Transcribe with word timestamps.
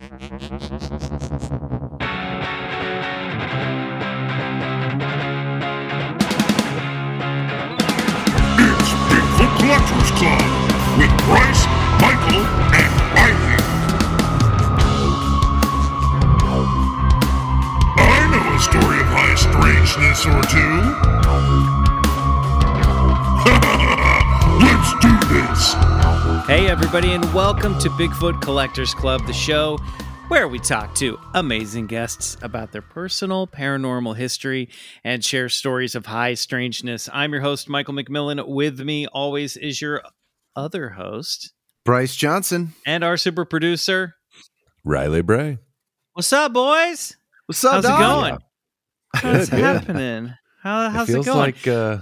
Collectors 0.00 0.30
Club 10.16 10.40
with 10.96 11.12
Bryce, 11.26 11.66
Michael, 12.00 12.40
and. 12.72 12.92
I 17.98 18.24
know 18.30 18.44
a 18.54 18.58
story 18.58 19.00
of 19.00 19.08
high 19.12 19.34
strangeness 19.36 20.24
or 20.24 20.40
two. 20.48 21.99
Do 25.00 25.18
this. 25.28 25.72
Hey, 26.46 26.68
everybody, 26.68 27.12
and 27.12 27.24
welcome 27.32 27.78
to 27.78 27.88
Bigfoot 27.90 28.40
Collectors 28.42 28.94
Club, 28.94 29.26
the 29.26 29.32
show 29.32 29.78
where 30.28 30.46
we 30.46 30.58
talk 30.58 30.94
to 30.96 31.18
amazing 31.34 31.86
guests 31.86 32.36
about 32.42 32.70
their 32.72 32.82
personal 32.82 33.46
paranormal 33.46 34.16
history 34.16 34.68
and 35.04 35.24
share 35.24 35.48
stories 35.48 35.94
of 35.94 36.06
high 36.06 36.34
strangeness. 36.34 37.08
I'm 37.12 37.32
your 37.32 37.42
host, 37.42 37.68
Michael 37.68 37.94
McMillan. 37.94 38.46
With 38.46 38.80
me 38.80 39.06
always 39.08 39.56
is 39.56 39.80
your 39.82 40.02
other 40.54 40.90
host 40.90 41.52
Bryce 41.84 42.14
Johnson. 42.14 42.74
and 42.86 43.02
our 43.02 43.16
super 43.16 43.44
producer. 43.44 44.14
Riley 44.84 45.22
Bray. 45.22 45.58
What's 46.12 46.32
up, 46.32 46.52
boys? 46.52 47.16
What's 47.46 47.64
up, 47.64 47.72
How's 47.72 47.84
it 47.84 47.88
dog? 47.88 48.00
going? 48.00 48.38
How's 49.16 49.50
Good, 49.50 49.58
it 49.58 49.62
happening? 49.62 50.34
How, 50.62 50.90
how's 50.90 51.08
it, 51.08 51.14
feels 51.14 51.26
going? 51.26 51.38
like 51.38 51.66
uh, 51.66 51.98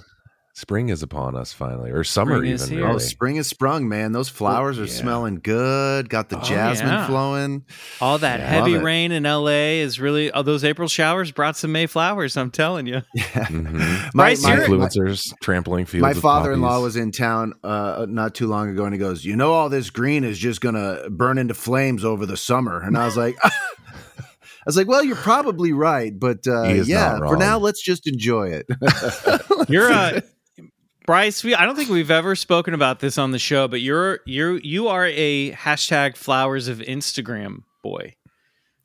spring 0.59 0.89
is 0.89 1.05
upon 1.05 1.37
us 1.37 1.53
finally, 1.53 1.91
or 1.92 2.03
summer 2.03 2.39
Spring 2.39 2.53
even. 2.55 2.69
here. 2.70 2.89
Oh, 2.89 2.98
spring 2.98 3.37
is 3.37 3.47
sprung, 3.47 3.89
man. 3.89 4.11
Those 4.11 4.28
flowers 4.28 4.77
are 4.81 4.87
yeah. 4.87 4.91
smelling 4.92 5.37
good. 5.41 6.09
Got 6.09 6.31
the 6.31 6.39
Oh, 6.41 6.42
jasmine 6.42 6.89
yeah. 6.89 7.06
flowing. 7.06 7.64
All 8.01 8.19
that 8.19 8.41
Yeah. 8.41 8.47
heavy 8.48 8.77
rain 8.77 9.12
in 9.12 9.23
LA 9.25 9.79
is 9.81 10.01
really, 10.01 10.33
oh, 10.33 10.42
those 10.42 10.64
April 10.64 10.89
showers 10.89 11.31
brought 11.31 11.56
some 11.56 11.70
May 11.70 11.86
flowers, 11.86 12.36
I'm 12.36 12.51
telling 12.51 12.86
you. 12.86 13.03
Mhm. 13.17 14.11
My, 14.14 14.34
my, 14.42 14.55
you're- 14.55 14.67
Influencers 14.67 15.33
trampling 15.42 15.86
fields. 15.86 16.03
my 16.03 16.12
father-in-law 16.14 16.69
poppies. 16.70 16.83
was 16.83 16.97
in 16.97 17.12
town 17.12 17.53
uh, 17.62 18.06
not 18.09 18.34
too 18.34 18.48
long 18.48 18.69
ago, 18.70 18.84
and 18.84 18.92
he 18.92 18.98
goes, 18.98 19.25
"You 19.25 19.36
know, 19.36 19.53
all 19.53 19.69
this 19.69 19.91
green 19.91 20.25
is 20.25 20.39
just 20.39 20.61
gonna 20.61 21.03
burn 21.09 21.39
into 21.39 21.55
flames 21.55 22.05
over 22.05 22.27
the 22.27 22.36
summer." 22.36 22.81
And 22.83 22.98
I 22.98 23.05
was 23.05 23.17
like, 23.17 23.36
"I 23.45 23.51
was 24.67 24.77
like, 24.77 24.89
well, 24.89 25.05
you're 25.05 25.17
probably 25.17 25.73
right, 25.73 26.12
but 26.19 26.47
uh, 26.47 26.64
yeah, 26.64 27.19
for 27.19 27.36
now, 27.36 27.59
let's 27.59 27.81
just 27.83 28.06
enjoy 28.09 28.48
it." 28.48 28.67
You're 29.69 29.91
uh 29.91 30.20
Bryce, 31.09 31.42
we 31.42 31.55
I 31.55 31.64
don't 31.64 31.75
think 31.75 31.89
we've 31.89 32.11
ever 32.11 32.37
spoken 32.37 32.75
about 32.75 33.01
this 33.01 33.17
on 33.17 33.31
the 33.31 33.39
show, 33.39 33.67
but 33.67 33.81
you're 33.81 34.20
you're 34.27 34.59
you 34.59 34.89
are 34.89 35.06
a 35.06 35.53
hashtag 35.53 36.19
flowers 36.19 36.69
of 36.69 36.81
Instagram 36.81 37.62
boy. 37.83 38.14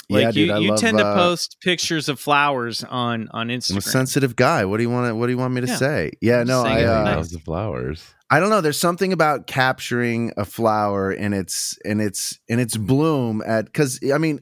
Like 0.09 0.21
yeah, 0.21 0.27
you, 0.27 0.31
dude, 0.33 0.51
I 0.51 0.57
you 0.59 0.69
love, 0.69 0.79
tend 0.79 0.97
to 0.99 1.05
uh, 1.05 1.15
post 1.15 1.57
pictures 1.61 2.07
of 2.07 2.21
flowers 2.21 2.81
on 2.85 3.27
on 3.31 3.49
I'm 3.49 3.49
a 3.49 3.57
Instagram. 3.57 3.83
sensitive 3.83 4.37
guy. 4.37 4.63
What 4.63 4.77
do 4.77 4.83
you 4.83 4.89
want? 4.89 5.09
to 5.09 5.15
What 5.15 5.25
do 5.27 5.33
you 5.33 5.37
want 5.37 5.53
me 5.53 5.59
to 5.61 5.67
Yeah. 5.67 5.75
say? 5.75 6.11
Yeah, 6.21 6.43
no, 6.43 6.63
saying 6.63 6.77
I. 6.77 6.79
it 6.79 6.85
Uh, 6.87 7.03
nice. 7.03 7.29
the 7.31 7.39
flowers. 7.39 8.05
I 8.29 8.39
don't 8.39 8.49
know. 8.49 8.61
There's 8.61 8.79
something 8.79 9.11
about 9.11 9.45
capturing 9.47 10.31
a 10.37 10.45
flower 10.45 11.11
in 11.11 11.33
its 11.33 11.77
in 11.83 11.99
its 11.99 12.39
in 12.47 12.57
its 12.57 12.77
bloom 12.77 13.43
at 13.45 13.65
because 13.65 13.99
I 14.13 14.17
mean, 14.17 14.39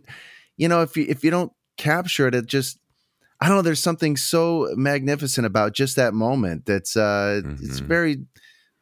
you 0.56 0.68
know, 0.68 0.84
if 0.84 0.96
you 0.96 1.08
if 1.10 1.24
you 1.24 1.32
don't 1.32 1.52
capture 1.78 2.28
it, 2.28 2.36
it 2.36 2.46
just 2.46 2.78
I 3.42 3.48
don't 3.48 3.58
know. 3.58 3.62
There's 3.64 3.82
something 3.82 4.16
so 4.18 4.70
magnificent 4.76 5.48
about 5.48 5.74
just 5.74 5.96
that 5.96 6.14
moment. 6.14 6.66
That's 6.68 6.96
uh, 6.96 7.42
it's 7.62 7.82
Mhm. 7.82 7.86
very. 7.88 8.18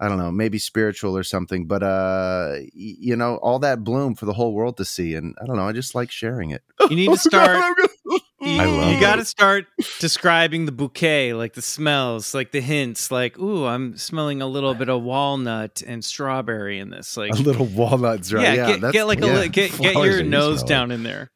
I 0.01 0.07
don't 0.07 0.17
know, 0.17 0.31
maybe 0.31 0.59
spiritual 0.59 1.17
or 1.17 1.23
something, 1.23 1.67
but 1.67 1.83
uh, 1.83 2.51
y- 2.55 2.69
you 2.73 3.17
know, 3.17 3.35
all 3.43 3.59
that 3.59 3.83
bloom 3.83 4.15
for 4.15 4.25
the 4.25 4.31
whole 4.31 4.53
world 4.53 4.77
to 4.77 4.85
see, 4.85 5.13
and 5.13 5.35
I 5.41 5.45
don't 5.45 5.57
know, 5.57 5.67
I 5.67 5.73
just 5.73 5.93
like 5.93 6.09
sharing 6.09 6.51
it. 6.51 6.61
You 6.89 6.95
need 6.95 7.07
to 7.11 7.17
start 7.29 7.57
you, 8.07 8.19
I 8.61 8.63
love 8.63 8.93
you 8.93 8.99
got 9.01 9.17
to 9.17 9.25
start 9.25 9.65
describing 9.99 10.65
the 10.65 10.71
bouquet, 10.71 11.33
like 11.33 11.53
the 11.53 11.61
smells, 11.61 12.33
like 12.33 12.53
the 12.53 12.61
hints, 12.61 13.11
like 13.11 13.37
ooh, 13.39 13.65
I'm 13.65 13.97
smelling 13.97 14.41
a 14.41 14.47
little 14.47 14.73
bit 14.73 14.87
of 14.87 15.01
walnut 15.03 15.83
and 15.85 16.01
strawberry 16.05 16.79
in 16.79 16.91
this. 16.91 17.17
Like 17.17 17.31
a 17.31 17.35
little 17.35 17.65
walnuts, 17.65 18.31
right? 18.31 18.43
yeah, 18.43 18.53
Yeah, 18.53 18.67
get, 18.67 18.81
that's 18.81 18.93
get 18.93 19.03
like 19.03 19.21
a 19.21 19.27
yeah. 19.27 19.39
li- 19.39 19.49
get 19.49 19.77
get 19.81 19.95
your 19.95 20.23
nose 20.23 20.59
smell. 20.59 20.67
down 20.69 20.91
in 20.91 21.03
there. 21.03 21.29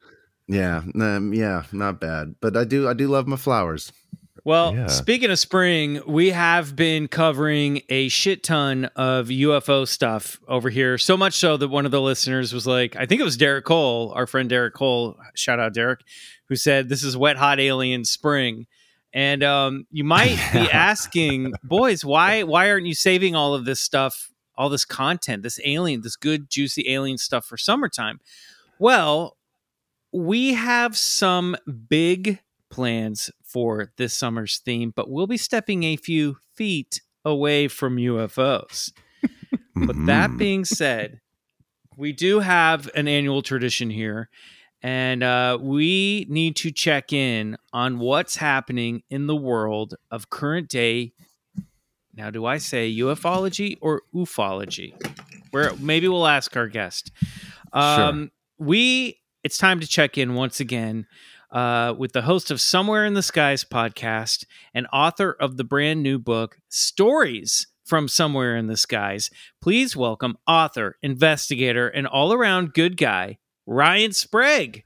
Yeah, 0.47 0.81
um, 0.99 1.33
yeah, 1.33 1.63
not 1.71 1.99
bad. 1.99 2.35
But 2.41 2.55
I 2.57 2.63
do, 2.63 2.87
I 2.87 2.93
do 2.93 3.07
love 3.07 3.27
my 3.27 3.35
flowers. 3.37 3.91
Well, 4.45 4.75
Yeah. 4.75 4.87
speaking 4.87 5.31
of 5.31 5.39
spring, 5.39 6.01
we 6.05 6.31
have 6.31 6.75
been 6.75 7.07
covering 7.07 7.81
a 7.87 8.09
shit 8.09 8.43
ton 8.43 8.85
of 8.97 9.27
UFO 9.27 9.87
stuff 9.87 10.37
over 10.49 10.69
here. 10.69 10.97
So 10.97 11.15
much 11.15 11.35
so 11.35 11.55
that 11.55 11.69
one 11.69 11.85
of 11.85 11.91
the 11.91 12.01
listeners 12.01 12.51
was 12.53 12.67
like, 12.67 12.97
I 12.97 13.05
think 13.05 13.21
it 13.21 13.23
was 13.23 13.37
Derek 13.37 13.63
Cole, 13.63 14.11
our 14.13 14.27
friend 14.27 14.49
Derek 14.49 14.73
Cole, 14.73 15.15
shout 15.33 15.61
out 15.61 15.73
Derek, 15.73 16.01
who 16.49 16.57
said, 16.57 16.89
This 16.89 17.03
is 17.03 17.15
wet, 17.15 17.37
hot 17.37 17.61
alien 17.61 18.03
spring. 18.03 18.65
And 19.13 19.43
um, 19.43 19.85
you 19.91 20.03
might 20.03 20.37
be 20.51 20.59
asking, 20.73 21.53
boys, 21.63 22.03
why 22.03 22.43
why 22.43 22.69
aren't 22.69 22.87
you 22.87 22.95
saving 22.95 23.35
all 23.35 23.53
of 23.53 23.63
this 23.63 23.79
stuff, 23.79 24.29
all 24.57 24.67
this 24.69 24.83
content, 24.85 25.43
this 25.43 25.59
alien, 25.63 26.01
this 26.01 26.17
good, 26.17 26.49
juicy 26.49 26.89
alien 26.89 27.17
stuff 27.17 27.45
for 27.45 27.55
summertime? 27.55 28.19
Well, 28.79 29.37
we 30.13 30.53
have 30.53 30.95
some 30.95 31.55
big 31.89 32.39
plans 32.69 33.29
for 33.43 33.91
this 33.97 34.13
summer's 34.17 34.59
theme, 34.59 34.91
but 34.95 35.09
we'll 35.09 35.27
be 35.27 35.37
stepping 35.37 35.83
a 35.83 35.95
few 35.95 36.37
feet 36.55 37.01
away 37.25 37.67
from 37.67 37.97
UFOs. 37.97 38.91
But 39.75 39.95
that 40.05 40.31
Mhm. 40.31 40.37
being 40.37 40.65
said, 40.65 41.19
we 41.97 42.11
do 42.13 42.39
have 42.39 42.89
an 42.95 43.07
annual 43.07 43.41
tradition 43.41 43.89
here, 43.89 44.29
and 44.81 45.23
uh, 45.23 45.57
we 45.61 46.25
need 46.29 46.55
to 46.57 46.71
check 46.71 47.13
in 47.13 47.57
on 47.71 47.99
what's 47.99 48.37
happening 48.37 49.03
in 49.09 49.27
the 49.27 49.35
world 49.35 49.95
of 50.11 50.29
current 50.29 50.69
day. 50.69 51.13
Now, 52.15 52.29
do 52.29 52.45
I 52.45 52.57
say 52.57 52.93
ufology 52.93 53.77
or 53.81 54.03
ufology? 54.13 54.93
Where 55.51 55.75
maybe 55.77 56.07
we'll 56.07 56.27
ask 56.27 56.55
our 56.57 56.67
guest. 56.67 57.11
Um, 57.71 58.31
We 58.59 59.19
it's 59.43 59.57
time 59.57 59.79
to 59.81 59.87
check 59.87 60.17
in 60.17 60.35
once 60.35 60.59
again 60.59 61.05
uh, 61.51 61.93
with 61.97 62.13
the 62.13 62.21
host 62.21 62.49
of 62.49 62.61
Somewhere 62.61 63.05
in 63.05 63.13
the 63.13 63.21
Skies 63.21 63.63
podcast 63.63 64.45
and 64.73 64.87
author 64.93 65.35
of 65.39 65.57
the 65.57 65.63
brand 65.63 66.01
new 66.01 66.17
book 66.17 66.57
Stories 66.69 67.67
from 67.85 68.07
Somewhere 68.07 68.55
in 68.55 68.67
the 68.67 68.77
Skies. 68.77 69.29
Please 69.61 69.95
welcome 69.95 70.37
author, 70.47 70.97
investigator, 71.03 71.87
and 71.89 72.07
all 72.07 72.33
around 72.33 72.73
good 72.73 72.97
guy 72.97 73.37
Ryan 73.65 74.13
Sprague. 74.13 74.83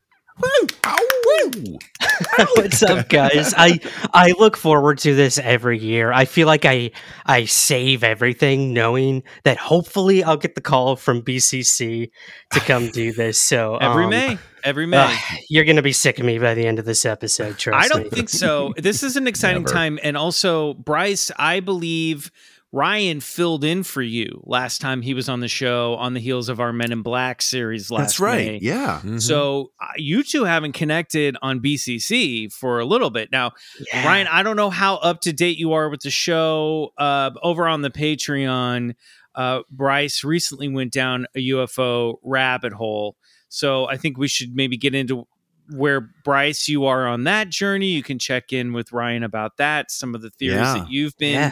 What's 2.56 2.81
up, 2.84 3.09
guys? 3.09 3.53
I 3.58 3.80
I 4.14 4.34
look 4.40 4.58
forward 4.58 4.98
to 5.00 5.16
this 5.16 5.38
every 5.38 5.78
year. 5.80 6.12
I 6.12 6.25
feel 6.25 6.48
like 6.48 6.66
I 6.66 6.92
I 7.25 7.46
save 7.46 8.03
everything, 8.03 8.74
knowing 8.74 9.24
that 9.44 9.58
hopefully 9.58 10.24
I'll 10.24 10.38
get 10.38 10.56
the 10.56 10.62
call 10.62 10.96
from 10.96 11.22
BCC 11.22 12.09
to 12.53 12.59
come 12.62 12.90
do 12.90 13.12
this. 13.14 13.40
So 13.40 13.78
Every 13.78 14.06
um, 14.06 14.09
May, 14.09 14.38
every 14.63 14.86
May. 14.88 14.98
uh, 14.98 15.16
you're 15.50 15.66
gonna 15.66 15.81
be 15.81 15.92
sick 15.94 16.19
of 16.19 16.25
me 16.25 16.39
by 16.39 16.54
the 16.54 16.66
end 16.66 16.80
of 16.80 16.86
this 16.86 17.06
episode. 17.06 17.57
Trust 17.57 17.86
I 17.86 17.88
don't 17.88 18.06
me. 18.06 18.10
think 18.10 18.30
so. 18.30 18.74
This 18.78 19.04
is 19.04 19.16
an 19.16 19.28
exciting 19.28 19.63
Never. 19.63 19.74
time. 19.74 20.00
And 20.01 20.18
also, 20.18 20.74
Bryce, 20.75 21.31
I 21.38 21.60
believe 21.60 22.31
Ryan 22.77 23.21
filled 23.21 23.63
in 23.63 23.81
for 23.81 24.03
you 24.03 24.44
last 24.45 24.81
time 24.81 25.01
he 25.01 25.15
was 25.15 25.27
on 25.27 25.39
the 25.39 25.47
show 25.47 25.95
on 25.95 26.13
the 26.13 26.19
heels 26.19 26.47
of 26.47 26.59
our 26.59 26.71
Men 26.71 26.91
in 26.91 27.01
Black 27.01 27.41
series 27.41 27.89
last 27.89 28.01
That's 28.01 28.19
right. 28.19 28.45
May. 28.45 28.59
Yeah. 28.62 29.01
Mhm. 29.03 29.19
So 29.19 29.71
uh, 29.81 29.88
you 29.95 30.21
two 30.21 30.44
haven't 30.44 30.74
connected 30.74 31.35
on 31.41 31.59
BCC 31.59 32.53
for 32.53 32.79
a 32.79 32.85
little 32.85 33.09
bit 33.09 33.31
now. 33.31 33.53
Yeah. 33.91 34.06
Ryan, 34.06 34.27
I 34.27 34.44
don't 34.44 34.57
know 34.57 34.69
how 34.69 34.97
up 34.97 35.21
to 35.21 35.33
date 35.33 35.57
you 35.57 35.74
are 35.74 35.89
with 35.89 36.01
the 36.01 36.12
show. 36.12 36.91
Uh, 37.00 37.31
over 37.41 37.68
on 37.68 37.81
the 37.81 37.89
Patreon, 37.89 38.94
uh, 39.33 39.62
Bryce 39.71 40.24
recently 40.24 40.68
went 40.68 40.94
down 40.94 41.25
a 41.35 41.39
UFO 41.50 42.18
rabbit 42.24 42.74
hole. 42.74 43.15
So 43.50 43.88
I 43.88 43.97
think 43.97 44.19
we 44.19 44.27
should 44.27 44.56
maybe 44.56 44.77
get 44.77 44.94
into 44.94 45.27
where 45.75 46.12
Bryce 46.24 46.68
you 46.68 46.85
are 46.85 47.07
on 47.07 47.24
that 47.24 47.50
journey. 47.50 47.88
You 47.88 48.03
can 48.03 48.19
check 48.19 48.53
in 48.53 48.71
with 48.71 48.91
Ryan 48.91 49.24
about 49.24 49.57
that. 49.57 49.89
Some 49.89 50.13
of 50.13 50.21
the 50.21 50.29
theories 50.29 50.57
Yeah. 50.59 50.74
that 50.75 50.91
you've 50.91 51.18
been 51.18 51.33
Yeah. 51.33 51.51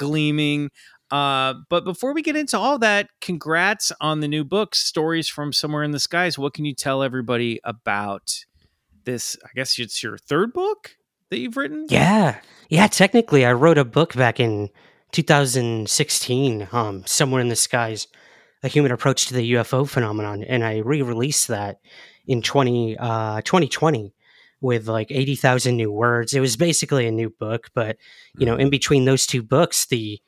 Gleaming. 0.00 0.70
Uh, 1.10 1.54
but 1.68 1.84
before 1.84 2.14
we 2.14 2.22
get 2.22 2.36
into 2.36 2.58
all 2.58 2.78
that, 2.78 3.10
congrats 3.20 3.92
on 4.00 4.20
the 4.20 4.28
new 4.28 4.44
book, 4.44 4.74
Stories 4.74 5.28
from 5.28 5.52
Somewhere 5.52 5.82
in 5.82 5.90
the 5.90 6.00
Skies. 6.00 6.38
What 6.38 6.54
can 6.54 6.64
you 6.64 6.74
tell 6.74 7.02
everybody 7.02 7.60
about 7.64 8.44
this? 9.04 9.36
I 9.44 9.48
guess 9.54 9.78
it's 9.78 10.02
your 10.02 10.16
third 10.16 10.54
book 10.54 10.96
that 11.28 11.38
you've 11.38 11.58
written. 11.58 11.86
Yeah. 11.90 12.40
Yeah, 12.70 12.86
technically 12.86 13.44
I 13.44 13.52
wrote 13.52 13.76
a 13.76 13.84
book 13.84 14.14
back 14.14 14.40
in 14.40 14.70
2016, 15.12 16.68
um, 16.72 17.04
Somewhere 17.04 17.42
in 17.42 17.48
the 17.48 17.56
Skies, 17.56 18.08
A 18.62 18.68
Human 18.68 18.92
Approach 18.92 19.26
to 19.26 19.34
the 19.34 19.52
UFO 19.54 19.86
Phenomenon, 19.86 20.44
and 20.44 20.64
I 20.64 20.78
re-released 20.78 21.48
that 21.48 21.80
in 22.26 22.40
20 22.42 22.96
uh 22.96 23.40
2020 23.42 24.14
with 24.60 24.88
like 24.88 25.10
80,000 25.10 25.76
new 25.76 25.90
words. 25.90 26.34
It 26.34 26.40
was 26.40 26.56
basically 26.56 27.06
a 27.06 27.12
new 27.12 27.30
book, 27.30 27.68
but 27.74 27.96
you 28.38 28.46
know, 28.46 28.54
in 28.54 28.62
mm-hmm. 28.62 28.70
between 28.70 29.04
those 29.04 29.26
two 29.26 29.42
books, 29.42 29.86
the 29.86 30.20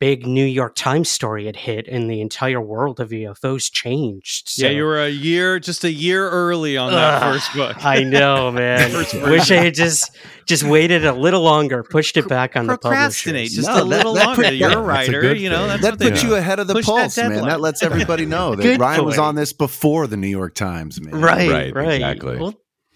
big 0.00 0.26
New 0.26 0.44
York 0.44 0.74
Times 0.74 1.08
story 1.08 1.46
had 1.46 1.56
hit 1.56 1.86
and 1.88 2.10
the 2.10 2.20
entire 2.20 2.60
world 2.60 3.00
of 3.00 3.10
UFOs 3.10 3.70
changed. 3.72 4.48
So, 4.48 4.66
yeah, 4.66 4.72
you 4.72 4.84
were 4.84 5.00
a 5.00 5.08
year, 5.08 5.58
just 5.60 5.84
a 5.84 5.90
year 5.90 6.28
early 6.28 6.76
on 6.76 6.92
that 6.92 7.22
Ugh, 7.22 7.32
first 7.32 7.54
book. 7.54 7.84
I 7.84 8.02
know, 8.02 8.50
man. 8.52 8.90
First 8.90 9.14
Wish 9.14 9.50
I 9.50 9.56
had 9.56 9.74
just 9.74 10.16
just 10.46 10.62
waited 10.64 11.06
a 11.06 11.12
little 11.12 11.42
longer, 11.42 11.82
pushed 11.82 12.16
it 12.16 12.28
back 12.28 12.56
on 12.56 12.66
the 12.66 12.76
Procrastinate 12.76 13.50
publishers. 13.50 13.54
just 13.56 13.68
No, 13.68 13.74
a 13.74 13.78
that- 13.78 13.84
little 13.84 14.14
that 14.14 14.26
longer. 14.26 14.42
put- 14.42 14.54
You're 14.54 14.68
a 14.68 14.70
That's 14.72 15.08
a 15.08 15.12
writer, 15.12 15.34
you 15.34 15.48
know. 15.48 15.60
thing. 15.60 15.68
That's 15.68 15.82
That 15.82 15.90
what 15.92 16.12
puts 16.12 16.22
you 16.22 16.34
ahead 16.34 16.58
of 16.58 16.66
the 16.66 16.74
Push 16.74 16.86
that 16.86 16.92
pulse, 16.92 17.16
man. 17.16 17.44
That 17.46 17.60
lets 17.60 17.82
everybody 17.82 18.26
know 18.26 18.54
that 18.56 18.62
Good 18.62 18.80
Ryan 18.80 19.04
was 19.04 19.18
on 19.18 19.36
this 19.36 19.52
before 19.52 20.06
the 20.06 20.16
New 20.16 20.28
York 20.28 20.54
Times, 20.54 21.00
man. 21.00 21.18
Right, 21.20 21.50
Right, 21.50 21.74
right, 21.74 21.94
exactly. 21.94 22.36
Well, 22.38 22.54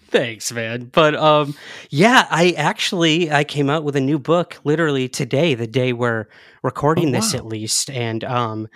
thanks, 0.09 0.51
man. 0.51 0.89
But 0.93 1.15
um, 1.15 1.55
yeah, 1.89 2.27
I 2.29 2.51
actually 2.57 3.31
I 3.31 3.43
came 3.43 3.69
out 3.69 3.83
with 3.83 3.95
a 3.95 4.01
new 4.01 4.19
book 4.19 4.59
literally 4.63 5.09
today, 5.09 5.53
the 5.55 5.67
day 5.67 5.93
we're 5.93 6.27
recording 6.63 7.09
Oh, 7.09 7.11
this, 7.11 7.33
wow. 7.33 7.39
at 7.39 7.45
least. 7.45 7.89
And 7.89 8.23
um, 8.23 8.67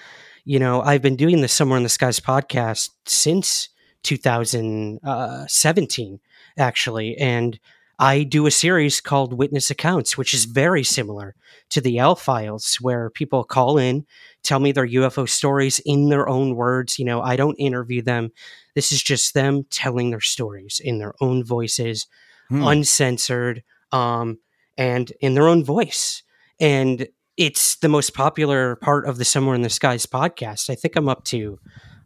you 0.46 0.60
know, 0.60 0.82
I've 0.82 1.02
been 1.02 1.16
doing 1.16 1.42
the 1.42 1.48
Somewhere 1.48 1.78
in 1.78 1.84
the 1.84 1.90
Skies 1.90 2.20
podcast 2.20 2.90
since 3.06 3.70
2017, 4.04 6.20
actually, 6.58 7.18
and 7.18 7.60
I 8.00 8.24
do 8.24 8.48
a 8.48 8.52
series 8.52 9.00
called 9.00 9.38
Witness 9.38 9.70
Accounts, 9.70 10.18
which 10.18 10.34
is 10.34 10.46
very 10.46 10.84
similar 10.84 11.36
to 11.70 11.80
the 11.80 12.00
L 12.00 12.16
Files, 12.16 12.78
where 12.82 13.10
people 13.10 13.44
call 13.44 13.78
in, 13.78 14.06
tell 14.42 14.60
me 14.60 14.72
their 14.72 14.88
UFO 14.88 15.30
stories 15.30 15.80
in 15.86 16.10
their 16.10 16.28
own 16.28 16.56
words. 16.56 16.98
You 17.00 17.06
know, 17.06 17.22
I 17.22 17.36
don't 17.36 17.56
interview 17.56 18.02
them. 18.02 18.32
This 18.76 18.92
is 18.92 19.02
just 19.04 19.34
them 19.34 19.66
telling 19.70 20.10
their 20.10 20.22
stories 20.22 20.82
in 20.84 21.00
their 21.00 21.14
own 21.22 21.44
voices, 21.44 22.08
Hmm. 22.50 22.64
uncensored, 22.64 23.64
um, 23.92 24.40
and 24.78 25.12
in 25.22 25.34
their 25.34 25.48
own 25.48 25.64
voice. 25.64 26.24
And 26.60 27.08
it's 27.38 27.78
the 27.78 27.90
most 27.90 28.14
popular 28.14 28.76
part 28.76 29.08
of 29.08 29.18
the 29.18 29.26
Somewhere 29.26 29.56
in 29.56 29.62
the 29.62 29.70
Skies 29.70 30.06
podcast. 30.06 30.70
I 30.70 30.76
think 30.76 30.96
I'm 30.96 31.10
up 31.10 31.24
to 31.26 31.60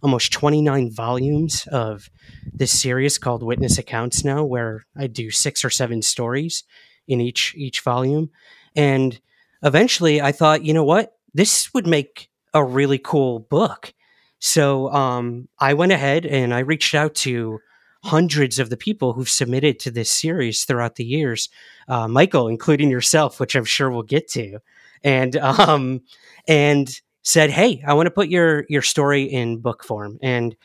almost 0.04 0.32
29 0.32 0.92
volumes 0.94 1.68
of 1.72 2.10
this 2.54 2.72
series 2.80 3.18
called 3.18 3.42
Witness 3.44 3.78
Accounts 3.78 4.24
now, 4.24 4.44
where 4.44 4.86
I 4.96 5.08
do 5.08 5.32
six 5.32 5.66
or 5.66 5.70
seven 5.70 6.02
stories 6.02 6.64
in 7.08 7.20
each 7.20 7.54
each 7.58 7.82
volume. 7.82 8.30
And 8.76 9.20
eventually 9.64 10.22
I 10.22 10.32
thought, 10.32 10.64
you 10.64 10.74
know 10.74 10.84
what? 10.84 11.14
This 11.34 11.74
would 11.74 11.88
make 11.88 12.30
a 12.54 12.64
really 12.64 13.00
cool 13.00 13.40
book. 13.40 13.94
So 14.40 14.92
um, 14.92 15.48
I 15.60 15.74
went 15.74 15.92
ahead 15.92 16.26
and 16.26 16.54
I 16.54 16.60
reached 16.60 16.94
out 16.94 17.16
to 17.16 17.60
hundreds 18.04 18.60
of 18.60 18.70
the 18.70 18.78
people 18.78 19.14
who've 19.14 19.30
submitted 19.30 19.80
to 19.80 19.92
this 19.92 20.12
series 20.12 20.64
throughout 20.64 20.96
the 20.96 21.04
years, 21.04 21.50
uh, 21.88 22.08
Michael, 22.08 22.48
including 22.48 22.90
yourself, 22.90 23.40
which 23.40 23.56
I'm 23.56 23.66
sure 23.66 23.90
we'll 23.90 24.04
get 24.04 24.28
to, 24.30 24.60
and 25.04 25.36
um, 25.38 26.02
and 26.48 26.90
said, 27.24 27.50
"Hey, 27.52 27.84
I 27.86 27.94
want 27.94 28.08
to 28.08 28.12
put 28.12 28.30
your 28.30 28.66
your 28.70 28.82
story 28.82 29.24
in 29.24 29.60
book 29.60 29.84
form." 29.84 30.20
And 30.22 30.56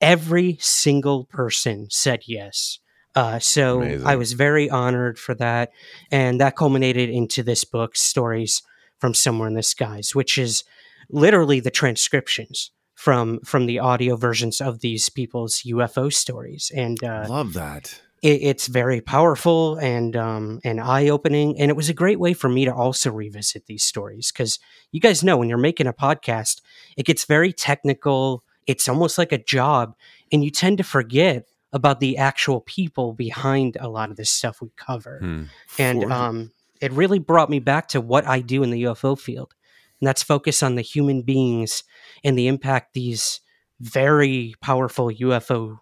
every 0.00 0.58
single 0.60 1.24
person 1.26 1.86
said 1.90 2.22
yes. 2.26 2.78
Uh, 3.14 3.38
so 3.38 3.82
Amazing. 3.82 4.06
I 4.06 4.16
was 4.16 4.32
very 4.32 4.70
honored 4.70 5.18
for 5.18 5.34
that, 5.36 5.70
and 6.10 6.40
that 6.40 6.56
culminated 6.56 7.08
into 7.08 7.42
this 7.42 7.64
book, 7.64 7.96
"Stories 7.96 8.62
from 8.98 9.14
Somewhere 9.14 9.48
in 9.48 9.54
the 9.54 9.62
Skies," 9.62 10.14
which 10.14 10.38
is 10.38 10.64
literally 11.08 11.60
the 11.60 11.70
transcriptions 11.70 12.70
from 13.02 13.40
from 13.40 13.66
the 13.66 13.80
audio 13.80 14.14
versions 14.14 14.60
of 14.60 14.78
these 14.78 15.08
people's 15.08 15.62
UFO 15.66 16.12
stories, 16.12 16.70
and 16.74 17.02
uh, 17.02 17.26
Love 17.28 17.52
that. 17.54 18.00
it, 18.22 18.38
it's 18.50 18.68
very 18.68 19.00
powerful 19.00 19.76
and 19.78 20.14
um, 20.14 20.60
and 20.62 20.80
eye 20.80 21.08
opening, 21.08 21.58
and 21.58 21.68
it 21.68 21.76
was 21.76 21.88
a 21.88 21.94
great 22.02 22.20
way 22.20 22.32
for 22.32 22.48
me 22.48 22.64
to 22.64 22.72
also 22.72 23.10
revisit 23.10 23.66
these 23.66 23.82
stories 23.82 24.30
because 24.30 24.60
you 24.92 25.00
guys 25.00 25.24
know 25.24 25.36
when 25.36 25.48
you're 25.48 25.58
making 25.58 25.88
a 25.88 25.92
podcast, 25.92 26.60
it 26.96 27.04
gets 27.04 27.24
very 27.24 27.52
technical. 27.52 28.44
It's 28.68 28.88
almost 28.88 29.18
like 29.18 29.32
a 29.32 29.42
job, 29.56 29.96
and 30.30 30.44
you 30.44 30.50
tend 30.52 30.78
to 30.78 30.84
forget 30.84 31.46
about 31.72 31.98
the 31.98 32.18
actual 32.18 32.60
people 32.60 33.14
behind 33.14 33.76
a 33.80 33.88
lot 33.88 34.10
of 34.12 34.16
this 34.16 34.30
stuff 34.30 34.60
we 34.62 34.70
cover 34.76 35.18
Hmm. 35.18 35.42
and 35.78 36.04
um, 36.12 36.52
it 36.80 36.92
really 36.92 37.18
brought 37.18 37.50
me 37.50 37.58
back 37.58 37.88
to 37.88 38.00
what 38.00 38.28
I 38.28 38.42
do 38.42 38.62
in 38.62 38.70
the 38.70 38.84
UFO 38.84 39.18
field, 39.18 39.54
and 40.00 40.06
that's 40.06 40.22
focus 40.22 40.62
on 40.62 40.76
the 40.76 40.82
human 40.82 41.22
beings 41.22 41.82
and 42.24 42.36
the 42.38 42.48
impact 42.48 42.94
these 42.94 43.40
very 43.80 44.54
powerful 44.60 45.10
UFO 45.10 45.78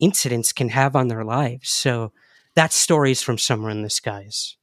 incidents 0.00 0.52
can 0.52 0.68
have 0.70 0.96
on 0.96 1.08
their 1.08 1.24
lives. 1.24 1.68
So 1.68 2.12
that's 2.54 2.74
stories 2.74 3.22
from 3.22 3.38
somewhere 3.38 3.70
in 3.70 3.82
the 3.82 3.90
skies. 3.90 4.56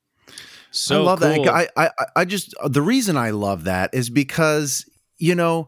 So 0.72 1.02
I 1.02 1.06
love 1.06 1.20
cool. 1.22 1.44
that. 1.46 1.54
I, 1.54 1.68
I, 1.86 1.90
I- 2.00 2.06
I 2.18 2.25
just 2.25 2.54
the 2.68 2.81
reason 2.81 3.16
I 3.18 3.30
love 3.30 3.66
that 3.66 3.92
is 3.94 4.10
because 4.10 4.86
you 5.18 5.36
know, 5.36 5.62
it 5.62 5.68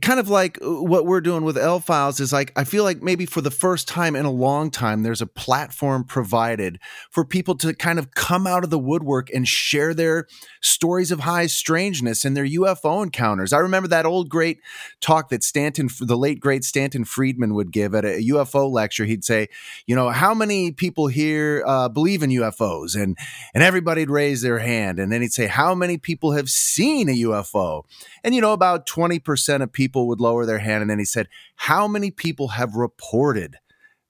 kind 0.00 0.20
of 0.20 0.28
like 0.28 0.58
uh, 0.62 0.82
what 0.82 1.06
we're 1.06 1.20
doing 1.20 1.44
with 1.44 1.56
L 1.56 1.80
Files 1.80 2.20
is 2.20 2.32
like 2.32 2.52
I 2.56 2.64
feel 2.64 2.84
like 2.84 3.02
maybe 3.02 3.26
for 3.26 3.40
the 3.40 3.50
first 3.50 3.88
time 3.88 4.16
in 4.16 4.24
a 4.24 4.30
long 4.30 4.70
time, 4.70 5.02
there's 5.02 5.22
a 5.22 5.26
platform 5.26 6.04
provided 6.04 6.78
for 7.10 7.24
people 7.24 7.56
to 7.56 7.74
kind 7.74 7.98
of 7.98 8.14
come 8.14 8.46
out 8.46 8.64
of 8.64 8.70
the 8.70 8.78
woodwork 8.78 9.30
and 9.30 9.46
share 9.46 9.94
their 9.94 10.26
stories 10.60 11.10
of 11.10 11.20
high 11.20 11.46
strangeness 11.46 12.24
and 12.24 12.36
their 12.36 12.46
UFO 12.46 13.02
encounters. 13.02 13.52
I 13.52 13.58
remember 13.58 13.88
that 13.88 14.06
old 14.06 14.28
great 14.28 14.58
talk 15.00 15.28
that 15.30 15.42
Stanton, 15.42 15.88
the 16.00 16.16
late 16.16 16.40
great 16.40 16.64
Stanton 16.64 17.04
Friedman, 17.04 17.54
would 17.54 17.72
give 17.72 17.94
at 17.94 18.04
a 18.04 18.22
UFO 18.30 18.70
lecture. 18.70 19.04
He'd 19.04 19.24
say, 19.24 19.48
you 19.86 19.96
know, 19.96 20.10
how 20.10 20.34
many 20.34 20.72
people 20.72 21.06
here 21.06 21.62
uh, 21.66 21.88
believe 21.88 22.22
in 22.22 22.30
UFOs? 22.30 23.00
And 23.00 23.16
and 23.54 23.62
everybody'd 23.62 24.10
raise 24.10 24.42
their 24.42 24.58
hand. 24.58 24.98
And 24.98 25.12
then 25.12 25.22
he'd 25.22 25.32
say, 25.32 25.46
How 25.46 25.74
many 25.74 25.98
people 25.98 26.32
have 26.32 26.48
seen 26.48 27.08
a 27.08 27.12
UFO? 27.12 27.84
And, 28.24 28.34
you 28.34 28.40
know, 28.40 28.52
about 28.52 28.86
20% 28.86 29.62
of 29.62 29.71
people 29.72 30.08
would 30.08 30.20
lower 30.20 30.46
their 30.46 30.58
hand. 30.58 30.82
And 30.82 30.90
then 30.90 30.98
he 30.98 31.04
said, 31.04 31.28
How 31.56 31.88
many 31.88 32.10
people 32.10 32.48
have 32.48 32.74
reported 32.74 33.56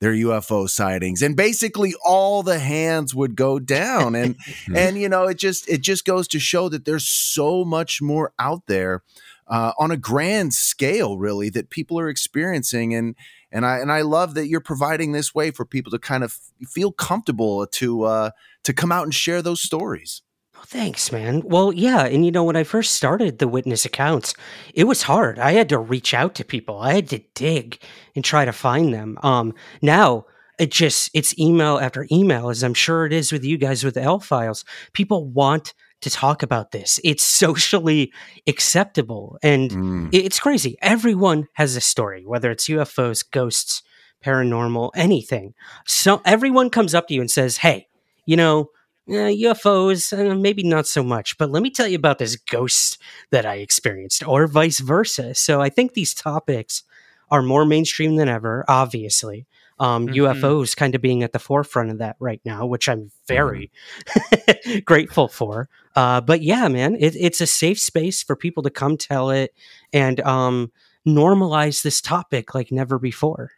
their 0.00 0.12
UFO 0.12 0.68
sightings? 0.68 1.22
And 1.22 1.36
basically 1.36 1.94
all 2.04 2.42
the 2.42 2.58
hands 2.58 3.14
would 3.14 3.36
go 3.36 3.58
down. 3.58 4.14
And, 4.14 4.36
and, 4.74 4.98
you 4.98 5.08
know, 5.08 5.24
it 5.24 5.38
just, 5.38 5.68
it 5.68 5.82
just 5.82 6.04
goes 6.04 6.28
to 6.28 6.38
show 6.38 6.68
that 6.68 6.84
there's 6.84 7.06
so 7.06 7.64
much 7.64 8.02
more 8.02 8.32
out 8.38 8.62
there 8.66 9.02
uh, 9.48 9.72
on 9.78 9.90
a 9.90 9.96
grand 9.96 10.54
scale, 10.54 11.18
really, 11.18 11.50
that 11.50 11.70
people 11.70 11.98
are 11.98 12.08
experiencing. 12.08 12.94
And, 12.94 13.14
and 13.50 13.66
I, 13.66 13.78
and 13.78 13.92
I 13.92 14.00
love 14.00 14.34
that 14.34 14.48
you're 14.48 14.60
providing 14.60 15.12
this 15.12 15.34
way 15.34 15.50
for 15.50 15.64
people 15.64 15.90
to 15.90 15.98
kind 15.98 16.24
of 16.24 16.38
feel 16.66 16.90
comfortable 16.90 17.66
to, 17.66 18.02
uh, 18.04 18.30
to 18.64 18.72
come 18.72 18.92
out 18.92 19.04
and 19.04 19.14
share 19.14 19.42
those 19.42 19.60
stories. 19.60 20.22
Thanks, 20.66 21.10
man. 21.12 21.42
Well, 21.44 21.72
yeah, 21.72 22.04
and 22.04 22.24
you 22.24 22.30
know, 22.30 22.44
when 22.44 22.56
I 22.56 22.64
first 22.64 22.94
started 22.94 23.38
the 23.38 23.48
witness 23.48 23.84
accounts, 23.84 24.34
it 24.74 24.84
was 24.84 25.02
hard. 25.02 25.38
I 25.38 25.52
had 25.52 25.68
to 25.70 25.78
reach 25.78 26.14
out 26.14 26.34
to 26.36 26.44
people. 26.44 26.78
I 26.78 26.94
had 26.94 27.08
to 27.10 27.20
dig 27.34 27.78
and 28.14 28.24
try 28.24 28.44
to 28.44 28.52
find 28.52 28.94
them. 28.94 29.18
Um, 29.22 29.54
now 29.82 30.24
it 30.58 30.70
just 30.70 31.10
it's 31.14 31.36
email 31.38 31.78
after 31.78 32.06
email, 32.12 32.48
as 32.48 32.62
I'm 32.62 32.74
sure 32.74 33.04
it 33.06 33.12
is 33.12 33.32
with 33.32 33.44
you 33.44 33.58
guys 33.58 33.82
with 33.84 33.96
L 33.96 34.20
files. 34.20 34.64
People 34.92 35.26
want 35.28 35.74
to 36.02 36.10
talk 36.10 36.42
about 36.42 36.70
this. 36.70 37.00
It's 37.04 37.22
socially 37.44 38.12
acceptable, 38.46 39.38
and 39.42 39.70
Mm. 39.70 40.08
it's 40.12 40.38
crazy. 40.40 40.76
Everyone 40.80 41.48
has 41.54 41.76
a 41.76 41.80
story, 41.80 42.24
whether 42.24 42.50
it's 42.50 42.68
UFOs, 42.68 43.28
ghosts, 43.28 43.82
paranormal, 44.24 44.90
anything. 44.94 45.54
So 45.86 46.22
everyone 46.24 46.70
comes 46.70 46.94
up 46.94 47.08
to 47.08 47.14
you 47.14 47.20
and 47.20 47.30
says, 47.30 47.58
"Hey, 47.58 47.88
you 48.26 48.36
know." 48.36 48.68
Uh, 49.08 49.12
UFOs, 49.12 50.12
uh, 50.12 50.34
maybe 50.34 50.62
not 50.62 50.86
so 50.86 51.02
much, 51.02 51.36
but 51.38 51.50
let 51.50 51.62
me 51.62 51.70
tell 51.70 51.88
you 51.88 51.96
about 51.96 52.18
this 52.18 52.36
ghost 52.36 52.98
that 53.30 53.44
I 53.44 53.56
experienced, 53.56 54.26
or 54.26 54.46
vice 54.46 54.80
versa. 54.80 55.34
So 55.34 55.60
I 55.60 55.68
think 55.68 55.94
these 55.94 56.14
topics 56.14 56.82
are 57.30 57.42
more 57.42 57.64
mainstream 57.64 58.16
than 58.16 58.28
ever, 58.28 58.64
obviously. 58.68 59.46
Um, 59.78 60.06
Mhm. 60.06 60.14
UFOs 60.16 60.76
kind 60.76 60.94
of 60.94 61.00
being 61.00 61.22
at 61.24 61.32
the 61.32 61.38
forefront 61.40 61.90
of 61.90 61.98
that 61.98 62.16
right 62.20 62.40
now, 62.44 62.66
which 62.66 62.88
I'm 62.88 63.10
very 63.26 63.72
grateful 64.84 65.28
for. 65.28 65.68
Uh, 65.96 66.20
but 66.20 66.42
yeah, 66.42 66.68
man, 66.68 66.94
it, 67.00 67.16
it's 67.16 67.40
a 67.40 67.46
safe 67.46 67.80
space 67.80 68.22
for 68.22 68.36
people 68.36 68.62
to 68.62 68.70
come 68.70 68.96
tell 68.96 69.30
it 69.30 69.52
and 69.92 70.20
um, 70.20 70.70
normalize 71.06 71.82
this 71.82 72.00
topic 72.00 72.54
like 72.54 72.70
never 72.70 72.98
before. 72.98 73.50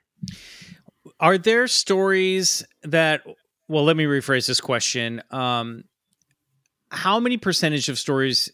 Are 1.20 1.36
there 1.36 1.66
stories 1.68 2.64
that 2.82 3.22
well, 3.68 3.84
let 3.84 3.96
me 3.96 4.04
rephrase 4.04 4.46
this 4.46 4.60
question. 4.60 5.22
Um 5.30 5.84
how 6.90 7.18
many 7.18 7.36
percentage 7.36 7.88
of 7.88 7.98
stories 7.98 8.50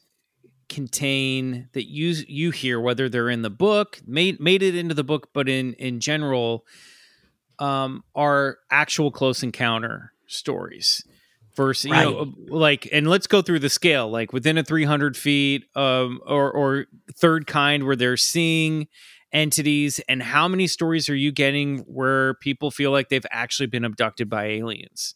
contain 0.68 1.68
that 1.72 1.90
you 1.90 2.14
you 2.28 2.50
hear 2.52 2.80
whether 2.80 3.08
they're 3.08 3.28
in 3.28 3.42
the 3.42 3.50
book 3.50 4.00
made 4.06 4.38
made 4.40 4.62
it 4.62 4.76
into 4.76 4.94
the 4.94 5.02
book 5.02 5.28
but 5.34 5.48
in 5.48 5.74
in 5.74 5.98
general 5.98 6.64
um 7.58 8.04
are 8.14 8.58
actual 8.70 9.10
close 9.10 9.42
encounter 9.42 10.12
stories 10.28 11.04
versus 11.56 11.86
you 11.86 11.92
know 11.92 12.32
like 12.48 12.88
and 12.92 13.08
let's 13.08 13.26
go 13.26 13.42
through 13.42 13.58
the 13.58 13.68
scale 13.68 14.08
like 14.08 14.32
within 14.32 14.56
a 14.56 14.62
300 14.62 15.16
feet 15.16 15.64
um 15.74 16.20
or 16.24 16.52
or 16.52 16.86
third 17.16 17.48
kind 17.48 17.84
where 17.84 17.96
they're 17.96 18.16
seeing 18.16 18.86
entities 19.32 20.00
and 20.08 20.22
how 20.22 20.48
many 20.48 20.66
stories 20.66 21.08
are 21.08 21.14
you 21.14 21.30
getting 21.32 21.78
where 21.80 22.34
people 22.34 22.70
feel 22.70 22.90
like 22.90 23.08
they've 23.08 23.26
actually 23.30 23.66
been 23.66 23.84
abducted 23.84 24.28
by 24.28 24.46
aliens 24.46 25.14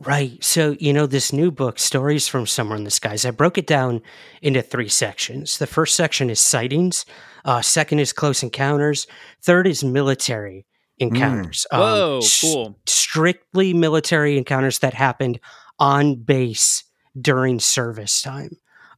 Right. 0.00 0.42
So, 0.42 0.76
you 0.78 0.92
know, 0.92 1.06
this 1.06 1.32
new 1.32 1.50
book, 1.50 1.78
Stories 1.78 2.28
from 2.28 2.46
Somewhere 2.46 2.78
in 2.78 2.84
the 2.84 2.90
Skies, 2.90 3.24
I 3.24 3.32
broke 3.32 3.58
it 3.58 3.66
down 3.66 4.00
into 4.42 4.62
three 4.62 4.88
sections. 4.88 5.58
The 5.58 5.66
first 5.66 5.96
section 5.96 6.30
is 6.30 6.38
sightings, 6.38 7.04
uh, 7.44 7.62
second 7.62 7.98
is 7.98 8.12
close 8.12 8.42
encounters, 8.42 9.06
third 9.42 9.66
is 9.66 9.82
military 9.82 10.66
encounters. 10.98 11.66
Um, 11.72 11.80
Whoa, 11.80 12.18
s- 12.22 12.40
cool. 12.40 12.78
strictly 12.86 13.74
military 13.74 14.38
encounters 14.38 14.78
that 14.80 14.94
happened 14.94 15.40
on 15.80 16.16
base 16.16 16.84
during 17.20 17.58
service 17.58 18.22
time, 18.22 18.50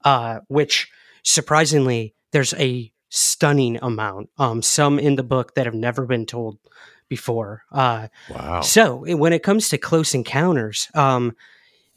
uh, 0.04 0.40
which 0.48 0.90
surprisingly, 1.24 2.14
there's 2.32 2.52
a 2.54 2.92
stunning 3.10 3.78
amount. 3.82 4.30
Um, 4.38 4.62
some 4.62 4.98
in 4.98 5.16
the 5.16 5.22
book 5.22 5.54
that 5.54 5.66
have 5.66 5.74
never 5.74 6.06
been 6.06 6.24
told 6.26 6.58
before. 7.08 7.62
Uh, 7.72 8.08
Wow. 8.30 8.60
so 8.62 9.04
when 9.16 9.32
it 9.32 9.42
comes 9.42 9.68
to 9.68 9.78
close 9.78 10.14
encounters, 10.14 10.88
um, 10.94 11.36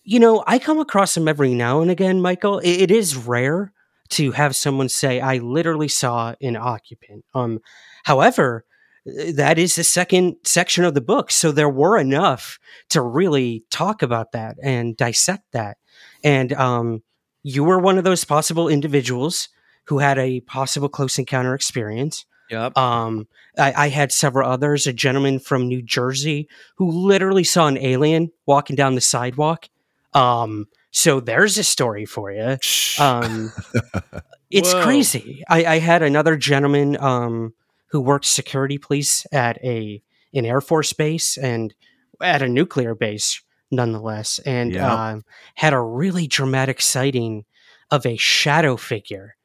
you 0.03 0.19
know, 0.19 0.43
I 0.47 0.59
come 0.59 0.79
across 0.79 1.13
them 1.13 1.27
every 1.27 1.53
now 1.53 1.81
and 1.81 1.89
again, 1.89 2.19
Michael. 2.21 2.59
I- 2.65 2.67
it 2.67 2.91
is 2.91 3.15
rare 3.15 3.71
to 4.09 4.31
have 4.31 4.55
someone 4.55 4.89
say, 4.89 5.21
"I 5.21 5.37
literally 5.37 5.87
saw 5.87 6.35
an 6.41 6.57
occupant." 6.57 7.23
Um, 7.33 7.59
however, 8.03 8.65
that 9.05 9.57
is 9.59 9.75
the 9.75 9.83
second 9.83 10.35
section 10.43 10.83
of 10.83 10.93
the 10.93 11.01
book, 11.01 11.29
so 11.31 11.51
there 11.51 11.69
were 11.69 11.97
enough 11.97 12.57
to 12.89 13.01
really 13.01 13.63
talk 13.69 14.01
about 14.01 14.31
that 14.31 14.57
and 14.63 14.97
dissect 14.97 15.43
that. 15.51 15.77
And 16.23 16.53
um, 16.53 17.03
you 17.43 17.63
were 17.63 17.79
one 17.79 17.97
of 17.97 18.03
those 18.03 18.23
possible 18.25 18.67
individuals 18.69 19.49
who 19.85 19.99
had 19.99 20.17
a 20.17 20.39
possible 20.41 20.89
close 20.89 21.17
encounter 21.19 21.53
experience. 21.53 22.25
yep 22.49 22.77
Um, 22.77 23.27
I, 23.57 23.73
I 23.85 23.89
had 23.89 24.11
several 24.11 24.49
others. 24.49 24.87
A 24.87 24.93
gentleman 24.93 25.39
from 25.39 25.67
New 25.67 25.81
Jersey 25.81 26.47
who 26.75 26.89
literally 26.89 27.43
saw 27.43 27.67
an 27.67 27.77
alien 27.77 28.31
walking 28.45 28.75
down 28.75 28.95
the 28.95 29.01
sidewalk. 29.01 29.69
Um, 30.13 30.67
so 30.91 31.19
there's 31.19 31.57
a 31.57 31.63
story 31.63 32.05
for 32.05 32.31
you. 32.31 32.57
Um, 32.99 33.51
it's 34.51 34.73
Whoa. 34.73 34.83
crazy. 34.83 35.43
I, 35.49 35.65
I 35.65 35.79
had 35.79 36.01
another 36.03 36.35
gentleman 36.37 36.97
um, 37.01 37.53
who 37.87 37.99
worked 38.01 38.25
security 38.25 38.77
police 38.77 39.25
at 39.31 39.57
a 39.63 40.01
an 40.35 40.45
Air 40.45 40.61
Force 40.61 40.93
base 40.93 41.37
and 41.37 41.73
at 42.21 42.41
a 42.41 42.47
nuclear 42.49 42.95
base, 42.95 43.41
nonetheless, 43.69 44.39
and 44.45 44.73
Yeah. 44.73 45.11
um, 45.11 45.23
had 45.55 45.73
a 45.73 45.79
really 45.79 46.25
dramatic 46.27 46.81
sighting 46.81 47.45
of 47.91 48.05
a 48.05 48.17
shadow 48.17 48.75
figure 48.77 49.35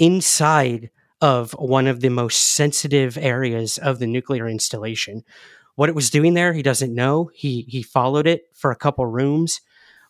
inside 0.00 0.90
of 1.20 1.52
one 1.52 1.86
of 1.86 2.00
the 2.00 2.08
most 2.08 2.54
sensitive 2.54 3.18
areas 3.18 3.78
of 3.78 3.98
the 3.98 4.06
nuclear 4.06 4.48
installation. 4.48 5.22
What 5.76 5.88
it 5.88 5.94
was 5.94 6.10
doing 6.10 6.34
there, 6.34 6.52
he 6.52 6.62
doesn't 6.62 6.94
know. 6.94 7.30
He 7.34 7.66
he 7.68 7.82
followed 7.82 8.26
it 8.26 8.48
for 8.54 8.70
a 8.70 8.76
couple 8.76 9.06
rooms, 9.06 9.60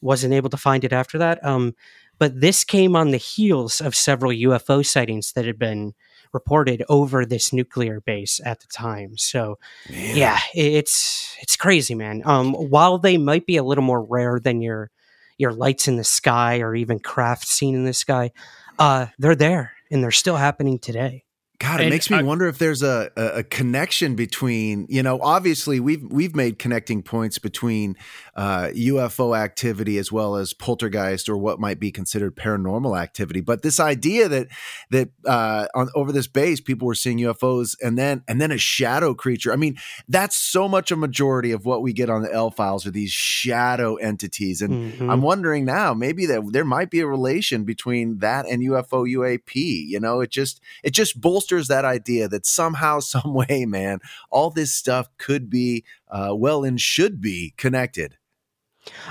wasn't 0.01 0.35
able 0.35 0.51
to 0.51 0.57
find 0.57 0.85
it 0.85 0.93
after 0.93 1.19
that. 1.19 1.45
Um, 1.45 1.75
but 2.19 2.41
this 2.41 2.65
came 2.65 2.97
on 2.97 3.11
the 3.11 3.17
heels 3.17 3.81
of 3.81 3.95
several 3.95 4.31
UFO 4.31 4.85
sightings 4.87 5.33
that 5.33 5.47
had 5.47 5.59
been 5.59 5.95
reported 6.33 6.85
over 6.89 7.25
this 7.25 7.53
nuclear 7.53 8.01
base 8.01 8.41
at 8.45 8.61
the 8.61 8.67
time. 8.69 9.17
So 9.17 9.59
yeah, 9.89 10.39
it's 10.55 11.37
it's 11.43 11.57
crazy, 11.57 11.95
man. 11.95 12.23
Um, 12.25 12.53
while 12.55 12.99
they 12.99 13.19
might 13.19 13.47
be 13.47 13.57
a 13.57 13.65
little 13.65 13.85
more 13.85 14.03
rare 14.03 14.39
than 14.39 14.63
your 14.63 14.91
your 15.39 15.53
lights 15.53 15.89
in 15.89 15.97
the 15.97 16.05
sky 16.05 16.61
or 16.61 16.75
even 16.77 17.01
craft 17.01 17.49
seen 17.49 17.75
in 17.75 17.85
the 17.85 17.95
sky, 17.95 18.31
uh, 18.79 19.07
they're 19.19 19.35
there 19.35 19.73
and 19.91 20.03
they're 20.03 20.11
still 20.11 20.37
happening 20.37 20.79
today. 20.79 21.25
God, 21.61 21.79
it 21.81 21.85
And 21.85 21.91
makes 21.91 22.09
me 22.09 22.17
I- 22.17 22.23
wonder 22.23 22.49
if 22.49 22.57
there's 22.57 22.83
a, 22.83 23.11
a 23.17 23.43
connection 23.43 24.15
between 24.17 24.87
you 24.89 25.03
know 25.03 25.21
obviously 25.23 25.79
we've 25.79 26.03
we've 26.11 26.35
made 26.35 26.59
connecting 26.59 27.03
points 27.03 27.39
between 27.39 27.97
uh, 28.35 28.69
UFO 28.75 29.37
activity 29.37 29.99
as 29.99 30.11
well 30.11 30.37
as 30.37 30.55
poltergeist 30.55 31.29
or 31.29 31.37
what 31.37 31.61
might 31.61 31.79
be 31.79 31.93
considered 31.93 32.35
paranormal 32.35 32.99
activity, 32.99 33.43
but 33.43 33.61
this 33.61 33.79
idea 33.79 34.27
that 34.29 34.49
that 34.91 35.11
uh, 35.27 35.67
on 35.75 35.91
over 35.95 36.13
this 36.13 36.27
base 36.27 36.63
people 36.63 36.87
were 36.89 36.95
seeing 36.95 37.19
UFOs 37.19 37.77
and 37.83 37.99
then 37.99 38.23
and 38.27 38.41
then 38.41 38.51
a 38.51 38.57
shadow 38.59 39.13
creature. 39.13 39.53
I 39.53 39.57
mean 39.57 39.77
that's 40.09 40.37
so 40.37 40.67
much 40.67 40.91
a 40.91 40.97
majority 40.97 41.53
of 41.53 41.67
what 41.67 41.83
we 41.83 41.93
get 41.93 42.09
on 42.09 42.23
the 42.23 42.33
L 42.33 42.51
files 42.51 42.87
are 42.87 42.91
these 42.91 43.13
shadow 43.13 43.97
entities, 43.97 44.63
and 44.63 44.95
Mhm. 44.95 45.11
I'm 45.13 45.21
wondering 45.21 45.67
now 45.67 45.93
maybe 45.93 46.25
that 46.25 46.41
there 46.53 46.65
might 46.65 46.89
be 46.91 47.01
a 47.01 47.07
relation 47.07 47.65
between 47.65 48.21
that 48.21 48.47
and 48.49 48.63
UFO 48.63 49.05
UAP. 49.07 49.55
You 49.87 50.01
know, 50.01 50.21
it 50.23 50.31
just 50.31 50.63
it 50.83 50.93
just 50.93 51.21
bolsters 51.21 51.50
that 51.69 51.85
idea 51.85 52.29
that 52.29 52.47
somehow, 52.47 53.01
some 53.01 53.35
way, 53.35 53.65
man, 53.67 54.01
all 54.31 54.51
this 54.51 54.73
stuff 54.73 55.09
could 55.19 55.51
be 55.51 55.85
uh, 56.11 56.35
well 56.35 56.65
and 56.65 56.81
should 56.81 57.21
be 57.21 57.55
connected. 57.57 58.17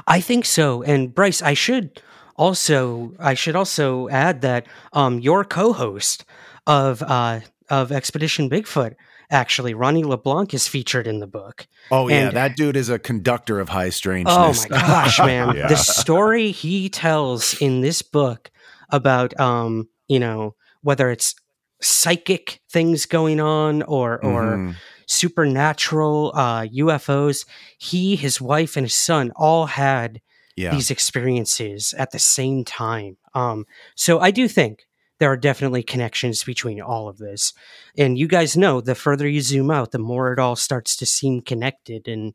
I 0.08 0.19
think 0.19 0.46
so. 0.46 0.81
And 0.84 1.13
Bryce, 1.13 1.41
I 1.41 1.53
should 1.53 2.01
also 2.36 3.13
I 3.19 3.34
should 3.34 3.55
also 3.55 4.10
add 4.10 4.41
that 4.41 4.65
um, 4.93 5.19
your 5.19 5.43
co-host 5.43 6.25
of 6.65 7.03
uh, 7.03 7.41
of 7.69 7.91
Expedition 7.91 8.50
Bigfoot, 8.50 8.96
actually, 9.29 9.74
Ronnie 9.75 10.03
LeBlanc, 10.03 10.53
is 10.53 10.67
featured 10.67 11.05
in 11.05 11.19
the 11.19 11.27
book. 11.27 11.67
Oh 11.91 12.08
yeah, 12.08 12.27
And- 12.29 12.38
that 12.38 12.55
dude 12.55 12.75
is 12.77 12.89
a 12.89 12.98
conductor 12.98 13.60
of 13.60 13.69
high 13.69 13.89
strangeness. 13.89 14.65
Oh 14.65 14.69
my 14.69 14.79
gosh, 14.79 15.19
man! 15.25 15.55
Yeah. 15.55 15.67
The 15.67 15.75
story 15.75 16.51
he 16.51 16.89
tells 16.89 17.60
in 17.62 17.81
this 17.81 18.01
book 18.01 18.50
about 18.89 19.39
um, 19.39 19.88
you 20.08 20.19
know, 20.19 20.55
whether 20.81 21.12
it's 21.12 21.36
psychic 21.81 22.59
things 22.69 23.05
going 23.05 23.39
on 23.39 23.81
or 23.83 24.24
or 24.24 24.57
Mhm. 24.57 24.75
supernatural 25.33 26.31
uh 26.36 26.62
UFOs, 26.71 27.45
he, 27.77 28.15
his 28.15 28.41
wife, 28.41 28.75
and 28.77 28.86
his 28.86 28.95
son 28.95 29.31
all 29.36 29.67
had 29.67 30.21
yeah, 30.55 30.71
these 30.71 30.91
experiences 30.91 31.93
at 31.98 32.12
the 32.12 32.19
same 32.19 32.65
time. 32.65 33.17
Um, 33.33 33.65
so 33.95 34.19
I 34.19 34.31
do 34.31 34.48
think 34.48 34.88
there 35.19 35.31
are 35.31 35.38
definitely 35.38 35.83
connections 35.83 36.43
between 36.43 36.81
all 36.81 37.07
of 37.09 37.17
this. 37.17 37.53
And 37.98 38.17
you 38.17 38.27
guys 38.27 38.55
know 38.57 38.81
the 38.81 38.95
further 38.95 39.27
you 39.27 39.41
zoom 39.41 39.69
out, 39.71 39.91
the 39.91 40.00
more 40.00 40.31
it 40.33 40.39
all 40.39 40.55
starts 40.55 40.95
to 40.98 41.05
seem 41.05 41.41
connected. 41.41 42.07
And 42.07 42.33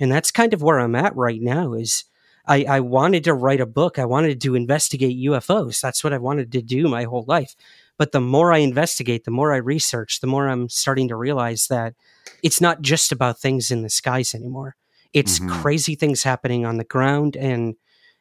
and 0.00 0.10
that's 0.12 0.30
kind 0.30 0.52
of 0.54 0.62
where 0.62 0.78
I'm 0.80 0.94
at 0.96 1.14
right 1.16 1.40
now 1.40 1.72
is 1.74 2.04
I, 2.46 2.64
I 2.64 2.80
wanted 2.80 3.24
to 3.24 3.34
write 3.34 3.60
a 3.60 3.66
book. 3.66 3.98
I 3.98 4.04
wanted 4.04 4.40
to 4.42 4.54
investigate 4.54 5.16
UFOs. 5.16 5.80
That's 5.80 6.04
what 6.04 6.12
I 6.12 6.18
wanted 6.18 6.52
to 6.52 6.60
do 6.62 6.88
my 6.88 7.04
whole 7.04 7.24
life. 7.26 7.54
But 7.98 8.12
the 8.12 8.20
more 8.20 8.52
I 8.52 8.58
investigate, 8.58 9.24
the 9.24 9.30
more 9.30 9.52
I 9.52 9.58
research, 9.58 10.20
the 10.20 10.26
more 10.26 10.48
I'm 10.48 10.68
starting 10.68 11.08
to 11.08 11.16
realize 11.16 11.66
that 11.68 11.94
it's 12.42 12.60
not 12.60 12.82
just 12.82 13.12
about 13.12 13.38
things 13.40 13.70
in 13.70 13.82
the 13.82 13.90
skies 13.90 14.34
anymore. 14.34 14.76
It's 15.12 15.38
Mhm. 15.38 15.48
crazy 15.62 15.94
things 15.94 16.22
happening 16.24 16.66
on 16.66 16.76
the 16.76 16.84
ground 16.84 17.36
and 17.36 17.74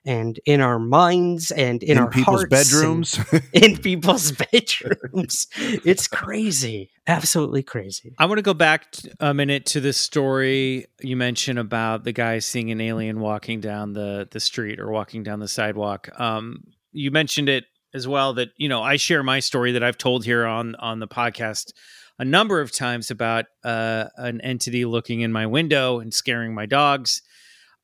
and 0.05 0.37
in 0.45 0.59
our 0.59 0.79
minds 0.79 1.49
and 1.51 1.81
in, 1.81 1.91
in, 1.91 1.97
our 1.97 2.09
people's 2.09 2.41
hearts 2.41 2.49
bedrooms. 2.49 3.17
in 3.53 3.77
people's 3.81 4.33
bedrooms. 4.33 5.47
it's 5.57 6.07
crazy, 6.09 6.89
absolutely 7.07 7.63
crazy. 7.63 8.13
I 8.19 8.25
want 8.25 8.37
to 8.37 8.41
go 8.41 8.53
back 8.53 8.87
a 9.21 9.33
minute 9.33 9.65
to 9.67 9.79
the 9.79 9.93
story 9.93 10.87
you 11.01 11.15
mentioned 11.15 11.57
about 11.57 12.03
the 12.03 12.11
guy 12.11 12.39
seeing 12.39 12.69
an 12.69 12.81
alien 12.81 13.21
walking 13.21 13.61
down 13.61 13.93
the 13.93 14.27
the 14.29 14.41
street 14.41 14.77
or 14.79 14.91
walking 14.91 15.23
down 15.23 15.39
the 15.39 15.47
sidewalk. 15.47 16.09
Um, 16.19 16.65
you 16.91 17.09
mentioned 17.09 17.47
it 17.47 17.63
as 17.93 18.07
well 18.07 18.33
that 18.33 18.49
you 18.57 18.69
know 18.69 18.81
I 18.81 18.97
share 18.97 19.23
my 19.23 19.39
story 19.39 19.71
that 19.73 19.83
I've 19.83 19.97
told 19.97 20.25
here 20.25 20.45
on 20.45 20.75
on 20.75 20.99
the 20.99 21.07
podcast 21.07 21.73
a 22.19 22.25
number 22.25 22.61
of 22.61 22.71
times 22.71 23.09
about 23.09 23.45
uh, 23.63 24.05
an 24.17 24.39
entity 24.41 24.85
looking 24.85 25.21
in 25.21 25.31
my 25.31 25.45
window 25.45 25.99
and 25.99 26.13
scaring 26.13 26.53
my 26.53 26.65
dogs. 26.65 27.21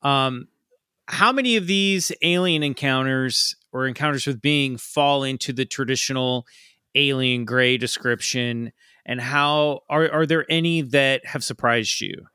Um, 0.02 0.48
how 1.06 1.32
many 1.32 1.56
of 1.56 1.66
these 1.66 2.12
alien 2.22 2.62
encounters 2.62 3.56
or 3.72 3.86
encounters 3.86 4.26
with 4.26 4.40
being 4.40 4.76
fall 4.76 5.24
into 5.24 5.52
the 5.52 5.64
traditional 5.64 6.46
alien 6.94 7.44
gray 7.44 7.76
description? 7.76 8.72
and 9.10 9.20
how 9.20 9.80
are 9.88 10.10
are 10.10 10.26
there 10.26 10.46
any 10.48 10.82
that 10.82 11.26
have 11.26 11.44
surprised 11.44 12.00
you? 12.00 12.26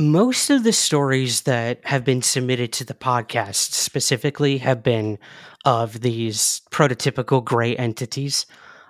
Most 0.00 0.48
of 0.48 0.64
the 0.64 0.72
stories 0.72 1.42
that 1.42 1.80
have 1.84 2.04
been 2.04 2.22
submitted 2.22 2.72
to 2.72 2.84
the 2.86 2.94
podcast 2.94 3.72
specifically 3.72 4.56
have 4.58 4.82
been 4.82 5.18
of 5.66 6.00
these 6.00 6.62
prototypical 6.70 7.44
gray 7.44 7.76
entities. 7.76 8.46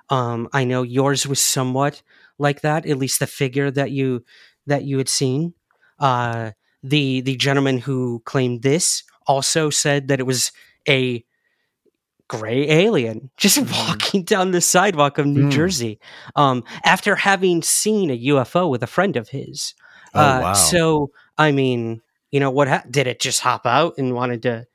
Um, 0.08 0.48
I 0.52 0.62
know 0.62 0.82
yours 0.84 1.26
was 1.26 1.40
somewhat 1.40 2.02
like 2.38 2.60
that, 2.60 2.86
at 2.86 2.96
least 2.96 3.18
the 3.18 3.26
figure 3.26 3.72
that 3.72 3.90
you 3.90 4.24
that 4.66 4.84
you 4.84 4.98
had 4.98 5.08
seen. 5.08 5.54
Uh, 5.98 6.52
the 6.84 7.22
the 7.22 7.36
gentleman 7.36 7.78
who 7.78 8.22
claimed 8.24 8.62
this 8.62 9.02
also 9.26 9.68
said 9.68 10.06
that 10.08 10.20
it 10.20 10.26
was 10.26 10.52
a 10.88 11.24
gray 12.28 12.68
alien 12.70 13.30
just 13.36 13.58
walking 13.88 14.22
down 14.22 14.52
the 14.52 14.60
sidewalk 14.60 15.18
of 15.18 15.26
New 15.26 15.46
Mm. 15.46 15.50
Jersey 15.50 15.98
um, 16.36 16.62
after 16.84 17.16
having 17.16 17.62
seen 17.62 18.10
a 18.10 18.18
UFO 18.26 18.70
with 18.70 18.84
a 18.84 18.86
friend 18.86 19.16
of 19.16 19.30
his. 19.30 19.74
Oh, 20.14 20.20
Uh, 20.20 20.40
wow. 20.42 20.52
So, 20.54 21.10
I 21.38 21.52
mean, 21.52 22.02
you 22.30 22.40
know, 22.40 22.50
what 22.50 22.68
ha- 22.68 22.84
did 22.90 23.06
it 23.06 23.20
just 23.20 23.40
hop 23.40 23.66
out 23.66 23.94
and 23.98 24.14
wanted 24.14 24.42
to 24.42 24.66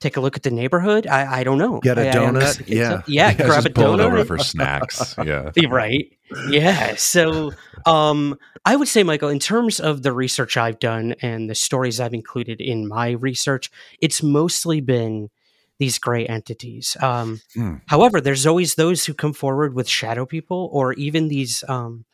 take 0.00 0.16
a 0.16 0.20
look 0.20 0.36
at 0.36 0.42
the 0.42 0.50
neighborhood? 0.50 1.06
I, 1.06 1.40
I 1.40 1.44
don't 1.44 1.58
know. 1.58 1.80
Get 1.80 1.98
a 1.98 2.06
I- 2.06 2.10
I 2.10 2.14
donut? 2.14 2.56
think 2.56 2.68
so. 2.68 2.74
Yeah. 2.74 3.02
Yeah, 3.06 3.34
grab 3.34 3.66
a 3.66 3.68
it 3.70 3.78
over 3.78 4.18
donut. 4.18 4.26
for 4.26 4.38
snacks. 4.38 5.14
Yeah. 5.24 5.50
right. 5.68 6.10
Yeah. 6.48 6.94
So, 6.96 7.52
um, 7.86 8.38
I 8.64 8.76
would 8.76 8.88
say, 8.88 9.02
Michael, 9.02 9.30
in 9.30 9.38
terms 9.38 9.80
of 9.80 10.02
the 10.02 10.12
research 10.12 10.56
I've 10.56 10.78
done 10.78 11.14
and 11.22 11.48
the 11.50 11.54
stories 11.54 11.98
I've 12.00 12.14
included 12.14 12.60
in 12.60 12.86
my 12.88 13.10
research, 13.12 13.70
it's 14.00 14.22
mostly 14.22 14.80
been 14.80 15.30
these 15.78 15.98
gray 15.98 16.26
entities. 16.26 16.94
Um, 17.00 17.40
Hmm. 17.54 17.76
However, 17.86 18.20
there's 18.20 18.46
always 18.46 18.74
those 18.74 19.06
who 19.06 19.14
come 19.14 19.32
forward 19.32 19.74
with 19.74 19.88
shadow 19.88 20.26
people 20.26 20.68
or 20.72 20.92
even 20.92 21.28
these 21.28 21.64
um, 21.68 22.04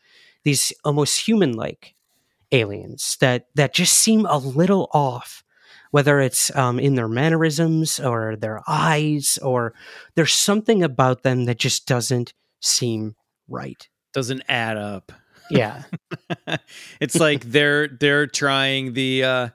these 0.43 0.71
almost 0.85 1.27
human-like 1.27 1.93
aliens 2.51 3.17
that 3.19 3.47
that 3.55 3.73
just 3.73 3.93
seem 3.93 4.25
a 4.25 4.37
little 4.37 4.89
off. 4.93 5.43
Whether 5.91 6.19
it's 6.19 6.53
um, 6.55 6.79
in 6.79 6.95
their 6.95 7.07
mannerisms 7.07 7.97
or 7.97 8.35
their 8.35 8.61
eyes, 8.67 9.39
or 9.41 9.73
there's 10.15 10.33
something 10.33 10.83
about 10.83 11.23
them 11.23 11.45
that 11.45 11.59
just 11.59 11.87
doesn't 11.87 12.33
seem 12.59 13.15
right. 13.47 13.87
Doesn't 14.13 14.43
add 14.49 14.77
up. 14.77 15.13
Yeah. 15.49 15.83
it's 16.99 17.15
like 17.15 17.45
they're 17.45 17.87
they're 17.87 18.27
trying 18.27 18.93
the 18.93 19.23
uh 19.23 19.49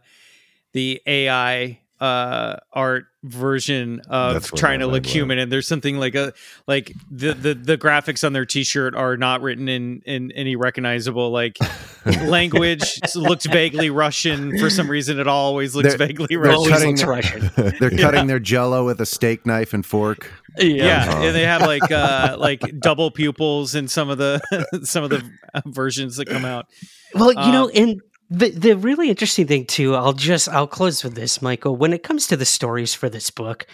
the 0.72 1.02
AI 1.06 1.80
uh 2.02 2.56
art 2.73 3.04
version 3.23 4.00
of 4.09 4.35
That's 4.35 4.50
what 4.50 4.59
trying 4.59 4.80
to 4.80 4.88
look 4.88 5.06
human 5.06 5.38
and 5.38 5.52
there's 5.52 5.68
something 5.68 5.97
like 5.99 6.16
a 6.16 6.32
like 6.66 6.92
the, 7.09 7.32
the 7.35 7.54
the 7.54 7.78
graphics 7.78 8.25
on 8.26 8.32
their 8.32 8.44
t-shirt 8.44 8.97
are 8.97 9.16
not 9.16 9.42
written 9.42 9.68
in 9.68 10.02
in 10.04 10.32
any 10.32 10.56
recognizable 10.56 11.30
like 11.30 11.56
language. 12.26 12.99
Looks 13.14 13.47
vaguely 13.47 13.90
russian 13.90 14.59
for 14.59 14.71
some 14.71 14.90
reason. 14.90 15.21
It 15.21 15.28
always 15.28 15.75
looks 15.76 15.90
They're- 15.94 16.06
vaguely 16.09 16.26
they're 16.30 16.40
russian. 16.40 16.71
cutting- 16.73 16.90
looks 16.97 17.04
Russian. 17.04 17.50
They're 17.80 17.90
cutting 17.90 18.26
their 18.26 18.40
jello 18.40 18.85
with 18.87 19.00
a 19.00 19.06
steak 19.06 19.47
knife 19.47 19.73
and 19.75 19.85
fork. 19.87 20.30
yeah. 20.59 21.06
Uh-huh. 21.09 21.23
and 21.26 21.35
they 21.37 21.44
have 21.44 21.62
like 21.62 21.90
uh 21.90 22.37
like 22.40 22.61
double 22.80 23.11
pupils 23.11 23.75
in 23.75 23.88
some 23.88 24.11
of 24.11 24.18
the 24.18 24.40
some 24.82 25.04
of 25.04 25.11
the 25.11 25.23
versions 25.66 26.16
that 26.16 26.26
come 26.28 26.44
out. 26.44 26.66
Well, 27.14 27.28
you 27.32 27.52
know, 27.52 27.64
Um, 27.66 27.71
and 27.75 28.00
the 28.32 28.50
the 28.50 28.76
really 28.76 29.10
interesting 29.10 29.46
thing 29.46 29.66
too, 29.66 29.94
I'll 29.94 30.14
just 30.14 30.48
I'll 30.48 30.66
close 30.66 31.04
with 31.04 31.14
this, 31.14 31.42
Michael. 31.42 31.76
When 31.76 31.92
it 31.92 32.02
comes 32.02 32.26
to 32.28 32.36
the 32.36 32.44
stories 32.46 32.94
for 32.94 33.08
this 33.10 33.30
book, 33.30 33.66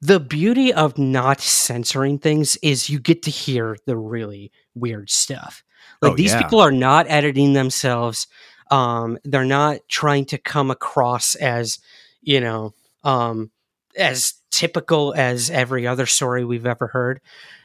the 0.00 0.18
beauty 0.20 0.72
of 0.72 0.98
not 0.98 1.40
censoring 1.40 2.18
things 2.18 2.56
is 2.62 2.90
you 2.90 2.98
get 2.98 3.22
to 3.22 3.30
hear 3.30 3.76
the 3.86 3.96
really 3.96 4.50
weird 4.74 5.10
stuff. 5.10 5.62
Like 6.02 6.12
Oh, 6.12 6.16
these 6.16 6.32
yeah. 6.32 6.42
people 6.42 6.60
are 6.60 6.72
not 6.72 7.06
editing 7.08 7.52
themselves. 7.52 8.26
Um, 8.70 9.18
they're 9.24 9.44
not 9.44 9.80
trying 9.88 10.24
to 10.26 10.38
come 10.38 10.70
across 10.72 11.36
as, 11.36 11.78
you 12.20 12.40
know, 12.40 12.74
um, 13.04 13.52
as 13.96 14.34
typical 14.50 15.14
as 15.16 15.50
every 15.50 15.86
other 15.86 16.06
story 16.06 16.44
we've 16.44 16.66
ever 16.66 16.88
heard. 16.88 17.20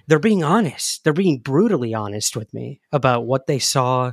They're 0.08 0.20
being 0.20 0.44
honest. 0.44 1.04
They're 1.04 1.14
being 1.14 1.40
brutally 1.40 1.94
honest 1.96 2.36
with 2.36 2.54
me 2.54 2.82
about 2.92 3.26
what 3.26 3.48
they 3.48 3.60
saw 3.60 4.12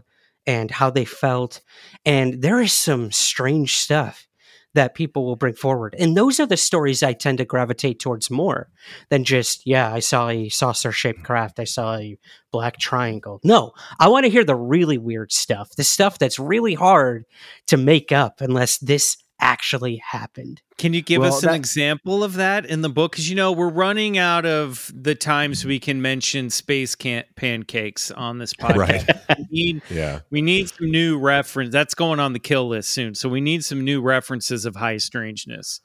and 0.48 0.70
how 0.70 0.88
they 0.90 1.04
felt. 1.04 1.60
And 2.06 2.40
there 2.40 2.60
is 2.60 2.72
some 2.72 3.12
strange 3.12 3.76
stuff 3.76 4.26
that 4.74 4.94
people 4.94 5.24
will 5.24 5.36
bring 5.36 5.54
forward. 5.54 5.94
And 5.98 6.16
those 6.16 6.40
are 6.40 6.46
the 6.46 6.56
stories 6.56 7.02
I 7.02 7.12
tend 7.12 7.38
to 7.38 7.44
gravitate 7.44 8.00
towards 8.00 8.30
more 8.30 8.68
than 9.10 9.24
just, 9.24 9.66
yeah, 9.66 9.92
I 9.92 10.00
saw 10.00 10.28
a 10.28 10.48
saucer 10.48 10.90
shaped 10.90 11.22
craft. 11.22 11.60
I 11.60 11.64
saw 11.64 11.96
a 11.96 12.18
black 12.50 12.78
triangle. 12.78 13.40
No, 13.44 13.72
I 14.00 14.08
want 14.08 14.24
to 14.24 14.30
hear 14.30 14.44
the 14.44 14.56
really 14.56 14.98
weird 14.98 15.32
stuff, 15.32 15.70
the 15.76 15.84
stuff 15.84 16.18
that's 16.18 16.38
really 16.38 16.74
hard 16.74 17.24
to 17.66 17.76
make 17.76 18.10
up 18.10 18.40
unless 18.40 18.78
this 18.78 19.16
actually 19.40 19.96
happened. 19.96 20.62
Can 20.79 20.94
you 20.94 21.03
give 21.03 21.20
Well, 21.20 21.35
us 21.35 21.42
an 21.42 21.48
that- 21.51 21.57
example 21.57 22.24
of 22.24 22.35
that 22.35 22.66
in 22.66 22.83
the 22.83 22.88
book? 22.88 23.12
Because 23.12 23.29
you 23.31 23.37
know 23.37 23.53
we're 23.53 23.68
running 23.68 24.18
out 24.18 24.44
of 24.46 24.90
the 24.94 25.14
times 25.14 25.64
we 25.64 25.79
can 25.81 26.03
mention 26.03 26.51
space 26.51 26.94
can- 26.94 27.24
pancakes 27.37 28.11
on 28.11 28.38
this 28.38 28.53
podcast. 28.61 28.77
Right. 28.77 29.38
We 29.38 29.46
need 29.51 29.83
Yeah. 29.90 30.20
we 30.31 30.42
need 30.42 30.68
some 30.70 30.90
new 30.90 31.18
reference. 31.18 31.72
That's 31.72 31.94
going 31.94 32.20
on 32.20 32.33
the 32.33 32.38
kill 32.38 32.68
list 32.68 32.90
soon. 32.90 33.14
So 33.14 33.29
we 33.29 33.40
need 33.40 33.64
some 33.64 33.85
new 33.85 34.01
references 34.01 34.64
of 34.64 34.77
high 34.77 34.96
strangeness. 34.98 35.81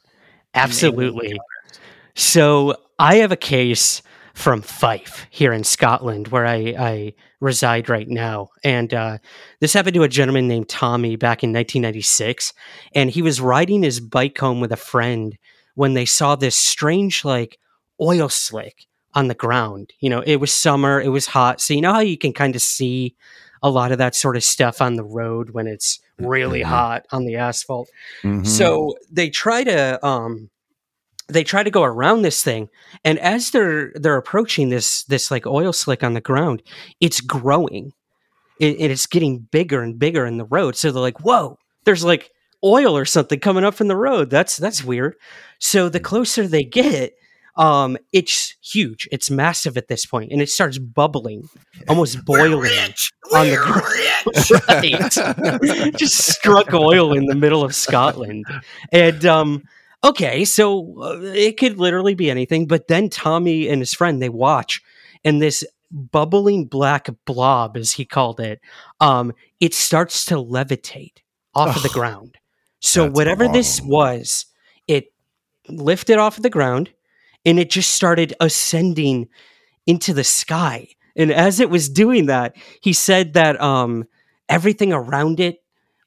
Absolutely. 0.55 1.39
So 2.15 2.75
I 2.99 3.15
have 3.15 3.31
a 3.31 3.35
case 3.37 4.01
from 4.33 4.61
Fife 4.61 5.27
here 5.29 5.53
in 5.53 5.63
Scotland 5.63 6.29
where 6.29 6.45
I, 6.45 6.73
I 6.77 7.13
reside 7.39 7.87
right 7.87 8.07
now. 8.09 8.49
And 8.63 8.93
uh, 8.93 9.17
this 9.59 9.73
happened 9.73 9.93
to 9.93 10.03
a 10.03 10.07
gentleman 10.09 10.47
named 10.47 10.69
Tommy 10.69 11.15
back 11.15 11.43
in 11.43 11.51
1996. 11.51 12.53
And 12.95 13.11
he 13.11 13.21
was 13.21 13.39
riding 13.39 13.83
his 13.83 13.99
bike 13.99 14.37
home 14.37 14.59
with 14.59 14.71
a 14.71 14.77
friend 14.77 15.37
when 15.75 15.93
they 15.93 16.05
saw 16.05 16.35
this 16.35 16.55
strange, 16.55 17.23
like, 17.23 17.57
oil 18.01 18.27
slick 18.29 18.85
on 19.13 19.27
the 19.27 19.35
ground. 19.35 19.93
You 19.99 20.09
know, 20.09 20.21
it 20.25 20.37
was 20.37 20.51
summer, 20.51 20.99
it 20.99 21.09
was 21.09 21.27
hot. 21.27 21.61
So, 21.61 21.73
you 21.75 21.81
know 21.81 21.93
how 21.93 21.99
you 21.99 22.17
can 22.17 22.33
kind 22.33 22.55
of 22.55 22.61
see 22.61 23.15
a 23.61 23.69
lot 23.69 23.91
of 23.91 23.99
that 23.99 24.15
sort 24.15 24.35
of 24.35 24.43
stuff 24.43 24.81
on 24.81 24.95
the 24.95 25.03
road 25.03 25.51
when 25.51 25.67
it's 25.67 25.99
really 26.17 26.61
Mhm. 26.61 26.65
hot 26.65 27.05
on 27.11 27.25
the 27.25 27.35
asphalt? 27.37 27.87
Mhm. 28.23 28.45
So 28.45 28.95
they 29.11 29.29
try 29.29 29.63
to 29.63 30.03
um 30.05 30.49
they 31.33 31.43
try 31.43 31.63
to 31.63 31.71
go 31.71 31.83
around 31.83 32.21
this 32.21 32.43
thing 32.43 32.69
and 33.03 33.19
as 33.19 33.51
they're 33.51 33.91
they're 33.95 34.17
approaching 34.17 34.69
this 34.69 35.03
this 35.05 35.31
like 35.31 35.45
oil 35.45 35.73
slick 35.73 36.03
on 36.03 36.13
the 36.13 36.21
ground 36.21 36.61
it's 36.99 37.21
growing. 37.21 37.93
It, 38.59 38.77
and 38.79 38.91
it's 38.91 39.07
getting 39.07 39.39
bigger 39.39 39.81
and 39.81 39.97
bigger 39.97 40.27
in 40.27 40.37
the 40.37 40.45
road. 40.45 40.75
So 40.75 40.91
they're 40.91 41.01
like 41.01 41.19
whoa 41.21 41.57
there's 41.85 42.03
like 42.05 42.31
oil 42.63 42.95
or 42.95 43.05
something 43.05 43.39
coming 43.39 43.63
up 43.63 43.73
from 43.73 43.87
the 43.87 43.95
road. 43.95 44.29
That's 44.29 44.57
that's 44.57 44.83
weird. 44.83 45.15
So 45.59 45.89
the 45.89 45.99
closer 45.99 46.47
they 46.47 46.63
get 46.63 47.13
um 47.55 47.97
it's 48.11 48.55
huge. 48.63 49.07
It's 49.11 49.29
massive 49.29 49.77
at 49.77 49.87
this 49.87 50.05
point 50.05 50.31
and 50.31 50.41
it 50.41 50.49
starts 50.49 50.77
bubbling 50.77 51.49
almost 51.89 52.23
boiling 52.25 52.93
on 53.33 53.47
the 53.47 53.57
ground 53.57 53.83
right. 55.63 55.95
Just 55.95 56.17
struck 56.27 56.73
oil 56.73 57.13
in 57.13 57.25
the 57.25 57.35
middle 57.35 57.63
of 57.63 57.75
Scotland. 57.75 58.45
And 58.91 59.25
um 59.25 59.63
okay, 60.03 60.45
so 60.45 61.01
uh, 61.01 61.19
it 61.21 61.57
could 61.57 61.77
literally 61.77 62.15
be 62.15 62.29
anything, 62.29 62.67
but 62.67 62.87
then 62.87 63.09
Tommy 63.09 63.67
and 63.69 63.81
his 63.81 63.93
friend 63.93 64.21
they 64.21 64.29
watch 64.29 64.81
and 65.23 65.41
this 65.41 65.63
bubbling 65.91 66.65
black 66.65 67.07
blob 67.25 67.77
as 67.77 67.91
he 67.91 68.03
called 68.03 68.39
it 68.39 68.59
um 68.99 69.31
it 69.59 69.75
starts 69.75 70.25
to 70.25 70.33
levitate 70.35 71.17
off 71.53 71.75
of 71.75 71.83
the 71.83 71.89
ground. 71.89 72.35
So 72.79 73.09
whatever 73.09 73.47
this 73.47 73.79
was, 73.79 74.47
it 74.87 75.13
lifted 75.69 76.17
off 76.17 76.37
of 76.37 76.43
the 76.43 76.49
ground 76.49 76.89
and 77.45 77.59
it 77.59 77.69
just 77.69 77.91
started 77.91 78.33
ascending 78.39 79.29
into 79.85 80.13
the 80.13 80.23
sky. 80.23 80.87
And 81.15 81.31
as 81.31 81.59
it 81.59 81.69
was 81.69 81.89
doing 81.89 82.25
that, 82.25 82.55
he 82.81 82.91
said 82.91 83.33
that 83.33 83.61
um 83.61 84.05
everything 84.49 84.91
around 84.91 85.39
it 85.39 85.62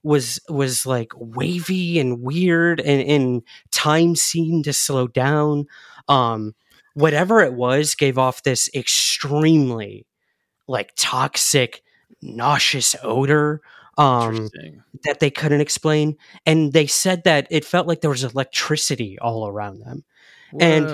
was 0.06 0.38
was 0.48 0.86
like 0.86 1.10
wavy 1.16 1.98
and 1.98 2.22
weird 2.22 2.80
and, 2.80 3.02
and 3.08 3.42
time 3.72 4.14
seemed 4.14 4.64
to 4.64 4.72
slow 4.72 5.06
down 5.08 5.66
um 6.08 6.54
whatever 6.94 7.40
it 7.40 7.52
was 7.54 7.94
gave 7.96 8.16
off 8.16 8.42
this 8.44 8.70
extremely 8.74 10.06
like 10.68 10.92
toxic 10.96 11.82
nauseous 12.22 12.94
odor 13.02 13.60
um 13.98 14.48
that 15.04 15.18
they 15.20 15.30
couldn't 15.30 15.60
explain 15.60 16.16
and 16.46 16.72
they 16.72 16.86
said 16.86 17.24
that 17.24 17.46
it 17.50 17.64
felt 17.64 17.86
like 17.88 18.00
there 18.00 18.10
was 18.10 18.24
electricity 18.24 19.18
all 19.18 19.48
around 19.48 19.80
them 19.80 20.04
and- 20.60 20.86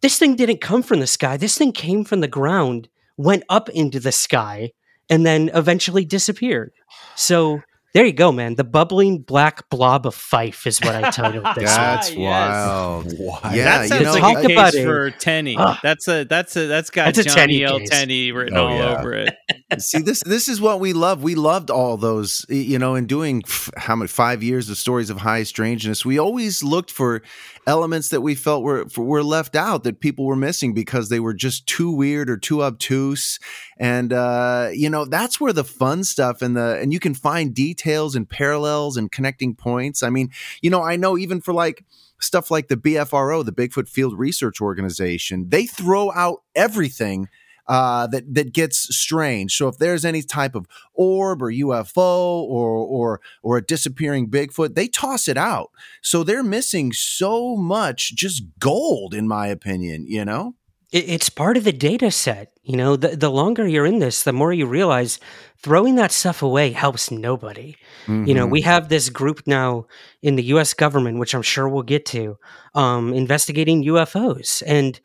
this 0.00 0.18
thing 0.18 0.36
didn't 0.36 0.60
come 0.60 0.82
from 0.84 1.00
the 1.00 1.06
sky. 1.08 1.36
This 1.36 1.58
thing 1.58 1.72
came 1.72 2.04
from 2.04 2.20
the 2.20 2.28
ground, 2.28 2.88
went 3.16 3.42
up 3.48 3.68
into 3.70 3.98
the 3.98 4.12
sky, 4.12 4.70
and 5.10 5.26
then 5.26 5.50
eventually 5.54 6.04
disappeared. 6.04 6.72
So 7.16 7.62
there 7.94 8.04
you 8.04 8.12
go, 8.12 8.30
man. 8.32 8.54
The 8.54 8.64
bubbling 8.64 9.18
black 9.22 9.68
blob 9.70 10.06
of 10.06 10.14
Fife 10.14 10.66
is 10.66 10.78
what 10.80 10.94
I 10.94 11.10
titled 11.10 11.44
this. 11.56 11.64
That's 11.64 12.10
Yes. 12.10 12.18
wild. 12.18 13.12
Why? 13.18 13.54
Yeah, 13.54 13.86
that 13.86 13.98
you 13.98 14.04
know, 14.04 14.12
like 14.12 14.20
talk 14.20 14.38
a 14.44 14.46
case 14.46 14.52
about 14.56 14.74
it. 14.74 14.84
for 14.84 15.10
Tenny. 15.12 15.56
Ugh. 15.56 15.76
that's 15.82 16.06
a 16.08 16.24
that's 16.24 16.56
a 16.56 16.66
that's 16.66 16.90
got 16.90 17.06
That's 17.14 17.18
a 17.18 17.24
Johnny 17.24 17.60
Tenny 17.60 17.64
L. 17.64 17.80
Tenny 17.80 18.32
written 18.32 18.56
Oh, 18.56 18.66
all 18.68 18.76
yeah. 18.76 18.98
over 18.98 19.12
it. 19.14 19.34
See 19.76 19.98
this 19.98 20.22
this 20.22 20.48
is 20.48 20.62
what 20.62 20.80
we 20.80 20.94
love. 20.94 21.22
We 21.22 21.34
loved 21.34 21.70
all 21.70 21.98
those, 21.98 22.46
you 22.48 22.78
know, 22.78 22.94
in 22.94 23.04
doing 23.04 23.42
f- 23.44 23.68
how 23.76 23.96
many 23.96 24.08
five 24.08 24.42
years 24.42 24.70
of 24.70 24.78
stories 24.78 25.10
of 25.10 25.18
high 25.18 25.42
strangeness. 25.42 26.06
We 26.06 26.18
always 26.18 26.62
looked 26.62 26.90
for 26.90 27.20
elements 27.66 28.08
that 28.08 28.22
we 28.22 28.34
felt 28.34 28.62
were 28.62 28.86
were 28.96 29.22
left 29.22 29.54
out 29.54 29.84
that 29.84 30.00
people 30.00 30.24
were 30.24 30.36
missing 30.36 30.72
because 30.72 31.10
they 31.10 31.20
were 31.20 31.34
just 31.34 31.66
too 31.66 31.90
weird 31.90 32.30
or 32.30 32.38
too 32.38 32.62
obtuse. 32.62 33.38
And 33.76 34.10
uh, 34.10 34.70
you 34.72 34.88
know, 34.88 35.04
that's 35.04 35.38
where 35.38 35.52
the 35.52 35.64
fun 35.64 36.02
stuff 36.02 36.40
and 36.40 36.56
the 36.56 36.78
and 36.80 36.90
you 36.90 36.98
can 36.98 37.12
find 37.12 37.54
details 37.54 38.16
and 38.16 38.26
parallels 38.26 38.96
and 38.96 39.12
connecting 39.12 39.54
points. 39.54 40.02
I 40.02 40.08
mean, 40.08 40.30
you 40.62 40.70
know, 40.70 40.82
I 40.82 40.96
know 40.96 41.18
even 41.18 41.42
for 41.42 41.52
like 41.52 41.84
stuff 42.20 42.50
like 42.50 42.68
the 42.68 42.76
BFRO, 42.78 43.44
the 43.44 43.52
Bigfoot 43.52 43.86
Field 43.88 44.18
Research 44.18 44.62
Organization, 44.62 45.50
they 45.50 45.66
throw 45.66 46.10
out 46.12 46.42
everything 46.54 47.28
uh, 47.68 48.06
that 48.08 48.34
that 48.34 48.52
gets 48.52 48.94
strange. 48.96 49.56
So 49.56 49.68
if 49.68 49.78
there's 49.78 50.04
any 50.04 50.22
type 50.22 50.54
of 50.54 50.66
orb 50.94 51.42
or 51.42 51.52
UFO 51.52 52.42
or 52.42 52.70
or 52.76 53.20
or 53.42 53.56
a 53.58 53.62
disappearing 53.64 54.30
Bigfoot, 54.30 54.74
they 54.74 54.88
toss 54.88 55.28
it 55.28 55.36
out. 55.36 55.70
So 56.02 56.24
they're 56.24 56.42
missing 56.42 56.92
so 56.92 57.56
much 57.56 58.14
just 58.14 58.42
gold, 58.58 59.14
in 59.14 59.28
my 59.28 59.46
opinion. 59.48 60.06
You 60.08 60.24
know. 60.24 60.54
It, 60.90 61.06
it's 61.10 61.28
part 61.28 61.58
of 61.58 61.64
the 61.64 61.72
data 61.72 62.10
set. 62.10 62.52
You 62.62 62.76
know, 62.78 62.96
the, 62.96 63.08
the 63.14 63.30
longer 63.30 63.68
you're 63.68 63.84
in 63.84 63.98
this, 63.98 64.22
the 64.22 64.32
more 64.32 64.54
you 64.54 64.64
realize 64.64 65.20
throwing 65.62 65.96
that 65.96 66.12
stuff 66.12 66.42
away 66.42 66.70
helps 66.72 67.10
nobody. 67.10 67.76
You 68.06 68.32
know, 68.32 68.46
Mhm. 68.46 68.50
we 68.50 68.62
have 68.62 68.88
this 68.88 69.10
group 69.10 69.42
now 69.46 69.84
in 70.22 70.36
the 70.36 70.44
US 70.44 70.72
government, 70.72 71.18
which 71.18 71.34
I'm 71.34 71.42
sure 71.42 71.68
we'll 71.68 71.82
get 71.82 72.06
to, 72.06 72.38
um, 72.74 73.12
investigating 73.12 73.82
UFOs. 73.84 74.62
And, 74.66 74.98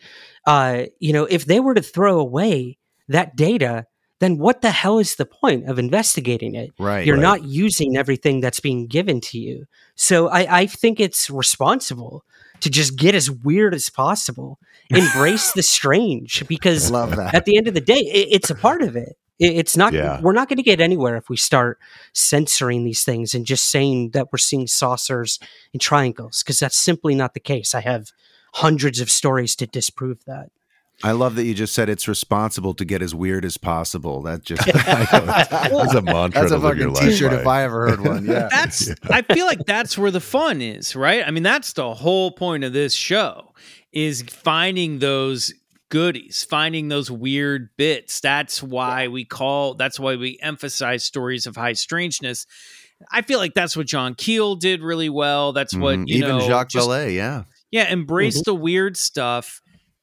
uh, 0.45 0.83
you 0.99 1.13
know, 1.13 1.25
if 1.25 1.45
they 1.45 1.59
were 1.59 1.73
to 1.73 1.81
throw 1.81 2.19
away 2.19 2.77
that 3.07 3.35
data, 3.35 3.85
then 4.19 4.37
what 4.37 4.61
the 4.61 4.71
hell 4.71 4.99
is 4.99 5.15
the 5.15 5.25
point 5.25 5.69
of 5.69 5.77
investigating 5.79 6.55
it? 6.55 6.71
right. 6.79 7.05
You're 7.05 7.15
right. 7.17 7.21
not 7.21 7.43
using 7.43 7.97
everything 7.97 8.39
that's 8.39 8.59
being 8.59 8.87
given 8.87 9.19
to 9.21 9.37
you. 9.37 9.65
So 9.95 10.27
I, 10.29 10.59
I 10.61 10.65
think 10.65 10.99
it's 10.99 11.29
responsible 11.29 12.23
to 12.61 12.69
just 12.69 12.97
get 12.97 13.13
as 13.15 13.29
weird 13.29 13.73
as 13.75 13.89
possible, 13.89 14.59
embrace 14.89 15.51
the 15.51 15.63
strange, 15.63 16.47
because 16.47 16.89
at 17.33 17.43
the 17.45 17.57
end 17.57 17.67
of 17.67 17.73
the 17.73 17.81
day, 17.81 17.99
it, 17.99 18.27
it's 18.31 18.49
a 18.49 18.55
part 18.55 18.81
of 18.81 18.95
it. 18.95 19.17
It- 19.39 19.57
It's 19.57 19.75
not. 19.75 19.91
Yeah. 19.91 20.21
We're 20.21 20.31
not 20.31 20.47
going 20.47 20.57
to 20.57 20.63
get 20.63 20.79
anywhere 20.79 21.17
if 21.17 21.27
we 21.27 21.35
start 21.35 21.77
censoring 22.13 22.85
these 22.85 23.03
things 23.03 23.33
and 23.33 23.45
just 23.45 23.69
saying 23.69 24.11
that 24.11 24.31
we're 24.31 24.37
seeing 24.37 24.67
saucers 24.67 25.39
and 25.73 25.81
triangles, 25.81 26.43
because 26.43 26.59
that's 26.59 26.77
simply 26.77 27.15
not 27.15 27.33
the 27.33 27.39
case. 27.41 27.75
I 27.75 27.81
have 27.81 28.11
hundreds 28.53 28.99
of 28.99 29.09
stories 29.09 29.55
to 29.57 29.67
disprove 29.67 30.23
that. 30.25 30.49
I 31.01 31.11
love 31.11 31.35
that 31.35 31.43
you 31.43 31.53
just 31.53 31.73
said 31.73 31.89
it's 31.89 32.07
responsible 32.07 32.73
to 32.75 32.85
get 32.85 33.01
as 33.01 33.15
weird 33.15 33.43
as 33.45 33.57
possible. 33.57 34.21
That 34.21 34.43
just 34.43 34.65
That's 34.73 35.93
a 35.93 36.01
mantra 36.01 36.41
that's 36.41 36.51
to 36.51 36.57
a 36.57 36.59
live 36.59 36.77
your 36.77 36.93
fucking 36.93 37.09
t-shirt 37.09 37.31
by. 37.31 37.39
if 37.39 37.47
I 37.47 37.63
ever 37.63 37.89
heard 37.89 38.05
one. 38.05 38.25
Yeah. 38.25 38.47
that's 38.51 38.93
I 39.09 39.21
feel 39.23 39.45
like 39.45 39.65
that's 39.65 39.97
where 39.97 40.11
the 40.11 40.21
fun 40.21 40.61
is, 40.61 40.95
right? 40.95 41.27
I 41.27 41.31
mean, 41.31 41.43
that's 41.43 41.73
the 41.73 41.93
whole 41.93 42.31
point 42.31 42.63
of 42.63 42.73
this 42.73 42.93
show 42.93 43.53
is 43.91 44.21
finding 44.21 44.99
those 44.99 45.53
goodies, 45.89 46.45
finding 46.49 46.87
those 46.87 47.11
weird 47.11 47.69
bits. 47.75 48.19
That's 48.19 48.63
why 48.63 49.07
we 49.07 49.25
call 49.25 49.73
that's 49.73 49.99
why 49.99 50.15
we 50.15 50.39
emphasize 50.41 51.03
stories 51.03 51.47
of 51.47 51.55
high 51.55 51.73
strangeness. 51.73 52.45
I 53.11 53.23
feel 53.23 53.39
like 53.39 53.55
that's 53.55 53.75
what 53.75 53.87
John 53.87 54.15
Keel 54.15 54.55
did 54.55 54.81
really 54.81 55.09
well. 55.09 55.51
That's 55.51 55.75
what 55.75 55.97
mm-hmm. 55.97 56.07
you 56.07 56.15
even 56.17 56.37
know, 56.37 56.47
Jacques 56.47 56.69
just- 56.69 56.87
Vallée, 56.87 57.15
yeah. 57.15 57.43
Yeah, 57.73 57.91
embrace 57.91 58.43
the 58.43 58.53
weird 58.53 58.95
stuff. 58.95 59.59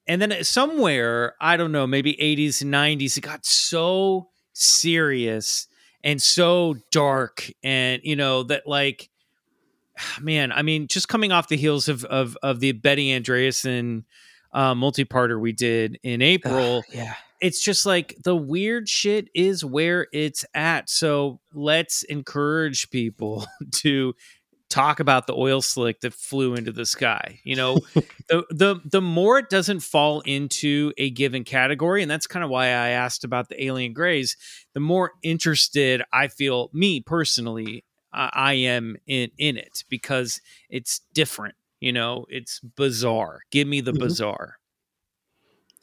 And 0.09 0.21
then 0.21 0.43
somewhere, 0.43 1.37
I 1.41 1.57
don't 1.57 1.71
know, 1.71 1.87
maybe 1.87 2.15
80s 2.15 2.63
and 2.63 2.75
90s, 2.75 3.17
it 3.17 3.21
got 3.21 3.47
so 3.47 4.29
serious 4.53 5.69
and 6.03 6.21
so 6.21 6.75
dark. 6.91 7.49
And, 7.63 8.03
you 8.03 8.17
know, 8.17 8.43
that 8.43 8.67
like, 8.67 9.09
man, 10.21 10.51
I 10.51 10.63
mean, 10.63 10.89
just 10.89 11.07
coming 11.07 11.31
off 11.31 11.47
the 11.47 11.57
heels 11.57 11.89
of 11.89 12.05
of, 12.07 12.37
of 12.43 12.59
the 12.59 12.73
Betty 12.73 13.17
Andreasson 13.17 14.03
uh, 14.53 14.75
multi-parter 14.75 15.41
we 15.41 15.53
did 15.53 15.97
in 16.03 16.23
April, 16.23 16.83
yeah. 16.93 17.15
it's 17.41 17.63
just 17.63 17.87
like 17.87 18.17
the 18.25 18.35
weird 18.35 18.89
shit 18.89 19.29
is 19.33 19.65
where 19.65 20.09
it's 20.13 20.45
at. 20.55 20.91
So 20.91 21.39
let's 21.55 22.03
encourage 22.03 22.91
people 22.91 23.47
to 23.75 24.17
talk 24.71 25.01
about 25.01 25.27
the 25.27 25.35
oil 25.35 25.61
slick 25.61 26.01
that 26.01 26.15
flew 26.15 26.55
into 26.55 26.73
the 26.73 26.87
sky. 26.87 27.41
You 27.45 27.57
know, 27.57 27.75
the 28.29 28.45
the 28.51 28.81
the 28.85 29.01
more 29.03 29.39
it 29.39 29.51
doesn't 29.51 29.81
fall 29.81 30.21
into 30.21 30.93
a 30.97 31.11
given 31.11 31.45
category, 31.45 32.01
and 32.03 32.11
that's 32.11 32.27
kind 32.27 32.45
of 32.45 32.51
why 32.51 32.67
I 32.67 32.91
asked 32.91 33.25
about 33.25 33.49
the 33.49 33.63
alien 33.63 33.93
grays. 33.93 34.37
The 34.73 34.81
more 34.81 35.13
interested 35.23 36.03
I 36.13 36.29
feel, 36.29 36.71
me 36.73 37.01
personally, 37.01 37.85
I, 38.13 38.31
I 38.33 38.53
am 38.55 38.97
in 39.07 39.31
in 39.37 39.57
it 39.59 39.85
because 39.91 40.41
it's 40.71 41.01
different. 41.13 41.57
You 41.81 41.93
know, 41.93 42.27
it's 42.29 42.61
bizarre. 42.61 43.41
Give 43.51 43.67
me 43.67 43.81
the 43.81 43.93
Mhm. 43.93 43.99
bizarre. 44.01 44.60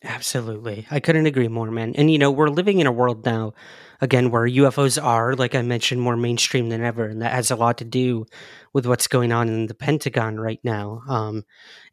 Absolutely. 0.04 0.86
I 0.92 1.00
couldn't 1.00 1.26
agree 1.26 1.48
more, 1.48 1.72
man. 1.72 1.94
And 1.96 2.12
you 2.12 2.20
know, 2.20 2.30
we're 2.30 2.50
living 2.50 2.80
in 2.80 2.86
a 2.88 2.92
world 2.92 3.26
now, 3.26 3.54
again, 4.00 4.30
where 4.30 4.46
UFOs 4.46 5.02
are, 5.04 5.34
like 5.36 5.56
I 5.56 5.62
mentioned, 5.64 6.02
more 6.02 6.16
mainstream 6.16 6.70
than 6.70 6.82
ever. 6.84 7.06
And 7.06 7.22
that 7.24 7.32
has 7.34 7.50
a 7.50 7.56
lot 7.56 7.80
to 7.80 7.86
do 7.86 8.26
with 8.74 8.86
what's 8.86 9.08
going 9.08 9.32
on 9.32 9.50
in 9.50 9.66
the 9.66 9.74
Pentagon 9.74 10.40
right 10.40 10.60
now. 10.64 11.02
Um, 11.10 11.44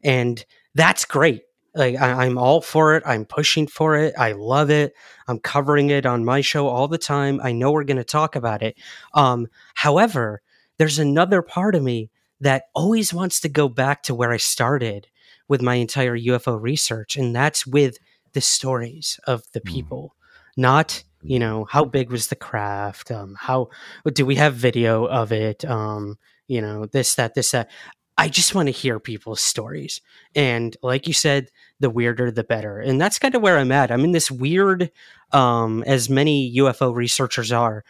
and 0.03 0.43
that's 0.75 1.03
great. 1.03 1.43
Like 1.73 1.95
I, 1.99 2.25
I'm 2.25 2.37
all 2.37 2.61
for 2.61 2.95
it. 2.95 3.03
I'm 3.07 3.25
pushing 3.25 3.65
for 3.65 3.95
it. 3.95 4.13
I 4.19 4.33
love 4.33 4.69
it. 4.69 4.93
I'm 5.27 5.39
covering 5.39 5.89
it 5.89 6.05
on 6.05 6.23
my 6.23 6.41
show 6.41 6.67
all 6.67 6.87
the 6.87 6.99
time. 6.99 7.41
I 7.43 7.53
know 7.53 7.71
we're 7.71 7.83
going 7.85 7.97
to 7.97 8.03
talk 8.03 8.35
about 8.35 8.61
it. 8.61 8.77
Um, 9.15 9.47
however, 9.73 10.41
there's 10.77 10.99
another 10.99 11.41
part 11.41 11.73
of 11.73 11.81
me 11.81 12.11
that 12.39 12.65
always 12.75 13.13
wants 13.13 13.39
to 13.41 13.49
go 13.49 13.67
back 13.67 14.03
to 14.03 14.13
where 14.13 14.31
I 14.31 14.37
started 14.37 15.07
with 15.47 15.61
my 15.61 15.75
entire 15.75 16.17
UFO 16.17 16.59
research, 16.61 17.15
and 17.17 17.35
that's 17.35 17.65
with 17.67 17.97
the 18.33 18.41
stories 18.41 19.19
of 19.27 19.43
the 19.53 19.61
Mm. 19.61 19.65
people, 19.65 20.15
not 20.57 21.03
you 21.21 21.39
know 21.39 21.65
how 21.65 21.83
big 21.85 22.11
was 22.11 22.27
the 22.27 22.35
craft, 22.35 23.09
um, 23.11 23.35
how 23.39 23.69
do 24.13 24.25
we 24.25 24.35
have 24.35 24.53
video 24.55 25.05
of 25.05 25.31
it, 25.31 25.65
um, 25.65 26.17
you 26.47 26.61
know 26.61 26.85
this 26.85 27.15
that 27.15 27.33
this 27.35 27.51
that. 27.51 27.69
I 28.17 28.29
just 28.29 28.55
want 28.55 28.67
to 28.67 28.71
hear 28.71 28.97
people's 28.99 29.41
stories, 29.41 29.99
and 30.35 30.77
like 30.81 31.05
you 31.07 31.13
said, 31.13 31.49
the 31.81 31.89
weirder 31.89 32.31
the 32.31 32.45
better, 32.45 32.79
and 32.79 33.01
that's 33.01 33.19
kind 33.19 33.35
of 33.35 33.41
where 33.41 33.57
I'm 33.57 33.73
at. 33.73 33.91
I'm 33.91 34.05
in 34.05 34.13
this 34.13 34.31
weird, 34.31 34.89
um, 35.33 35.83
as 35.85 36.09
many 36.09 36.53
UFO 36.57 36.95
researchers 36.95 37.51
are, 37.51 37.83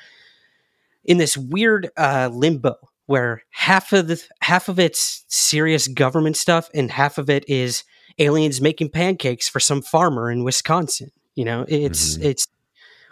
in 1.04 1.18
this 1.20 1.38
weird 1.38 1.90
uh, 1.98 2.30
limbo 2.34 2.76
where 3.08 3.44
half 3.52 3.94
of 3.94 4.08
the 4.08 4.22
half 4.42 4.68
of 4.70 4.80
it's 4.80 5.26
serious 5.28 5.88
government 5.88 6.38
stuff 6.38 6.70
and 6.74 6.92
half 6.92 7.18
of 7.18 7.30
it 7.30 7.44
is 7.48 7.84
aliens 8.18 8.62
making 8.62 8.90
pancakes 8.90 9.48
for 9.50 9.60
some 9.60 9.82
farmer 9.82 10.32
in 10.32 10.44
Wisconsin. 10.44 11.12
You 11.36 11.46
know, 11.46 11.66
it's 11.68 12.18
Mhm. 12.18 12.24
it's 12.24 12.48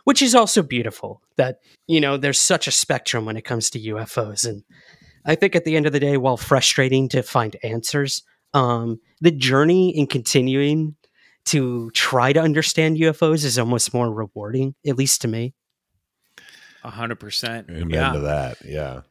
which 0.06 0.22
is 0.22 0.36
also 0.36 0.62
beautiful 0.64 1.22
that 1.38 1.60
you 1.88 2.00
know 2.02 2.18
there's 2.18 2.40
such 2.40 2.68
a 2.68 2.72
spectrum 2.72 3.26
when 3.26 3.38
it 3.38 3.46
comes 3.46 3.70
to 3.72 3.80
UFOs 3.80 4.46
and 4.46 4.64
I 5.26 5.36
think 5.36 5.56
at 5.56 5.64
the 5.64 5.76
end 5.78 5.86
of 5.86 5.94
the 5.94 6.00
day 6.00 6.18
while 6.18 6.36
frustrating 6.38 7.08
to 7.10 7.22
find 7.24 7.56
answers 7.64 8.24
um 8.54 9.00
the 9.22 9.32
journey 9.32 9.96
in 9.98 10.08
continuing 10.08 10.96
to 11.46 11.90
try 11.92 12.32
to 12.34 12.40
understand 12.42 12.98
UFOs 12.98 13.44
is 13.44 13.60
almost 13.60 13.94
more 13.94 14.10
rewarding 14.12 14.76
at 14.88 14.98
least 14.98 15.22
to 15.22 15.28
me. 15.28 15.54
A 16.84 16.90
hundred 16.90 17.20
percent. 17.20 17.70
Amen 17.70 17.90
Yeah. 17.90 18.12
to 18.14 18.20
that. 18.22 18.58
Yeah. 18.66 19.02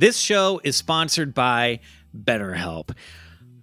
This 0.00 0.16
show 0.16 0.62
is 0.64 0.76
sponsored 0.76 1.34
by 1.34 1.80
BetterHelp. 2.18 2.96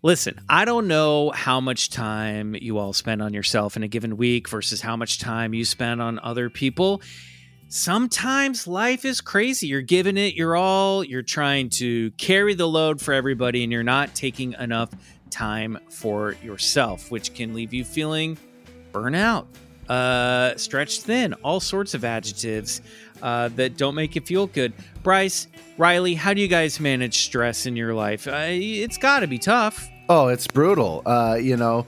Listen, 0.04 0.40
I 0.48 0.66
don't 0.66 0.88
know 0.88 1.32
how 1.32 1.60
much 1.60 1.90
time 1.90 2.54
you 2.54 2.78
all 2.78 2.94
spend 2.94 3.24
on 3.24 3.34
yourself 3.34 3.76
in 3.76 3.82
a 3.82 3.88
given 3.88 4.18
week 4.18 4.48
versus 4.48 4.80
how 4.80 4.96
much 4.96 5.18
time 5.18 5.56
you 5.56 5.66
spend 5.66 6.00
on 6.00 6.20
other 6.20 6.52
people. 6.52 7.02
Sometimes 7.70 8.68
life 8.68 9.04
is 9.04 9.20
crazy. 9.20 9.66
You're 9.66 9.82
giving 9.82 10.16
it 10.16 10.36
your 10.36 10.56
all, 10.56 11.04
you're 11.04 11.24
trying 11.24 11.70
to 11.70 12.12
carry 12.20 12.54
the 12.54 12.68
load 12.68 13.02
for 13.02 13.16
everybody, 13.16 13.64
and 13.64 13.72
you're 13.72 13.82
not 13.82 14.14
taking 14.14 14.54
enough 14.60 14.92
time 15.32 15.80
for 15.90 16.36
yourself, 16.44 17.10
which 17.10 17.34
can 17.34 17.56
leave 17.56 17.74
you 17.74 17.84
feeling 17.84 18.38
burnout, 18.92 19.48
uh, 19.90 20.56
stretched 20.56 21.02
thin, 21.02 21.34
all 21.42 21.60
sorts 21.60 21.96
of 21.96 22.06
adjectives 22.06 22.82
uh, 23.22 23.50
that 23.50 23.78
don't 23.78 23.96
make 23.96 24.16
you 24.16 24.22
feel 24.22 24.48
good. 24.48 24.74
Bryce, 25.04 25.48
Riley, 25.78 26.16
how 26.16 26.34
do 26.34 26.42
you 26.42 26.48
guys 26.48 26.80
manage 26.80 27.26
stress 27.26 27.66
in 27.66 27.76
your 27.76 27.94
life? 27.94 28.28
Uh, 28.28 28.48
it's 28.48 28.98
got 28.98 29.22
to 29.22 29.28
be 29.28 29.38
tough. 29.38 29.90
Oh, 30.10 30.28
it's 30.28 30.48
brutal. 30.48 31.02
Uh, 31.06 31.38
you 31.40 31.58
know, 31.58 31.86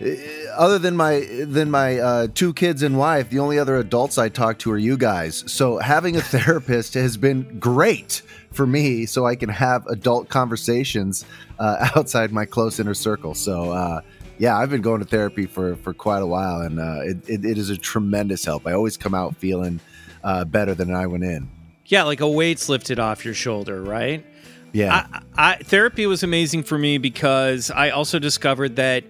eh, 0.00 0.16
other 0.54 0.78
than 0.78 0.96
my 0.96 1.20
than 1.46 1.70
my 1.70 1.98
uh, 1.98 2.26
two 2.34 2.52
kids 2.52 2.82
and 2.82 2.98
wife, 2.98 3.30
the 3.30 3.38
only 3.38 3.58
other 3.58 3.76
adults 3.76 4.18
I 4.18 4.28
talk 4.28 4.58
to 4.60 4.72
are 4.72 4.78
you 4.78 4.96
guys. 4.96 5.44
So 5.50 5.78
having 5.78 6.16
a 6.16 6.20
therapist 6.22 6.94
has 6.94 7.16
been 7.16 7.58
great 7.58 8.22
for 8.52 8.66
me, 8.66 9.06
so 9.06 9.26
I 9.26 9.36
can 9.36 9.48
have 9.48 9.86
adult 9.86 10.28
conversations 10.28 11.24
uh, 11.58 11.88
outside 11.96 12.32
my 12.32 12.44
close 12.44 12.78
inner 12.78 12.94
circle. 12.94 13.34
So 13.34 13.72
uh, 13.72 14.00
yeah, 14.38 14.58
I've 14.58 14.70
been 14.70 14.82
going 14.82 15.00
to 15.00 15.06
therapy 15.06 15.46
for 15.46 15.76
for 15.76 15.94
quite 15.94 16.22
a 16.22 16.26
while, 16.26 16.60
and 16.60 16.78
uh, 16.78 17.00
it, 17.02 17.28
it 17.28 17.44
it 17.44 17.58
is 17.58 17.70
a 17.70 17.76
tremendous 17.76 18.44
help. 18.44 18.66
I 18.66 18.72
always 18.72 18.96
come 18.96 19.14
out 19.14 19.36
feeling 19.36 19.80
uh, 20.22 20.44
better 20.44 20.74
than 20.74 20.94
I 20.94 21.06
went 21.06 21.24
in. 21.24 21.48
Yeah, 21.86 22.04
like 22.04 22.20
a 22.20 22.28
weight's 22.28 22.68
lifted 22.68 22.98
off 22.98 23.24
your 23.24 23.34
shoulder, 23.34 23.82
right? 23.82 24.24
Yeah, 24.72 25.06
I, 25.12 25.22
I, 25.36 25.56
therapy 25.56 26.06
was 26.06 26.22
amazing 26.22 26.62
for 26.62 26.78
me 26.78 26.98
because 26.98 27.70
I 27.70 27.90
also 27.90 28.18
discovered 28.18 28.76
that 28.76 29.04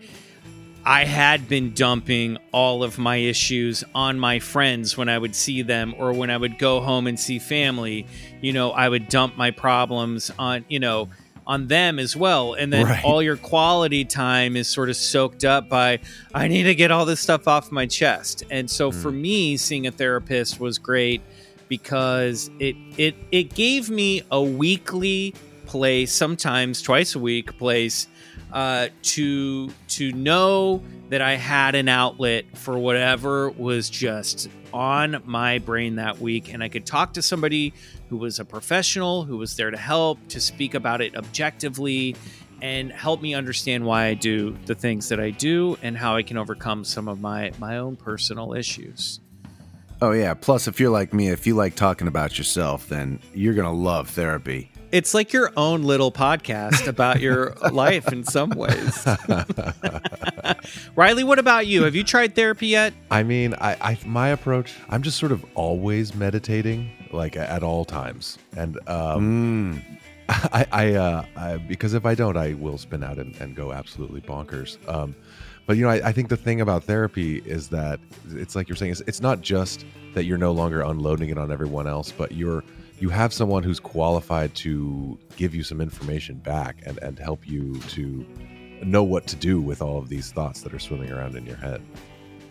I 0.85 1.05
had 1.05 1.48
been 1.48 1.75
dumping 1.75 2.38
all 2.51 2.83
of 2.83 2.98
my 2.98 3.16
issues 3.16 3.85
on 3.94 4.18
my 4.18 4.40
friends 4.40 4.96
when 4.96 5.09
I 5.09 5.16
would 5.16 5.37
see 5.37 5.62
them 5.62 5.94
or 5.96 6.12
when 6.12 6.29
I 6.29 6.37
would 6.37 6.59
go 6.59 6.81
home 6.81 7.07
and 7.07 7.18
see 7.18 7.38
family. 7.38 8.07
You 8.40 8.53
know, 8.53 8.72
I 8.72 8.88
would 8.88 9.09
dump 9.09 9.37
my 9.37 9.53
problems 9.53 10.33
on, 10.40 10.64
you 10.68 10.81
know, 10.81 11.09
on 11.46 11.66
them 11.66 11.98
as 11.98 12.14
well. 12.16 12.55
And 12.55 12.72
then 12.72 12.87
Right. 12.87 13.05
all 13.05 13.22
your 13.22 13.37
quality 13.37 14.05
time 14.05 14.57
is 14.57 14.68
sort 14.68 14.88
of 14.90 14.96
soaked 14.96 15.44
up 15.44 15.68
by, 15.68 15.98
I 16.35 16.48
need 16.48 16.64
to 16.64 16.74
get 16.74 16.90
all 16.90 17.05
this 17.05 17.20
stuff 17.20 17.48
off 17.48 17.72
my 17.72 17.87
chest. 17.87 18.44
And 18.50 18.70
so 18.70 18.92
for 18.92 19.11
me, 19.11 19.57
seeing 19.57 19.87
a 19.87 19.90
therapist 19.90 20.61
was 20.61 20.78
great 20.78 21.20
because 21.68 22.50
it 22.59 22.76
it 22.98 23.14
it 23.31 23.55
gave 23.55 23.88
me 23.90 24.22
a 24.31 24.42
weekly 24.42 25.35
place, 25.66 26.12
sometimes 26.12 26.83
twice 26.83 27.14
a 27.14 27.18
week 27.18 27.57
place, 27.59 28.07
uh, 28.52 28.88
to 29.02 29.70
to 29.88 30.12
know 30.12 30.83
that 31.09 31.22
I 31.22 31.37
had 31.37 31.74
an 31.74 31.88
outlet 31.88 32.44
for 32.55 32.78
whatever 32.78 33.50
was 33.50 33.88
just 33.90 34.48
on 34.73 35.23
my 35.25 35.59
brain 35.59 35.97
that 35.97 36.19
week, 36.19 36.53
and 36.53 36.63
I 36.63 36.69
could 36.69 36.87
talk 36.87 37.13
to 37.15 37.23
somebody 37.23 37.73
who 38.09 38.17
was 38.17 38.39
a 38.39 38.45
professional, 38.45 39.25
who 39.25 39.37
was 39.37 39.57
there 39.57 39.71
to 39.71 39.77
help, 39.77 40.19
to 40.29 40.41
speak 40.41 40.75
about 40.75 41.01
it 41.01 41.17
objectively, 41.17 42.17
and 42.61 42.93
help 42.93 43.21
me 43.23 43.35
understand 43.35 43.85
why 43.85 44.07
I 44.07 44.15
do 44.15 44.57
the 44.67 44.75
things 44.75 45.09
that 45.09 45.21
I 45.21 45.31
do 45.31 45.77
and 45.83 45.97
how 45.97 46.17
I 46.17 46.23
can 46.23 46.37
overcome 46.37 46.85
some 46.85 47.09
of 47.09 47.21
my 47.21 47.53
my 47.59 47.79
own 47.79 47.97
personal 47.97 48.55
issues. 48.55 49.21
oh 50.01 50.13
yeah. 50.13 50.35
Plus, 50.35 50.67
if 50.67 50.81
you're 50.81 50.91
like 50.91 51.13
me, 51.13 51.29
if 51.29 51.47
you 51.47 51.55
like 51.55 51.75
talking 51.75 52.09
about 52.09 52.39
yourself, 52.39 52.89
then 52.89 53.21
you're 53.35 53.55
gonna 53.55 53.73
love 53.73 54.11
therapy. 54.11 54.72
It's 54.92 55.14
like 55.14 55.33
your 55.33 55.50
own 55.57 55.85
little 55.85 56.12
podcast 56.12 56.87
about 56.87 57.20
your 57.20 57.55
life 57.72 58.12
in 58.12 58.24
some 58.24 58.50
ways. 58.50 59.07
Riley, 60.94 61.24
what 61.24 61.38
about 61.38 61.66
you? 61.66 61.85
Have 61.85 61.94
you 61.94 62.05
tried 62.05 62.35
therapy 62.35 62.66
yet? 62.66 62.92
I 63.11 63.22
mean, 63.22 63.55
I, 63.55 63.76
I 63.81 63.98
my 64.05 64.28
approach, 64.28 64.74
I'm 64.90 65.02
just 65.02 65.18
sort 65.18 65.33
of 65.33 65.44
always 65.55 66.14
meditating, 66.14 66.90
like 67.11 67.37
at 67.37 67.62
all 67.62 67.87
times, 67.87 68.38
and 68.57 68.78
um, 68.87 69.83
Mm. 69.83 69.98
I, 70.28 70.66
I, 70.72 70.94
uh, 70.94 71.24
I, 71.37 71.57
because 71.57 71.94
if 71.94 72.07
I 72.07 72.14
don't, 72.14 72.37
I 72.37 72.55
will 72.55 72.78
spin 72.78 73.02
out 73.02 73.18
and, 73.18 73.35
and 73.40 73.57
go 73.57 73.72
absolutely 73.72 74.20
bonkers. 74.20 74.76
Um, 74.88 75.16
but 75.66 75.76
you 75.76 75.83
know, 75.83 75.90
I, 75.90 76.09
I 76.09 76.12
think 76.12 76.28
the 76.28 76.37
thing 76.37 76.61
about 76.61 76.85
therapy 76.85 77.38
is 77.44 77.68
that 77.68 77.98
it's 78.31 78.55
like 78.55 78.68
you're 78.68 78.76
saying, 78.76 78.92
it's, 78.92 79.00
it's 79.02 79.20
not 79.20 79.40
just 79.40 79.85
that 80.14 80.24
you're 80.24 80.38
no 80.38 80.52
longer 80.52 80.83
unloading 80.83 81.31
it 81.31 81.38
on 81.38 81.50
everyone 81.50 81.87
else, 81.87 82.12
but 82.12 82.33
you're 82.33 82.62
you 83.03 83.09
have 83.09 83.33
someone 83.33 83.65
who's 83.65 83.81
qualified 83.81 84.55
to 84.55 85.19
give 85.37 85.57
you 85.57 85.65
some 85.65 85.81
information 85.81 86.37
back 86.37 86.77
and 86.87 86.99
and 86.99 87.19
help 87.19 87.49
you 87.49 87.75
to 87.88 88.25
know 88.85 89.03
what 89.03 89.27
to 89.27 89.35
do 89.35 89.61
with 89.61 89.83
all 89.83 89.99
of 89.99 90.09
these 90.09 90.31
thoughts 90.31 90.62
that 90.62 90.73
are 90.73 90.79
swimming 90.79 91.11
around 91.11 91.35
in 91.35 91.45
your 91.45 91.57
head. 91.57 91.83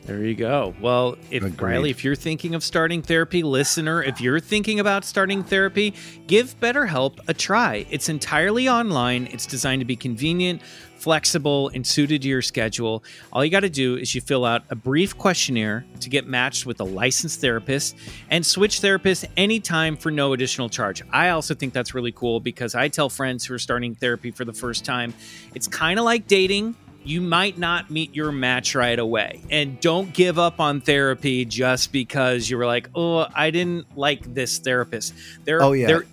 There 0.05 0.23
you 0.25 0.33
go. 0.33 0.73
Well, 0.81 1.15
if 1.29 1.43
Agreed. 1.43 1.61
Riley, 1.61 1.89
if 1.91 2.03
you're 2.03 2.15
thinking 2.15 2.55
of 2.55 2.63
starting 2.63 3.01
therapy, 3.03 3.43
listener, 3.43 4.01
if 4.01 4.19
you're 4.19 4.39
thinking 4.39 4.79
about 4.79 5.05
starting 5.05 5.43
therapy, 5.43 5.93
give 6.25 6.59
BetterHelp 6.59 7.19
a 7.27 7.33
try. 7.33 7.85
It's 7.89 8.09
entirely 8.09 8.67
online. 8.67 9.27
It's 9.27 9.45
designed 9.45 9.81
to 9.81 9.85
be 9.85 9.95
convenient, 9.95 10.61
flexible, 10.97 11.69
and 11.75 11.85
suited 11.85 12.23
to 12.23 12.27
your 12.27 12.41
schedule. 12.41 13.03
All 13.31 13.45
you 13.45 13.51
got 13.51 13.61
to 13.61 13.69
do 13.69 13.95
is 13.95 14.13
you 14.15 14.21
fill 14.21 14.43
out 14.43 14.63
a 14.69 14.75
brief 14.75 15.17
questionnaire 15.17 15.85
to 15.99 16.09
get 16.09 16.27
matched 16.27 16.65
with 16.65 16.79
a 16.79 16.83
licensed 16.83 17.39
therapist 17.39 17.95
and 18.29 18.43
switch 18.43 18.81
therapists 18.81 19.25
anytime 19.37 19.95
for 19.95 20.09
no 20.09 20.33
additional 20.33 20.67
charge. 20.67 21.03
I 21.11 21.29
also 21.29 21.53
think 21.53 21.73
that's 21.73 21.93
really 21.93 22.11
cool 22.11 22.39
because 22.39 22.73
I 22.73 22.87
tell 22.87 23.09
friends 23.09 23.45
who 23.45 23.53
are 23.53 23.59
starting 23.59 23.93
therapy 23.93 24.31
for 24.31 24.45
the 24.45 24.53
first 24.53 24.83
time, 24.83 25.13
it's 25.53 25.67
kind 25.67 25.99
of 25.99 26.05
like 26.05 26.27
dating 26.27 26.75
you 27.03 27.21
might 27.21 27.57
not 27.57 27.89
meet 27.89 28.15
your 28.15 28.31
match 28.31 28.75
right 28.75 28.97
away. 28.97 29.41
And 29.49 29.79
don't 29.79 30.13
give 30.13 30.37
up 30.37 30.59
on 30.59 30.81
therapy 30.81 31.45
just 31.45 31.91
because 31.91 32.49
you 32.49 32.57
were 32.57 32.65
like, 32.65 32.89
oh, 32.95 33.25
I 33.33 33.51
didn't 33.51 33.97
like 33.97 34.33
this 34.33 34.59
therapist. 34.59 35.13
There, 35.45 35.61
Oh, 35.63 35.71
yeah. 35.73 35.87
there, 35.87 36.05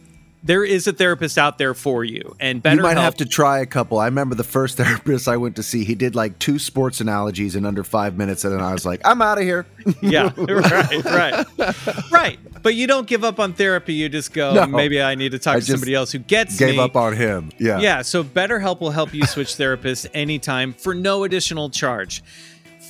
there 0.43 0.65
is 0.65 0.87
a 0.87 0.93
therapist 0.93 1.37
out 1.37 1.59
there 1.59 1.75
for 1.75 2.05
you. 2.05 2.37
And 2.39 2.63
better 2.63 2.77
you 2.77 2.83
might 2.83 2.97
have 2.97 3.17
to 3.17 3.25
try 3.27 3.59
a 3.59 3.67
couple. 3.67 3.99
I 3.99 4.05
remember 4.07 4.35
the 4.35 4.45
first 4.45 4.77
therapist 4.79 5.27
I 5.29 5.37
went 5.37 5.57
to 5.57 5.63
see. 5.63 5.85
He 5.85 5.95
did 5.95 6.15
like 6.15 6.39
two 6.39 6.59
sports 6.59 7.01
analogies 7.01 7.57
in 7.57 7.67
under 7.67 7.83
five 7.83 8.17
minutes, 8.17 8.45
and 8.45 8.55
then 8.55 8.61
I 8.61 8.73
was 8.73 8.87
like, 8.87 9.01
"I'm 9.05 9.21
out 9.21 9.39
of 9.39 9.45
here." 9.45 9.67
yeah, 10.03 10.33
right, 10.37 11.05
right, 11.05 11.47
right. 12.13 12.39
But 12.63 12.75
you 12.75 12.87
don't 12.87 13.07
give 13.07 13.25
up 13.25 13.39
on 13.41 13.53
therapy. 13.55 13.95
You 13.95 14.09
just 14.09 14.33
go, 14.33 14.53
No. 14.55 14.67
maybe 14.67 15.01
I 15.01 15.15
need 15.15 15.33
to 15.33 15.39
talk 15.39 15.57
I 15.57 15.61
to 15.61 15.67
somebody 15.67 15.95
else 15.95 16.13
who 16.13 16.19
gets 16.19 16.59
Gave 16.59 16.75
me. 16.77 16.81
up 16.81 16.97
on 16.97 17.15
him. 17.15 17.51
Yeah. 17.59 17.79
Yeah, 17.81 18.03
so 18.03 18.25
BetterHelp 18.25 18.81
will 18.81 18.91
help 18.91 19.15
you 19.15 19.25
switch 19.27 19.49
therapists 19.57 20.07
anytime 20.15 20.73
for 20.73 20.95
no 20.95 21.25
additional 21.25 21.71
charge. 21.71 22.23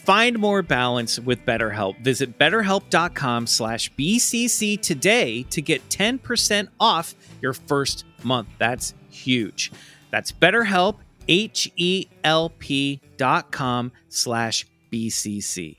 Find 0.08 0.38
more 0.38 0.62
balance 0.62 1.18
with 1.18 1.44
BetterHelp. 1.44 2.02
Visit 2.02 2.38
betterhelp.com 2.38 3.46
slash 3.46 3.92
BCC 3.92 4.80
today 4.80 5.42
to 5.50 5.60
get 5.60 5.86
10% 5.90 6.68
off 6.80 7.14
your 7.42 7.52
first 7.52 8.06
month. 8.22 8.48
That's 8.56 8.94
huge. 9.10 9.70
That's 10.10 10.32
BetterHelp, 10.32 10.96
H-E-L-P 11.28 13.00
dot 13.18 13.52
com 13.52 13.92
slash 14.08 14.66
BCC. 14.90 15.76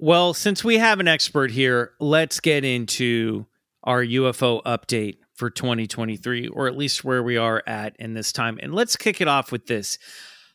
Well, 0.00 0.34
since 0.34 0.64
we 0.64 0.78
have 0.78 0.98
an 0.98 1.06
expert 1.06 1.52
here, 1.52 1.92
let's 2.00 2.40
get 2.40 2.64
into 2.64 3.46
our 3.84 4.04
UFO 4.04 4.60
update 4.64 5.18
for 5.34 5.50
2023, 5.50 6.48
or 6.48 6.66
at 6.66 6.76
least 6.76 7.04
where 7.04 7.22
we 7.22 7.36
are 7.36 7.62
at 7.64 7.94
in 8.00 8.14
this 8.14 8.32
time. 8.32 8.58
And 8.60 8.74
let's 8.74 8.96
kick 8.96 9.20
it 9.20 9.28
off 9.28 9.52
with 9.52 9.68
this. 9.68 9.98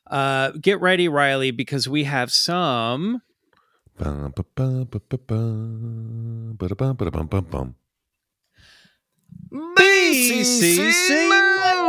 Uh, 0.10 0.52
get 0.52 0.80
ready, 0.82 1.08
Riley, 1.08 1.52
because 1.52 1.88
we 1.88 2.06
have 2.06 2.32
some. 2.32 3.22
BCC 9.54 10.78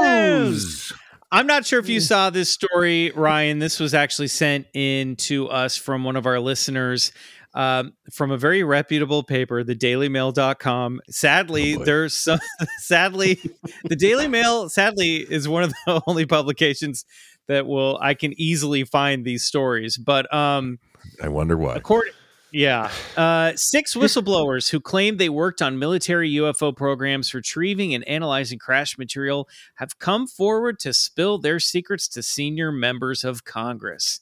news. 0.01 0.93
I'm 1.31 1.47
not 1.47 1.67
sure 1.67 1.79
if 1.79 1.89
you 1.91 2.01
saw 2.01 2.31
this 2.31 2.49
story, 2.49 3.11
Ryan. 3.15 3.59
This 3.59 3.79
was 3.79 3.93
actually 3.93 4.29
sent 4.29 4.67
in 4.73 5.17
to 5.17 5.49
us 5.49 5.77
from 5.77 6.03
one 6.03 6.17
of 6.17 6.25
our 6.25 6.41
listeners 6.41 7.13
um, 7.55 7.93
from 8.13 8.31
a 8.31 8.39
very 8.39 8.63
reputable 8.63 9.23
paper, 9.23 9.65
the 9.65 9.75
dailymail.com. 9.75 11.01
Sadly, 11.11 11.77
Oh, 11.77 11.85
there's 11.85 12.15
some, 12.15 12.39
sadly, 12.79 13.41
the 13.85 13.97
Daily 13.97 14.29
Mail, 14.29 14.69
sadly, 14.69 15.17
is 15.17 15.49
one 15.49 15.65
of 15.65 15.73
the 15.87 16.03
only 16.07 16.25
publications 16.25 17.05
that 17.49 17.67
will, 17.67 17.99
I 18.01 18.15
can 18.15 18.33
easily 18.41 18.85
find 18.85 19.25
these 19.25 19.45
stories. 19.45 19.97
But, 19.97 20.33
um, 20.33 20.79
I 21.23 21.29
wonder 21.29 21.57
why. 21.57 21.75
According, 21.77 22.13
yeah, 22.51 22.91
uh, 23.17 23.53
six 23.57 23.95
whistleblowers 23.95 24.71
who 24.71 24.81
claim 24.81 25.19
they 25.19 25.29
worked 25.29 25.61
on 25.61 25.79
military 25.79 26.31
UFO 26.33 26.75
programs, 26.75 27.35
retrieving 27.35 27.95
and 27.95 28.07
analyzing 28.09 28.59
crash 28.59 28.97
material, 28.97 29.49
have 29.75 29.99
come 29.99 30.27
forward 30.27 30.79
to 30.81 30.95
spill 30.95 31.37
their 31.37 31.61
secrets 31.61 32.09
to 32.09 32.23
senior 32.23 32.73
members 32.73 33.23
of 33.23 33.45
Congress. 33.45 34.21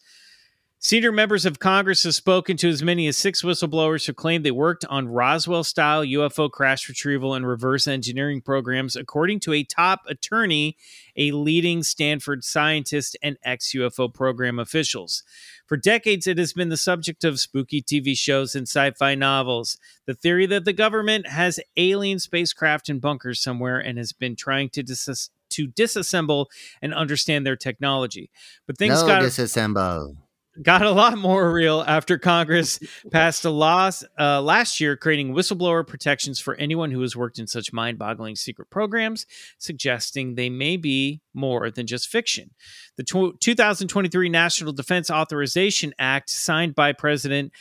Senior 0.86 1.10
members 1.10 1.44
of 1.44 1.58
Congress 1.58 2.04
have 2.04 2.14
spoken 2.14 2.56
to 2.58 2.68
as 2.68 2.80
many 2.80 3.08
as 3.08 3.16
six 3.16 3.42
whistleblowers 3.42 4.06
who 4.06 4.12
claim 4.12 4.44
they 4.44 4.52
worked 4.52 4.84
on 4.84 5.08
Roswell 5.08 5.64
style 5.64 6.04
UFO 6.04 6.48
crash 6.48 6.88
retrieval 6.88 7.34
and 7.34 7.44
reverse 7.44 7.88
engineering 7.88 8.40
programs, 8.40 8.94
according 8.94 9.40
to 9.40 9.52
a 9.52 9.64
top 9.64 10.02
attorney, 10.06 10.76
a 11.16 11.32
leading 11.32 11.82
Stanford 11.82 12.44
scientist, 12.44 13.16
and 13.20 13.36
ex 13.42 13.72
UFO 13.72 14.14
program 14.14 14.60
officials. 14.60 15.24
For 15.66 15.76
decades, 15.76 16.28
it 16.28 16.38
has 16.38 16.52
been 16.52 16.68
the 16.68 16.76
subject 16.76 17.24
of 17.24 17.40
spooky 17.40 17.82
TV 17.82 18.16
shows 18.16 18.54
and 18.54 18.68
sci 18.68 18.92
fi 18.92 19.16
novels. 19.16 19.78
The 20.04 20.14
theory 20.14 20.46
that 20.46 20.64
the 20.64 20.72
government 20.72 21.26
has 21.26 21.58
alien 21.76 22.20
spacecraft 22.20 22.88
in 22.88 23.00
bunkers 23.00 23.42
somewhere 23.42 23.80
and 23.80 23.98
has 23.98 24.12
been 24.12 24.36
trying 24.36 24.68
to, 24.68 24.84
dis- 24.84 25.30
to 25.48 25.66
disassemble 25.66 26.46
and 26.80 26.94
understand 26.94 27.44
their 27.44 27.56
technology. 27.56 28.30
But 28.68 28.78
things 28.78 29.02
no 29.02 29.08
got 29.08 29.22
disassemble. 29.24 30.14
Got 30.62 30.82
a 30.82 30.90
lot 30.90 31.18
more 31.18 31.52
real 31.52 31.84
after 31.86 32.18
Congress 32.18 32.78
passed 33.10 33.44
a 33.44 33.50
law 33.50 33.90
uh, 34.18 34.40
last 34.40 34.80
year 34.80 34.96
creating 34.96 35.34
whistleblower 35.34 35.86
protections 35.86 36.40
for 36.40 36.54
anyone 36.56 36.90
who 36.90 37.00
has 37.02 37.16
worked 37.16 37.38
in 37.38 37.46
such 37.46 37.72
mind 37.72 37.98
boggling 37.98 38.36
secret 38.36 38.70
programs, 38.70 39.26
suggesting 39.58 40.34
they 40.34 40.50
may 40.50 40.76
be 40.76 41.20
more 41.34 41.70
than 41.70 41.86
just 41.86 42.08
fiction. 42.08 42.50
The 42.96 43.04
tw- 43.04 43.40
2023 43.40 44.28
National 44.28 44.72
Defense 44.72 45.10
Authorization 45.10 45.94
Act, 45.98 46.30
signed 46.30 46.74
by 46.74 46.92
President 46.92 47.52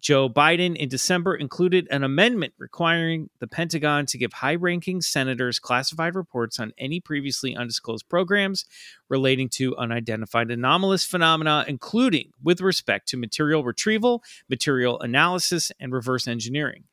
Joe 0.00 0.28
Biden 0.28 0.76
in 0.76 0.88
December 0.88 1.34
included 1.34 1.86
an 1.90 2.04
amendment 2.04 2.54
requiring 2.58 3.30
the 3.38 3.46
Pentagon 3.46 4.06
to 4.06 4.18
give 4.18 4.32
high 4.32 4.54
ranking 4.54 5.00
senators 5.00 5.58
classified 5.58 6.14
reports 6.14 6.58
on 6.58 6.72
any 6.78 7.00
previously 7.00 7.54
undisclosed 7.54 8.08
programs 8.08 8.64
relating 9.08 9.48
to 9.50 9.76
unidentified 9.76 10.50
anomalous 10.50 11.04
phenomena, 11.04 11.64
including 11.68 12.30
with 12.42 12.60
respect 12.60 13.08
to 13.08 13.16
material 13.16 13.64
retrieval, 13.64 14.22
material 14.48 15.00
analysis, 15.00 15.70
and 15.80 15.92
reverse 15.92 16.26
engineering. 16.26 16.84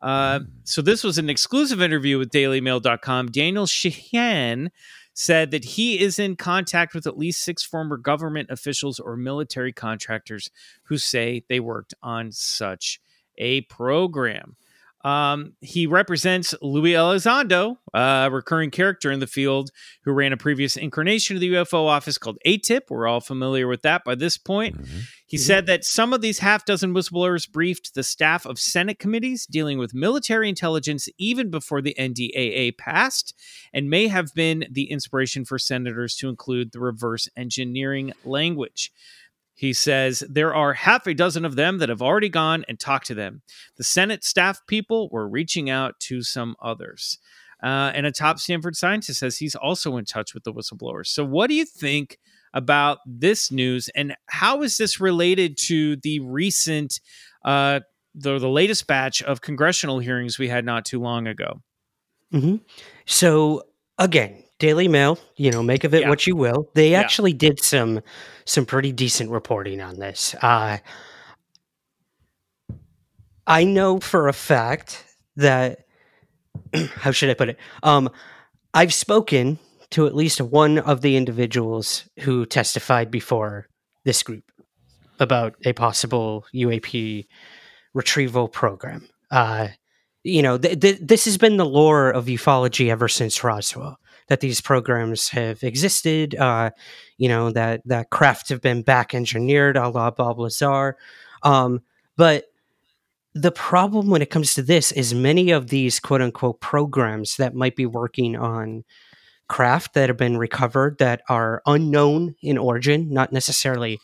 Uh, 0.00 0.40
so, 0.62 0.80
this 0.80 1.02
was 1.02 1.18
an 1.18 1.28
exclusive 1.28 1.82
interview 1.82 2.18
with 2.18 2.30
DailyMail.com. 2.30 3.32
Daniel 3.32 3.66
Sheehan 3.66 4.70
said 5.18 5.50
that 5.50 5.64
he 5.64 5.98
is 5.98 6.20
in 6.20 6.36
contact 6.36 6.94
with 6.94 7.04
at 7.04 7.18
least 7.18 7.42
six 7.42 7.64
former 7.64 7.96
government 7.96 8.48
officials 8.52 9.00
or 9.00 9.16
military 9.16 9.72
contractors 9.72 10.48
who 10.84 10.96
say 10.96 11.42
they 11.48 11.58
worked 11.58 11.92
on 12.04 12.30
such 12.30 13.00
a 13.36 13.62
program. 13.62 14.54
Um, 15.04 15.54
he 15.60 15.88
represents 15.88 16.54
Luis 16.62 16.94
Elizondo, 16.94 17.78
a 17.92 18.28
recurring 18.30 18.70
character 18.70 19.10
in 19.10 19.18
the 19.18 19.26
field 19.26 19.70
who 20.04 20.12
ran 20.12 20.32
a 20.32 20.36
previous 20.36 20.76
incarnation 20.76 21.36
of 21.36 21.40
the 21.40 21.50
UFO 21.50 21.88
office 21.88 22.16
called 22.16 22.38
AATIP. 22.46 22.82
We're 22.88 23.08
all 23.08 23.20
familiar 23.20 23.66
with 23.66 23.82
that 23.82 24.04
by 24.04 24.14
this 24.14 24.38
point. 24.38 24.80
Mm-hmm. 24.80 24.98
He 25.28 25.36
said 25.36 25.66
that 25.66 25.84
some 25.84 26.14
of 26.14 26.22
these 26.22 26.38
half 26.38 26.64
dozen 26.64 26.94
whistleblowers 26.94 27.50
briefed 27.50 27.94
the 27.94 28.02
staff 28.02 28.46
of 28.46 28.58
Senate 28.58 28.98
committees 28.98 29.44
dealing 29.46 29.76
with 29.76 29.92
military 29.92 30.48
intelligence 30.48 31.06
even 31.18 31.50
before 31.50 31.82
the 31.82 31.94
NDAA 31.98 32.78
passed, 32.78 33.34
and 33.70 33.90
may 33.90 34.08
have 34.08 34.32
been 34.34 34.64
the 34.70 34.90
inspiration 34.90 35.44
for 35.44 35.58
senators 35.58 36.16
to 36.16 36.30
include 36.30 36.72
the 36.72 36.80
reverse 36.80 37.28
engineering 37.36 38.14
language. 38.24 38.90
He 39.54 39.74
says 39.74 40.24
there 40.30 40.54
are 40.54 40.72
half 40.72 41.06
a 41.06 41.12
dozen 41.12 41.44
of 41.44 41.56
them 41.56 41.76
that 41.76 41.90
have 41.90 42.00
already 42.00 42.30
gone 42.30 42.64
and 42.66 42.80
talked 42.80 43.08
to 43.08 43.14
them. 43.14 43.42
The 43.76 43.84
Senate 43.84 44.24
staff 44.24 44.66
people 44.66 45.10
were 45.10 45.28
reaching 45.28 45.68
out 45.68 46.00
to 46.00 46.22
some 46.22 46.56
others. 46.62 47.18
Uh, 47.62 47.92
and 47.94 48.06
a 48.06 48.12
top 48.12 48.38
Stanford 48.38 48.76
scientist 48.76 49.20
says 49.20 49.36
he's 49.36 49.56
also 49.56 49.98
in 49.98 50.06
touch 50.06 50.32
with 50.32 50.44
the 50.44 50.54
whistleblowers. 50.54 51.08
So, 51.08 51.22
what 51.22 51.48
do 51.48 51.54
you 51.54 51.66
think 51.66 52.18
about 52.54 52.98
this 53.06 53.50
news, 53.50 53.88
and 53.94 54.16
how 54.26 54.62
is 54.62 54.76
this 54.76 55.00
related 55.00 55.56
to 55.58 55.96
the 55.96 56.20
recent, 56.20 57.00
uh, 57.44 57.80
the 58.14 58.38
the 58.38 58.48
latest 58.48 58.86
batch 58.86 59.22
of 59.22 59.40
congressional 59.40 59.98
hearings 59.98 60.38
we 60.38 60.48
had 60.48 60.64
not 60.64 60.84
too 60.84 61.00
long 61.00 61.26
ago? 61.26 61.60
hmm 62.32 62.56
So 63.06 63.62
again, 63.98 64.42
Daily 64.58 64.88
Mail, 64.88 65.18
you 65.36 65.50
know, 65.50 65.62
make 65.62 65.84
of 65.84 65.94
it 65.94 66.02
Yeah. 66.02 66.08
what 66.08 66.26
you 66.26 66.34
will. 66.36 66.70
They 66.74 66.90
Yeah. 66.92 67.00
actually 67.00 67.32
did 67.32 67.62
some 67.62 68.00
some 68.44 68.66
pretty 68.66 68.92
decent 68.92 69.30
reporting 69.30 69.80
on 69.80 69.98
this. 69.98 70.34
Uh, 70.42 70.78
I 73.46 73.64
know 73.64 74.00
for 74.00 74.28
a 74.28 74.32
fact 74.32 75.04
that 75.36 75.86
how 76.96 77.12
should 77.12 77.30
I 77.30 77.34
put 77.34 77.48
it? 77.50 77.58
Um, 77.82 78.10
I've 78.74 78.92
spoken 78.92 79.58
to 79.90 80.06
at 80.06 80.14
least 80.14 80.40
one 80.40 80.78
of 80.78 81.00
the 81.00 81.16
individuals 81.16 82.08
who 82.20 82.44
testified 82.44 83.10
before 83.10 83.68
this 84.04 84.22
group 84.22 84.44
about 85.18 85.54
a 85.64 85.72
possible 85.72 86.44
UAP 86.54 87.26
retrieval 87.94 88.48
program. 88.48 89.08
Uh, 89.30 89.68
you 90.24 90.42
know, 90.42 90.58
th- 90.58 90.80
th- 90.80 90.98
this 91.00 91.24
has 91.24 91.38
been 91.38 91.56
the 91.56 91.66
lore 91.66 92.10
of 92.10 92.26
ufology 92.26 92.90
ever 92.90 93.08
since 93.08 93.42
Roswell. 93.42 93.98
That 94.28 94.40
these 94.40 94.60
programs 94.60 95.30
have 95.30 95.62
existed. 95.62 96.34
Uh, 96.34 96.70
you 97.16 97.28
know 97.28 97.50
that 97.50 97.80
that 97.86 98.10
craft 98.10 98.50
have 98.50 98.60
been 98.60 98.82
back 98.82 99.14
engineered, 99.14 99.78
a 99.78 99.88
la 99.88 100.10
Bob 100.10 100.38
Lazar. 100.38 100.98
Um, 101.42 101.80
but 102.18 102.44
the 103.34 103.52
problem 103.52 104.10
when 104.10 104.20
it 104.20 104.28
comes 104.28 104.54
to 104.54 104.62
this 104.62 104.92
is 104.92 105.14
many 105.14 105.50
of 105.50 105.68
these 105.68 105.98
quote 105.98 106.20
unquote 106.20 106.60
programs 106.60 107.36
that 107.36 107.54
might 107.54 107.74
be 107.74 107.86
working 107.86 108.36
on 108.36 108.84
craft 109.48 109.94
that 109.94 110.08
have 110.08 110.16
been 110.16 110.36
recovered 110.36 110.98
that 110.98 111.22
are 111.28 111.62
unknown 111.66 112.34
in 112.42 112.58
origin, 112.58 113.12
not 113.12 113.32
necessarily 113.32 113.98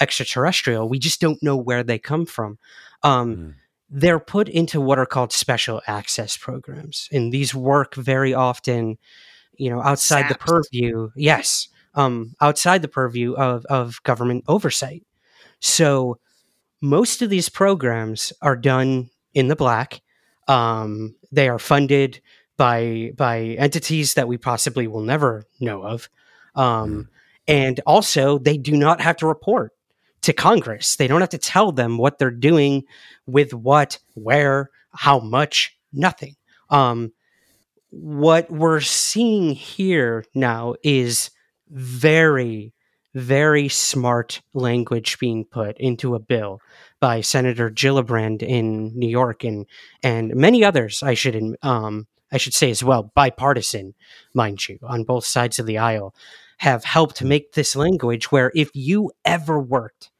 extraterrestrial. 0.00 0.88
We 0.88 0.98
just 0.98 1.20
don't 1.20 1.42
know 1.42 1.56
where 1.56 1.82
they 1.82 1.98
come 1.98 2.26
from. 2.26 2.58
Um, 3.02 3.36
Mm. 3.36 3.54
They're 3.92 4.20
put 4.20 4.48
into 4.48 4.80
what 4.80 5.00
are 5.00 5.06
called 5.06 5.32
special 5.32 5.82
access 5.84 6.36
programs, 6.36 7.08
and 7.10 7.32
these 7.32 7.52
work 7.56 7.96
very 7.96 8.32
often, 8.32 8.98
you 9.56 9.68
know, 9.68 9.82
outside 9.82 10.28
the 10.28 10.36
purview. 10.36 11.10
Yes, 11.16 11.66
um, 11.96 12.36
outside 12.40 12.82
the 12.82 12.88
purview 12.88 13.32
of 13.34 13.64
of 13.64 14.00
government 14.04 14.44
oversight. 14.46 15.02
So 15.58 16.20
most 16.80 17.20
of 17.20 17.30
these 17.30 17.48
programs 17.48 18.32
are 18.40 18.54
done 18.54 19.10
in 19.34 19.48
the 19.48 19.56
black. 19.56 20.00
Um, 20.46 21.16
they 21.32 21.48
are 21.48 21.58
funded 21.58 22.20
by 22.60 23.10
by 23.16 23.56
entities 23.58 24.12
that 24.14 24.28
we 24.28 24.36
possibly 24.36 24.86
will 24.86 25.00
never 25.00 25.46
know 25.60 25.82
of, 25.82 26.10
um, 26.54 27.08
and 27.48 27.80
also 27.86 28.36
they 28.36 28.58
do 28.58 28.76
not 28.76 29.00
have 29.00 29.16
to 29.16 29.26
report 29.26 29.72
to 30.20 30.34
Congress. 30.34 30.96
They 30.96 31.06
don't 31.06 31.22
have 31.22 31.30
to 31.30 31.38
tell 31.38 31.72
them 31.72 31.96
what 31.96 32.18
they're 32.18 32.30
doing 32.30 32.82
with 33.26 33.54
what, 33.54 33.98
where, 34.12 34.68
how 34.92 35.20
much. 35.20 35.74
Nothing. 35.90 36.36
Um, 36.68 37.12
what 37.88 38.50
we're 38.50 38.82
seeing 38.82 39.52
here 39.52 40.26
now 40.34 40.74
is 40.84 41.30
very, 41.70 42.74
very 43.14 43.68
smart 43.68 44.42
language 44.52 45.18
being 45.18 45.46
put 45.46 45.78
into 45.78 46.14
a 46.14 46.20
bill 46.20 46.60
by 47.00 47.22
Senator 47.22 47.70
Gillibrand 47.70 48.42
in 48.42 48.92
New 48.94 49.08
York 49.08 49.44
and 49.44 49.64
and 50.02 50.34
many 50.34 50.62
others. 50.62 51.02
I 51.02 51.14
should 51.14 51.56
um 51.62 52.06
I 52.32 52.36
should 52.36 52.54
say 52.54 52.70
as 52.70 52.84
well, 52.84 53.10
bipartisan, 53.14 53.94
mind 54.34 54.68
you, 54.68 54.78
on 54.82 55.04
both 55.04 55.24
sides 55.24 55.58
of 55.58 55.66
the 55.66 55.78
aisle, 55.78 56.14
have 56.58 56.84
helped 56.84 57.22
make 57.22 57.52
this 57.52 57.74
language 57.74 58.30
where 58.30 58.52
if 58.54 58.70
you 58.74 59.10
ever 59.24 59.58
worked 59.58 60.10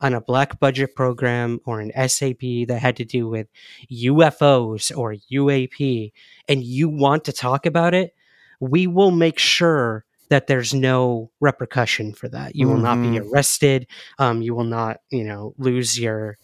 on 0.00 0.14
a 0.14 0.20
black 0.20 0.60
budget 0.60 0.94
program 0.94 1.60
or 1.64 1.80
an 1.80 1.90
SAP 2.08 2.68
that 2.68 2.78
had 2.80 2.96
to 2.96 3.04
do 3.04 3.28
with 3.28 3.48
UFOs 3.90 4.96
or 4.96 5.16
UAP 5.32 6.12
and 6.48 6.62
you 6.62 6.88
want 6.88 7.24
to 7.24 7.32
talk 7.32 7.66
about 7.66 7.94
it, 7.94 8.14
we 8.60 8.86
will 8.86 9.10
make 9.10 9.38
sure 9.38 10.04
that 10.28 10.46
there's 10.46 10.74
no 10.74 11.30
repercussion 11.40 12.12
for 12.12 12.28
that. 12.28 12.54
You 12.54 12.68
will 12.68 12.76
not 12.76 13.00
be 13.00 13.18
arrested. 13.18 13.86
Um, 14.18 14.42
you 14.42 14.54
will 14.54 14.64
not, 14.64 15.00
you 15.10 15.24
know, 15.24 15.54
lose 15.58 15.98
your 15.98 16.36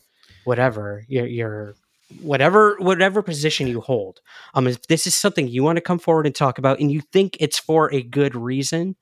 whatever 0.45 1.05
your 1.09 1.27
your 1.27 1.75
whatever 2.21 2.77
whatever 2.79 3.23
position 3.23 3.67
you 3.67 3.81
hold. 3.81 4.21
Um, 4.55 4.67
if 4.67 4.87
this 4.87 5.07
is 5.07 5.17
something 5.17 5.49
you 5.49 5.63
want 5.63 5.77
to 5.77 5.83
come 5.83 5.99
forward 5.99 6.27
and 6.27 6.35
talk 6.35 6.59
about, 6.59 6.81
and 6.81 6.91
you 6.91 7.01
think 7.01 7.37
it's 7.41 7.59
for 7.59 7.93
a 7.93 8.03
good 8.03 8.35
reason, 8.35 8.97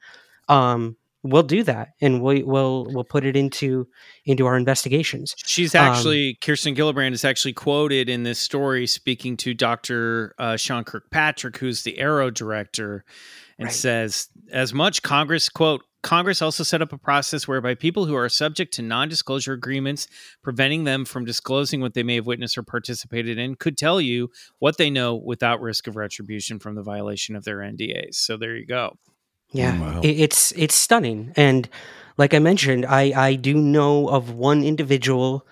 um, 0.48 0.96
we'll 1.22 1.42
do 1.42 1.62
that, 1.62 1.90
and 2.00 2.22
we 2.22 2.42
will 2.42 2.86
we'll 2.90 3.04
put 3.04 3.24
it 3.24 3.36
into 3.36 3.86
into 4.24 4.46
our 4.46 4.56
investigations. 4.56 5.34
She's 5.44 5.74
Um, 5.74 5.82
actually 5.86 6.38
Kirsten 6.42 6.74
Gillibrand 6.74 7.12
is 7.12 7.24
actually 7.24 7.52
quoted 7.52 8.08
in 8.08 8.22
this 8.24 8.38
story 8.38 8.86
speaking 8.86 9.36
to 9.38 9.54
Dr. 9.54 10.34
Uh, 10.38 10.56
Sean 10.56 10.84
Kirkpatrick, 10.84 11.56
who's 11.58 11.82
the 11.82 11.96
AARO 11.98 12.32
director, 12.32 13.04
and 13.58 13.66
Right. 13.66 13.74
says 13.74 14.28
as 14.50 14.74
much 14.74 15.02
Congress 15.02 15.48
quote 15.48 15.82
Congress 16.02 16.42
also 16.42 16.64
set 16.64 16.82
up 16.82 16.92
a 16.92 16.98
process 16.98 17.46
whereby 17.46 17.74
people 17.74 18.06
who 18.06 18.14
are 18.14 18.28
subject 18.28 18.74
to 18.74 18.82
non-disclosure 18.82 19.52
agreements 19.52 20.08
preventing 20.42 20.84
them 20.84 21.04
from 21.04 21.24
disclosing 21.24 21.80
what 21.80 21.94
they 21.94 22.02
may 22.02 22.16
have 22.16 22.26
witnessed 22.26 22.58
or 22.58 22.62
participated 22.62 23.38
in 23.38 23.54
could 23.54 23.78
tell 23.78 24.00
you 24.00 24.28
what 24.58 24.78
they 24.78 24.90
know 24.90 25.14
without 25.14 25.60
risk 25.60 25.86
of 25.86 25.96
retribution 25.96 26.58
from 26.58 26.74
the 26.74 26.82
violation 26.82 27.36
of 27.36 27.44
their 27.44 27.58
NDAs. 27.58 28.14
So 28.16 28.36
there 28.36 28.56
you 28.56 28.66
go. 28.66 28.96
Yeah, 29.52 29.78
Wow. 29.78 30.00
it's 30.02 30.52
it's 30.52 30.74
stunning, 30.74 31.32
and 31.36 31.68
like 32.16 32.32
I 32.32 32.38
mentioned, 32.38 32.86
I 32.86 33.12
I 33.14 33.34
do 33.34 33.54
know 33.54 34.08
of 34.08 34.30
one 34.30 34.64
individual 34.64 35.46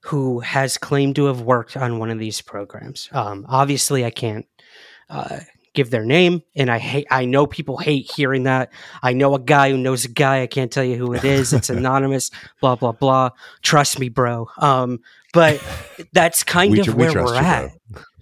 who 0.00 0.40
has 0.40 0.76
claimed 0.76 1.14
to 1.16 1.26
have 1.26 1.40
worked 1.40 1.76
on 1.76 1.98
one 2.00 2.10
of 2.10 2.18
these 2.18 2.40
programs. 2.42 3.08
Um, 3.12 3.46
obviously, 3.48 4.04
I 4.04 4.10
can't 4.10 4.46
uh, 5.08 5.38
give 5.74 5.90
their 5.90 6.04
name, 6.04 6.42
and 6.56 6.70
I 6.70 6.78
hate. 6.78 7.06
I 7.10 7.26
know 7.26 7.46
people 7.46 7.76
hate 7.76 8.10
hearing 8.10 8.44
that. 8.44 8.72
I 9.02 9.12
know 9.12 9.34
a 9.34 9.40
guy 9.40 9.70
who 9.70 9.76
knows 9.78 10.04
a 10.04 10.08
guy. 10.08 10.42
I 10.42 10.46
can't 10.46 10.72
tell 10.72 10.84
you 10.84 10.96
who 10.96 11.12
it 11.12 11.24
is. 11.24 11.52
It's 11.52 11.70
anonymous. 11.70 12.30
blah 12.60 12.76
blah 12.76 12.92
blah. 12.92 13.30
Trust 13.62 13.98
me, 13.98 14.08
bro. 14.08 14.48
Um, 14.58 15.00
but 15.32 15.62
that's 16.12 16.42
kind 16.44 16.72
We 16.72 16.80
of 16.80 16.88
we 16.88 16.94
where 16.94 17.12
we're 17.14 17.34
you, 17.34 17.38
at. 17.40 17.70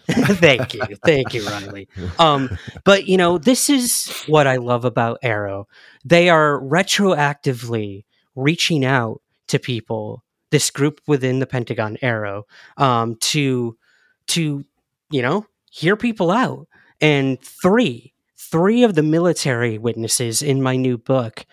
thank 0.11 0.75
you, 0.75 0.83
thank 1.05 1.33
you, 1.35 1.47
Riley. 1.47 1.89
Um, 2.19 2.51
but 2.85 3.07
you 3.07 3.17
know, 3.17 3.39
this 3.39 3.71
is 3.71 4.07
what 4.27 4.47
I 4.47 4.57
love 4.57 4.85
about 4.85 5.21
AARO. 5.23 5.67
They 6.05 6.29
are 6.29 6.61
retroactively 6.61 8.05
reaching 8.35 8.85
out 8.85 9.21
to 9.49 9.59
people, 9.59 10.25
this 10.51 10.71
group 10.71 11.01
within 11.07 11.39
the 11.39 11.47
Pentagon 11.47 11.97
AARO, 12.03 12.43
um, 12.79 13.17
to 13.21 13.77
to 14.29 14.65
you 15.11 15.23
know 15.23 15.47
hear 15.71 15.97
people 15.97 16.31
out. 16.31 16.67
And 17.03 17.41
three, 17.43 18.15
three 18.39 18.85
of 18.85 18.95
the 18.95 19.03
military 19.03 19.77
witnesses 19.77 20.41
in 20.41 20.63
my 20.63 20.77
new 20.77 20.97
book 20.97 21.45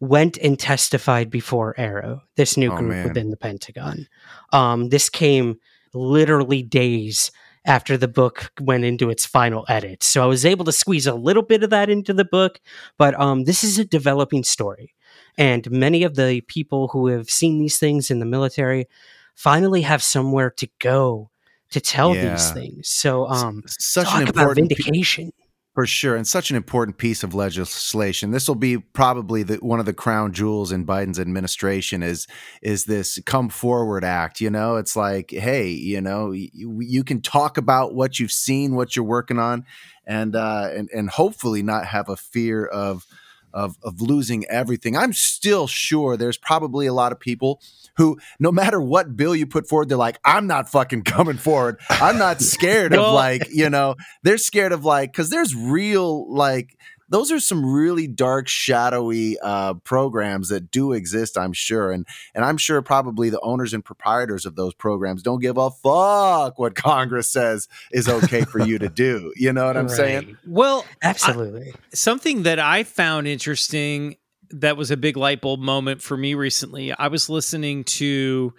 went 0.00 0.38
and 0.38 0.58
testified 0.58 1.30
before 1.30 1.74
AARO, 1.78 2.22
this 2.36 2.56
new 2.56 2.72
Oh, 2.72 2.76
group 2.76 3.06
within 3.06 3.30
the 3.30 3.36
Pentagon. 3.36 4.08
Um, 4.52 4.88
this 4.88 5.08
came 5.08 5.56
literally 5.92 6.62
days 6.62 7.30
after 7.66 7.96
the 7.96 8.08
book 8.08 8.50
went 8.60 8.84
into 8.84 9.08
its 9.08 9.24
final 9.24 9.64
edit. 9.68 10.02
So 10.02 10.22
I 10.22 10.26
was 10.26 10.44
able 10.44 10.64
to 10.66 10.72
squeeze 10.72 11.06
a 11.06 11.14
little 11.14 11.42
bit 11.42 11.62
of 11.62 11.70
that 11.70 11.88
into 11.88 12.12
the 12.12 12.24
book, 12.24 12.60
but 12.98 13.18
um, 13.18 13.44
this 13.44 13.64
is 13.64 13.78
a 13.78 13.84
developing 13.84 14.44
story. 14.44 14.94
And 15.38 15.70
many 15.70 16.02
of 16.02 16.14
the 16.14 16.42
people 16.42 16.88
who 16.88 17.06
have 17.08 17.30
seen 17.30 17.58
these 17.58 17.78
things 17.78 18.10
in 18.10 18.18
the 18.18 18.26
military 18.26 18.86
finally 19.34 19.82
have 19.82 20.02
somewhere 20.02 20.50
to 20.50 20.68
go 20.78 21.30
to 21.74 21.80
tell 21.80 22.14
these 22.14 22.52
things. 22.52 22.88
So 22.88 23.26
um, 23.26 23.64
Such 23.66 24.06
talk 24.06 24.22
an 24.22 24.28
about 24.28 24.42
important 24.42 24.68
vindication. 24.68 25.32
For 25.74 25.86
sure, 25.86 26.14
and 26.14 26.24
such 26.24 26.50
an 26.50 26.56
important 26.56 26.98
piece 26.98 27.24
of 27.24 27.34
legislation. 27.34 28.30
This 28.30 28.46
will 28.46 28.54
be 28.54 28.78
probably 28.78 29.42
the, 29.42 29.56
one 29.56 29.80
of 29.80 29.86
the 29.86 29.92
crown 29.92 30.32
jewels 30.32 30.70
in 30.70 30.86
Biden's 30.86 31.18
administration. 31.18 32.00
Is 32.00 32.28
is 32.62 32.84
this 32.84 33.18
Come 33.26 33.48
Forward 33.48 34.04
Act? 34.04 34.40
You 34.40 34.50
know, 34.50 34.76
it's 34.76 34.94
like, 34.94 35.32
hey, 35.32 35.70
you 35.70 36.00
know, 36.00 36.30
you, 36.30 36.80
you 36.80 37.02
can 37.02 37.20
talk 37.20 37.58
about 37.58 37.92
what 37.92 38.20
you've 38.20 38.30
seen, 38.30 38.76
what 38.76 38.94
you're 38.94 39.04
working 39.04 39.40
on, 39.40 39.64
and 40.06 40.36
uh, 40.36 40.68
and 40.72 40.88
and 40.94 41.10
hopefully 41.10 41.64
not 41.64 41.86
have 41.86 42.08
a 42.08 42.16
fear 42.16 42.64
of 42.64 43.04
of 43.52 43.76
of 43.82 44.00
losing 44.00 44.44
everything. 44.44 44.96
I'm 44.96 45.12
still 45.12 45.66
sure 45.66 46.16
there's 46.16 46.38
probably 46.38 46.86
a 46.86 46.94
lot 46.94 47.10
of 47.10 47.18
people 47.18 47.60
who, 47.96 48.18
no 48.38 48.52
matter 48.52 48.80
what 48.80 49.16
bill 49.16 49.34
you 49.34 49.46
put 49.46 49.68
forward, 49.68 49.88
they're 49.88 49.98
like, 49.98 50.18
I'm 50.24 50.46
not 50.46 50.68
fucking 50.68 51.02
coming 51.04 51.36
forward. 51.36 51.78
I'm 51.88 52.18
not 52.18 52.40
scared 52.40 52.94
of 52.94 53.00
like, 53.14 53.48
you 53.50 53.70
know, 53.70 53.96
they're 54.22 54.38
scared 54.38 54.72
of 54.72 54.84
like, 54.84 55.12
because 55.12 55.30
there's 55.30 55.54
real 55.54 56.32
like 56.32 56.76
those 57.08 57.30
are 57.30 57.38
some 57.38 57.64
really 57.64 58.06
dark, 58.06 58.48
shadowy 58.48 59.38
uh, 59.40 59.74
programs 59.74 60.48
that 60.48 60.70
do 60.70 60.92
exist. 60.92 61.36
I'm 61.36 61.52
sure, 61.52 61.92
and 61.92 62.06
and 62.34 62.44
I'm 62.44 62.56
sure 62.56 62.80
probably 62.82 63.30
the 63.30 63.40
owners 63.40 63.74
and 63.74 63.84
proprietors 63.84 64.46
of 64.46 64.56
those 64.56 64.74
programs 64.74 65.22
don't 65.22 65.40
give 65.40 65.56
a 65.56 65.70
fuck 65.70 66.58
what 66.58 66.74
Congress 66.74 67.30
says 67.30 67.68
is 67.92 68.08
okay 68.08 68.42
for 68.42 68.58
you 68.60 68.78
to 68.78 68.88
do. 68.88 69.32
You 69.36 69.52
know 69.52 69.66
what 69.66 69.76
I'm 69.76 69.88
saying? 69.88 70.38
Well, 70.46 70.84
Absolutely. 71.02 71.74
something 71.92 72.44
that 72.44 72.58
I 72.58 72.84
found 72.84 73.28
interesting 73.28 74.16
that 74.60 74.76
was 74.76 74.90
a 74.90 74.96
big 74.96 75.16
light 75.16 75.40
bulb 75.40 75.60
moment 75.60 76.02
for 76.02 76.16
me 76.16 76.34
recently. 76.34 76.92
I 76.92 77.08
was 77.08 77.28
listening 77.28 77.84
to 77.84 78.52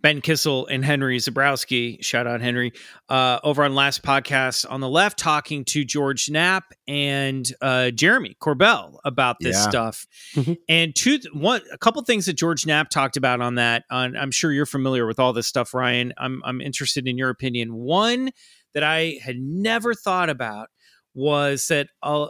Ben 0.00 0.20
Kissel 0.20 0.66
and 0.66 0.84
Henry 0.84 1.18
Zebrowski, 1.18 2.02
shout 2.04 2.26
out 2.26 2.40
Henry, 2.40 2.72
uh, 3.08 3.38
over 3.44 3.62
on 3.62 3.74
last 3.76 4.02
podcast 4.02 4.66
on 4.68 4.80
the 4.80 4.88
left, 4.88 5.16
talking 5.16 5.64
to 5.66 5.84
George 5.84 6.28
Knapp 6.28 6.72
and 6.88 7.48
uh, 7.60 7.90
Jeremy 7.90 8.36
Corbell 8.42 8.96
about 9.04 9.36
this 9.40 9.54
Yeah. 9.56 9.68
stuff. 9.68 10.06
Mhm. 10.34 10.56
And 10.68 10.94
two, 10.96 11.20
one, 11.32 11.60
a 11.72 11.78
couple 11.78 12.02
things 12.02 12.26
that 12.26 12.32
George 12.32 12.66
Knapp 12.66 12.90
talked 12.90 13.16
about 13.16 13.40
on 13.40 13.54
that. 13.54 13.84
On, 13.92 14.16
I'm 14.16 14.32
sure 14.32 14.50
you're 14.50 14.66
familiar 14.66 15.06
with 15.06 15.20
all 15.20 15.32
this 15.32 15.46
stuff, 15.46 15.72
Ryan. 15.72 16.12
I'm 16.18 16.42
I'm 16.44 16.60
interested 16.60 17.06
in 17.06 17.16
your 17.16 17.30
opinion. 17.30 17.72
One 17.72 18.30
that 18.74 18.82
I 18.82 19.18
had 19.22 19.36
never 19.38 19.94
thought 19.94 20.30
about 20.30 20.68
was 21.14 21.68
that, 21.68 21.88
uh, 22.02 22.26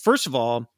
first 0.00 0.26
of 0.28 0.36
all, 0.36 0.70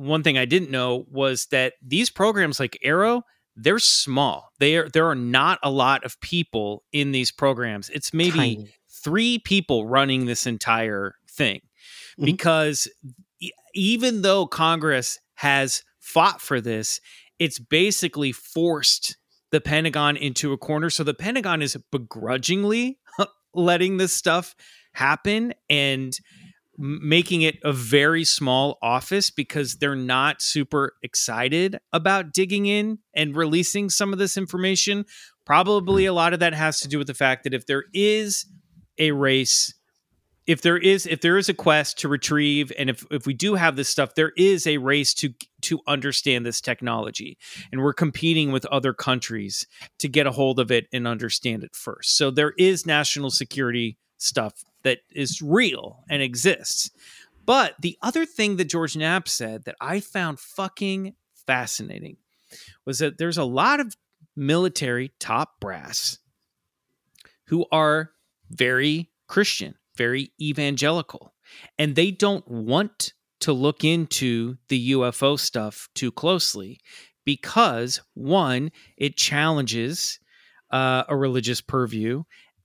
one 0.00 0.22
thing 0.22 0.38
I 0.38 0.44
didn't 0.46 0.70
know 0.70 1.04
was 1.10 1.46
that 1.50 1.74
these 1.82 2.10
programs 2.10 2.58
like 2.58 2.78
AARO, 2.84 3.22
they're 3.56 3.78
small. 3.78 4.50
They 4.58 4.76
are 4.76 4.88
there 4.88 5.06
are 5.08 5.14
not 5.14 5.58
a 5.62 5.70
lot 5.70 6.04
of 6.04 6.20
people 6.20 6.84
in 6.92 7.12
these 7.12 7.30
programs. 7.30 7.90
It's 7.90 8.14
maybe 8.14 8.30
Tiny. 8.38 8.72
three 9.04 9.38
people 9.38 9.86
running 9.86 10.26
this 10.26 10.46
entire 10.46 11.14
thing 11.30 11.60
Mhm. 12.18 12.24
because 12.24 12.88
e- 13.40 13.50
even 13.74 14.22
though 14.22 14.46
Congress 14.46 15.18
has 15.34 15.82
fought 15.98 16.40
for 16.40 16.60
this, 16.60 17.00
it's 17.38 17.58
basically 17.58 18.32
forced 18.32 19.16
the 19.50 19.60
Pentagon 19.60 20.16
into 20.16 20.52
a 20.52 20.58
corner. 20.58 20.88
So 20.90 21.02
the 21.04 21.14
Pentagon 21.14 21.60
is 21.62 21.76
begrudgingly 21.92 22.98
letting 23.54 23.96
this 23.96 24.12
stuff 24.14 24.54
happen 24.92 25.52
and 25.68 26.16
making 26.80 27.42
it 27.42 27.58
a 27.62 27.72
very 27.72 28.24
small 28.24 28.78
office 28.80 29.28
because 29.28 29.76
they're 29.76 29.94
not 29.94 30.40
super 30.40 30.94
excited 31.02 31.78
about 31.92 32.32
digging 32.32 32.64
in 32.64 32.98
and 33.14 33.36
releasing 33.36 33.90
some 33.90 34.14
of 34.14 34.18
this 34.18 34.38
information. 34.38 35.04
Probably 35.44 36.06
a 36.06 36.12
lot 36.14 36.32
of 36.32 36.40
that 36.40 36.54
has 36.54 36.80
to 36.80 36.88
do 36.88 36.96
with 36.96 37.06
the 37.06 37.14
fact 37.14 37.44
that 37.44 37.52
if 37.52 37.66
there 37.66 37.84
is 37.92 38.46
a 38.98 39.10
race 39.12 39.74
if 40.46 40.62
there 40.62 40.78
is 40.78 41.06
if 41.06 41.20
there 41.20 41.38
is 41.38 41.48
a 41.48 41.54
quest 41.54 41.98
to 41.98 42.08
retrieve 42.08 42.72
and 42.78 42.90
if 42.90 43.04
if 43.10 43.26
we 43.26 43.34
do 43.34 43.54
have 43.54 43.76
this 43.76 43.88
stuff 43.88 44.14
there 44.14 44.32
is 44.36 44.66
a 44.66 44.78
race 44.78 45.14
to 45.14 45.32
to 45.60 45.80
understand 45.86 46.44
this 46.44 46.60
technology 46.60 47.38
and 47.70 47.82
we're 47.82 47.92
competing 47.92 48.50
with 48.50 48.64
other 48.66 48.92
countries 48.92 49.66
to 49.98 50.08
get 50.08 50.26
a 50.26 50.32
hold 50.32 50.58
of 50.58 50.70
it 50.70 50.86
and 50.92 51.06
understand 51.06 51.62
it 51.62 51.76
first 51.76 52.16
so 52.16 52.30
there 52.30 52.52
is 52.58 52.86
national 52.86 53.30
security 53.30 53.98
stuff 54.16 54.64
that 54.82 54.98
is 55.10 55.42
real 55.42 56.04
and 56.08 56.22
exists. 56.22 56.90
But 57.44 57.74
the 57.80 57.98
other 58.02 58.26
thing 58.26 58.56
that 58.56 58.68
George 58.68 58.96
Knapp 58.96 59.28
said 59.28 59.64
that 59.64 59.76
I 59.80 60.00
found 60.00 60.38
fucking 60.38 61.14
fascinating 61.46 62.16
was 62.84 62.98
that 62.98 63.18
there's 63.18 63.38
a 63.38 63.44
lot 63.44 63.80
of 63.80 63.96
military 64.36 65.12
top 65.18 65.60
brass 65.60 66.18
who 67.46 67.66
are 67.72 68.12
very 68.50 69.10
Christian, 69.26 69.74
very 69.96 70.32
evangelical, 70.40 71.34
and 71.78 71.96
they 71.96 72.10
don't 72.10 72.46
want 72.48 73.12
to 73.40 73.52
look 73.52 73.84
into 73.84 74.56
the 74.68 74.92
UFO 74.92 75.38
stuff 75.38 75.88
too 75.94 76.12
closely 76.12 76.78
because 77.24 78.00
one, 78.14 78.70
it 78.96 79.16
challenges 79.16 80.18
uh, 80.70 81.04
a 81.08 81.16
religious 81.16 81.60
purview, 81.60 82.24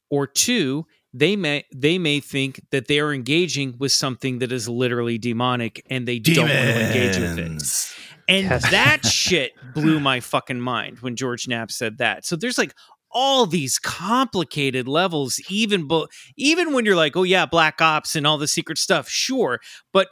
or 0.09 0.27
two, 0.27 0.85
they 1.17 1.37
may 1.37 1.63
they 1.73 1.97
may 1.97 2.19
think 2.19 2.59
that 2.71 2.87
they 2.87 2.99
are 2.99 3.13
engaging 3.13 3.75
with 3.79 3.93
something 3.93 4.39
that 4.39 4.51
is 4.51 4.67
literally 4.67 5.17
demonic, 5.17 5.81
and 5.89 6.05
they 6.05 6.19
don't 6.19 6.49
want 6.49 6.51
to 6.51 6.85
engage 6.87 7.17
with 7.17 7.39
it. 7.39 7.93
And 8.27 8.45
Yes. 8.49 8.69
that 8.71 9.05
shit 9.05 9.53
blew 9.73 9.99
my 9.99 10.19
fucking 10.19 10.59
mind 10.59 10.99
when 10.99 11.15
George 11.15 11.47
Knapp 11.47 11.71
said 11.71 11.99
that. 11.99 12.25
So 12.25 12.35
there's 12.35 12.57
like 12.57 12.73
all 13.11 13.45
these 13.45 13.79
complicated 13.79 14.89
levels, 14.89 15.39
even 15.49 15.87
bo- 15.87 16.07
even 16.35 16.73
when 16.73 16.83
you're 16.85 16.97
like, 16.97 17.15
oh 17.15 17.23
yeah, 17.23 17.45
black 17.45 17.81
ops 17.81 18.15
and 18.17 18.27
all 18.27 18.37
the 18.37 18.47
secret 18.47 18.77
stuff, 18.77 19.07
sure. 19.07 19.61
But 19.93 20.09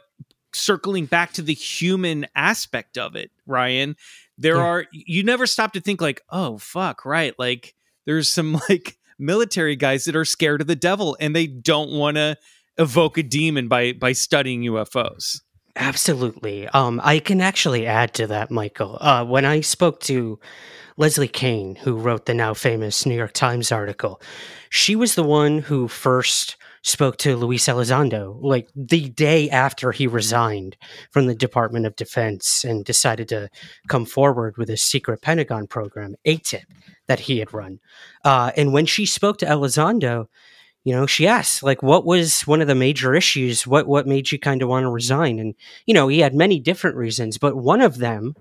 circling 0.54 1.06
back 1.06 1.32
to 1.32 1.42
the 1.42 1.52
human 1.52 2.26
aspect 2.34 2.96
of 2.96 3.14
it, 3.16 3.30
Ryan, 3.46 3.96
there 4.38 4.56
Yeah. 4.56 4.62
are 4.62 4.86
you 4.92 5.22
never 5.22 5.46
stop 5.46 5.72
to 5.74 5.80
think 5.80 6.00
like, 6.00 6.22
oh 6.30 6.56
fuck, 6.56 7.04
right? 7.04 7.34
Like 7.38 7.74
there's 8.06 8.28
some 8.30 8.54
like 8.70 8.96
military 9.18 9.76
guys 9.76 10.04
that 10.04 10.16
are 10.16 10.24
scared 10.24 10.60
of 10.60 10.66
the 10.66 10.76
devil 10.76 11.16
and 11.20 11.34
they 11.34 11.46
don't 11.46 11.90
want 11.90 12.16
to 12.16 12.36
evoke 12.78 13.18
a 13.18 13.22
demon 13.22 13.68
by 13.68 13.92
by 13.92 14.12
studying 14.12 14.62
UFOs. 14.62 15.40
Absolutely. 15.76 16.68
Um, 16.68 17.00
I 17.02 17.18
can 17.18 17.40
actually 17.40 17.86
add 17.86 18.14
to 18.14 18.28
that, 18.28 18.50
Michael. 18.50 18.96
Uh, 19.00 19.24
when 19.24 19.44
I 19.44 19.60
spoke 19.60 20.00
to 20.02 20.38
Leslie 20.96 21.26
Kean, 21.26 21.74
who 21.74 21.96
wrote 21.96 22.26
the 22.26 22.34
now 22.34 22.54
famous 22.54 23.04
New 23.04 23.16
York 23.16 23.32
Times 23.32 23.72
article, 23.72 24.20
she 24.70 24.94
was 24.94 25.16
the 25.16 25.24
one 25.24 25.58
who 25.58 25.88
first 25.88 26.56
spoke 26.84 27.16
to 27.16 27.34
Luis 27.34 27.66
Elizondo, 27.66 28.38
like 28.40 28.68
the 28.76 29.08
day 29.08 29.48
after 29.50 29.90
he 29.90 30.06
resigned 30.06 30.76
from 31.10 31.26
the 31.26 31.34
Department 31.34 31.86
of 31.86 31.96
Defense 31.96 32.62
and 32.62 32.84
decided 32.84 33.28
to 33.30 33.48
come 33.88 34.04
forward 34.04 34.56
with 34.58 34.68
a 34.68 34.76
secret 34.76 35.22
Pentagon 35.22 35.66
program, 35.66 36.14
AATIP, 36.26 36.64
that 37.06 37.20
he 37.20 37.38
had 37.38 37.52
run. 37.52 37.80
Uh, 38.24 38.50
and 38.56 38.72
when 38.72 38.86
she 38.86 39.06
spoke 39.06 39.38
to 39.38 39.46
Elizondo, 39.46 40.26
you 40.84 40.94
know, 40.94 41.06
she 41.06 41.26
asked, 41.26 41.62
like, 41.62 41.82
what 41.82 42.04
was 42.04 42.42
one 42.42 42.60
of 42.60 42.66
the 42.66 42.74
major 42.74 43.14
issues? 43.14 43.66
What 43.66 43.86
what 43.86 44.06
made 44.06 44.30
you 44.30 44.38
kind 44.38 44.62
of 44.62 44.68
want 44.68 44.84
to 44.84 44.90
resign? 44.90 45.38
And 45.38 45.54
you 45.86 45.94
know, 45.94 46.08
he 46.08 46.20
had 46.20 46.34
many 46.34 46.60
different 46.60 46.96
reasons, 46.96 47.38
but 47.38 47.56
one 47.56 47.80
of 47.80 47.98
them 47.98 48.34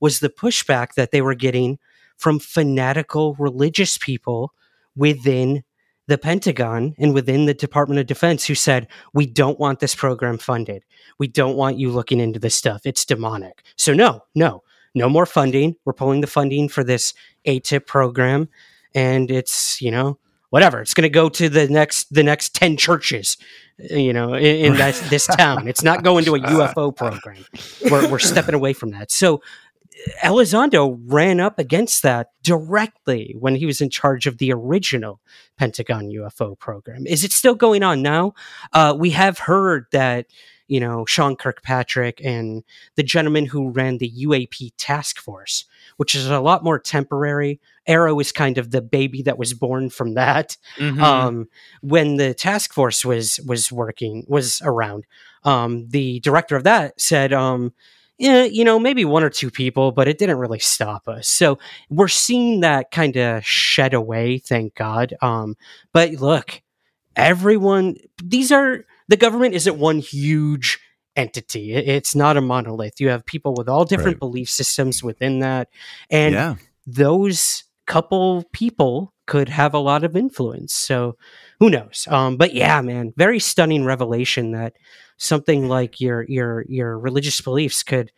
was 0.00 0.20
the 0.20 0.30
pushback 0.30 0.94
that 0.94 1.10
they 1.10 1.20
were 1.20 1.34
getting 1.34 1.78
from 2.16 2.38
fanatical 2.38 3.34
religious 3.34 3.98
people 3.98 4.52
within 4.96 5.64
the 6.06 6.18
Pentagon 6.18 6.94
and 6.98 7.14
within 7.14 7.46
the 7.46 7.54
Department 7.54 8.00
of 8.00 8.06
Defense 8.06 8.44
who 8.44 8.54
said, 8.54 8.88
We 9.14 9.26
don't 9.26 9.60
want 9.60 9.80
this 9.80 9.94
program 9.94 10.38
funded. 10.38 10.84
We 11.18 11.28
don't 11.28 11.56
want 11.56 11.78
you 11.78 11.90
looking 11.90 12.20
into 12.20 12.38
this 12.38 12.54
stuff. 12.54 12.82
It's 12.84 13.04
demonic. 13.04 13.62
So, 13.76 13.94
no, 13.94 14.22
no, 14.34 14.62
no 14.94 15.08
more 15.08 15.26
funding. 15.26 15.76
We're 15.84 15.92
pulling 15.92 16.20
the 16.20 16.26
funding 16.26 16.68
for 16.68 16.84
this 16.84 17.14
AATIP 17.46 17.86
program. 17.86 18.48
And 18.94 19.30
it's, 19.30 19.80
you 19.80 19.90
know, 19.90 20.18
whatever. 20.50 20.80
It's 20.80 20.94
going 20.94 21.02
to 21.02 21.08
go 21.08 21.28
to 21.28 21.48
the 21.48 21.68
next 21.68 22.12
the 22.12 22.24
next 22.24 22.54
10 22.54 22.76
churches, 22.76 23.36
you 23.78 24.12
know, 24.12 24.34
in, 24.34 24.66
in 24.66 24.72
that, 24.74 24.94
this 25.08 25.26
town. 25.38 25.68
It's 25.68 25.82
not 25.82 26.02
going 26.02 26.24
to 26.24 26.34
a 26.34 26.40
UFO 26.40 26.94
program. 26.94 27.44
We're, 27.90 28.10
we're 28.10 28.18
stepping 28.18 28.54
away 28.54 28.72
from 28.72 28.90
that. 28.90 29.10
So, 29.10 29.40
Elizondo 30.22 30.98
ran 31.06 31.40
up 31.40 31.58
against 31.58 32.02
that 32.02 32.28
directly 32.42 33.34
when 33.38 33.54
he 33.54 33.66
was 33.66 33.80
in 33.80 33.90
charge 33.90 34.26
of 34.26 34.38
the 34.38 34.52
original 34.52 35.20
Pentagon 35.58 36.08
UFO 36.08 36.58
program. 36.58 37.06
Is 37.06 37.24
it 37.24 37.32
still 37.32 37.54
going 37.54 37.82
on 37.82 38.02
now? 38.02 38.32
Uh, 38.72 38.94
we 38.98 39.10
have 39.10 39.38
heard 39.38 39.86
that, 39.92 40.26
you 40.70 40.78
know, 40.78 41.04
Sean 41.04 41.34
Kirkpatrick 41.34 42.20
and 42.24 42.62
the 42.94 43.02
gentleman 43.02 43.44
who 43.44 43.70
ran 43.70 43.98
the 43.98 44.08
UAP 44.08 44.70
task 44.78 45.18
force, 45.18 45.64
which 45.96 46.14
is 46.14 46.30
a 46.30 46.38
lot 46.38 46.62
more 46.62 46.78
temporary. 46.78 47.60
AARO 47.88 48.20
is 48.20 48.30
kind 48.30 48.56
of 48.56 48.70
the 48.70 48.80
baby 48.80 49.20
that 49.22 49.36
was 49.36 49.52
born 49.52 49.90
from 49.90 50.14
that. 50.14 50.56
Mhm. 50.78 51.00
Um, 51.02 51.48
when 51.82 52.18
the 52.18 52.34
task 52.34 52.72
force 52.72 53.04
was 53.04 53.40
was 53.40 53.72
working 53.72 54.24
was 54.28 54.62
around, 54.64 55.06
um, 55.42 55.88
the 55.88 56.20
director 56.20 56.54
of 56.54 56.62
that 56.62 57.00
said, 57.00 57.32
um, 57.32 57.72
yeah, 58.16 58.44
you 58.44 58.64
know, 58.64 58.78
maybe 58.78 59.04
one 59.04 59.24
or 59.24 59.30
two 59.30 59.50
people, 59.50 59.90
but 59.90 60.06
it 60.06 60.18
didn't 60.18 60.38
really 60.38 60.60
stop 60.60 61.08
us. 61.08 61.26
So 61.26 61.58
we're 61.88 62.06
seeing 62.06 62.60
that 62.60 62.92
kind 62.92 63.16
of 63.16 63.44
shed 63.44 63.92
away, 63.92 64.38
thank 64.38 64.76
God. 64.76 65.16
Um, 65.20 65.56
but 65.92 66.12
look, 66.12 66.62
everyone, 67.16 67.96
these 68.22 68.52
are 68.52 68.84
the 69.10 69.16
government 69.16 69.54
isn't 69.54 69.76
one 69.78 69.98
huge 69.98 70.78
entity. 71.16 71.74
It's 71.74 72.14
not 72.14 72.36
a 72.36 72.40
monolith. 72.40 73.00
You 73.00 73.08
have 73.08 73.26
people 73.26 73.54
with 73.54 73.68
all 73.68 73.84
different 73.84 74.14
Right. 74.14 74.20
belief 74.20 74.48
systems 74.48 75.02
within 75.02 75.40
that, 75.40 75.68
and 76.08 76.34
yeah. 76.34 76.54
those 76.86 77.64
couple 77.86 78.44
people 78.52 79.12
could 79.26 79.48
have 79.48 79.74
a 79.74 79.78
lot 79.78 80.04
of 80.04 80.16
influence. 80.16 80.72
So 80.72 81.16
who 81.58 81.70
knows? 81.70 82.06
Um, 82.08 82.36
but 82.36 82.54
yeah, 82.54 82.80
man, 82.82 83.12
very 83.16 83.40
stunning 83.40 83.84
revelation 83.84 84.52
that 84.52 84.76
something 85.16 85.68
like 85.68 86.00
your 86.00 86.22
your 86.28 86.64
your 86.68 86.96
religious 86.98 87.40
beliefs 87.40 87.82
could 87.82 88.12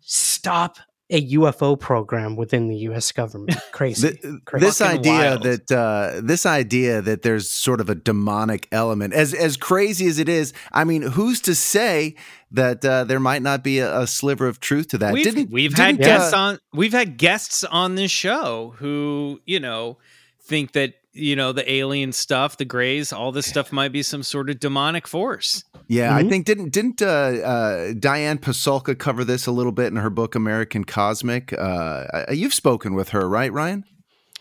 stop 0.00 0.78
a 1.10 1.30
UFO 1.32 1.78
program 1.78 2.34
within 2.34 2.68
the 2.68 2.76
U.S. 2.76 3.12
government. 3.12 3.58
Crazy. 3.72 4.12
Th- 4.12 4.44
Crazy. 4.44 4.66
this 4.66 4.78
Fucking 4.78 5.00
idea 5.00 5.12
wild. 5.12 5.42
that 5.42 5.72
uh, 5.72 6.20
this 6.22 6.46
idea 6.46 7.02
that 7.02 7.22
there's 7.22 7.50
sort 7.50 7.80
of 7.80 7.90
a 7.90 7.94
demonic 7.94 8.68
element, 8.72 9.12
as 9.12 9.34
as 9.34 9.56
crazy 9.56 10.06
as 10.06 10.18
it 10.18 10.28
is, 10.28 10.52
I 10.72 10.84
mean, 10.84 11.02
who's 11.02 11.40
to 11.42 11.54
say 11.54 12.14
that 12.50 12.84
uh, 12.84 13.04
there 13.04 13.20
might 13.20 13.42
not 13.42 13.62
be 13.62 13.80
a, 13.80 14.00
a 14.00 14.06
sliver 14.06 14.46
of 14.46 14.60
truth 14.60 14.88
to 14.88 14.98
that? 14.98 15.12
We've, 15.12 15.24
didn't 15.24 15.50
we've 15.50 15.74
had 15.74 15.98
didn't, 15.98 16.06
guests 16.06 16.32
uh, 16.32 16.38
on 16.38 16.58
we've 16.72 16.92
had 16.92 17.18
guests 17.18 17.64
on 17.64 17.96
this 17.96 18.10
show 18.10 18.74
who 18.78 19.40
you 19.44 19.60
know 19.60 19.98
think 20.40 20.72
that 20.72 20.94
you 21.14 21.36
know 21.36 21.52
the 21.52 21.70
alien 21.72 22.12
stuff 22.12 22.56
the 22.56 22.64
grays 22.64 23.12
all 23.12 23.30
this 23.32 23.46
stuff 23.46 23.72
might 23.72 23.92
be 23.92 24.02
some 24.02 24.22
sort 24.22 24.50
of 24.50 24.58
demonic 24.60 25.06
force 25.06 25.64
Yeah, 25.86 26.16
I 26.16 26.22
Mhm. 26.22 26.28
think 26.30 26.46
didn't 26.46 26.70
didn't 26.72 27.02
uh, 27.02 27.06
uh, 27.06 27.92
Diane 27.98 28.38
Pasulka 28.38 28.98
cover 28.98 29.22
this 29.24 29.46
a 29.46 29.52
little 29.52 29.72
bit 29.72 29.88
in 29.88 29.96
her 29.96 30.10
book 30.10 30.34
American 30.34 30.84
Cosmic? 30.84 31.52
Uh, 31.52 31.56
uh, 31.60 32.24
you've 32.32 32.54
spoken 32.54 32.94
with 32.94 33.10
her, 33.10 33.28
right, 33.28 33.52
Ryan? 33.52 33.84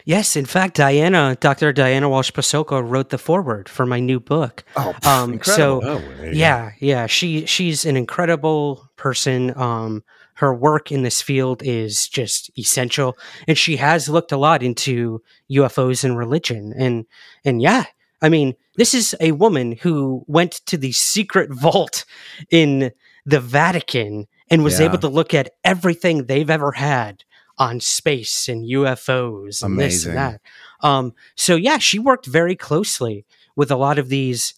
Yes, 0.05 0.35
in 0.35 0.45
fact, 0.45 0.75
Diana, 0.75 1.37
Dr. 1.39 1.71
Diana 1.73 2.09
Walsh 2.09 2.31
Pasulka 2.31 2.81
wrote 2.81 3.09
the 3.09 3.17
foreword 3.17 3.69
for 3.69 3.85
my 3.85 3.99
new 3.99 4.19
book. 4.19 4.63
Oh, 4.75 4.93
Um, 5.05 5.39
so 5.43 5.79
No 5.79 5.97
way. 5.97 6.31
yeah 6.33 6.71
yeah 6.79 7.07
she 7.07 7.45
she's 7.45 7.85
an 7.85 7.95
incredible 7.97 8.89
person 8.97 9.53
um 9.57 10.01
her 10.43 10.53
work 10.53 10.91
in 10.91 11.03
this 11.03 11.21
field 11.21 11.63
is 11.63 12.09
just 12.09 12.51
essential 12.57 13.17
and 13.47 13.57
she 13.57 13.77
has 13.77 14.09
looked 14.09 14.33
a 14.33 14.37
lot 14.37 14.61
into 14.61 15.21
ufos 15.49 16.03
and 16.03 16.17
religion 16.17 16.73
and 16.77 17.05
and 17.45 17.61
yeah 17.61 17.85
i 18.21 18.27
mean 18.27 18.53
this 18.75 18.93
is 18.93 19.15
a 19.21 19.31
woman 19.31 19.71
who 19.83 20.21
went 20.27 20.51
to 20.65 20.75
the 20.77 20.91
secret 20.91 21.49
vault 21.49 22.03
in 22.51 22.91
the 23.25 23.39
vatican 23.39 24.27
and 24.49 24.65
was 24.65 24.79
Yeah. 24.81 24.87
able 24.87 24.97
to 24.97 25.07
look 25.07 25.33
at 25.33 25.51
everything 25.63 26.25
they've 26.25 26.49
ever 26.49 26.73
had 26.73 27.23
on 27.57 27.79
space 27.79 28.49
and 28.49 28.65
ufos 28.69 29.63
and 29.63 29.79
this 29.79 30.05
and 30.05 30.17
that 30.17 30.41
um 30.81 31.13
so 31.35 31.55
yeah 31.55 31.77
she 31.77 31.99
worked 31.99 32.25
very 32.25 32.57
closely 32.57 33.23
with 33.55 33.71
a 33.71 33.77
lot 33.77 33.97
of 33.97 34.09
these 34.09 34.55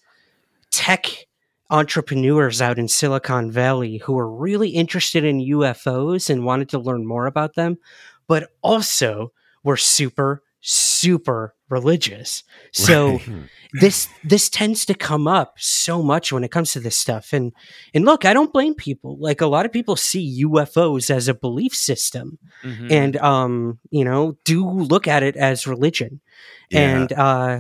tech 0.72 1.28
entrepreneurs 1.70 2.62
out 2.62 2.78
in 2.80 2.88
Silicon 2.88 3.52
Valley 3.52 3.98
who 3.98 4.14
were 4.14 4.30
really 4.30 4.70
interested 4.70 5.24
in 5.24 5.40
UFOs 5.40 6.30
and 6.30 6.46
wanted 6.46 6.70
to 6.70 6.80
learn 6.80 7.06
more 7.08 7.26
about 7.26 7.56
them, 7.56 7.78
but 8.28 8.50
also 8.62 9.32
were 9.64 9.78
super 9.78 10.42
super 10.68 11.54
religious. 11.70 12.44
So 12.72 13.20
this 13.74 14.08
this 14.24 14.50
tends 14.50 14.84
to 14.86 14.96
come 14.96 15.28
up 15.28 15.54
so 15.58 16.02
much 16.02 16.32
when 16.32 16.44
it 16.44 16.50
comes 16.50 16.72
to 16.74 16.80
this 16.80 16.96
stuff 16.96 17.34
and 17.34 17.54
and 17.94 18.04
look, 18.06 18.26
I 18.26 18.34
don't 18.34 18.52
blame 18.54 18.74
people. 18.74 19.16
Like 19.20 19.42
a 19.42 19.48
lot 19.48 19.66
of 19.68 19.72
people 19.72 19.96
see 19.96 20.44
UFOs 20.44 21.12
as 21.12 21.28
a 21.28 21.34
belief 21.36 21.74
system 21.76 22.40
Mhm. 22.64 22.92
and 22.92 23.18
um 23.18 23.80
you 23.92 24.04
know 24.04 24.38
do 24.44 24.68
look 24.68 25.08
at 25.08 25.22
it 25.24 25.36
as 25.36 25.68
religion 25.68 26.20
Yeah. 26.72 26.80
and 27.00 27.14
uh 27.14 27.60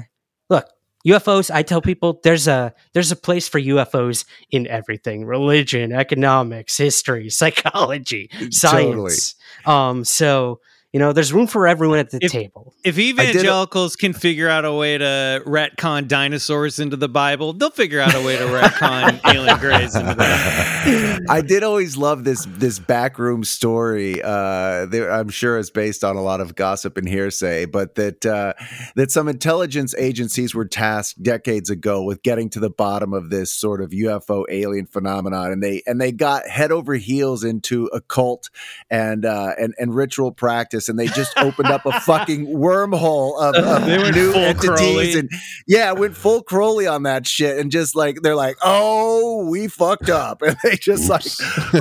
ufos 1.06 1.51
i 1.53 1.62
tell 1.62 1.82
people 1.82 2.20
there's 2.24 2.47
a 2.47 2.74
there's 2.93 3.12
a 3.12 3.16
place 3.16 3.47
for 3.47 3.60
ufos 3.60 4.26
in 4.51 4.68
everything. 4.68 5.26
Religion 5.26 5.91
economics 5.91 6.78
history 6.78 7.30
psychology 7.39 8.30
science. 8.49 9.36
Um 9.66 10.03
so 10.03 10.60
you 10.96 11.00
know 11.00 11.12
there's 11.12 11.34
room 11.34 11.46
for 11.46 11.68
everyone 11.68 12.00
at 12.00 12.10
the 12.12 12.20
If- 12.22 12.32
table 12.32 12.74
if 12.86 12.96
did 12.96 13.20
a- 13.20 13.24
evangelicals 13.24 13.98
can 13.98 14.14
figure 14.14 14.48
out 14.48 14.64
a 14.64 14.72
way 14.72 14.98
to 14.98 15.43
retcon 15.46 16.08
dinosaurs 16.08 16.80
into 16.80 16.96
the 16.96 17.10
bible 17.10 17.52
they'll 17.52 17.70
figure 17.70 18.00
out 18.00 18.16
a 18.16 18.22
way 18.22 18.38
to 18.38 18.46
retcon 18.46 19.20
alien 19.34 19.60
grays 19.60 19.93
into 19.93 20.16
that 20.16 20.76
I 21.30 21.41
did 21.41 21.64
always 21.64 21.98
love 21.98 22.24
this 22.24 22.46
this 22.48 22.78
backroom 22.78 23.43
story. 23.43 24.22
Uh, 24.22 24.86
there, 24.86 25.12
I'm 25.12 25.30
sure 25.30 25.58
it's 25.58 25.72
based 25.72 26.04
on 26.04 26.16
a 26.16 26.22
lot 26.22 26.41
of 26.41 26.56
gossip 26.56 26.98
and 26.98 27.08
hearsay, 27.08 27.66
but 27.66 27.96
that 27.96 28.26
uh, 28.26 28.54
that 28.96 29.10
some 29.12 29.28
intelligence 29.28 29.96
agencies 29.98 30.54
were 30.54 30.66
tasked 30.66 31.24
decades 31.24 31.70
ago 31.70 32.04
with 32.04 32.22
getting 32.22 32.50
to 32.52 32.60
the 32.60 32.70
bottom 32.70 33.14
of 33.14 33.30
this 33.30 33.52
sort 33.52 33.82
of 33.82 33.89
UFO 33.89 34.46
alien 34.50 34.86
phenomenon, 34.86 35.52
and 35.52 35.64
they 35.64 35.82
and 35.88 36.00
they 36.00 36.12
got 36.12 36.48
head 36.48 36.72
over 36.72 36.93
heels 36.93 37.43
into 37.43 37.88
occult 37.88 38.50
and 38.89 39.26
uh, 39.26 39.54
and 39.58 39.74
and 39.80 39.96
ritual 39.96 40.32
practice, 40.32 40.85
and 40.90 40.98
they 41.00 41.08
just 41.08 41.38
opened 41.38 41.68
up 41.70 41.86
a 41.86 42.00
fucking 42.02 42.48
wormhole 42.48 43.40
of, 43.42 43.56
of 43.64 43.86
They 43.86 43.98
went 43.98 44.16
new 44.16 44.32
full 44.32 44.42
entities, 44.42 44.70
Crowley. 44.70 45.20
and 45.20 45.30
yeah, 45.68 45.92
went 45.92 46.16
full 46.16 46.42
Crowley 46.44 46.88
on 46.88 47.04
that 47.04 47.26
shit, 47.28 47.58
and 47.58 47.72
just 47.72 47.96
like 47.96 48.22
they're 48.22 48.36
like, 48.36 48.56
oh, 48.64 49.48
we 49.50 49.68
fucked 49.68 50.10
up, 50.10 50.42
and 50.46 50.56
they 50.64 50.76
just 50.76 51.10
like 51.10 51.24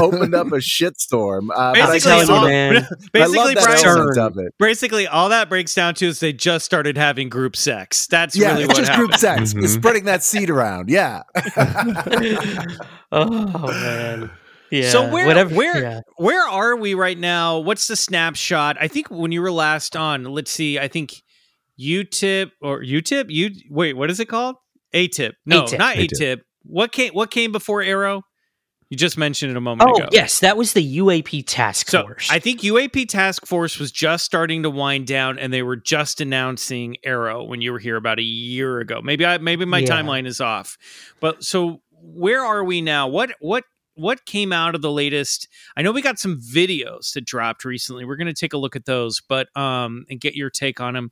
opened 0.00 0.34
up 0.34 0.46
a 0.48 0.56
shitstorm. 0.56 1.48
Uh, 1.54 1.72
but 1.72 1.80
I 1.80 1.86
basically, 1.92 2.26
telling 2.26 2.28
you, 2.28 2.34
all, 2.34 2.44
man. 2.48 2.76
I 3.14 3.26
love 3.26 3.32
basically, 3.32 3.54
that 3.54 4.14
Brian, 4.14 4.18
of 4.18 4.38
it. 4.38 4.54
basically 4.58 5.06
all 5.06 5.28
that 5.28 5.48
breaks 5.48 5.74
down 5.74 5.94
to 5.96 6.06
is 6.06 6.20
they 6.20 6.32
just 6.32 6.64
started 6.64 6.96
having 6.96 7.28
group 7.28 7.56
sex 7.56 8.06
that's 8.06 8.36
Yeah, 8.36 8.52
really 8.52 8.66
what 8.66 8.76
just 8.76 8.90
happened 8.90 9.08
group 9.08 9.20
sex. 9.20 9.52
Mhm. 9.54 9.64
It's 9.64 9.72
spreading 9.74 10.04
that 10.04 10.22
seed 10.22 10.50
around. 10.50 10.88
Yeah. 10.90 11.22
oh 13.12 13.66
man 13.68 14.30
yeah 14.74 14.90
So 14.90 15.10
where- 15.10 15.26
whatever 15.26 15.54
where- 15.54 15.82
yeah. 15.82 16.00
where 16.16 16.46
are 16.46 16.76
we 16.76 16.94
right 16.94 17.18
now? 17.18 17.58
What's 17.58 17.86
the 17.86 17.96
snapshot? 17.96 18.76
I 18.80 18.88
think 18.88 19.08
when 19.10 19.32
you 19.32 19.40
were 19.42 19.52
last 19.52 19.96
on, 19.96 20.24
let's 20.24 20.50
see, 20.50 20.78
I 20.78 20.88
think 20.88 21.22
UTIP 21.80 22.50
or 22.62 22.80
UTIP, 22.82 23.26
you 23.28 23.50
wait, 23.70 23.94
what 23.96 24.10
is 24.10 24.20
it 24.20 24.26
called? 24.26 24.56
A 24.92 25.08
tip. 25.08 25.34
No, 25.44 25.62
AATIP. 25.62 25.78
not 25.78 25.96
A 25.96 26.06
tip. 26.06 26.42
What 26.62 26.92
came 26.92 27.12
what 27.12 27.30
came 27.30 27.52
before 27.52 27.82
AARO? 27.82 28.22
You 28.90 28.96
just 28.96 29.18
mentioned 29.18 29.50
it 29.50 29.56
a 29.56 29.60
moment 29.60 29.90
oh 29.92 29.96
ago. 29.96 30.08
yes 30.12 30.38
that 30.40 30.56
was 30.56 30.72
the 30.72 30.98
uap 30.98 31.44
task 31.48 31.88
So 31.88 32.02
force 32.02 32.28
I 32.30 32.38
think 32.38 32.60
UAP 32.60 33.08
Task 33.08 33.44
Force 33.44 33.78
was 33.80 33.90
just 33.90 34.24
starting 34.24 34.62
to 34.62 34.70
wind 34.70 35.06
down, 35.08 35.38
and 35.38 35.52
they 35.52 35.62
were 35.62 35.76
just 35.76 36.20
announcing 36.20 36.96
AARO 37.04 37.48
when 37.48 37.60
you 37.60 37.72
were 37.72 37.80
here 37.80 37.96
about 37.96 38.18
a 38.20 38.22
year 38.22 38.78
ago. 38.78 39.00
Maybe 39.02 39.26
I 39.26 39.38
maybe 39.38 39.64
my 39.64 39.78
Yeah. 39.78 39.88
timeline 39.88 40.26
is 40.26 40.40
off, 40.40 40.76
but 41.20 41.42
so 41.42 41.80
where 41.92 42.44
are 42.44 42.62
we 42.62 42.82
now? 42.82 43.08
What 43.08 43.32
what 43.40 43.64
what 43.94 44.26
came 44.26 44.52
out 44.52 44.74
of 44.74 44.82
the 44.82 44.90
latest? 44.90 45.48
I 45.76 45.82
know 45.82 45.92
we 45.92 46.02
got 46.02 46.18
some 46.18 46.40
videos 46.40 47.12
that 47.14 47.24
dropped 47.24 47.64
recently. 47.64 48.04
We're 48.04 48.16
going 48.16 48.26
to 48.26 48.32
take 48.34 48.52
a 48.52 48.58
look 48.58 48.76
at 48.76 48.86
those, 48.86 49.20
but 49.20 49.54
um 49.56 50.04
and 50.10 50.20
get 50.20 50.34
your 50.34 50.50
take 50.50 50.80
on 50.80 50.94
them. 50.94 51.10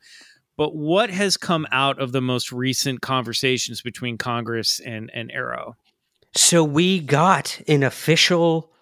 But 0.56 0.74
what 0.74 1.10
has 1.10 1.36
come 1.36 1.66
out 1.72 1.98
of 2.00 2.12
the 2.12 2.20
most 2.20 2.52
recent 2.52 3.00
conversations 3.00 3.80
between 3.80 4.18
Congress 4.18 4.80
and 4.80 5.10
and 5.14 5.30
AARO? 5.30 5.74
So 6.34 6.64
we 6.64 7.00
got 7.00 7.60
an 7.68 7.82
official 7.82 8.72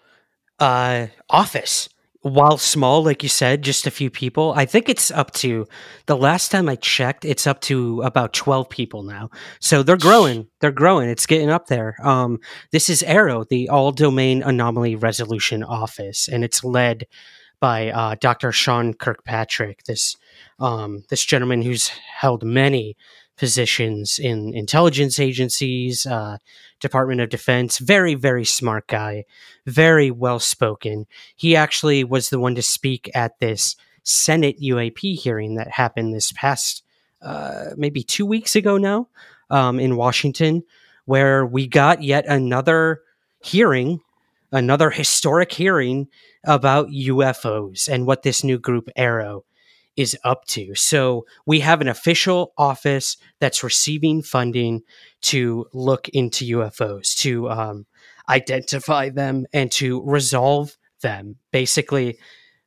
uh, 0.59 1.07
office. 1.29 1.89
While 2.23 2.59
small, 2.59 3.03
like 3.03 3.23
you 3.23 3.29
said, 3.29 3.63
just 3.63 3.87
a 3.87 3.91
few 3.91 4.11
people. 4.11 4.53
I 4.55 4.65
think 4.65 4.89
it's 4.89 5.09
up 5.09 5.31
to 5.35 5.67
the 6.05 6.15
last 6.15 6.51
time 6.51 6.69
I 6.69 6.75
checked, 6.75 7.25
it's 7.25 7.47
up 7.47 7.61
to 7.61 8.01
about 8.03 8.33
12 8.33 8.69
people 8.69 9.01
now. 9.01 9.31
So 9.59 9.81
they're 9.81 9.97
growing. 9.97 10.47
They're 10.59 10.71
growing. 10.71 11.09
It's 11.09 11.25
getting 11.25 11.49
up 11.49 11.65
there. 11.65 11.95
Um, 12.03 12.39
this 12.71 12.89
is 12.89 13.01
AARO, 13.01 13.47
the 13.47 13.69
All 13.69 13.91
Domain 13.91 14.43
Anomaly 14.43 14.95
Resolution 14.95 15.63
Office, 15.63 16.27
and 16.27 16.43
it's 16.43 16.63
led 16.63 17.07
by 17.59 17.91
uh, 17.91 18.15
Dr. 18.19 18.51
Sean 18.51 18.93
Kirkpatrick, 18.93 19.83
this 19.83 20.17
um, 20.59 21.03
this 21.09 21.23
gentleman 21.23 21.61
who's 21.61 21.87
held 21.87 22.43
many 22.43 22.97
positions 23.41 24.19
in 24.19 24.53
intelligence 24.53 25.19
agencies, 25.19 26.05
uh, 26.05 26.37
Department 26.79 27.21
of 27.21 27.29
Defense. 27.29 27.79
Very, 27.79 28.13
very 28.13 28.45
smart 28.45 28.85
guy, 28.85 29.25
very 29.65 30.11
well 30.11 30.37
spoken. 30.37 31.07
He 31.35 31.55
actually 31.55 32.03
was 32.03 32.29
the 32.29 32.39
one 32.39 32.53
to 32.53 32.61
speak 32.61 33.09
at 33.15 33.39
this 33.39 33.75
Senate 34.03 34.61
UAP 34.61 35.15
hearing 35.15 35.55
that 35.55 35.71
happened 35.71 36.13
this 36.13 36.31
past 36.31 36.83
uh, 37.23 37.71
maybe 37.75 38.03
two 38.03 38.27
weeks 38.27 38.55
ago 38.55 38.77
now 38.77 39.07
um, 39.49 39.79
in 39.79 39.95
Washington, 39.95 40.61
where 41.05 41.43
we 41.43 41.65
got 41.65 42.03
yet 42.03 42.27
another 42.27 43.01
hearing 43.41 44.01
another 44.51 44.89
historic 44.91 45.51
hearing 45.53 46.09
about 46.43 46.89
UFOs 46.89 47.87
and 47.87 48.05
what 48.05 48.21
this 48.21 48.43
new 48.43 48.59
group 48.59 48.89
AARO 48.97 49.43
is 49.95 50.17
up 50.23 50.45
to. 50.45 50.73
So 50.75 51.25
we 51.45 51.59
have 51.59 51.81
an 51.81 51.87
official 51.87 52.53
office 52.57 53.17
that's 53.39 53.63
receiving 53.63 54.21
funding 54.21 54.81
to 55.23 55.65
look 55.73 56.09
into 56.09 56.57
UFOs, 56.57 57.15
to 57.17 57.49
um, 57.49 57.85
identify 58.29 59.09
them, 59.09 59.45
and 59.53 59.71
to 59.73 60.01
resolve 60.03 60.77
them. 61.01 61.35
Basically, 61.51 62.17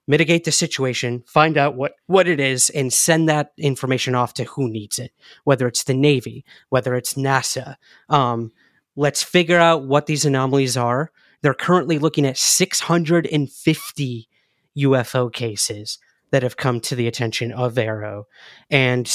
mitigate 0.07 0.45
the 0.45 0.53
situation, 0.53 1.25
find 1.27 1.57
out 1.57 1.77
what 1.77 1.95
what 2.07 2.29
it 2.29 2.41
is, 2.41 2.71
and 2.71 2.93
send 2.93 3.29
that 3.29 3.53
information 3.57 4.15
off 4.15 4.35
to 4.35 4.45
who 4.45 4.69
needs 4.69 4.99
it. 4.99 5.13
Whether 5.45 5.67
it's 5.67 5.85
the 5.85 5.95
Navy, 5.95 6.45
whether 6.69 6.95
it's 6.95 7.15
NASA. 7.15 7.77
Um, 8.09 8.53
let's 8.97 9.23
figure 9.23 9.59
out 9.59 9.87
what 9.87 10.07
these 10.07 10.25
anomalies 10.25 10.77
are. 10.77 11.11
They're 11.43 11.55
currently 11.55 11.99
looking 11.99 12.27
at 12.27 12.39
650 12.39 14.29
UFO 14.77 15.33
cases 15.33 15.99
that 16.35 16.43
have 16.43 16.57
come 16.57 16.81
to 16.81 16.97
the 16.97 17.07
attention 17.07 17.53
of 17.53 17.75
AARO. 17.75 18.25
And 18.69 19.09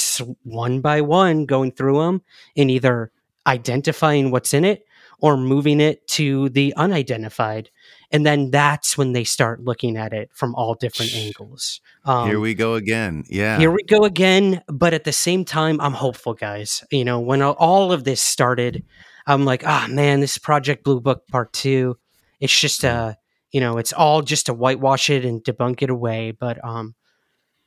one 0.43 0.79
by 0.79 1.01
one, 1.01 1.45
going 1.45 1.73
through 1.73 1.99
them 1.99 2.21
and 2.55 2.71
either 2.71 3.11
identifying 3.45 4.31
what's 4.31 4.53
in 4.53 4.63
it 4.63 4.85
or 5.19 5.35
moving 5.35 5.81
it 5.81 6.07
to 6.07 6.47
the 6.47 6.73
unidentified. 6.77 7.71
And 8.09 8.25
then 8.25 8.51
that's 8.51 8.97
when 8.97 9.11
they 9.11 9.25
start 9.25 9.65
looking 9.65 9.97
at 9.97 10.13
it 10.13 10.29
from 10.31 10.55
all 10.55 10.75
different 10.75 11.13
angles. 11.13 11.81
Um, 12.05 12.29
here 12.29 12.39
we 12.39 12.53
go 12.53 12.75
again. 12.75 13.25
Yeah. 13.27 13.59
Here 13.59 13.69
we 13.69 13.83
go 13.83 14.05
again. 14.05 14.63
But 14.69 14.93
at 14.93 15.03
the 15.03 15.11
same 15.11 15.43
time, 15.43 15.81
I'm 15.81 15.91
hopeful, 15.91 16.35
guys. 16.35 16.85
You 16.89 17.03
know, 17.03 17.19
when 17.19 17.41
all 17.41 17.91
of 17.91 18.05
this 18.05 18.21
started, 18.21 18.85
I'm 19.27 19.43
like, 19.43 19.63
ah, 19.65 19.87
oh, 19.89 19.93
man, 19.93 20.21
this 20.21 20.37
Project 20.37 20.85
Blue 20.85 21.01
Book 21.01 21.27
Part 21.27 21.51
Two. 21.51 21.97
It's 22.39 22.57
just 22.57 22.85
a, 22.85 23.17
you 23.51 23.59
know, 23.59 23.77
it's 23.77 23.91
all 23.91 24.21
just 24.21 24.45
to 24.45 24.53
whitewash 24.53 25.09
it 25.09 25.25
and 25.25 25.43
debunk 25.43 25.81
it 25.81 25.89
away. 25.89 26.31
But 26.31 26.63
um, 26.63 26.95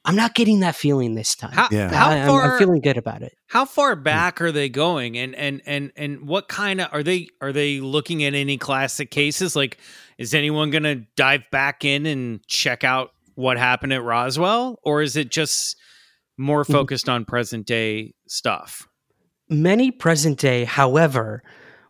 I'm 0.05 0.17
not 0.17 0.35
getting 0.35 0.61
that 0.61 0.75
feeling 0.75 1.15
this 1.15 1.37
time. 1.37 1.53
How, 1.53 1.69
yeah. 1.71 1.93
how 1.93 2.11
I, 2.11 2.27
far, 2.27 2.43
I'm, 2.43 2.51
I'm, 2.53 2.59
feeling 2.59 2.81
good 2.81 2.97
about 2.97 3.23
it. 3.23 3.35
How 3.47 3.65
far 3.65 3.95
hmm. 3.95 4.03
back 4.03 4.41
are 4.41 4.51
they 4.51 4.69
going, 4.69 5.17
and 5.17 5.35
and 5.35 5.63
and 5.65 5.93
and 5.97 6.27
what 6.27 6.49
kind 6.49 6.81
of 6.81 6.89
are 6.93 7.03
they? 7.03 7.29
Are 7.41 7.53
they 7.53 7.81
looking 7.81 8.25
at 8.25 8.35
any 8.35 8.59
classic 8.59 9.11
cases? 9.11 9.55
Like, 9.55 9.79
is 10.19 10.35
anyone 10.35 10.71
going 10.71 10.83
to 10.83 11.05
dive 11.17 11.43
back 11.53 11.85
in 11.85 12.07
and 12.07 12.45
check 12.47 12.83
out 12.83 13.11
what 13.35 13.59
happened 13.59 13.93
at 13.93 14.03
Roswell, 14.03 14.79
or 14.83 15.03
is 15.03 15.17
it 15.17 15.31
just 15.31 15.77
more 16.37 16.65
mm-hmm. 16.65 16.73
focused 16.73 17.09
on 17.09 17.25
present 17.25 17.67
day 17.67 18.15
stuff? 18.27 18.89
Many 19.49 19.91
present 19.91 20.39
day, 20.39 20.65
however, 20.65 21.43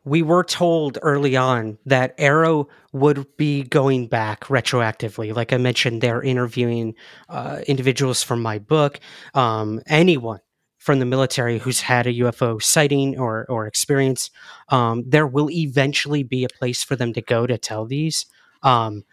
we 0.04 0.22
were 0.22 0.44
told 0.44 0.98
early 1.02 1.36
on 1.36 1.78
that 1.86 2.16
AARO 2.18 2.66
would 2.92 3.36
be 3.36 3.62
going 3.62 4.08
back 4.08 4.44
retroactively. 4.44 5.34
Like 5.34 5.52
I 5.52 5.58
mentioned, 5.58 6.00
they're 6.00 6.22
interviewing 6.22 6.94
uh, 7.28 7.60
individuals 7.66 8.22
from 8.22 8.42
my 8.42 8.58
book, 8.58 8.98
um, 9.34 9.80
anyone 9.86 10.40
from 10.78 10.98
the 10.98 11.06
military 11.06 11.58
who's 11.58 11.80
had 11.82 12.08
a 12.08 12.14
UFO 12.14 12.60
sighting 12.60 13.16
or 13.18 13.46
or 13.48 13.66
experience. 13.66 14.30
Um, 14.68 15.04
there 15.06 15.26
will 15.26 15.50
eventually 15.50 16.24
be 16.24 16.42
a 16.44 16.48
place 16.48 16.82
for 16.82 16.96
them 16.96 17.12
to 17.12 17.22
go 17.22 17.46
to 17.46 17.56
tell 17.56 17.86
these. 17.86 18.26
Um, 18.64 19.04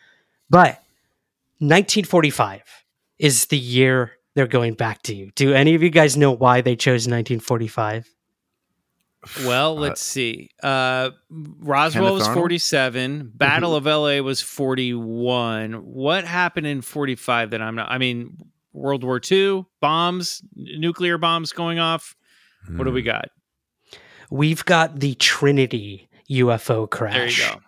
but 0.50 0.82
1945 1.60 2.64
is 3.20 3.46
the 3.48 3.58
year 3.58 4.14
they're 4.34 4.48
going 4.48 4.74
back 4.74 5.04
to. 5.04 5.30
Do 5.36 5.54
any 5.54 5.76
of 5.76 5.84
you 5.84 5.90
guys 5.92 6.18
know 6.18 6.32
why 6.32 6.62
they 6.62 6.76
chose 6.76 7.08
1945? 7.08 8.08
Well, 9.46 9.78
uh, 9.78 9.82
let's 9.82 10.02
uh, 10.02 10.14
see. 10.14 10.50
Uh, 10.64 11.12
Roswell 11.30 12.04
Kenneth 12.04 12.14
was 12.14 12.28
Arnold? 12.28 12.42
47. 12.42 13.32
Battle 13.36 13.72
mm-hmm. 13.72 13.88
of 13.88 14.02
LA 14.02 14.22
was 14.22 14.42
41. 14.42 15.74
What 15.74 16.26
happened 16.26 16.68
in 16.68 16.82
45 16.82 17.52
that 17.52 17.62
I'm 17.62 17.76
not? 17.76 17.92
I 17.92 17.98
mean, 17.98 18.38
World 18.74 19.04
War 19.04 19.20
II, 19.30 19.66
bombs, 19.82 20.42
nuclear 20.56 21.18
bombs 21.18 21.52
going 21.52 21.80
off. 21.80 22.16
Hmm. 22.66 22.78
What 22.78 22.86
do 22.86 22.92
we 22.92 23.02
hmm. 23.02 23.08
got? 23.08 23.26
We've 24.32 24.64
got 24.64 25.00
the 25.00 25.16
Trinity 25.16 26.10
UFO 26.30 26.90
crash. 26.90 27.40
There 27.40 27.50
you 27.50 27.56
go. 27.56 27.62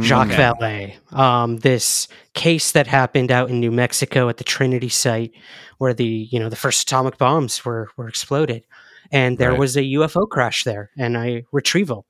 Jacques 0.00 0.30
okay. 0.30 0.36
Vallée. 0.36 1.14
Um, 1.14 1.58
this 1.58 2.08
case 2.32 2.72
that 2.72 2.86
happened 2.86 3.30
out 3.30 3.50
in 3.50 3.60
New 3.60 3.70
Mexico 3.70 4.28
at 4.30 4.38
the 4.38 4.44
Trinity 4.44 4.88
site, 4.88 5.32
where 5.76 5.92
the 5.92 6.06
you 6.30 6.38
know 6.38 6.48
the 6.48 6.56
first 6.56 6.82
atomic 6.82 7.18
bombs 7.18 7.64
were 7.64 7.90
were 7.96 8.08
exploded 8.08 8.64
and 9.10 9.38
there 9.38 9.50
right. 9.50 9.58
was 9.58 9.76
a 9.76 9.82
UFO 9.82 10.28
crash 10.28 10.64
there 10.64 10.90
and 10.96 11.16
a 11.16 11.44
retrieval. 11.52 12.06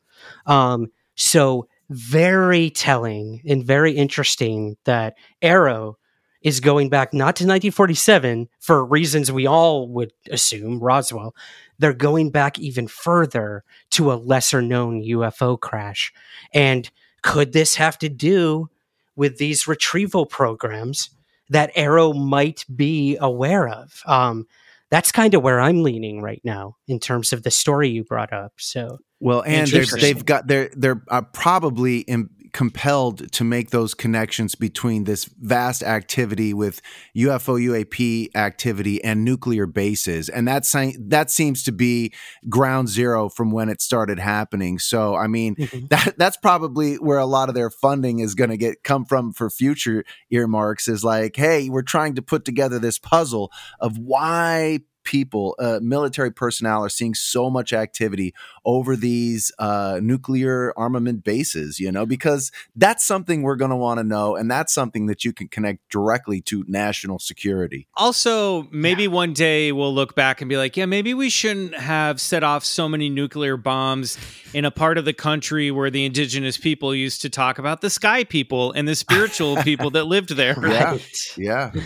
Um, 0.46 0.90
so 1.14 1.68
very 1.90 2.70
telling 2.70 3.42
and 3.46 3.64
very 3.64 3.92
interesting 3.92 4.76
that 4.84 5.14
AARO 5.42 5.94
is 6.42 6.60
going 6.60 6.90
back 6.90 7.12
not 7.12 7.36
to 7.36 7.44
1947 7.44 8.48
for 8.60 8.84
reasons 8.84 9.32
we 9.32 9.46
all 9.46 9.88
would 9.88 10.12
assume 10.30 10.78
Roswell. 10.78 11.34
They're 11.78 11.94
going 11.94 12.30
back 12.30 12.58
even 12.58 12.86
further 12.86 13.64
to 13.90 14.12
a 14.12 14.14
lesser 14.14 14.60
known 14.60 15.02
UFO 15.02 15.58
crash. 15.58 16.12
And 16.52 16.90
could 17.22 17.52
this 17.52 17.76
have 17.76 17.98
to 17.98 18.10
do 18.10 18.68
with 19.16 19.38
these 19.38 19.66
retrieval 19.66 20.26
programs 20.26 21.10
that 21.48 21.74
AARO 21.74 22.14
might 22.14 22.64
be 22.74 23.16
aware 23.18 23.66
of? 23.68 24.02
Um, 24.04 24.46
that's 24.90 25.12
kind 25.12 25.34
of 25.34 25.42
where 25.42 25.60
I'm 25.60 25.82
leaning 25.82 26.20
right 26.22 26.40
now 26.44 26.76
in 26.88 27.00
terms 27.00 27.32
of 27.32 27.42
the 27.42 27.50
story 27.50 27.88
you 27.88 28.04
brought 28.04 28.32
up. 28.32 28.52
So 28.58 28.98
well, 29.20 29.42
and 29.46 29.66
they've 29.68 30.24
got 30.24 30.46
they're 30.46 30.70
they're 30.76 31.02
uh, 31.08 31.22
probably 31.32 32.00
Im- 32.00 32.30
compelled 32.54 33.32
to 33.32 33.42
make 33.42 33.70
those 33.70 33.94
connections 33.94 34.54
between 34.54 35.04
this 35.04 35.24
vast 35.24 35.82
activity 35.82 36.54
with 36.54 36.80
UFO 37.16 37.60
UAP 37.60 38.28
activity 38.36 39.02
and 39.02 39.24
nuclear 39.24 39.66
bases, 39.66 40.28
and 40.28 40.46
that 40.48 40.64
that 41.00 41.30
seems 41.30 41.64
to 41.64 41.72
be 41.72 42.14
ground 42.48 42.88
zero 42.88 43.28
from 43.28 43.50
when 43.50 43.68
it 43.68 43.82
started 43.82 44.20
happening. 44.20 44.78
So, 44.78 45.16
I 45.16 45.26
mean, 45.26 45.56
mm-hmm. 45.58 45.86
that 45.88 46.14
that's 46.16 46.36
probably 46.36 46.94
where 46.94 47.18
a 47.18 47.26
lot 47.26 47.48
of 47.48 47.56
their 47.56 47.70
funding 47.70 48.20
is 48.20 48.34
going 48.34 48.50
to 48.50 48.56
get 48.56 48.84
come 48.84 49.04
from 49.04 49.32
for 49.32 49.50
future 49.50 50.04
earmarks. 50.30 50.86
Is 50.86 51.04
like, 51.04 51.36
hey, 51.36 51.68
we're 51.68 51.82
trying 51.82 52.14
to 52.14 52.22
put 52.22 52.44
together 52.44 52.78
this 52.78 52.98
puzzle 52.98 53.50
of 53.80 53.98
why 53.98 54.78
people, 55.04 55.54
uh, 55.58 55.78
military 55.82 56.32
personnel, 56.32 56.84
are 56.84 56.88
seeing 56.88 57.14
so 57.14 57.50
much 57.50 57.72
activity 57.72 58.34
over 58.64 58.96
these 58.96 59.52
uh, 59.58 60.00
nuclear 60.02 60.72
armament 60.76 61.22
bases, 61.22 61.78
you 61.78 61.92
know, 61.92 62.06
because 62.06 62.50
that's 62.74 63.04
something 63.04 63.42
we're 63.42 63.56
going 63.56 63.70
to 63.70 63.76
want 63.76 63.98
to 63.98 64.04
know. 64.04 64.34
And 64.36 64.50
that's 64.50 64.72
something 64.72 65.06
that 65.06 65.24
you 65.24 65.32
can 65.32 65.48
connect 65.48 65.88
directly 65.90 66.40
to 66.42 66.64
national 66.66 67.18
security. 67.18 67.86
Also, 67.96 68.68
maybe 68.70 69.04
yeah. 69.04 69.10
one 69.10 69.32
day 69.32 69.72
we'll 69.72 69.94
look 69.94 70.14
back 70.14 70.40
and 70.40 70.48
be 70.48 70.56
like, 70.56 70.76
yeah, 70.76 70.86
maybe 70.86 71.14
we 71.14 71.30
shouldn't 71.30 71.74
have 71.74 72.20
set 72.20 72.42
off 72.42 72.64
so 72.64 72.88
many 72.88 73.08
nuclear 73.08 73.56
bombs 73.56 74.18
in 74.52 74.64
a 74.64 74.70
part 74.70 74.98
of 74.98 75.04
the 75.04 75.12
country 75.12 75.70
where 75.70 75.90
the 75.90 76.04
indigenous 76.04 76.56
people 76.56 76.94
used 76.94 77.22
to 77.22 77.30
talk 77.30 77.58
about 77.58 77.80
the 77.80 77.90
sky 77.90 78.24
people 78.24 78.72
and 78.72 78.88
the 78.88 78.94
spiritual 78.94 79.56
people 79.62 79.90
that 79.90 80.04
lived 80.04 80.30
there. 80.30 80.54
Right. 80.54 81.00
Yeah. 81.36 81.70
Yeah. 81.74 81.82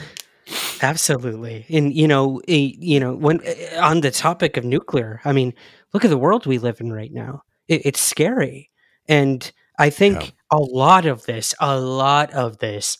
Absolutely. 0.82 1.66
And 1.68 1.94
you 1.94 2.08
know, 2.08 2.40
you 2.46 3.00
know, 3.00 3.14
when 3.14 3.40
eh, 3.44 3.78
on 3.78 4.00
the 4.00 4.10
topic 4.10 4.56
of 4.56 4.64
nuclear, 4.64 5.20
I 5.24 5.32
mean, 5.32 5.54
look 5.92 6.04
at 6.04 6.10
the 6.10 6.18
world 6.18 6.46
we 6.46 6.58
live 6.58 6.80
in 6.80 6.92
right 6.92 7.12
now. 7.12 7.42
It, 7.66 7.82
it's 7.84 8.00
scary. 8.00 8.70
And 9.08 9.50
I 9.78 9.90
think 9.90 10.20
yeah. 10.22 10.30
a 10.50 10.58
lot 10.58 11.06
of 11.06 11.24
this, 11.24 11.54
a 11.60 11.78
lot 11.78 12.32
of 12.32 12.58
this 12.58 12.98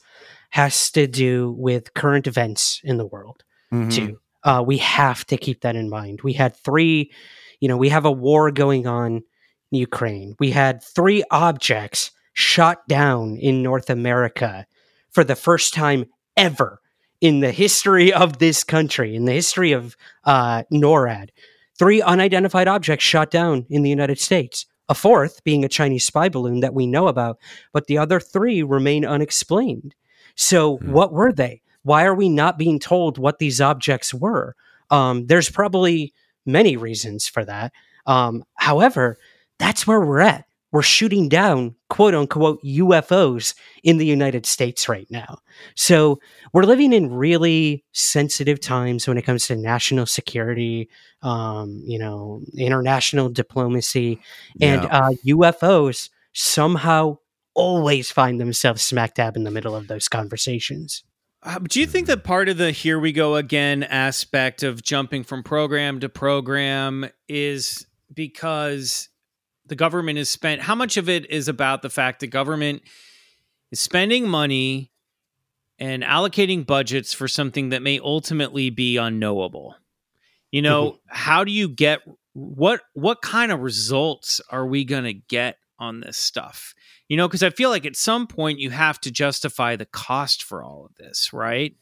has 0.51 0.91
to 0.93 1.07
do 1.07 1.55
with 1.59 1.95
current 1.95 2.27
events 2.27 2.81
in 2.85 2.97
the 2.97 3.07
world 3.07 3.45
mm-hmm. 3.73 3.91
too. 3.91 4.19
Uh, 4.45 4.63
we 4.67 4.79
have 4.79 5.27
to 5.27 5.37
keep 5.37 5.61
that 5.61 5.77
in 5.77 5.91
mind. 5.91 6.21
We 6.23 6.33
had 6.33 6.57
three, 6.57 7.13
you 7.61 7.69
know, 7.69 7.77
we 7.77 7.91
have 7.91 8.05
a 8.05 8.13
war 8.13 8.51
going 8.51 8.87
on 8.87 9.23
in 9.73 9.79
Ukraine. 9.79 10.35
We 10.39 10.51
had 10.51 10.83
three 10.83 11.23
objects 11.31 12.11
shot 12.33 12.87
down 12.89 13.37
in 13.37 13.63
North 13.63 13.91
America 13.91 14.67
for 15.11 15.25
the 15.25 15.37
first 15.37 15.75
time 15.75 16.07
ever 16.37 16.81
in 17.21 17.41
the 17.41 17.53
history 17.53 18.13
of 18.13 18.39
this 18.39 18.65
country, 18.65 19.15
in 19.15 19.25
the 19.25 19.33
history 19.33 19.73
of 19.73 19.97
uh, 20.25 20.63
NORAD, 20.73 21.31
three 21.79 22.01
unidentified 22.01 22.69
objects 22.69 23.05
shot 23.05 23.31
down 23.31 23.67
in 23.69 23.83
the 23.83 23.91
United 23.91 24.19
States. 24.19 24.67
A 24.89 24.95
fourth 24.95 25.45
being 25.45 25.65
a 25.65 25.69
Chinese 25.69 26.07
spy 26.07 26.29
balloon 26.29 26.61
that 26.61 26.73
we 26.73 26.87
know 26.87 27.09
about, 27.09 27.39
but 27.73 27.87
the 27.87 27.99
other 27.99 28.21
three 28.21 28.63
remain 28.63 29.05
unexplained. 29.05 29.95
So, 30.35 30.79
hmm. 30.79 30.93
what 30.93 31.13
were 31.13 31.33
they? 31.33 31.63
Why 31.83 32.05
are 32.05 32.15
we 32.15 32.29
not 32.29 32.59
being 32.59 32.79
told 32.79 33.19
what 33.19 33.39
these 33.39 33.61
objects 33.61 34.15
were? 34.15 34.55
Um, 34.91 35.27
there's 35.27 35.51
probably 35.51 36.15
many 36.47 36.77
reasons 36.77 37.29
for 37.29 37.45
that. 37.45 37.73
Um, 38.07 38.45
however, 38.55 39.19
that's 39.59 39.87
where 39.87 40.01
we're 40.01 40.21
at 40.21 40.48
we're 40.73 40.83
shooting 40.83 41.29
down 41.29 41.75
quote 41.89 42.15
unquote 42.15 42.63
UFOs 42.63 43.55
in 43.83 43.99
the 43.99 44.07
United 44.07 44.47
States 44.47 44.89
right 44.89 45.07
now. 45.11 45.39
So 45.75 46.21
we're 46.53 46.65
living 46.65 46.93
in 46.93 47.13
really 47.13 47.85
sensitive 47.93 48.61
times 48.61 49.09
when 49.09 49.19
it 49.19 49.23
comes 49.23 49.47
to 49.47 49.57
national 49.57 50.07
security, 50.07 50.89
um, 51.23 51.83
you 51.85 51.99
know, 51.99 52.43
international 52.57 53.29
diplomacy, 53.29 54.21
and 54.61 54.83
yeah. 54.83 54.99
uh, 54.99 55.11
UFOs 55.27 56.11
somehow 56.35 57.19
always 57.55 58.11
find 58.11 58.41
themselves 58.41 58.83
smack 58.83 59.15
dab 59.15 59.37
in 59.37 59.45
the 59.45 59.51
middle 59.51 59.75
of 59.75 59.89
those 59.89 60.09
conversations. 60.09 61.03
Uh, 61.43 61.59
do 61.61 61.81
you 61.81 61.87
think 61.87 62.07
that 62.09 62.25
part 62.25 62.49
of 62.49 62.57
the 62.57 62.73
here 62.73 62.99
we 62.99 63.13
go 63.13 63.37
again 63.37 63.85
aspect 63.85 64.63
of 64.63 64.83
jumping 64.83 65.23
from 65.23 65.43
program 65.43 66.01
to 66.01 66.09
program 66.09 67.09
is 67.29 67.87
because 68.13 69.09
the 69.69 69.77
government 69.77 70.19
is 70.19 70.29
spent 70.29 70.63
how 70.63 70.75
much 70.75 70.97
of 70.97 71.09
it 71.09 71.31
is 71.31 71.49
about 71.49 71.83
the 71.83 71.91
fact 71.91 72.21
that 72.21 72.29
government 72.29 72.83
is 73.71 73.81
spending 73.81 74.29
money 74.29 74.91
and 75.79 76.03
allocating 76.03 76.67
budgets 76.67 77.13
for 77.13 77.29
something 77.29 77.69
that 77.69 77.83
may 77.83 77.99
ultimately 78.01 78.71
be 78.71 78.97
unknowable? 78.97 79.75
You 80.51 80.63
know 80.63 80.85
Mm-hmm. 80.93 80.99
how 81.09 81.45
do 81.45 81.53
you 81.53 81.69
get 81.69 82.01
what 82.33 82.81
what 82.95 83.21
kind 83.23 83.53
of 83.53 83.61
results 83.61 84.41
are 84.51 84.67
we 84.67 84.85
going 84.85 85.05
to 85.05 85.13
get 85.15 85.57
on 85.79 86.01
this 86.01 86.17
stuff? 86.17 86.75
You 87.09 87.17
know 87.17 87.27
because 87.29 87.43
i 87.43 87.51
feel 87.51 87.71
like 87.71 87.87
at 87.87 87.97
some 87.97 88.27
point 88.27 88.59
you 88.59 88.71
have 88.71 89.01
to 89.01 89.11
justify 89.11 89.77
the 89.77 89.87
cost 89.87 90.43
for 90.43 90.63
all 90.63 90.85
of 90.87 90.95
this 90.97 91.33
right? 91.33 91.75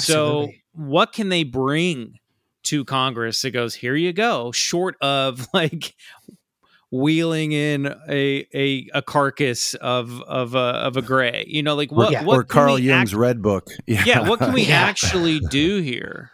So 0.00 0.50
what 0.72 1.12
can 1.12 1.28
they 1.28 1.44
bring 1.44 2.18
to 2.64 2.84
congress 2.84 3.42
that 3.42 3.52
goes 3.52 3.74
here 3.76 3.94
you 3.94 4.12
go 4.12 4.50
short 4.50 4.96
of 5.00 5.46
like 5.54 5.94
wheeling 6.92 7.52
in 7.52 7.86
a 8.08 8.46
a, 8.54 8.88
a 8.94 9.02
carcass 9.02 9.74
of 9.74 10.20
of 10.22 10.54
a 10.54 10.58
of 10.58 10.96
a 10.96 11.02
gray 11.02 11.44
you 11.48 11.62
know 11.62 11.74
like 11.74 11.90
what 11.90 12.12
yeah. 12.12 12.22
what 12.22 12.38
or 12.38 12.44
Carl 12.44 12.78
Jung's 12.78 13.12
act- 13.12 13.18
Red 13.18 13.42
Book. 13.42 13.68
yeah 13.86 14.28
what 14.28 14.38
can 14.38 14.52
we 14.52 14.62
Yeah. 14.62 14.76
actually 14.82 15.40
do 15.40 15.80
here 15.80 16.30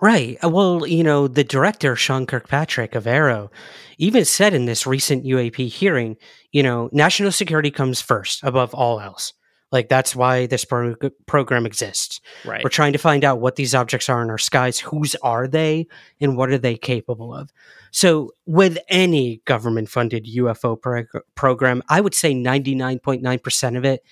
Right. 0.00 0.38
Uh, 0.44 0.48
Well, 0.50 0.86
you 0.86 1.02
know, 1.02 1.26
the 1.26 1.42
director, 1.42 1.96
Sean 1.96 2.24
Kirkpatrick 2.24 2.94
of 2.94 3.02
AARO, 3.02 3.50
even 3.98 4.24
said 4.24 4.54
in 4.54 4.66
this 4.66 4.86
recent 4.86 5.24
UAP 5.24 5.66
hearing, 5.68 6.16
you 6.52 6.62
know, 6.62 6.88
national 6.92 7.32
security 7.32 7.72
comes 7.72 8.00
first 8.00 8.44
above 8.44 8.72
all 8.74 9.00
else. 9.00 9.32
Like, 9.70 9.88
that's 9.88 10.16
why 10.16 10.46
this 10.46 10.64
pro- 10.64 10.94
program 11.26 11.66
exists. 11.66 12.20
right 12.44 12.64
We're 12.64 12.70
trying 12.70 12.92
to 12.94 12.98
find 12.98 13.24
out 13.24 13.40
what 13.40 13.56
these 13.56 13.74
objects 13.74 14.08
are 14.08 14.22
in 14.22 14.30
our 14.30 14.38
skies, 14.38 14.78
whose 14.78 15.14
are 15.16 15.46
they, 15.46 15.86
and 16.20 16.36
what 16.36 16.50
are 16.50 16.58
they 16.58 16.76
capable 16.76 17.34
of. 17.34 17.50
So, 17.90 18.32
with 18.46 18.78
any 18.88 19.42
government 19.44 19.88
funded 19.88 20.26
UFO 20.26 20.80
prog- 20.80 21.06
program, 21.34 21.82
I 21.88 22.00
would 22.00 22.14
say 22.14 22.34
99.9% 22.34 23.76
of 23.76 23.84
it 23.84 24.02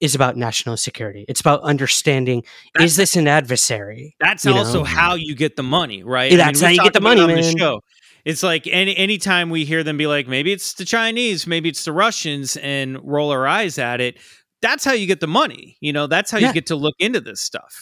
is 0.00 0.14
about 0.14 0.36
national 0.36 0.76
security. 0.76 1.24
It's 1.28 1.40
about 1.40 1.62
understanding 1.62 2.44
is 2.78 2.96
this 2.96 3.16
an 3.16 3.28
adversary? 3.28 4.16
That's 4.20 4.44
you 4.44 4.52
also 4.52 4.78
know? 4.78 4.84
how 4.84 5.14
you 5.14 5.34
get 5.34 5.56
the 5.56 5.62
money, 5.62 6.02
right? 6.02 6.30
Yeah, 6.30 6.38
that's 6.38 6.60
we've 6.60 6.66
how 6.66 6.72
you 6.72 6.82
get 6.82 6.92
the 6.92 7.00
money, 7.00 7.20
on 7.20 7.28
the 7.28 7.42
show. 7.42 7.80
It's 8.24 8.42
like 8.42 8.66
any 8.66 8.96
anytime 8.96 9.50
we 9.50 9.64
hear 9.64 9.82
them 9.82 9.96
be 9.96 10.06
like, 10.06 10.26
maybe 10.26 10.52
it's 10.52 10.74
the 10.74 10.84
Chinese, 10.84 11.46
maybe 11.46 11.68
it's 11.68 11.84
the 11.84 11.92
Russians, 11.92 12.56
and 12.56 12.98
roll 13.02 13.30
our 13.30 13.46
eyes 13.46 13.78
at 13.78 14.00
it. 14.00 14.18
That's 14.64 14.84
how 14.84 14.92
you 14.94 15.06
get 15.06 15.20
the 15.20 15.26
money. 15.42 15.76
You 15.80 15.92
know, 15.92 16.06
that's 16.06 16.30
how 16.32 16.38
Yeah. 16.38 16.48
you 16.48 16.54
get 16.54 16.66
to 16.66 16.76
look 16.76 16.94
into 16.98 17.20
this 17.20 17.40
stuff. 17.40 17.72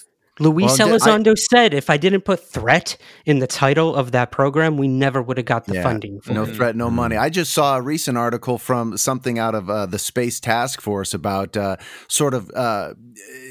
Luis 0.41 0.65
Well, 0.67 0.77
di- 0.77 0.85
I- 0.85 0.89
Elizondo 0.99 1.35
said 1.37 1.75
if 1.75 1.91
I 1.91 1.99
didn't 1.99 2.23
put 2.23 2.41
threat 2.57 2.97
in 3.27 3.39
the 3.39 3.47
title 3.47 3.95
of 3.95 4.13
that 4.13 4.31
program, 4.33 4.79
we 4.79 4.89
never 4.89 5.21
would 5.23 5.37
have 5.37 5.45
got 5.47 5.67
the 5.67 5.75
Yeah, 5.75 5.83
funding 5.83 6.21
for 6.23 6.33
no 6.33 6.45
it. 6.45 6.57
threat, 6.57 6.75
no 6.75 6.91
money. 6.91 7.17
I 7.17 7.29
just 7.29 7.53
saw 7.53 7.77
a 7.77 7.83
recent 7.83 8.17
article 8.17 8.57
from 8.59 8.97
something 8.97 9.39
out 9.39 9.55
of 9.55 9.69
uh, 9.69 9.85
the 9.87 9.99
Space 9.99 10.41
Task 10.41 10.81
Force 10.81 11.13
about 11.15 11.55
uh, 11.57 11.77
sort 12.09 12.33
of, 12.35 12.51
uh, 12.57 12.95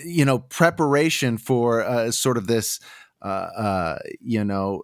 you 0.06 0.26
know, 0.26 0.40
preparation 0.40 1.38
for 1.38 1.84
uh, 1.84 2.10
sort 2.12 2.36
of 2.38 2.48
this, 2.48 2.80
uh, 3.24 3.28
uh, 3.28 4.00
you 4.20 4.44
know, 4.44 4.82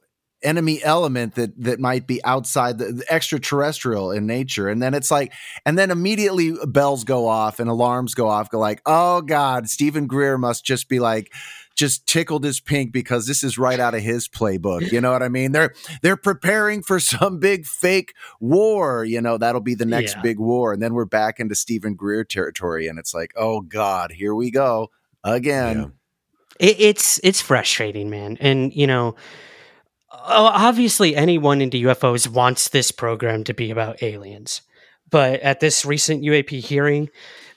enemy 0.47 0.81
element 0.83 1.35
that 1.35 1.51
that 1.61 1.79
might 1.79 2.07
be 2.07 2.23
outside 2.23 2.77
the, 2.77 2.85
the 2.93 3.05
extraterrestrial 3.13 4.11
in 4.11 4.25
nature 4.25 4.69
and 4.69 4.81
then 4.81 4.93
it's 4.93 5.11
like 5.11 5.33
and 5.65 5.77
then 5.77 5.91
immediately 5.91 6.53
bells 6.67 7.03
go 7.03 7.27
off 7.27 7.59
and 7.59 7.69
alarms 7.69 8.13
go 8.13 8.27
off 8.29 8.49
go 8.49 8.57
like 8.59 8.81
oh 8.85 9.21
god 9.21 9.69
Steven 9.69 10.07
Greer 10.07 10.37
must 10.37 10.63
just 10.65 10.87
be 10.89 10.99
like 10.99 11.33
just 11.75 12.07
tickled 12.07 12.43
his 12.43 12.59
pink 12.59 12.91
because 12.91 13.27
this 13.27 13.43
is 13.43 13.57
right 13.57 13.79
out 13.79 13.93
of 13.93 14.01
his 14.01 14.27
playbook 14.27 14.91
you 14.91 14.99
know 14.99 15.11
what 15.11 15.21
i 15.21 15.29
mean 15.29 15.51
they're 15.51 15.73
they're 16.01 16.17
preparing 16.17 16.81
for 16.81 16.99
some 16.99 17.37
big 17.39 17.65
fake 17.67 18.13
war 18.39 19.03
you 19.05 19.21
know 19.21 19.37
that'll 19.37 19.61
be 19.61 19.75
the 19.75 19.85
next 19.85 20.15
Yeah. 20.15 20.21
big 20.23 20.39
war 20.39 20.73
and 20.73 20.81
then 20.81 20.93
we're 20.93 21.05
back 21.05 21.39
into 21.39 21.53
Steven 21.55 21.93
Greer 21.95 22.23
territory 22.23 22.87
and 22.87 22.97
it's 22.97 23.13
like 23.13 23.31
oh 23.35 23.61
god 23.61 24.11
here 24.11 24.33
we 24.33 24.49
go 24.51 24.89
again 25.23 25.77
Yeah. 25.77 25.87
It, 26.69 26.79
it's 26.79 27.19
it's 27.23 27.39
frustrating, 27.39 28.09
man. 28.09 28.35
And 28.41 28.73
you 28.75 28.87
know, 28.87 29.09
o- 29.09 29.15
obviously, 30.23 31.15
anyone 31.15 31.61
into 31.61 31.85
UFOs 31.87 32.27
wants 32.27 32.69
this 32.69 32.91
program 32.91 33.43
to 33.45 33.53
be 33.53 33.71
about 33.71 34.01
aliens. 34.03 34.61
But 35.09 35.39
at 35.41 35.59
this 35.59 35.85
recent 35.85 36.23
UAP 36.23 36.59
hearing, 36.59 37.09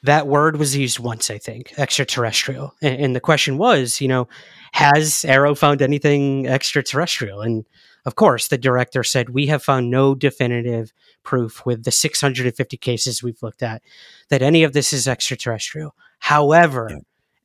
that 0.03 0.27
word 0.27 0.57
was 0.57 0.77
used 0.77 0.99
once, 0.99 1.31
I 1.31 1.39
think, 1.39 1.73
extraterrestrial. 1.79 2.75
And, 2.81 3.01
and 3.01 3.17
the 3.17 3.21
question 3.21 3.59
was, 3.59 4.01
you 4.01 4.09
know, 4.09 4.29
has 4.73 5.25
AARO 5.27 5.59
found 5.59 5.83
anything 5.83 6.47
extraterrestrial? 6.47 7.41
And 7.41 7.67
of 8.07 8.15
course, 8.15 8.49
the 8.49 8.59
director 8.59 9.03
said, 9.03 9.31
We 9.31 9.47
have 9.49 9.63
found 9.63 9.91
no 9.91 10.15
definitive 10.15 10.93
proof 11.23 11.67
with 11.67 11.85
the 11.85 11.91
650 11.91 12.77
cases 12.77 13.23
we've 13.23 13.43
looked 13.43 13.63
at 13.63 13.83
that 14.31 14.43
any 14.43 14.63
of 14.63 14.73
this 14.73 14.93
is 14.93 15.07
extraterrestrial. 15.09 15.95
However, 16.21 16.89
Yeah. 16.91 16.99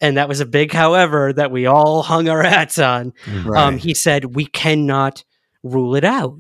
And 0.06 0.18
that 0.18 0.28
was 0.28 0.40
a 0.40 0.46
big 0.46 0.72
however 0.72 1.34
that 1.34 1.52
we 1.52 1.66
all 1.66 2.04
hung 2.04 2.30
our 2.30 2.44
hats 2.44 2.78
on. 2.78 3.14
right 3.44 3.62
Um, 3.62 3.78
he 3.78 3.94
said 3.94 4.36
we 4.36 4.46
cannot 4.46 5.24
rule 5.64 5.96
it 5.96 6.04
out, 6.04 6.38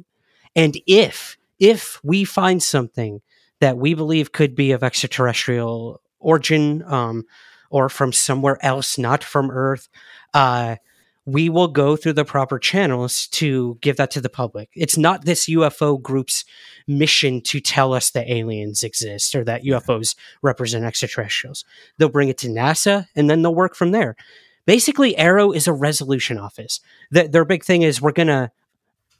and 0.55 0.77
if 0.85 1.37
if 1.59 1.99
we 2.03 2.23
find 2.23 2.61
something 2.61 3.21
that 3.59 3.77
we 3.77 3.93
believe 3.93 4.31
could 4.31 4.55
be 4.55 4.71
of 4.71 4.83
extraterrestrial 4.83 6.01
origin 6.19 6.83
um, 6.85 7.23
or 7.69 7.89
from 7.89 8.11
somewhere 8.11 8.57
else, 8.61 8.97
not 8.97 9.23
from 9.23 9.49
Earth, 9.49 9.87
uh, 10.33 10.75
we 11.25 11.49
will 11.49 11.69
go 11.69 11.95
through 11.95 12.13
the 12.13 12.25
proper 12.25 12.59
channels 12.59 13.27
to 13.27 13.77
give 13.81 13.97
that 13.97 14.11
to 14.11 14.21
the 14.21 14.29
public. 14.29 14.69
It's 14.75 14.97
not 14.97 15.25
this 15.25 15.47
UFO 15.47 15.99
group's 15.99 16.45
mission 16.87 17.41
to 17.41 17.59
tell 17.59 17.93
us 17.93 18.11
that 18.11 18.29
aliens 18.29 18.83
exist 18.83 19.35
or 19.35 19.43
that 19.43 19.63
UFOs 19.63 20.15
represent 20.41 20.85
extraterrestrials. 20.85 21.65
They'll 21.97 22.09
bring 22.09 22.29
it 22.29 22.37
to 22.39 22.47
NASA 22.47 23.07
and 23.15 23.29
then 23.29 23.41
they'll 23.41 23.55
work 23.55 23.75
from 23.75 23.91
there. 23.91 24.15
Basically, 24.65 25.13
AARO 25.15 25.55
is 25.55 25.67
a 25.67 25.73
resolution 25.73 26.37
office. 26.37 26.79
Th- 27.13 27.29
their 27.29 27.45
big 27.45 27.63
thing 27.63 27.83
is 27.83 28.01
we're 28.01 28.11
going 28.11 28.27
to 28.27 28.51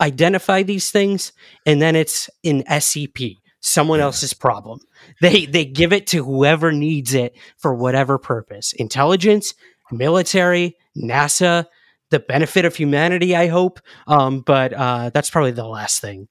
identify 0.02 0.64
these 0.64 0.92
things 0.92 1.32
and 1.66 1.82
then 1.82 1.96
it's 1.96 2.30
in 2.44 2.64
SEP, 2.80 3.18
someone 3.60 4.00
else's 4.00 4.34
problem. 4.34 4.80
They 5.22 5.46
they 5.46 5.66
give 5.66 5.94
it 5.94 6.08
to 6.08 6.24
whoever 6.24 6.72
needs 6.72 7.14
it 7.14 7.36
for 7.58 7.74
whatever 7.74 8.18
purpose. 8.18 8.74
Intelligence, 8.74 9.54
military, 9.92 10.78
NASA, 10.98 11.66
the 12.10 12.20
benefit 12.20 12.66
of 12.66 12.76
humanity, 12.76 13.36
I 13.36 13.48
hope. 13.48 13.80
Um, 14.08 14.42
but 14.42 14.74
uh, 14.74 15.10
that's 15.14 15.30
probably 15.30 15.52
the 15.52 15.68
last 15.68 16.02
thing. 16.02 16.28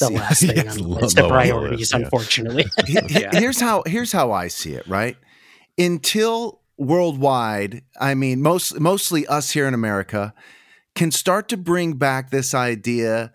The 0.00 0.10
last 0.10 0.40
thing 0.40 0.56
Yes, 0.56 0.76
on 0.76 0.82
the 0.82 0.88
low- 0.88 1.00
list 1.00 1.16
low 1.18 1.24
of 1.24 1.28
the 1.30 1.34
priorities, 1.34 1.78
list, 1.92 1.94
unfortunately. 1.94 2.66
He- 2.86 2.92
he- 3.08 3.20
Yeah. 3.20 3.30
here's 3.38 3.60
how 3.60 3.82
here's 3.86 4.12
how 4.12 4.32
I 4.32 4.48
see 4.48 4.72
it, 4.74 4.86
right? 4.88 5.16
Until 5.78 6.60
worldwide, 6.78 7.82
I 8.00 8.14
mean 8.14 8.42
most 8.42 8.78
mostly 8.80 9.26
us 9.26 9.50
here 9.50 9.66
in 9.66 9.74
America 9.74 10.34
can 10.94 11.10
start 11.10 11.48
to 11.50 11.56
bring 11.56 11.94
back 11.94 12.30
this 12.30 12.54
idea 12.54 13.32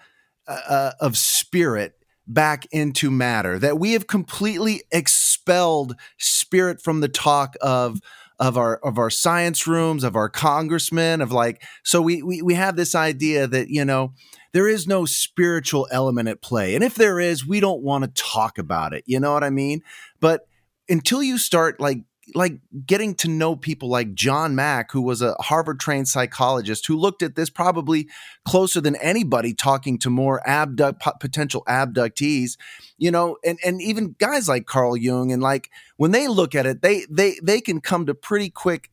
uh, 0.48 0.92
of 1.00 1.18
spirit 1.18 1.94
back 2.28 2.66
into 2.72 3.12
matter 3.12 3.60
that 3.60 3.78
we 3.80 3.94
have 3.94 4.08
completely 4.08 4.82
expelled 4.92 5.96
spirit 6.18 6.82
from 6.82 7.00
the 7.02 7.08
talk 7.10 7.56
of 7.62 8.00
of 8.40 8.58
our 8.58 8.78
of 8.78 8.98
our 8.98 9.10
science 9.10 9.68
rooms 9.68 10.04
of 10.04 10.16
our 10.16 10.30
congressmen 10.30 11.22
of 11.22 11.32
like 11.32 11.62
so 11.84 12.02
we 12.02 12.22
we, 12.24 12.42
we 12.42 12.54
have 12.56 12.76
this 12.76 12.96
idea 12.96 13.46
that 13.48 13.70
you 13.70 13.84
know 13.86 14.14
there 14.54 14.68
is 14.68 14.88
no 14.88 15.06
spiritual 15.06 15.88
element 15.92 16.30
at 16.30 16.42
play. 16.42 16.76
And 16.76 16.84
if 16.84 16.96
there 16.96 17.20
is, 17.20 17.46
we 17.46 17.60
don't 17.60 17.82
want 17.82 18.04
to 18.04 18.22
talk 18.22 18.58
about 18.58 18.94
it. 18.94 19.04
You 19.08 19.20
know 19.20 19.34
what 19.34 19.44
I 19.44 19.50
mean? 19.50 19.82
But 20.20 20.48
until 20.90 21.24
you 21.24 21.38
start 21.38 21.80
like 21.80 22.00
like 22.36 22.60
getting 22.86 23.16
to 23.16 23.28
know 23.28 23.56
people 23.56 23.90
like 23.90 24.14
John 24.14 24.56
Mack, 24.56 24.92
who 24.92 25.02
was 25.02 25.22
a 25.22 25.34
Harvard 25.40 25.80
trained 25.80 26.08
psychologist 26.08 26.86
who 26.88 26.96
looked 26.96 27.24
at 27.24 27.36
this 27.36 27.50
probably 27.50 28.08
closer 28.46 28.80
than 28.80 28.96
anybody 28.98 29.54
talking 29.54 29.98
to 30.00 30.10
more 30.10 30.48
abduct 30.48 31.02
potential 31.20 31.64
abductees, 31.68 32.58
you 32.98 33.12
know, 33.12 33.38
and 33.44 33.60
and 33.66 33.82
even 33.82 34.16
guys 34.20 34.48
like 34.48 34.66
Carl 34.66 34.96
Jung 34.96 35.32
and 35.32 35.42
like 35.42 35.70
when 35.98 36.12
they 36.12 36.28
look 36.28 36.56
at 36.56 36.66
it, 36.66 36.82
they 36.82 37.06
they 37.10 37.38
they 37.42 37.62
can 37.62 37.82
come 37.82 38.06
to 38.06 38.14
pretty 38.14 38.50
quick 38.50 38.90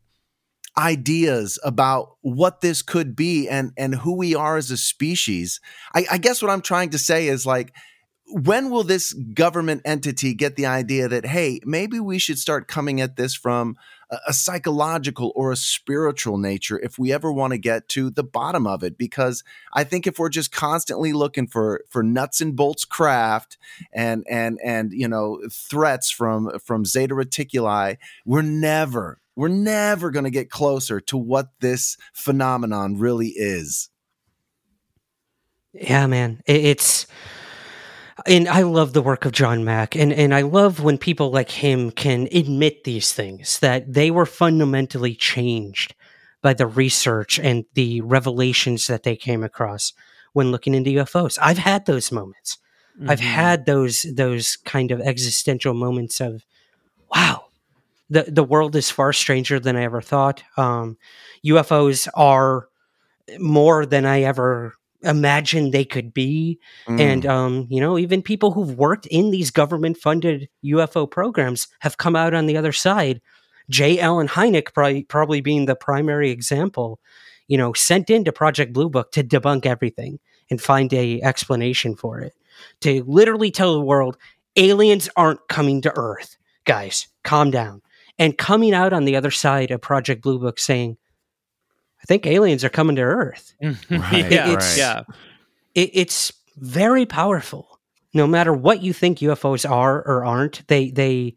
ideas 0.79 1.59
about 1.65 2.17
what 2.21 2.61
this 2.61 2.83
could 2.83 3.17
be 3.17 3.49
and 3.49 3.73
and 3.77 3.97
who 3.97 4.17
we 4.17 4.35
are 4.35 4.57
as 4.57 4.71
a 4.71 4.77
species. 4.77 5.61
I, 5.95 6.07
I 6.13 6.19
guess 6.19 6.41
what 6.41 6.51
I'm 6.51 6.63
trying 6.63 6.91
to 6.91 6.99
say 6.99 7.27
is 7.27 7.45
like 7.45 7.75
when 8.31 8.71
will 8.71 8.85
this 8.85 9.15
government 9.15 9.81
entity 9.85 10.35
get 10.35 10.57
the 10.57 10.67
idea 10.67 11.09
that 11.09 11.25
hey 11.25 11.61
maybe 11.65 11.99
we 11.99 12.19
should 12.19 12.39
start 12.39 12.69
coming 12.69 13.01
at 13.01 13.17
this 13.17 13.35
from 13.35 13.77
a, 14.11 14.19
a 14.29 14.33
psychological 14.35 15.33
or 15.35 15.51
a 15.51 15.57
spiritual 15.57 16.37
nature 16.37 16.79
if 16.81 16.99
we 16.99 17.11
ever 17.11 17.33
want 17.33 17.53
to 17.53 17.59
get 17.59 17.89
to 17.89 18.11
the 18.11 18.23
bottom 18.23 18.67
of 18.67 18.83
it 18.83 18.99
because 18.99 19.43
i 19.73 19.83
think 19.83 20.07
if 20.07 20.19
we're 20.19 20.29
just 20.29 20.53
constantly 20.53 21.15
looking 21.15 21.47
for 21.47 21.83
for 21.89 22.03
nuts 22.03 22.43
and 22.43 22.55
bolts 22.55 22.85
craft 22.85 23.57
and 23.95 24.27
and 24.29 24.59
and 24.63 24.93
you 24.93 25.09
know 25.09 25.41
threats 25.51 26.11
from 26.11 26.51
from 26.59 26.85
zeta 26.85 27.15
reticuli 27.15 27.97
we're 28.27 28.43
never 28.43 29.21
we're 29.39 29.49
never 29.49 30.11
going 30.11 30.25
to 30.25 30.31
get 30.31 30.51
closer 30.51 31.01
to 31.01 31.17
what 31.17 31.47
this 31.61 31.97
phenomenon 32.13 32.99
really 32.99 33.29
is 33.37 33.89
Yeah, 35.73 36.07
man. 36.07 36.43
It's 36.47 37.07
and 38.27 38.49
I 38.49 38.63
love 38.63 38.93
the 38.93 39.03
work 39.03 39.25
of 39.25 39.33
John 39.33 39.65
Mack 39.65 39.95
and 39.95 40.13
and 40.13 40.35
I 40.35 40.43
love 40.43 40.83
when 40.83 40.99
people 40.99 41.31
like 41.31 41.51
him 41.51 41.91
can 41.91 42.29
admit 42.33 42.85
these 42.85 43.13
things 43.13 43.61
that 43.61 43.93
they 43.93 44.11
were 44.11 44.27
fundamentally 44.27 45.15
changed 45.15 45.95
by 46.43 46.55
the 46.55 46.67
research 46.67 47.39
and 47.39 47.65
the 47.75 48.01
revelations 48.01 48.87
that 48.89 49.03
they 49.03 49.17
came 49.17 49.45
across 49.45 49.93
when 50.33 50.51
looking 50.51 50.75
into 50.75 50.91
UFOs. 50.91 51.39
I've 51.41 51.59
had 51.59 51.87
those 51.87 52.11
moments. 52.13 52.59
I've 53.07 53.21
Mhm. 53.21 53.35
had 53.35 53.67
those 53.67 54.03
those 54.15 54.57
kind 54.57 54.91
of 54.91 55.01
existential 55.01 55.75
moments 55.75 56.21
of 56.21 56.45
wow. 57.15 57.48
The 58.11 58.25
the 58.25 58.45
world 58.45 58.77
is 58.77 58.91
far 58.91 59.13
stranger 59.13 59.61
than 59.61 59.77
I 59.77 59.85
ever 59.85 60.01
thought. 60.01 60.43
Um 60.57 60.97
UFOs 61.45 62.09
are 62.15 62.69
more 63.39 63.85
than 63.85 64.07
I 64.07 64.23
ever 64.23 64.75
imagined 65.03 65.73
they 65.73 65.85
could 65.85 66.13
be. 66.13 66.59
Mm. 66.89 67.01
and 67.01 67.27
um, 67.27 67.67
you 67.71 67.81
know 67.81 67.99
even 67.99 68.23
people 68.23 68.51
who've 68.51 68.77
worked 68.77 69.07
in 69.07 69.31
these 69.31 69.51
government 69.51 69.97
funded 69.97 70.49
ufo 70.65 71.09
programs 71.11 71.69
have 71.81 71.99
come 71.99 72.17
out 72.17 72.35
on 72.35 72.47
the 72.47 72.57
other 72.57 72.73
side. 72.73 73.21
J 73.71 74.01
allen 74.01 74.29
hynek 74.29 74.73
probably, 74.73 75.05
probably 75.05 75.41
being 75.41 75.67
the 75.67 75.77
primary 75.77 76.31
example 76.31 77.01
you 77.47 77.57
know 77.57 77.73
sent 77.73 78.11
into 78.11 78.33
project 78.33 78.73
blue 78.73 78.89
book 78.89 79.13
to 79.13 79.23
debunk 79.23 79.67
everything 79.67 80.19
and 80.51 80.61
find 80.61 80.93
a 80.93 81.21
explanation 81.23 81.95
for 81.95 82.21
it. 82.21 82.33
To 82.81 83.05
literally 83.07 83.51
tell 83.51 83.75
the 83.75 83.81
world 83.81 84.17
aliens 84.57 85.09
aren't 85.17 85.47
coming 85.49 85.81
to 85.83 85.97
earth. 85.97 86.37
Guys 86.65 87.07
calm 87.23 87.51
down 87.51 87.83
and 88.19 88.37
coming 88.39 88.75
out 88.75 88.93
on 88.93 89.05
the 89.05 89.17
other 89.17 89.31
side 89.31 89.71
of 89.71 89.81
project 89.81 90.23
blue 90.23 90.39
book 90.39 90.59
saying 90.59 90.97
i 92.03 92.05
think 92.07 92.27
aliens 92.27 92.65
are 92.65 92.69
coming 92.69 92.97
to 92.97 93.03
earth 93.03 93.55
Right, 93.61 93.77
yeah, 93.91 94.55
right. 94.55 94.75
yeah. 94.77 95.03
it, 95.75 95.91
it's 95.93 96.33
very 96.61 97.07
powerful. 97.07 97.79
No 98.15 98.27
matter 98.27 98.53
what 98.53 98.83
you 98.83 98.93
think 98.93 99.19
UFOs 99.19 99.69
are 99.69 99.99
or 100.07 100.25
aren't, 100.25 100.67
they 100.69 100.91
they 100.91 101.37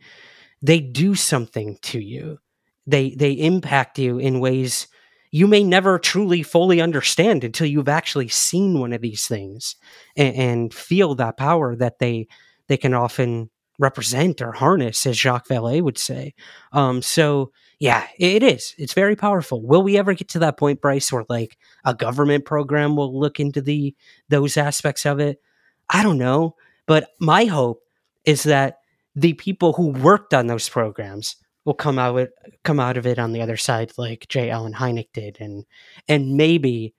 they 0.62 0.80
do 0.80 1.16
something 1.16 1.78
to 1.84 2.00
you. 2.00 2.40
They 2.88 3.12
they 3.12 3.34
impact 3.34 4.00
you 4.00 4.18
in 4.18 4.40
ways 4.40 4.88
you 5.32 5.48
may 5.48 5.64
never 5.64 5.98
truly 5.98 6.44
fully 6.44 6.82
understand 6.82 7.44
until 7.44 7.68
you've 7.68 7.88
actually 7.88 8.28
seen 8.28 8.80
one 8.80 8.92
of 8.92 9.02
these 9.02 9.28
things 9.28 9.76
and, 10.18 10.36
and 10.36 10.74
feel 10.74 11.16
that 11.16 11.38
power 11.38 11.76
that 11.76 12.00
they 12.00 12.28
they 12.68 12.78
can 12.78 12.94
often 12.94 13.50
represent 13.82 14.42
or 14.42 14.54
harness, 14.54 15.06
as 15.06 15.18
Jacques 15.18 15.48
Vallée 15.48 15.82
would 15.82 15.98
say. 15.98 16.34
Um, 16.72 17.02
so 17.02 17.52
yeah, 17.80 18.08
it 18.20 18.44
is. 18.44 18.76
It's 18.78 18.94
very 18.94 19.16
powerful. 19.16 19.60
Will 19.62 19.82
we 19.82 19.98
ever 19.98 20.14
get 20.14 20.30
to 20.30 20.40
that 20.40 20.56
point, 20.56 20.82
Bryce, 20.82 21.12
where 21.12 21.26
like 21.30 21.58
a 21.84 21.96
government 21.96 22.46
program 22.46 22.96
will 22.96 23.20
look 23.20 23.40
into 23.40 23.60
the 23.60 23.96
those 24.30 24.56
aspects 24.56 25.04
of 25.06 25.20
it? 25.20 25.42
I 25.90 26.04
don't 26.04 26.20
know, 26.20 26.56
but 26.86 27.10
my 27.20 27.46
hope 27.46 27.82
is 28.24 28.44
that 28.44 28.78
the 29.16 29.34
people 29.34 29.74
who 29.74 29.88
worked 29.88 30.34
on 30.34 30.46
those 30.46 30.70
programs 30.70 31.36
will 31.66 31.74
come 31.74 31.98
out 31.98 32.18
it, 32.20 32.34
come 32.64 32.80
out 32.80 32.98
of 32.98 33.08
it 33.08 33.18
on 33.18 33.34
the 33.34 33.42
other 33.42 33.58
side, 33.58 33.92
like 33.98 34.28
J. 34.30 34.52
Allen 34.52 34.74
Hynek 34.74 35.10
did, 35.12 35.38
and 35.40 35.66
and 36.08 36.38
maybe, 36.38 36.94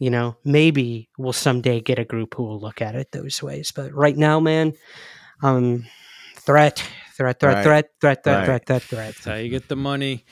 you 0.00 0.10
know, 0.10 0.36
maybe 0.44 1.10
we'll 1.16 1.32
someday 1.32 1.80
get 1.80 2.00
a 2.00 2.04
group 2.04 2.34
who 2.34 2.42
will 2.42 2.60
look 2.60 2.82
at 2.82 2.96
it 2.96 3.12
those 3.12 3.40
ways. 3.40 3.70
But 3.70 3.92
right 3.94 4.16
now, 4.16 4.40
man, 4.40 4.72
um, 5.42 5.84
threat, 6.36 6.82
threat, 7.16 7.40
threat, 7.40 7.54
Right. 7.56 7.62
threat, 7.64 7.90
threat, 8.00 8.24
threat, 8.24 8.36
Right. 8.38 8.44
threat, 8.46 8.66
threat, 8.66 8.82
threat. 8.82 9.14
That's 9.14 9.24
how 9.24 9.34
you 9.34 9.48
get 9.50 9.68
the 9.68 9.76
money. 9.76 10.24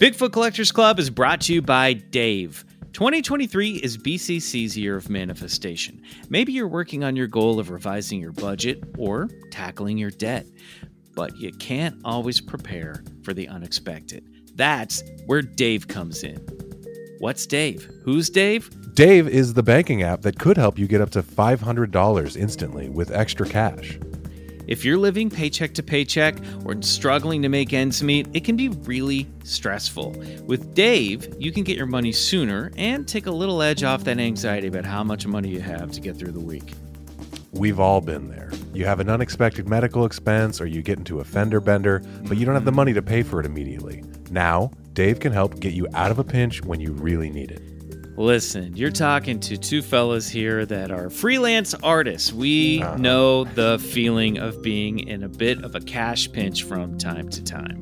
Bigfoot 0.00 0.32
Collectors 0.32 0.72
Club 0.72 0.98
is 0.98 1.10
brought 1.10 1.40
to 1.42 1.54
you 1.54 1.62
by 1.62 1.94
Dave. 1.94 2.64
2023 2.92 3.76
is 3.76 3.96
BCC's 3.98 4.76
year 4.76 4.96
of 4.96 5.10
manifestation. 5.10 6.00
Maybe 6.30 6.52
you're 6.52 6.68
working 6.68 7.04
on 7.04 7.14
your 7.16 7.26
goal 7.26 7.58
of 7.58 7.70
revising 7.70 8.20
your 8.20 8.32
budget 8.32 8.82
or 8.96 9.28
tackling 9.50 9.98
your 9.98 10.10
debt, 10.10 10.46
but 11.14 11.36
you 11.36 11.52
can't 11.52 11.96
always 12.04 12.40
prepare 12.40 13.02
for 13.22 13.34
the 13.34 13.48
unexpected. 13.48 14.24
That's 14.54 15.02
where 15.26 15.42
Dave 15.42 15.88
comes 15.88 16.22
in. 16.22 16.36
What's 17.18 17.46
Dave? 17.46 17.88
Who's 18.04 18.30
Dave? 18.30 18.70
Dave 18.94 19.28
is 19.28 19.52
the 19.54 19.62
banking 19.62 20.02
app 20.02 20.22
that 20.22 20.38
could 20.38 20.56
help 20.56 20.78
you 20.78 20.86
get 20.86 21.02
up 21.02 21.10
to 21.10 21.22
$500 21.22 22.36
instantly 22.36 22.88
with 22.88 23.10
extra 23.10 23.46
cash. 23.46 23.98
If 24.66 24.84
you're 24.84 24.98
living 24.98 25.30
paycheck 25.30 25.74
to 25.74 25.82
paycheck 25.82 26.36
or 26.64 26.80
struggling 26.82 27.42
to 27.42 27.48
make 27.48 27.72
ends 27.72 28.02
meet, 28.02 28.26
it 28.34 28.44
can 28.44 28.56
be 28.56 28.68
really 28.68 29.28
stressful. 29.44 30.10
With 30.44 30.74
Dave, 30.74 31.32
you 31.38 31.52
can 31.52 31.62
get 31.62 31.76
your 31.76 31.86
money 31.86 32.10
sooner 32.10 32.72
and 32.76 33.06
take 33.06 33.26
a 33.26 33.30
little 33.30 33.62
edge 33.62 33.84
off 33.84 34.02
that 34.04 34.18
anxiety 34.18 34.66
about 34.66 34.84
how 34.84 35.04
much 35.04 35.24
money 35.24 35.50
you 35.50 35.60
have 35.60 35.92
to 35.92 36.00
get 36.00 36.16
through 36.16 36.32
the 36.32 36.40
week. 36.40 36.72
We've 37.52 37.78
all 37.78 38.00
been 38.00 38.28
there. 38.28 38.50
You 38.74 38.86
have 38.86 38.98
an 38.98 39.08
unexpected 39.08 39.68
medical 39.68 40.04
expense 40.04 40.60
or 40.60 40.66
you 40.66 40.82
get 40.82 40.98
into 40.98 41.20
a 41.20 41.24
fender 41.24 41.60
bender, 41.60 42.02
but 42.24 42.36
you 42.36 42.44
don't 42.44 42.54
have 42.54 42.64
the 42.64 42.72
money 42.72 42.92
to 42.92 43.02
pay 43.02 43.22
for 43.22 43.38
it 43.38 43.46
immediately. 43.46 44.02
Now, 44.30 44.72
Dave 44.94 45.20
can 45.20 45.32
help 45.32 45.60
get 45.60 45.74
you 45.74 45.86
out 45.94 46.10
of 46.10 46.18
a 46.18 46.24
pinch 46.24 46.64
when 46.64 46.80
you 46.80 46.90
really 46.92 47.30
need 47.30 47.52
it. 47.52 47.62
Listen, 48.16 48.74
you're 48.74 48.90
talking 48.90 49.38
to 49.40 49.58
two 49.58 49.82
fellas 49.82 50.28
here 50.28 50.64
that 50.66 50.90
are 50.90 51.10
freelance 51.10 51.74
artists. 51.82 52.32
We 52.32 52.82
Uh-huh. 52.82 52.96
know 52.96 53.44
the 53.44 53.78
feeling 53.78 54.38
of 54.38 54.62
being 54.62 55.00
in 55.00 55.22
a 55.22 55.28
bit 55.28 55.62
of 55.62 55.74
a 55.74 55.80
cash 55.80 56.30
pinch 56.32 56.62
from 56.64 56.96
time 56.96 57.28
to 57.28 57.44
time. 57.44 57.78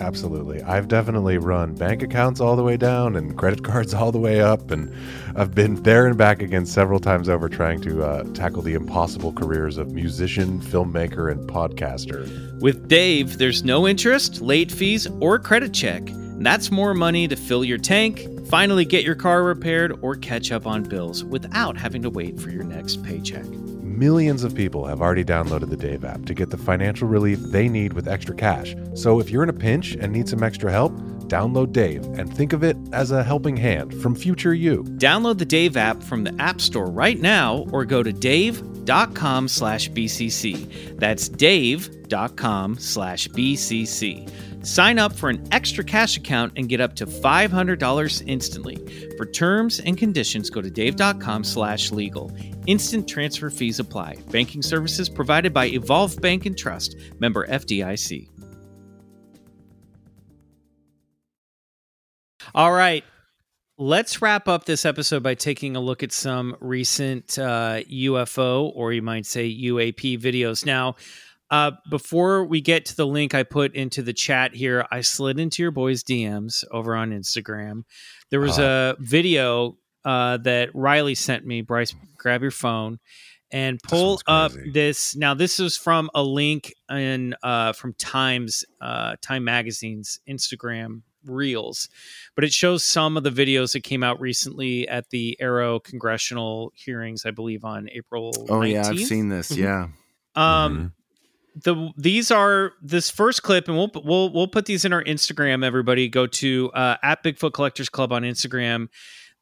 Absolutely. 0.00 0.62
I've 0.62 0.86
definitely 0.86 1.38
run 1.38 1.74
bank 1.74 2.02
accounts 2.02 2.40
all 2.40 2.54
the 2.54 2.62
way 2.62 2.76
down 2.76 3.16
and 3.16 3.36
credit 3.36 3.64
cards 3.64 3.92
all 3.94 4.12
the 4.12 4.18
way 4.18 4.40
up, 4.40 4.70
and 4.70 4.92
I've 5.34 5.54
been 5.54 5.82
there 5.82 6.06
and 6.06 6.16
back 6.16 6.40
again 6.42 6.66
several 6.66 7.00
times 7.00 7.28
over 7.28 7.48
trying 7.48 7.80
to 7.80 8.04
uh, 8.04 8.22
tackle 8.34 8.62
the 8.62 8.74
impossible 8.74 9.32
careers 9.32 9.76
of 9.78 9.90
musician, 9.90 10.60
filmmaker, 10.60 11.32
and 11.32 11.48
podcaster. 11.50 12.28
With 12.60 12.86
Dave, 12.88 13.38
there's 13.38 13.64
no 13.64 13.88
interest, 13.88 14.40
late 14.40 14.70
fees, 14.70 15.08
or 15.18 15.38
credit 15.40 15.72
check. 15.72 16.08
And 16.10 16.46
that's 16.46 16.70
more 16.70 16.94
money 16.94 17.26
to 17.26 17.34
fill 17.34 17.64
your 17.64 17.78
tank, 17.78 18.24
finally 18.48 18.84
get 18.84 19.04
your 19.04 19.14
car 19.14 19.42
repaired, 19.42 19.98
or 20.02 20.16
catch 20.16 20.52
up 20.52 20.66
on 20.66 20.82
bills 20.82 21.24
without 21.24 21.76
having 21.76 22.02
to 22.02 22.10
wait 22.10 22.38
for 22.40 22.50
your 22.50 22.64
next 22.64 23.02
paycheck. 23.04 23.44
Millions 23.44 24.44
of 24.44 24.54
people 24.54 24.86
have 24.86 25.00
already 25.00 25.24
downloaded 25.24 25.70
the 25.70 25.76
Dave 25.76 26.04
app 26.04 26.24
to 26.26 26.34
get 26.34 26.50
the 26.50 26.56
financial 26.56 27.08
relief 27.08 27.38
they 27.40 27.68
need 27.68 27.92
with 27.92 28.06
extra 28.06 28.34
cash. 28.34 28.76
So 28.94 29.18
if 29.18 29.28
you're 29.28 29.42
in 29.42 29.48
a 29.48 29.52
pinch 29.54 29.94
and 29.96 30.12
need 30.12 30.28
some 30.28 30.42
extra 30.42 30.70
help, 30.70 30.92
download 31.28 31.72
Dave 31.72 32.04
and 32.18 32.32
think 32.32 32.52
of 32.52 32.62
it 32.62 32.76
as 32.92 33.10
a 33.10 33.22
helping 33.24 33.56
hand 33.56 34.00
from 34.00 34.14
future 34.14 34.54
you. 34.54 34.84
Download 34.84 35.36
the 35.36 35.44
Dave 35.44 35.76
app 35.76 36.02
from 36.02 36.24
the 36.24 36.34
App 36.40 36.60
Store 36.60 36.86
right 36.86 37.20
now 37.20 37.66
or 37.72 37.84
go 37.84 38.02
to 38.02 38.12
dave.com 38.12 39.48
slash 39.48 39.90
BCC. 39.90 40.96
That's 40.98 41.28
dave.com 41.28 42.78
slash 42.78 43.28
BCC. 43.28 44.30
Sign 44.62 44.98
up 44.98 45.12
for 45.12 45.28
an 45.28 45.46
extra 45.52 45.84
cash 45.84 46.16
account 46.16 46.52
and 46.56 46.68
get 46.68 46.80
up 46.80 46.94
to 46.96 47.06
$500 47.06 48.22
instantly. 48.26 48.76
For 49.16 49.26
terms 49.26 49.80
and 49.80 49.96
conditions, 49.96 50.50
go 50.50 50.60
to 50.60 50.70
dave.com 50.70 51.44
slash 51.44 51.90
legal. 51.90 52.30
Instant 52.66 53.08
transfer 53.08 53.50
fees 53.50 53.78
apply. 53.78 54.16
Banking 54.30 54.62
services 54.62 55.08
provided 55.08 55.54
by 55.54 55.66
Evolve 55.66 56.20
Bank 56.20 56.46
and 56.46 56.56
Trust. 56.56 56.96
Member 57.18 57.46
FDIC. 57.46 58.28
All 62.54 62.72
right. 62.72 63.04
Let's 63.80 64.20
wrap 64.20 64.48
up 64.48 64.64
this 64.64 64.84
episode 64.84 65.22
by 65.22 65.34
taking 65.34 65.76
a 65.76 65.80
look 65.80 66.02
at 66.02 66.10
some 66.10 66.56
recent 66.58 67.38
uh, 67.38 67.82
UFO, 67.88 68.72
or 68.74 68.92
you 68.92 69.02
might 69.02 69.24
say 69.24 69.48
UAP 69.48 70.18
videos. 70.18 70.66
Now, 70.66 70.96
uh, 71.50 71.72
before 71.90 72.44
we 72.44 72.60
get 72.60 72.84
to 72.86 72.96
the 72.96 73.06
link 73.06 73.34
I 73.34 73.42
put 73.42 73.74
into 73.74 74.02
the 74.02 74.12
chat 74.12 74.54
here, 74.54 74.86
I 74.90 75.00
slid 75.00 75.40
into 75.40 75.62
your 75.62 75.70
boys' 75.70 76.04
DMs 76.04 76.64
over 76.70 76.94
on 76.94 77.10
Instagram. 77.10 77.84
There 78.30 78.40
was 78.40 78.58
a 78.58 78.96
video 78.98 79.78
uh, 80.04 80.36
that 80.38 80.74
Riley 80.74 81.14
sent 81.14 81.46
me. 81.46 81.62
Bryce, 81.62 81.94
grab 82.16 82.42
your 82.42 82.50
phone 82.50 82.98
and 83.50 83.80
pull 83.82 84.20
up 84.26 84.52
this. 84.72 85.16
Now, 85.16 85.34
this 85.34 85.58
is 85.58 85.76
from 85.76 86.10
a 86.14 86.22
link 86.22 86.72
in 86.90 87.34
uh, 87.42 87.72
from 87.72 87.94
Times, 87.94 88.64
uh, 88.80 89.16
Time 89.22 89.44
Magazine's 89.44 90.20
Instagram 90.28 91.02
reels, 91.24 91.88
but 92.34 92.44
it 92.44 92.52
shows 92.52 92.84
some 92.84 93.16
of 93.16 93.22
the 93.22 93.30
videos 93.30 93.72
that 93.72 93.82
came 93.82 94.02
out 94.02 94.20
recently 94.20 94.86
at 94.88 95.10
the 95.10 95.36
AARO 95.40 95.82
congressional 95.82 96.72
hearings, 96.74 97.24
I 97.24 97.30
believe, 97.30 97.64
on 97.64 97.88
April. 97.90 98.32
Oh 98.48 98.60
19th. 98.60 98.72
yeah, 98.72 98.88
I've 98.88 99.00
seen 99.00 99.28
this. 99.28 99.52
Mhm. 99.52 99.56
Yeah. 99.56 99.88
Um, 100.34 100.92
the 101.64 101.90
these 101.96 102.30
are 102.30 102.72
this 102.82 103.10
first 103.10 103.42
clip, 103.42 103.68
and 103.68 103.76
we'll 103.76 103.90
we'll 104.04 104.32
we'll 104.32 104.48
put 104.48 104.66
these 104.66 104.84
in 104.84 104.92
our 104.92 105.02
Instagram. 105.04 105.64
Everybody, 105.64 106.08
go 106.08 106.26
to 106.26 106.70
uh, 106.72 106.96
at 107.02 107.22
Bigfoot 107.22 107.52
Collectors 107.52 107.88
Club 107.88 108.12
on 108.12 108.22
Instagram. 108.22 108.88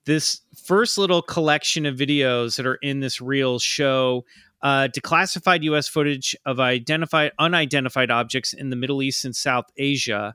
This 0.05 0.41
first 0.65 0.99
little 0.99 1.21
collection 1.21 1.85
of 1.85 1.97
videos 1.97 2.57
that 2.57 2.67
are 2.67 2.77
in 2.77 3.01
this 3.01 3.21
reel 3.21 3.59
show 3.59 4.25
uh, 4.63 4.89
declassified 4.89 5.63
U.S. 5.65 5.89
footage 5.89 6.37
of 6.47 6.61
identified 6.61 7.33
unidentified 7.39 8.11
objects 8.11 8.53
in 8.53 8.71
the 8.71 8.77
Middle 8.77 9.03
East 9.03 9.25
and 9.25 9.35
South 9.35 9.67
Asia, 9.77 10.35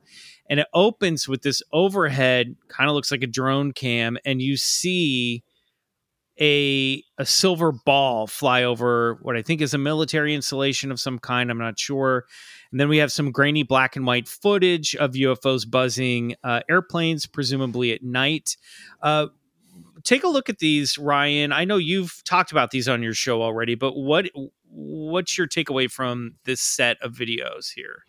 and 0.49 0.59
it 0.59 0.67
opens 0.73 1.27
with 1.27 1.41
this 1.41 1.63
overhead, 1.71 2.55
kind 2.67 2.89
of 2.89 2.95
looks 2.95 3.11
like 3.11 3.23
a 3.23 3.27
drone 3.27 3.71
cam, 3.71 4.17
and 4.25 4.41
you 4.41 4.57
see 4.57 5.43
a 6.39 7.03
a 7.17 7.25
silver 7.25 7.71
ball 7.71 8.27
fly 8.27 8.63
over 8.63 9.19
what 9.21 9.35
I 9.35 9.41
think 9.41 9.61
is 9.61 9.73
a 9.73 9.77
military 9.77 10.33
installation 10.33 10.91
of 10.91 10.99
some 10.99 11.19
kind. 11.19 11.51
I'm 11.51 11.57
not 11.57 11.79
sure. 11.79 12.25
And 12.71 12.79
then 12.79 12.89
we 12.89 12.97
have 12.97 13.11
some 13.11 13.31
grainy 13.31 13.63
black 13.63 13.95
and 13.95 14.05
white 14.05 14.27
footage 14.27 14.95
of 14.95 15.11
UFOs 15.11 15.69
buzzing 15.69 16.35
uh, 16.43 16.61
airplanes, 16.69 17.25
presumably 17.25 17.91
at 17.91 18.01
night. 18.01 18.55
Uh, 19.01 19.27
take 20.03 20.23
a 20.23 20.29
look 20.29 20.49
at 20.49 20.59
these, 20.59 20.97
Ryan. 20.97 21.51
I 21.51 21.65
know 21.65 21.77
you've 21.77 22.23
talked 22.23 22.51
about 22.51 22.71
these 22.71 22.87
on 22.87 23.03
your 23.03 23.13
show 23.13 23.41
already, 23.41 23.75
but 23.75 23.95
what 23.95 24.29
what's 24.69 25.37
your 25.37 25.47
takeaway 25.47 25.91
from 25.91 26.35
this 26.45 26.61
set 26.61 26.97
of 27.01 27.13
videos 27.13 27.73
here? 27.75 28.03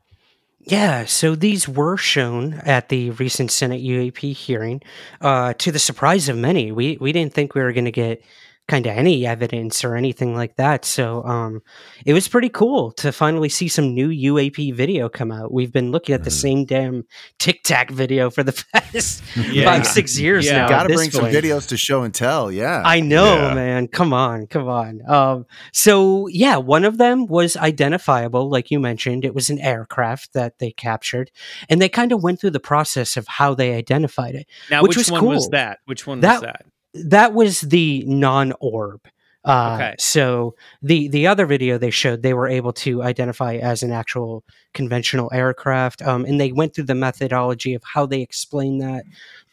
Yeah, 0.65 1.07
so 1.07 1.35
these 1.35 1.69
were 1.69 1.97
shown 1.97 2.55
at 2.65 2.89
the 2.89 3.11
recent 3.11 3.51
Senate 3.51 3.83
UAP 3.83 4.33
hearing. 4.33 4.81
Uh, 5.21 5.55
to 5.55 5.73
the 5.73 5.79
surprise 5.81 6.29
of 6.29 6.37
many, 6.37 6.71
we 6.71 6.97
we 7.01 7.11
didn't 7.13 7.35
think 7.35 7.55
we 7.55 7.63
were 7.63 7.73
going 7.73 7.85
to 7.85 7.91
get 7.91 8.23
kind 8.69 8.87
of 8.87 8.97
any 8.97 9.27
evidence 9.27 9.85
or 9.85 9.97
anything 9.97 10.35
like 10.35 10.55
that. 10.57 10.85
So 10.85 11.25
um, 11.25 11.61
it 12.07 12.13
was 12.15 12.29
pretty 12.29 12.49
cool 12.49 12.93
to 12.93 13.11
finally 13.13 13.49
see 13.49 13.67
some 13.69 13.93
new 13.93 14.09
UAP 14.09 14.73
video 14.75 15.09
come 15.09 15.33
out. 15.33 15.53
We've 15.53 15.73
been 15.73 15.91
looking 15.91 16.15
at 16.15 16.23
the 16.25 16.31
Mhm. 16.31 16.41
same 16.41 16.65
damn 16.65 17.05
Tic 17.39 17.65
Tac 17.65 17.91
video 17.91 18.31
for 18.31 18.43
the 18.45 18.53
past 18.73 19.23
Yeah. 19.37 19.65
five 19.65 19.87
six 19.87 20.19
years 20.19 20.47
Yeah. 20.47 20.59
now. 20.59 20.69
Got 20.69 20.83
to 20.85 20.89
this 20.89 20.97
bring 20.97 21.11
some 21.11 21.25
videos 21.25 21.69
to 21.69 21.77
show 21.77 22.03
and 22.05 22.15
tell. 22.15 22.53
Yeah. 22.53 22.83
I 22.85 23.01
know, 23.01 23.35
Yeah. 23.49 23.55
man. 23.55 23.89
Come 23.89 24.13
on, 24.15 24.47
come 24.47 24.69
on. 24.69 25.01
Um, 25.09 25.45
so 25.73 26.29
yeah, 26.29 26.57
one 26.57 26.85
of 26.85 26.99
them 26.99 27.27
was 27.27 27.57
identifiable, 27.57 28.49
like 28.49 28.71
you 28.71 28.79
mentioned. 28.79 29.25
It 29.25 29.35
was 29.35 29.51
an 29.51 29.59
aircraft 29.59 30.35
that 30.35 30.61
they 30.61 30.71
captured, 30.71 31.31
and 31.69 31.83
they 31.83 31.89
kind 31.89 32.13
of 32.13 32.23
went 32.23 32.41
through 32.41 32.51
the 32.53 32.61
process 32.61 33.17
of 33.17 33.27
how 33.29 33.55
they 33.55 33.75
identified 33.75 34.35
it. 34.37 34.47
Now, 34.71 34.83
Which 34.83 34.91
which, 34.91 34.97
was 34.99 35.11
one 35.11 35.25
was 35.27 35.49
that? 35.51 35.79
Which 35.85 36.07
one 36.07 36.21
That- 36.21 36.35
was 36.35 36.43
that? 36.43 36.65
That 36.95 37.33
was 37.33 37.63
the 37.63 38.05
non-orb. 38.07 39.01
Uh, 39.45 39.75
Okay. 39.75 39.95
So 39.99 40.55
the 40.83 41.09
the 41.09 41.27
other 41.27 41.47
video 41.47 41.77
they 41.77 41.91
showed, 41.91 42.23
they 42.23 42.35
were 42.35 42.47
able 42.49 42.73
to 42.75 43.03
identify 43.03 43.57
as 43.57 43.83
an 43.83 43.91
actual 43.91 44.45
conventional 44.73 45.31
aircraft, 45.33 46.01
um, 46.03 46.25
and 46.25 46.41
they 46.41 46.53
went 46.53 46.75
through 46.75 46.85
the 46.85 46.95
methodology 46.95 47.75
of 47.75 47.83
how 47.83 48.07
they 48.07 48.21
explain 48.21 48.79
that, 48.79 49.05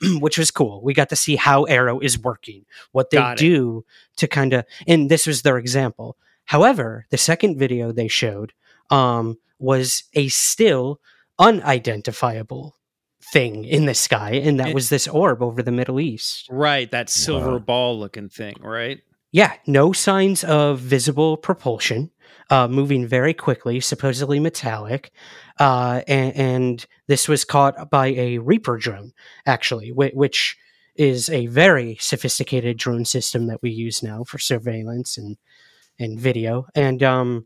which 0.19 0.37
was 0.37 0.51
cool. 0.51 0.81
We 0.83 0.93
got 0.93 1.09
to 1.09 1.15
see 1.15 1.35
how 1.35 1.65
AARO 1.65 2.03
is 2.03 2.19
working, 2.19 2.65
what 2.91 3.09
they 3.09 3.17
do 3.35 3.83
to 4.17 4.27
kind 4.27 4.53
of, 4.53 4.65
and 4.87 5.09
this 5.09 5.25
was 5.25 5.41
their 5.41 5.57
example. 5.57 6.17
However, 6.45 7.05
the 7.09 7.17
second 7.17 7.57
video 7.57 7.91
they 7.91 8.07
showed 8.07 8.53
um, 8.91 9.37
was 9.57 10.03
a 10.13 10.27
still 10.27 10.99
unidentifiable 11.39 12.75
thing 13.33 13.65
in 13.65 13.85
the 13.85 13.93
sky, 13.93 14.31
and 14.31 14.59
that 14.59 14.69
It- 14.69 14.75
was 14.75 14.89
this 14.89 15.07
orb 15.07 15.41
over 15.41 15.61
the 15.61 15.71
Middle 15.71 15.99
East. 15.99 16.47
Right, 16.49 16.89
that 16.91 17.09
silver 17.09 17.53
Wow. 17.53 17.59
ball 17.59 17.99
looking 17.99 18.29
thing, 18.29 18.55
right? 18.61 18.99
Yeah, 19.31 19.53
no 19.67 19.93
signs 19.93 20.43
of 20.43 20.79
visible 20.79 21.37
propulsion, 21.37 22.09
uh, 22.49 22.67
moving 22.67 23.05
very 23.05 23.33
quickly, 23.33 23.79
supposedly 23.79 24.39
metallic. 24.39 25.11
Uh, 25.59 26.01
and, 26.07 26.35
and 26.35 26.85
this 27.07 27.27
was 27.27 27.45
caught 27.45 27.91
by 27.91 28.07
a 28.07 28.39
Reaper 28.39 28.77
drone, 28.77 29.11
actually, 29.45 29.89
whi- 29.89 30.11
which 30.15 30.57
is 30.95 31.29
a 31.29 31.45
very 31.45 31.95
sophisticated 31.99 32.77
drone 32.77 33.05
system 33.05 33.45
that 33.47 33.61
we 33.61 33.69
use 33.69 34.01
now 34.01 34.23
for 34.23 34.39
surveillance 34.39 35.17
and, 35.17 35.37
and 35.99 36.19
video. 36.19 36.65
And 36.73 37.03
um, 37.03 37.45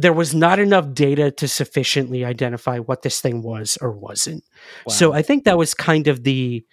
there 0.00 0.12
was 0.12 0.34
not 0.34 0.58
enough 0.58 0.92
data 0.94 1.30
to 1.30 1.46
sufficiently 1.46 2.24
identify 2.24 2.78
what 2.78 3.02
this 3.02 3.20
thing 3.20 3.42
was 3.42 3.76
or 3.80 3.92
wasn't. 3.92 4.44
So 4.88 5.12
I 5.12 5.22
think 5.22 5.44
that 5.44 5.58
was 5.58 5.74
kind 5.74 6.08
of 6.08 6.24
the 6.24 6.64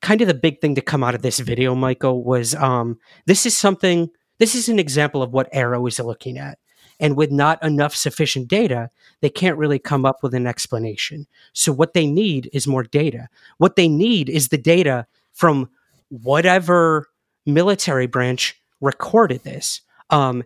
kind 0.00 0.20
of 0.20 0.26
the 0.26 0.34
big 0.34 0.60
thing 0.60 0.74
to 0.74 0.80
come 0.80 1.04
out 1.04 1.14
of 1.14 1.22
this 1.22 1.38
video, 1.38 1.74
Michael, 1.74 2.24
was 2.24 2.54
um, 2.54 2.98
this 3.26 3.46
is 3.46 3.56
something 3.56 4.10
this 4.38 4.54
is 4.54 4.68
an 4.68 4.78
example 4.78 5.22
of 5.22 5.32
what 5.32 5.52
AARO 5.52 5.86
is 5.86 5.98
looking 6.00 6.38
at. 6.38 6.58
And 6.98 7.16
with 7.16 7.30
not 7.30 7.62
enough 7.62 7.94
sufficient 7.94 8.48
data, 8.48 8.90
they 9.20 9.28
can't 9.28 9.58
really 9.58 9.78
come 9.78 10.04
up 10.04 10.22
with 10.22 10.34
an 10.34 10.46
explanation. 10.46 11.26
So 11.52 11.72
what 11.72 11.94
they 11.94 12.06
need 12.06 12.48
is 12.52 12.66
more 12.66 12.84
data. 12.84 13.28
What 13.58 13.76
they 13.76 13.88
need 13.88 14.28
is 14.28 14.48
the 14.48 14.58
data 14.58 15.06
from 15.32 15.68
whatever 16.08 17.08
military 17.44 18.06
branch 18.06 18.60
recorded 18.80 19.42
this. 19.42 19.80
Um, 20.10 20.44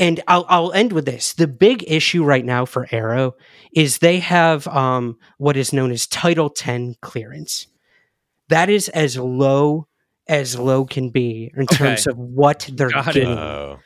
and 0.00 0.20
I'll, 0.26 0.46
I'll 0.48 0.72
end 0.72 0.92
with 0.92 1.04
this. 1.04 1.34
The 1.34 1.46
big 1.46 1.84
issue 1.86 2.24
right 2.24 2.44
now 2.44 2.64
for 2.64 2.86
AARO 2.86 3.32
is 3.72 3.98
they 3.98 4.18
have 4.18 4.66
um, 4.66 5.18
what 5.36 5.56
is 5.56 5.72
known 5.72 5.92
as 5.92 6.06
Title 6.06 6.48
10 6.48 6.96
clearance. 7.02 7.66
That 8.48 8.68
is 8.70 8.88
as 8.88 9.16
low 9.16 9.86
as 10.26 10.58
low 10.58 10.84
can 10.86 11.10
be 11.10 11.52
in 11.54 11.66
terms 11.66 12.06
of 12.06 12.16
what 12.16 12.68
they're 12.72 12.90
Got 12.90 13.06
getting 13.06 13.28
Oh. 13.28 13.78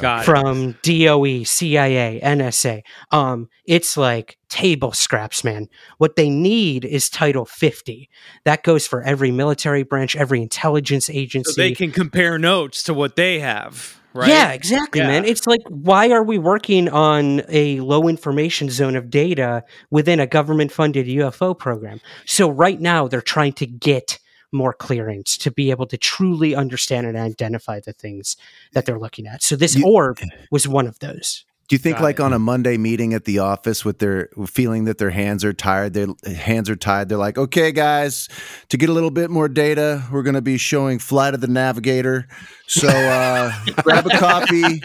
Got 0.00 0.22
it. 0.22 0.24
from 0.24 0.76
DOE, 0.82 1.44
CIA, 1.44 2.20
NSA. 2.22 2.82
Um, 3.10 3.48
it's 3.64 3.96
like 3.96 4.38
table 4.48 4.92
scraps, 4.92 5.42
man. 5.42 5.68
What 5.98 6.16
they 6.16 6.30
need 6.30 6.84
is 6.84 7.08
Title 7.08 7.44
50. 7.44 8.08
That 8.44 8.62
goes 8.62 8.86
for 8.86 9.02
every 9.02 9.30
military 9.30 9.82
branch, 9.82 10.14
every 10.14 10.42
intelligence 10.42 11.10
agency. 11.10 11.52
so 11.52 11.60
they 11.60 11.72
can 11.72 11.90
compare 11.90 12.38
notes 12.38 12.82
to 12.84 12.94
what 12.94 13.16
they 13.16 13.40
have, 13.40 14.00
right? 14.14 14.28
Yeah, 14.28 14.52
exactly, 14.52 15.00
Yeah. 15.00 15.08
man. 15.08 15.24
It's 15.24 15.46
like, 15.46 15.60
why 15.68 16.10
are 16.10 16.22
we 16.22 16.38
working 16.38 16.88
on 16.88 17.42
a 17.48 17.80
low 17.80 18.08
information 18.08 18.70
zone 18.70 18.96
of 18.96 19.10
data 19.10 19.64
within 19.90 20.20
a 20.20 20.26
government 20.26 20.72
funded 20.72 21.06
UFO 21.06 21.58
program? 21.58 22.00
So, 22.24 22.48
right 22.48 22.80
now, 22.80 23.08
they're 23.08 23.20
trying 23.20 23.52
to 23.54 23.66
get 23.66 24.18
more 24.52 24.72
clearance 24.72 25.36
to 25.38 25.50
be 25.50 25.70
able 25.72 25.86
to 25.86 25.96
truly 25.98 26.54
understand 26.54 27.06
and 27.08 27.16
identify 27.16 27.80
the 27.80 27.92
things 27.92 28.36
that 28.72 28.86
they're 28.86 29.00
looking 29.00 29.26
at. 29.26 29.42
So, 29.42 29.56
this 29.56 29.74
You- 29.74 29.86
orb 29.86 30.20
was 30.50 30.68
one 30.68 30.86
of 30.86 31.00
those. 31.00 31.44
Do 31.68 31.74
you 31.74 31.78
think 31.78 31.96
Got 31.96 32.02
like 32.04 32.16
it. 32.16 32.22
on 32.22 32.32
a 32.34 32.38
Monday 32.38 32.76
meeting 32.76 33.14
at 33.14 33.24
the 33.24 33.38
office 33.38 33.84
with 33.86 33.98
their 33.98 34.28
feeling 34.46 34.84
that 34.84 34.98
their 34.98 35.10
hands 35.10 35.44
are 35.44 35.54
tired, 35.54 35.94
their 35.94 36.08
hands 36.26 36.68
are 36.68 36.76
tied, 36.76 37.08
they're 37.08 37.16
like, 37.16 37.38
okay, 37.38 37.72
guys, 37.72 38.28
to 38.68 38.76
get 38.76 38.90
a 38.90 38.92
little 38.92 39.10
bit 39.10 39.30
more 39.30 39.48
data, 39.48 40.04
we're 40.12 40.22
going 40.22 40.34
to 40.34 40.42
be 40.42 40.58
showing 40.58 40.98
Flight 40.98 41.32
of 41.32 41.40
the 41.40 41.46
Navigator. 41.46 42.26
So 42.66 42.88
uh, 42.88 43.50
grab 43.82 44.06
a 44.06 44.10
coffee, 44.18 44.82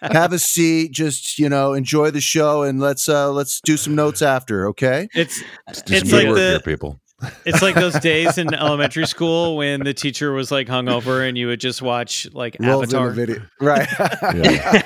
have 0.00 0.32
a 0.32 0.38
seat, 0.38 0.92
just 0.92 1.38
you 1.38 1.48
know, 1.50 1.74
enjoy 1.74 2.10
the 2.10 2.20
show, 2.22 2.62
and 2.62 2.80
let's 2.80 3.08
uh, 3.10 3.30
let's 3.30 3.60
do 3.60 3.76
some 3.76 3.94
notes 3.94 4.22
after. 4.22 4.68
Okay. 4.68 5.08
It's 5.14 5.42
Let's 5.66 5.82
do 5.82 5.94
It's 5.94 6.08
some 6.10 6.16
like 6.18 6.26
good 6.26 6.30
work 6.30 6.36
the- 6.38 6.50
here, 6.50 6.60
people. 6.60 6.98
It's 7.44 7.62
like 7.62 7.74
those 7.74 7.94
days 8.00 8.38
in 8.38 8.52
elementary 8.54 9.06
school 9.06 9.56
when 9.56 9.80
the 9.84 9.94
teacher 9.94 10.32
was 10.32 10.50
like 10.50 10.66
hungover 10.68 11.26
and 11.28 11.36
you 11.38 11.46
would 11.48 11.60
just 11.60 11.82
watch 11.82 12.28
like 12.32 12.56
Rolls 12.60 12.92
Avatar. 12.94 13.10
the 13.10 13.14
video, 13.26 13.42
right? 13.60 13.88
Yeah. 14.34 14.82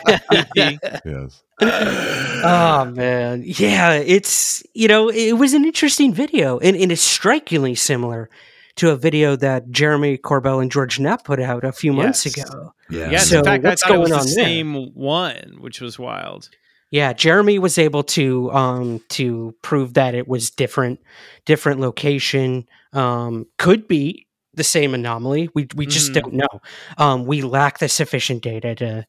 Yes. 1.05 1.43
oh 1.63 2.85
man 2.95 3.43
yeah 3.47 3.93
it's 3.95 4.63
you 4.75 4.89
know 4.89 5.09
it 5.09 5.33
was 5.39 5.55
an 5.55 5.65
interesting 5.65 6.13
video 6.13 6.59
and, 6.59 6.77
and 6.77 6.93
it's 6.93 7.01
strikingly 7.01 7.75
similar 7.75 8.29
to 8.77 8.91
a 8.91 8.97
video 8.97 9.37
that 9.37 9.71
jeremy 9.71 10.19
corbell 10.19 10.61
and 10.61 10.71
george 10.71 11.01
knapp 11.01 11.25
put 11.25 11.41
out 11.41 11.65
a 11.65 11.73
few 11.73 11.93
months 11.95 12.27
ago 12.27 12.75
Yeah. 12.91 13.11
Yes, 13.11 13.31
So 13.31 13.39
in 13.39 13.45
fact, 13.45 13.65
what's 13.65 13.83
I 13.85 13.89
thought 13.89 13.95
it 13.97 13.99
was 14.01 14.11
going 14.11 14.19
the 14.25 14.29
on 14.31 14.35
there? 14.35 14.45
same 14.45 14.95
one, 14.95 15.57
which 15.61 15.81
was 15.81 15.99
wild. 15.99 16.51
Yeah 16.91 17.13
jeremy 17.13 17.59
was 17.59 17.79
able 17.79 18.03
to 18.03 18.51
um 18.53 19.01
to 19.09 19.55
prove 19.63 19.95
that 19.95 20.15
it 20.15 20.29
was 20.29 20.51
different 20.51 21.01
different 21.45 21.81
location 21.81 22.67
um 22.93 23.47
could 23.59 23.87
be 23.89 24.27
the 24.55 24.65
same 24.65 24.95
anomaly. 24.95 25.51
We 25.55 25.69
we 25.77 25.85
just 25.87 26.13
Mhm. 26.13 26.15
don't 26.15 26.33
know. 26.35 26.61
Um 26.97 27.27
we 27.27 27.43
lack 27.43 27.79
the 27.79 27.89
sufficient 27.91 28.43
data 28.43 28.75
to 28.77 29.07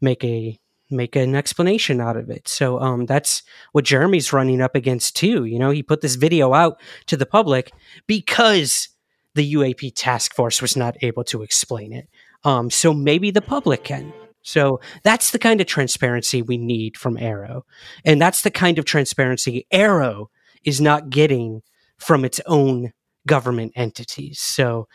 make 0.00 0.24
a 0.24 0.58
make 0.90 1.14
an 1.16 1.36
explanation 1.36 2.00
out 2.00 2.16
of 2.16 2.30
it. 2.30 2.48
So 2.48 2.80
um 2.80 3.06
that's 3.06 3.42
what 3.72 3.84
jeremy's 3.84 4.32
running 4.32 4.60
up 4.60 4.74
against 4.74 5.14
too 5.16 5.44
you 5.44 5.58
know? 5.58 5.70
He 5.70 5.82
put 5.84 6.00
this 6.00 6.16
video 6.16 6.52
out 6.52 6.80
to 7.06 7.16
the 7.16 7.26
public 7.26 7.72
because 8.08 8.88
the 9.36 9.54
uap 9.54 9.92
task 9.94 10.34
force 10.34 10.60
was 10.60 10.76
not 10.76 10.96
able 11.02 11.22
to 11.24 11.42
explain 11.42 11.92
it. 11.92 12.08
Um 12.42 12.68
so 12.70 12.92
maybe 12.92 13.30
the 13.30 13.42
public 13.42 13.84
can 13.84 14.12
so 14.42 14.80
that's 15.02 15.30
the 15.30 15.38
kind 15.38 15.60
of 15.60 15.66
transparency 15.66 16.42
we 16.42 16.56
need 16.56 16.96
from 16.96 17.16
AARO. 17.16 17.62
And 18.04 18.20
that's 18.20 18.42
the 18.42 18.50
kind 18.50 18.78
of 18.78 18.84
transparency 18.84 19.66
AARO 19.72 20.26
is 20.64 20.80
not 20.80 21.10
getting 21.10 21.62
from 21.98 22.24
its 22.24 22.40
own 22.46 22.92
government 23.26 23.72
entities. 23.76 24.40
So 24.40 24.88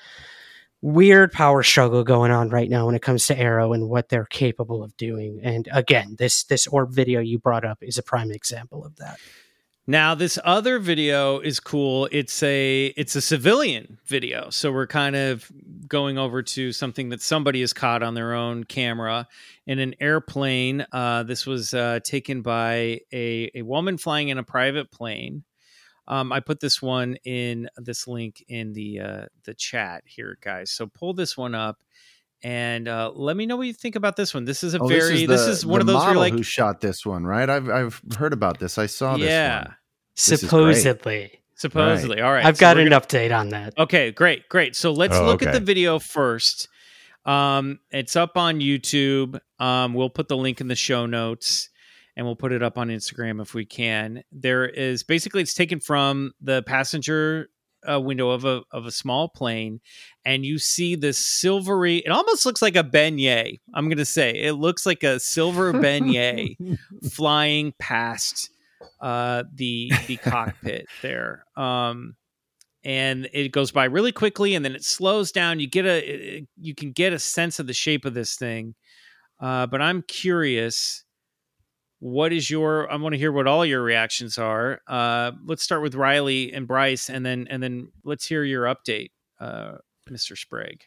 weird 0.82 1.32
power 1.32 1.64
struggle 1.64 2.04
going 2.04 2.32
on 2.32 2.50
right 2.50 2.70
now 2.70 2.86
when 2.86 2.96
it 2.96 3.02
comes 3.02 3.26
to 3.28 3.36
AARO 3.36 3.74
and 3.74 3.90
what 3.90 4.10
they're 4.10 4.26
capable 4.26 4.84
of 4.84 4.96
doing. 4.98 5.40
And 5.44 5.68
again, 5.72 6.16
this 6.20 6.44
this 6.44 6.68
orb 6.68 6.92
video 6.92 7.20
you 7.20 7.40
brought 7.40 7.64
up 7.64 7.80
is 7.82 7.98
a 7.98 8.04
prime 8.04 8.32
example 8.32 8.86
of 8.86 8.96
that. 8.98 9.18
Now 9.86 10.16
this 10.16 10.40
other 10.46 10.80
video 10.80 11.40
is 11.40 11.60
cool. 11.60 12.08
It's 12.10 12.42
a 12.42 12.86
it's 12.96 13.18
a 13.18 13.22
civilian 13.22 14.00
video. 14.06 14.50
So 14.50 14.72
we're 14.72 14.88
kind 14.88 15.14
of 15.14 15.52
going 15.90 16.18
over 16.18 16.42
to 16.42 16.72
something 16.72 17.10
that 17.10 17.22
somebody 17.22 17.60
has 17.60 17.74
caught 17.74 18.02
on 18.02 18.14
their 18.14 18.34
own 18.34 18.64
camera 18.64 19.28
in 19.68 19.80
an 19.80 19.94
airplane. 20.00 20.86
Uh, 20.94 21.24
this 21.24 21.46
was 21.46 21.74
uh, 21.74 22.00
taken 22.02 22.42
by 22.42 23.02
a, 23.12 23.52
a 23.56 23.62
woman 23.64 23.98
flying 23.98 24.30
in 24.30 24.38
a 24.38 24.44
private 24.44 24.90
plane. 24.90 25.44
Um, 26.08 26.32
I 26.32 26.40
put 26.40 26.62
this 26.62 26.82
one 26.82 27.18
in 27.26 27.70
this 27.76 28.08
link 28.08 28.42
in 28.48 28.72
the 28.72 29.02
uh, 29.02 29.26
the 29.44 29.54
chat 29.54 30.04
here, 30.06 30.38
guys. 30.40 30.72
So 30.72 30.88
pull 30.88 31.14
this 31.14 31.36
one 31.36 31.56
up 31.56 31.84
and 32.44 32.88
uh, 32.88 33.12
let 33.16 33.38
me 33.38 33.46
know 33.46 33.56
what 33.56 33.68
you 33.68 33.74
think 33.74 33.96
about 33.96 34.16
this 34.16 34.34
one. 34.34 34.46
This 34.46 34.64
is 34.64 34.74
a 34.74 34.80
Oh, 34.80 34.88
very 34.88 35.26
this 35.26 35.42
is, 35.48 35.62
the- 35.62 35.68
one 35.68 35.80
the 35.80 35.82
of 35.82 35.88
those 35.88 35.96
where 35.98 36.06
model 36.08 36.20
like 36.22 36.34
who 36.34 36.44
shot 36.44 36.82
this 36.82 37.06
one, 37.06 37.24
right? 37.26 37.50
I've 37.50 37.70
I've 37.70 38.02
heard 38.18 38.34
about 38.34 38.60
this. 38.60 38.78
I 38.78 38.86
saw 38.88 39.18
this 39.18 39.28
yeah, 39.30 39.60
one. 39.60 39.68
is 40.16 40.28
great. 40.30 40.40
Supposedly. 40.42 41.40
supposedly. 41.56 42.22
All 42.22 42.32
right, 42.32 42.46
I've 42.46 42.58
so 42.58 42.62
got 42.62 42.78
an 42.78 42.90
gonna- 42.90 43.02
update 43.02 43.38
on 43.38 43.50
that. 43.50 43.74
Okay, 43.78 44.12
great, 44.12 44.48
great. 44.50 44.76
So 44.76 44.92
let's 44.92 45.16
Oh, 45.16 45.26
look 45.26 45.42
at 45.44 45.54
the 45.54 45.60
video 45.60 46.00
first. 46.00 46.68
Um, 47.26 47.80
it's 47.92 48.16
up 48.18 48.36
on 48.38 48.60
YouTube. 48.60 49.40
Um, 49.60 49.94
we'll 49.94 50.10
put 50.10 50.28
the 50.28 50.36
link 50.36 50.60
in 50.60 50.68
the 50.68 50.76
show 50.76 51.06
notes, 51.06 51.70
and 52.18 52.26
we'll 52.26 52.36
put 52.36 52.52
it 52.52 52.62
up 52.62 52.78
on 52.78 52.90
Instagram 52.90 53.42
if 53.42 53.54
we 53.54 53.66
can. 53.66 54.24
There 54.34 54.68
is 54.68 55.04
basically 55.04 55.42
it's 55.42 55.54
taken 55.54 55.80
from 55.80 56.34
the 56.42 56.64
passenger 56.64 57.48
uh, 57.90 58.00
window 58.00 58.30
of 58.30 58.46
a 58.46 58.64
of 58.72 58.86
a 58.86 58.92
small 58.92 59.30
plane, 59.30 59.82
and 60.26 60.46
you 60.46 60.60
see 60.60 60.96
this 60.96 61.18
silvery. 61.18 61.98
It 61.98 62.10
almost 62.10 62.46
looks 62.46 62.62
like 62.62 62.76
a 62.76 62.84
beignet. 62.84 63.60
I'm 63.74 63.90
gonna 63.90 64.06
say 64.06 64.32
it 64.32 64.54
looks 64.54 64.86
like 64.86 65.04
a 65.04 65.20
silver 65.20 65.74
beignet 65.74 66.58
flying 67.12 67.74
past 67.80 68.50
uh, 69.02 69.44
the 69.54 69.92
the 70.08 70.18
cockpit 70.18 70.88
there. 71.02 71.46
Um, 71.56 72.16
and 72.86 73.30
it 73.34 73.52
goes 73.52 73.72
by 73.72 73.86
really 73.86 74.12
quickly, 74.12 74.56
and 74.56 74.66
then 74.66 74.76
it 74.76 74.84
slows 74.84 75.32
down. 75.32 75.60
You 75.60 75.68
get 75.68 75.86
a 75.86 76.46
you 76.60 76.76
can 76.76 76.92
get 76.92 77.14
a 77.14 77.20
sense 77.20 77.60
of 77.60 77.68
the 77.68 77.74
shape 77.74 78.06
of 78.06 78.14
this 78.14 78.36
thing. 78.36 78.76
Uh, 79.40 79.68
but 79.68 79.82
I'm 79.82 80.04
curious. 80.04 81.03
What 82.04 82.34
is 82.34 82.50
your? 82.50 82.92
I 82.92 82.98
want 82.98 83.14
to 83.14 83.18
hear 83.18 83.32
what 83.32 83.48
all 83.48 83.66
your 83.66 83.82
reactions 83.82 84.38
are. 84.38 84.82
Uh, 84.88 85.32
let's 85.46 85.64
start 85.64 85.82
with 85.82 85.96
Riley 85.96 86.52
and 86.52 86.68
Bryce, 86.68 87.10
and 87.10 87.26
then 87.26 87.48
and 87.50 87.64
then 87.64 87.94
let's 88.04 88.26
hear 88.26 88.44
your 88.44 88.66
update, 88.66 89.12
uh, 89.40 89.76
Mr. 90.10 90.38
Sprague. 90.38 90.84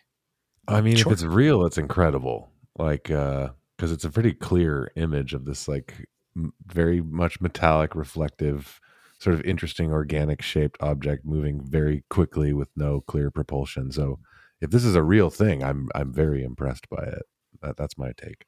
I 0.69 0.83
mean, 0.83 0.97
Sure. 0.97 1.11
if 1.13 1.19
it's 1.19 1.25
real, 1.25 1.65
it's 1.65 1.79
incredible. 1.79 2.51
Like, 2.79 3.11
uh, 3.11 3.51
because 3.77 3.93
it's 3.93 4.05
a 4.05 4.11
pretty 4.11 4.35
clear 4.35 4.91
image 4.97 5.33
of 5.33 5.47
this, 5.47 5.67
like, 5.69 6.07
m- 6.37 6.53
very 6.67 7.01
much 7.01 7.41
metallic, 7.41 7.95
reflective, 7.95 8.79
sort 9.19 9.33
of 9.35 9.41
interesting, 9.47 9.91
organic 9.93 10.43
shaped 10.43 10.77
object 10.83 11.25
moving 11.25 11.63
very 11.65 12.05
quickly 12.11 12.53
with 12.53 12.69
no 12.77 13.01
clear 13.01 13.31
propulsion. 13.31 13.91
So, 13.91 14.19
if 14.61 14.69
this 14.71 14.85
is 14.85 14.95
a 14.95 15.03
real 15.03 15.31
thing, 15.31 15.65
I'm 15.65 15.89
I'm 15.95 16.13
very 16.13 16.45
impressed 16.45 16.91
by 16.91 17.05
it. 17.05 17.23
That, 17.63 17.79
that's 17.79 17.97
my 17.97 18.13
take. 18.19 18.45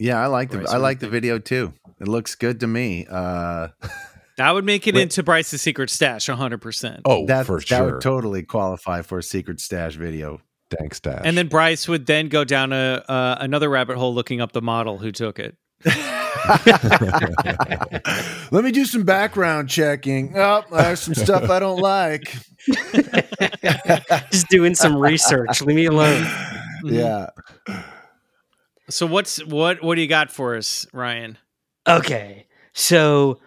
Yeah, 0.00 0.18
I 0.20 0.26
like 0.26 0.50
the 0.50 0.58
Bryce, 0.58 0.68
I 0.68 0.72
what 0.72 0.78
do 0.78 0.82
like 0.82 0.98
the 0.98 1.06
think? 1.06 1.12
video 1.12 1.38
too. 1.38 1.72
It 2.00 2.08
looks 2.08 2.34
good 2.34 2.60
to 2.60 2.66
me. 2.66 3.06
Uh, 3.08 3.68
That 4.36 4.52
would 4.54 4.64
make 4.64 4.86
it 4.86 4.94
Wait. 4.94 5.02
into 5.02 5.22
Bryce's 5.22 5.60
secret 5.60 5.90
stash, 5.90 6.26
hundred 6.28 6.62
percent. 6.62 7.02
Oh, 7.04 7.26
that 7.26 7.44
for 7.44 7.58
that 7.58 7.66
sure. 7.66 7.92
would 7.92 8.00
totally 8.00 8.42
qualify 8.42 9.02
for 9.02 9.18
a 9.18 9.22
secret 9.22 9.60
stash 9.60 9.96
video. 9.96 10.40
Dank 10.70 10.94
stash. 10.94 11.20
And 11.24 11.36
then 11.36 11.48
Bryce 11.48 11.86
would 11.88 12.06
then 12.06 12.28
go 12.30 12.44
down 12.44 12.72
a 12.72 13.04
uh, 13.06 13.36
another 13.38 13.68
rabbit 13.68 13.98
hole 13.98 14.14
looking 14.14 14.40
up 14.40 14.52
the 14.52 14.62
model 14.62 14.96
who 14.96 15.12
took 15.12 15.38
it. 15.38 15.58
Let 18.50 18.64
me 18.64 18.72
do 18.72 18.86
some 18.86 19.02
background 19.04 19.68
checking. 19.68 20.32
Oh, 20.36 20.64
there's 20.70 21.00
some 21.00 21.14
stuff 21.14 21.50
I 21.50 21.58
don't 21.58 21.80
like. 21.80 22.34
Just 24.30 24.48
doing 24.48 24.74
some 24.74 24.96
research. 24.96 25.60
Leave 25.60 25.76
me 25.76 25.84
alone. 25.86 26.26
Yeah. 26.84 27.26
So 28.90 29.06
what's 29.06 29.44
what 29.44 29.82
what 29.82 29.94
do 29.96 30.00
you 30.02 30.08
got 30.08 30.30
for 30.30 30.56
us, 30.56 30.86
Ryan? 30.92 31.38
Okay. 31.88 32.46
So 32.72 33.40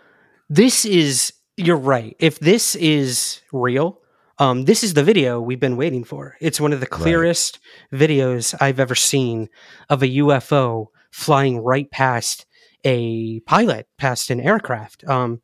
this 0.49 0.85
is 0.85 1.33
you're 1.57 1.77
right. 1.77 2.15
If 2.19 2.39
this 2.39 2.75
is 2.75 3.41
real, 3.51 3.99
um, 4.39 4.65
this 4.65 4.83
is 4.83 4.93
the 4.93 5.03
video 5.03 5.39
we've 5.39 5.59
been 5.59 5.77
waiting 5.77 6.03
for. 6.03 6.35
It's 6.41 6.59
one 6.59 6.73
of 6.73 6.79
the 6.79 6.87
clearest 6.87 7.59
videos 7.93 8.55
I've 8.59 8.79
ever 8.79 8.95
seen 8.95 9.49
of 9.89 10.01
a 10.01 10.07
UFO 10.07 10.87
flying 11.11 11.59
right 11.59 11.89
past 11.91 12.45
a 12.83 13.39
pilot, 13.41 13.87
past 13.97 14.29
an 14.29 14.41
aircraft. 14.41 15.03
Um, 15.07 15.41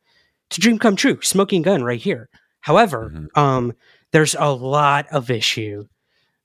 to 0.50 0.60
dream 0.60 0.78
come 0.78 0.96
true, 0.96 1.20
smoking 1.22 1.62
gun 1.62 1.84
right 1.84 2.00
here. 2.00 2.28
However, 2.60 3.12
Mhm. 3.14 3.38
um, 3.38 3.72
there's 4.12 4.34
a 4.38 4.50
lot 4.52 5.06
of 5.12 5.30
issue 5.30 5.86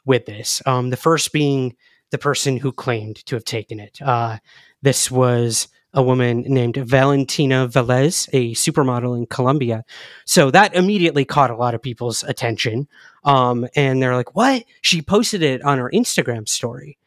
with 0.06 0.26
this. 0.28 0.62
Um, 0.68 0.91
the 0.91 0.97
first 0.97 1.34
being 1.34 1.76
the 2.16 2.20
person 2.20 2.55
who 2.55 2.72
claimed 2.72 3.18
to 3.26 3.36
have 3.36 3.43
taken 3.43 3.78
it. 3.78 4.01
Uh, 4.01 4.38
this 4.82 5.11
was 5.11 5.68
a 5.93 6.01
woman 6.01 6.43
named 6.47 6.78
Valentina 6.78 7.68
Velez, 7.68 8.30
a 8.32 8.53
supermodel 8.53 9.18
in 9.18 9.26
Colombia. 9.26 9.84
So 10.24 10.49
that 10.51 10.74
immediately 10.76 11.26
caught 11.26 11.51
a 11.51 11.57
lot 11.57 11.76
of 11.76 11.82
people's 11.82 12.24
attention. 12.24 12.88
Um, 13.26 13.68
and 13.76 14.01
they're 14.01 14.16
like, 14.16 14.34
what? 14.34 14.63
She 14.80 15.01
posted 15.01 15.43
it 15.43 15.61
on 15.63 15.78
her 15.78 15.91
Instagram 15.93 16.47
story. 16.47 16.97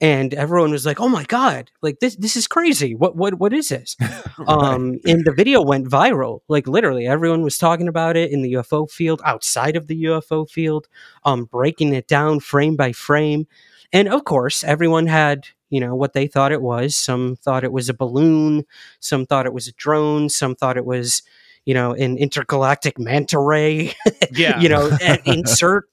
And 0.00 0.32
everyone 0.34 0.70
was 0.70 0.86
like, 0.86 1.00
"Oh 1.00 1.08
my 1.08 1.24
god! 1.24 1.72
Like 1.82 1.98
this, 1.98 2.14
this 2.14 2.36
is 2.36 2.46
crazy. 2.46 2.94
What, 2.94 3.16
what, 3.16 3.34
what 3.34 3.52
is 3.52 3.70
this?" 3.70 3.96
um, 4.46 5.00
and 5.04 5.24
the 5.24 5.32
video 5.32 5.60
went 5.60 5.88
viral. 5.88 6.42
Like 6.46 6.68
literally, 6.68 7.08
everyone 7.08 7.42
was 7.42 7.58
talking 7.58 7.88
about 7.88 8.16
it 8.16 8.30
in 8.30 8.42
the 8.42 8.52
UFO 8.52 8.88
field, 8.88 9.20
outside 9.24 9.74
of 9.74 9.88
the 9.88 10.04
UFO 10.04 10.48
field, 10.48 10.86
um, 11.24 11.46
breaking 11.46 11.94
it 11.94 12.06
down 12.06 12.38
frame 12.38 12.76
by 12.76 12.92
frame. 12.92 13.48
And 13.92 14.08
of 14.08 14.24
course, 14.24 14.64
everyone 14.64 15.06
had 15.06 15.46
you 15.70 15.80
know 15.80 15.94
what 15.94 16.12
they 16.14 16.26
thought 16.26 16.52
it 16.52 16.62
was. 16.62 16.96
Some 16.96 17.36
thought 17.36 17.64
it 17.64 17.72
was 17.72 17.88
a 17.88 17.94
balloon. 17.94 18.64
Some 19.00 19.26
thought 19.26 19.46
it 19.46 19.52
was 19.52 19.68
a 19.68 19.72
drone. 19.72 20.28
Some 20.28 20.54
thought 20.54 20.76
it 20.76 20.84
was, 20.86 21.22
you 21.66 21.74
know, 21.74 21.92
an 21.92 22.16
intergalactic 22.18 22.98
manta 22.98 23.38
ray. 23.38 23.94
Yeah. 24.32 24.60
you 24.60 24.68
know, 24.68 24.90
insert 25.24 25.88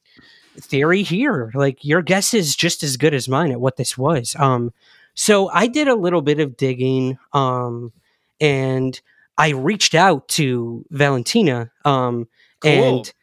theory 0.59 1.03
here. 1.03 1.51
Like 1.53 1.83
your 1.83 2.01
guess 2.01 2.33
is 2.33 2.55
just 2.55 2.83
as 2.83 2.97
good 2.97 3.13
as 3.13 3.27
mine 3.29 3.51
at 3.51 3.59
what 3.61 3.77
this 3.77 3.97
was. 3.97 4.35
Um, 4.37 4.73
so 5.13 5.49
I 5.49 5.67
did 5.67 5.87
a 5.87 5.95
little 5.95 6.21
bit 6.21 6.39
of 6.39 6.57
digging, 6.57 7.17
um, 7.33 7.93
and 8.41 8.99
I 9.37 9.49
reached 9.49 9.95
out 9.95 10.27
to 10.29 10.85
Valentina, 10.91 11.71
um, 11.85 12.27
Cool. 12.61 12.71
and 12.71 13.13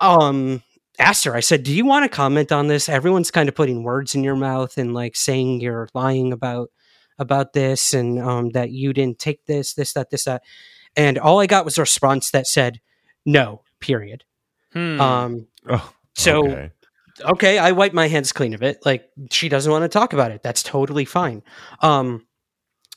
um, 0.00 0.62
asked 1.02 1.24
her. 1.24 1.34
I 1.34 1.40
said, 1.40 1.62
"Do 1.62 1.72
you 1.72 1.84
want 1.84 2.04
to 2.04 2.08
comment 2.08 2.52
on 2.52 2.68
this? 2.68 2.88
Everyone's 2.88 3.30
kind 3.30 3.48
of 3.48 3.54
putting 3.54 3.82
words 3.82 4.14
in 4.14 4.24
your 4.24 4.36
mouth 4.36 4.78
and 4.78 4.94
like 4.94 5.16
saying 5.16 5.60
you're 5.60 5.88
lying 5.94 6.32
about 6.32 6.70
about 7.18 7.52
this 7.52 7.92
and 7.92 8.18
um, 8.18 8.50
that 8.50 8.70
you 8.70 8.92
didn't 8.92 9.18
take 9.18 9.44
this, 9.46 9.74
this, 9.74 9.92
that, 9.92 10.10
this, 10.10 10.24
that." 10.24 10.42
And 10.96 11.18
all 11.18 11.40
I 11.40 11.46
got 11.46 11.64
was 11.64 11.78
a 11.78 11.82
response 11.82 12.30
that 12.30 12.46
said, 12.46 12.80
"No." 13.26 13.62
Period. 13.80 14.24
Hmm. 14.72 15.00
Um, 15.00 15.46
oh, 15.68 15.92
so 16.14 16.46
okay. 16.46 16.70
okay, 17.24 17.58
I 17.58 17.72
wipe 17.72 17.92
my 17.92 18.06
hands 18.08 18.32
clean 18.32 18.54
of 18.54 18.62
it. 18.62 18.78
Like 18.86 19.10
she 19.30 19.48
doesn't 19.48 19.70
want 19.70 19.82
to 19.82 19.88
talk 19.88 20.12
about 20.12 20.30
it. 20.30 20.42
That's 20.42 20.62
totally 20.62 21.04
fine. 21.04 21.42
Um, 21.80 22.26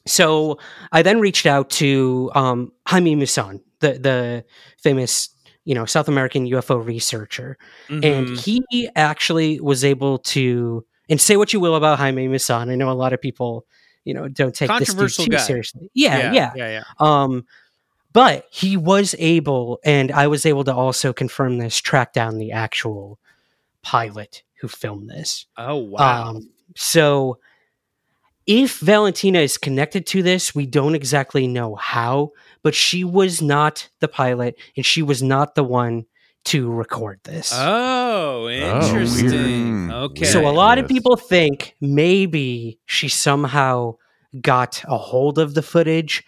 so 0.07 0.59
I 0.91 1.01
then 1.01 1.19
reached 1.19 1.45
out 1.45 1.71
to 1.71 2.31
um, 2.35 2.71
Jaime 2.87 3.15
Maussan, 3.15 3.61
the 3.79 3.93
the 3.93 4.45
famous 4.77 5.29
you 5.65 5.75
know 5.75 5.85
South 5.85 6.07
American 6.07 6.47
UFO 6.47 6.77
researcher, 6.83 7.57
and 7.89 8.01
Mhm. 8.03 8.39
he 8.39 8.89
actually 8.95 9.59
was 9.59 9.83
able 9.83 10.19
to. 10.19 10.85
And 11.09 11.21
say 11.21 11.37
what 11.37 11.53
you 11.53 11.59
will 11.59 11.75
about 11.75 11.99
Jaime 11.99 12.27
Maussan, 12.27 12.71
I 12.71 12.75
know 12.75 12.89
a 12.89 12.93
lot 12.93 13.13
of 13.13 13.21
people, 13.21 13.65
you 14.05 14.13
know, 14.15 14.27
don't 14.27 14.55
take 14.55 14.71
this 14.79 15.15
too 15.15 15.27
guy. 15.27 15.37
seriously. 15.37 15.91
Yeah, 15.93 16.17
yeah, 16.17 16.33
yeah, 16.33 16.51
yeah, 16.55 16.69
yeah. 16.69 16.83
um, 16.99 17.45
but 18.11 18.47
he 18.49 18.75
was 18.75 19.13
able, 19.19 19.79
and 19.83 20.11
I 20.11 20.25
was 20.25 20.47
able 20.47 20.63
to 20.63 20.73
also 20.73 21.13
confirm 21.13 21.59
this, 21.59 21.77
track 21.77 22.11
down 22.13 22.39
the 22.39 22.53
actual 22.53 23.19
pilot 23.83 24.41
who 24.61 24.67
filmed 24.67 25.09
this. 25.09 25.45
Oh 25.57 25.75
wow. 25.75 26.29
Um, 26.29 26.49
so 26.75 27.37
if 28.47 28.79
Valentina 28.79 29.39
is 29.39 29.57
connected 29.57 30.05
to 30.07 30.23
this, 30.23 30.55
we 30.55 30.65
don't 30.65 30.95
exactly 30.95 31.45
know 31.47 31.75
how, 31.75 32.31
but 32.65 32.73
she 32.73 33.03
was 33.03 33.43
not 33.43 33.87
the 33.99 34.07
pilot 34.07 34.55
and 34.75 34.83
she 34.83 35.03
was 35.03 35.21
not 35.21 35.53
the 35.53 35.63
one 35.63 36.03
to 36.45 36.67
record 36.71 37.19
this. 37.23 37.51
oh, 37.55 38.49
interesting. 38.49 39.89
Mm. 39.89 39.93
okay. 39.93 40.25
So 40.25 40.47
a 40.47 40.49
lot 40.49 40.79
of 40.79 40.87
people 40.87 41.15
think 41.15 41.75
maybe 41.79 42.79
she 42.87 43.07
somehow 43.07 43.97
got 44.41 44.83
a 44.87 44.97
hold 44.97 45.37
of 45.37 45.53
the 45.53 45.61
footage 45.61 46.23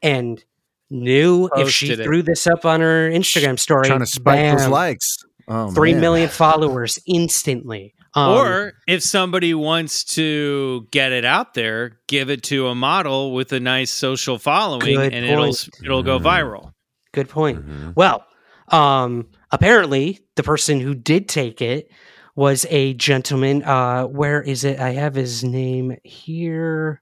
and 0.00 0.42
knew 0.88 1.50
if 1.54 1.68
she 1.68 1.92
it. 1.92 2.02
threw 2.02 2.22
this 2.22 2.46
up 2.46 2.64
on 2.64 2.80
her 2.80 3.10
Instagram 3.10 3.58
story, 3.58 3.86
Trying 3.86 3.98
to 3.98 4.06
spike 4.06 4.52
those 4.52 4.62
bam, 4.62 4.70
likes. 4.70 5.18
Oh, 5.48 5.70
three 5.70 5.92
man. 5.92 6.00
million 6.00 6.28
followers 6.30 6.98
instantly. 7.06 7.92
Um, 8.16 8.30
or 8.32 8.72
if 8.86 9.02
somebody 9.02 9.54
wants 9.54 10.04
to 10.14 10.86
get 10.92 11.10
it 11.12 11.24
out 11.24 11.54
there, 11.54 11.98
give 12.06 12.30
it 12.30 12.42
to 12.44 12.68
a 12.68 12.74
model 12.74 13.32
with 13.34 13.52
a 13.52 13.58
nice 13.60 13.90
social 13.90 14.38
following, 14.38 14.96
Good 14.96 15.12
and 15.12 15.24
it'll 15.26 15.54
it'll 15.84 16.02
go 16.04 16.18
Mm. 16.18 16.22
viral. 16.24 16.72
good 17.12 17.28
point. 17.28 17.66
Mhm. 17.68 17.96
Well, 17.96 18.24
um, 18.68 19.26
apparently 19.50 20.20
the 20.36 20.42
person 20.44 20.80
who 20.80 20.94
did 20.94 21.28
take 21.28 21.60
it 21.60 21.90
was 22.36 22.66
a 22.70 22.94
gentleman. 22.94 23.62
Uh, 23.64 24.04
where 24.04 24.40
is 24.42 24.64
it? 24.64 24.78
I 24.80 24.90
have 24.90 25.14
his 25.14 25.42
name 25.44 25.96
here. 26.04 27.00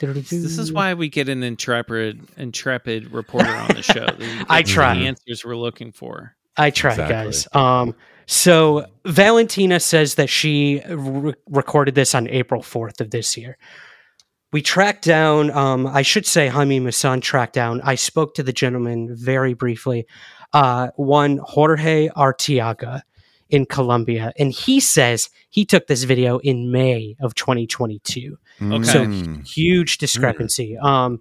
This 0.00 0.32
is 0.32 0.72
why 0.72 0.94
we 0.94 1.08
get 1.10 1.28
an 1.28 1.42
intrepid 1.42 2.20
intrepid 2.38 3.12
reporter 3.12 3.50
on 3.54 3.68
the 3.68 3.82
show. 3.82 4.06
I 4.48 4.62
try. 4.62 4.94
the 4.96 5.06
answers 5.08 5.44
we're 5.44 5.56
looking 5.56 5.92
for. 5.92 6.34
I 6.56 6.70
try, 6.70 6.92
Exactly. 6.92 7.14
guys. 7.14 7.48
Um, 7.52 7.94
so 8.30 8.86
Valentina 9.04 9.80
says 9.80 10.14
that 10.14 10.30
she 10.30 10.80
re- 10.88 11.34
recorded 11.48 11.96
this 11.96 12.14
on 12.14 12.28
April 12.28 12.62
4th 12.62 13.00
of 13.00 13.10
this 13.10 13.36
year. 13.36 13.58
We 14.52 14.62
tracked 14.62 15.04
down, 15.04 15.50
um, 15.50 15.84
I 15.86 16.02
should 16.02 16.26
say, 16.26 16.46
Jaime 16.46 16.78
Maussan 16.80 17.20
tracked 17.22 17.54
down. 17.54 17.80
I 17.82 17.96
spoke 17.96 18.34
to 18.34 18.44
the 18.44 18.52
gentleman 18.52 19.08
very 19.16 19.54
briefly. 19.54 20.06
Uh, 20.52 20.88
one 20.96 21.40
Jorge 21.42 22.08
Artiaga 22.10 23.02
in 23.48 23.66
Colombia, 23.66 24.32
and 24.38 24.52
he 24.52 24.78
says 24.78 25.28
he 25.48 25.64
took 25.64 25.88
this 25.88 26.04
video 26.04 26.38
in 26.38 26.70
May 26.70 27.16
of 27.20 27.34
2022 27.34 28.38
Okay. 28.62 28.84
so 28.84 29.06
Mm. 29.06 29.44
huge 29.48 29.98
discrepancy 29.98 30.76
um 30.80 31.20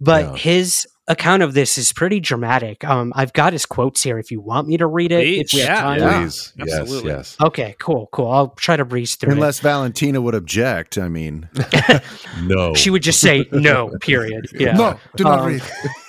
but 0.00 0.24
Yeah. 0.24 0.36
his 0.36 0.86
account 1.08 1.42
of 1.42 1.54
this 1.54 1.78
is 1.78 1.92
pretty 1.92 2.18
dramatic 2.18 2.82
um 2.84 3.12
i've 3.14 3.32
got 3.32 3.52
his 3.52 3.64
quotes 3.64 4.02
here 4.02 4.18
if 4.18 4.30
you 4.32 4.40
want 4.40 4.66
me 4.66 4.76
to 4.76 4.86
read 4.86 5.12
it 5.12 5.22
Please, 5.24 5.40
if 5.40 5.52
we 5.54 5.60
have 5.60 5.68
yeah, 5.68 6.04
time. 6.10 6.30
yeah. 6.56 6.80
Absolutely. 6.80 7.10
Yes, 7.12 7.36
okay 7.40 7.76
cool 7.78 8.08
cool 8.12 8.28
i'll 8.30 8.48
try 8.50 8.76
to 8.76 8.84
breeze 8.84 9.14
through 9.14 9.32
Unless 9.32 9.60
Valentina 9.60 10.20
would 10.20 10.34
object. 10.34 10.98
I 10.98 11.08
mean. 11.08 11.48
No. 12.42 12.74
she 12.74 12.90
would 12.90 13.02
just 13.02 13.20
say 13.20 13.46
no 13.52 13.90
period 14.00 14.48
yeah 14.52 14.72
no, 14.76 14.98
do 15.16 15.24
not 15.24 15.40
Um, 15.40 15.46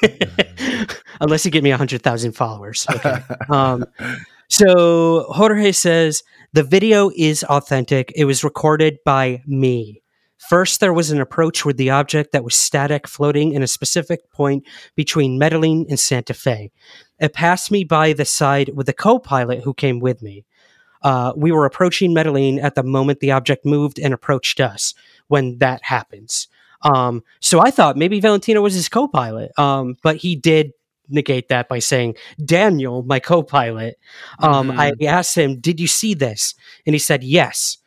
read. 0.01 0.97
unless 1.21 1.45
you 1.45 1.51
get 1.51 1.63
me 1.63 1.69
100000 1.71 2.31
followers 2.33 2.85
okay 2.89 3.21
um 3.49 3.85
so 4.49 5.25
jorge 5.29 5.71
says 5.71 6.23
the 6.53 6.63
video 6.63 7.11
is 7.15 7.43
authentic 7.43 8.11
it 8.15 8.25
was 8.25 8.43
recorded 8.43 8.97
by 9.05 9.41
me 9.45 10.01
First, 10.37 10.79
there 10.79 10.93
was 10.93 11.11
an 11.11 11.19
approach 11.19 11.65
with 11.65 11.77
the 11.77 11.89
object 11.89 12.31
that 12.31 12.43
was 12.43 12.55
static, 12.55 13.07
floating 13.07 13.53
in 13.53 13.63
a 13.63 13.67
specific 13.67 14.31
point 14.31 14.63
between 14.95 15.37
Medellin 15.39 15.85
and 15.89 15.99
Santa 15.99 16.33
Fe. 16.33 16.71
It 17.19 17.33
passed 17.33 17.71
me 17.71 17.83
by 17.83 18.13
the 18.13 18.25
side 18.25 18.69
with 18.75 18.87
a 18.87 18.93
co 18.93 19.19
pilot 19.19 19.63
who 19.63 19.73
came 19.73 19.99
with 19.99 20.21
me. 20.21 20.45
Uh, 21.01 21.33
we 21.35 21.51
were 21.51 21.65
approaching 21.65 22.13
Medellin 22.13 22.59
at 22.59 22.75
the 22.75 22.83
moment 22.83 23.19
the 23.19 23.31
object 23.31 23.65
moved 23.65 23.99
and 23.99 24.13
approached 24.13 24.59
us 24.59 24.93
when 25.27 25.57
that 25.59 25.83
happens. 25.83 26.47
Um, 26.83 27.23
so 27.39 27.59
I 27.59 27.71
thought 27.71 27.97
maybe 27.97 28.19
Valentino 28.19 28.61
was 28.61 28.73
his 28.75 28.89
co 28.89 29.07
pilot, 29.07 29.57
um, 29.57 29.97
but 30.03 30.17
he 30.17 30.35
did 30.35 30.71
negate 31.09 31.47
that 31.47 31.67
by 31.69 31.79
saying, 31.79 32.15
Daniel, 32.43 33.03
my 33.03 33.19
co 33.19 33.41
pilot. 33.41 33.97
Um, 34.39 34.69
Mhm. 34.71 34.77
I 35.01 35.05
asked 35.05 35.35
him, 35.35 35.59
Did 35.59 35.79
you 35.79 35.87
see 35.87 36.13
this? 36.13 36.53
And 36.85 36.93
he 36.93 36.99
said, 36.99 37.23
Yes. 37.23 37.77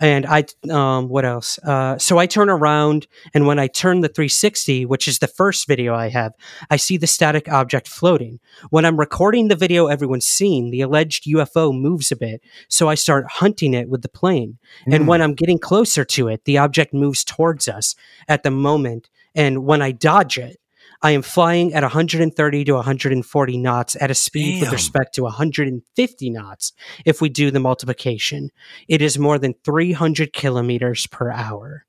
And 0.00 0.26
I, 0.26 0.44
um, 0.70 1.08
what 1.08 1.24
else? 1.24 1.58
Uh, 1.58 1.98
so 1.98 2.18
I 2.18 2.26
turn 2.26 2.48
around, 2.48 3.08
and 3.34 3.46
when 3.46 3.58
I 3.58 3.66
turn 3.66 4.00
the 4.00 4.08
360, 4.08 4.86
which 4.86 5.08
is 5.08 5.18
the 5.18 5.26
first 5.26 5.66
video 5.66 5.94
I 5.94 6.08
have, 6.08 6.34
I 6.70 6.76
see 6.76 6.96
the 6.96 7.08
static 7.08 7.48
object 7.48 7.88
floating. 7.88 8.38
When 8.70 8.84
I'm 8.84 8.96
recording 8.96 9.48
the 9.48 9.56
video 9.56 9.88
everyone's 9.88 10.26
seen, 10.26 10.70
the 10.70 10.82
alleged 10.82 11.24
UFO 11.24 11.76
moves 11.76 12.12
a 12.12 12.16
bit, 12.16 12.42
so 12.68 12.88
I 12.88 12.94
start 12.94 13.26
hunting 13.28 13.74
it 13.74 13.88
with 13.88 14.02
the 14.02 14.08
plane. 14.08 14.58
And 14.86 15.08
when 15.08 15.20
I'm 15.20 15.34
getting 15.34 15.58
closer 15.58 16.04
to 16.04 16.28
it, 16.28 16.44
the 16.44 16.58
object 16.58 16.94
moves 16.94 17.24
towards 17.24 17.66
us 17.66 17.96
at 18.28 18.44
the 18.44 18.50
moment. 18.52 19.10
And 19.34 19.64
when 19.64 19.82
I 19.82 19.90
dodge 19.90 20.38
it, 20.38 20.60
I 21.00 21.12
am 21.12 21.22
flying 21.22 21.74
at 21.74 21.82
130 21.82 22.64
to 22.64 22.72
140 22.72 23.58
knots 23.58 23.96
at 24.00 24.10
a 24.10 24.14
speed 24.14 24.60
with 24.60 24.72
respect 24.72 25.14
to 25.14 25.22
150 25.22 26.30
knots 26.30 26.72
if 27.04 27.20
we 27.20 27.28
do 27.28 27.50
the 27.50 27.60
multiplication. 27.60 28.50
It 28.88 29.00
is 29.00 29.18
more 29.18 29.38
than 29.38 29.54
300 29.64 30.32
kilometers 30.32 31.06
per 31.06 31.30
hour. 31.30 31.84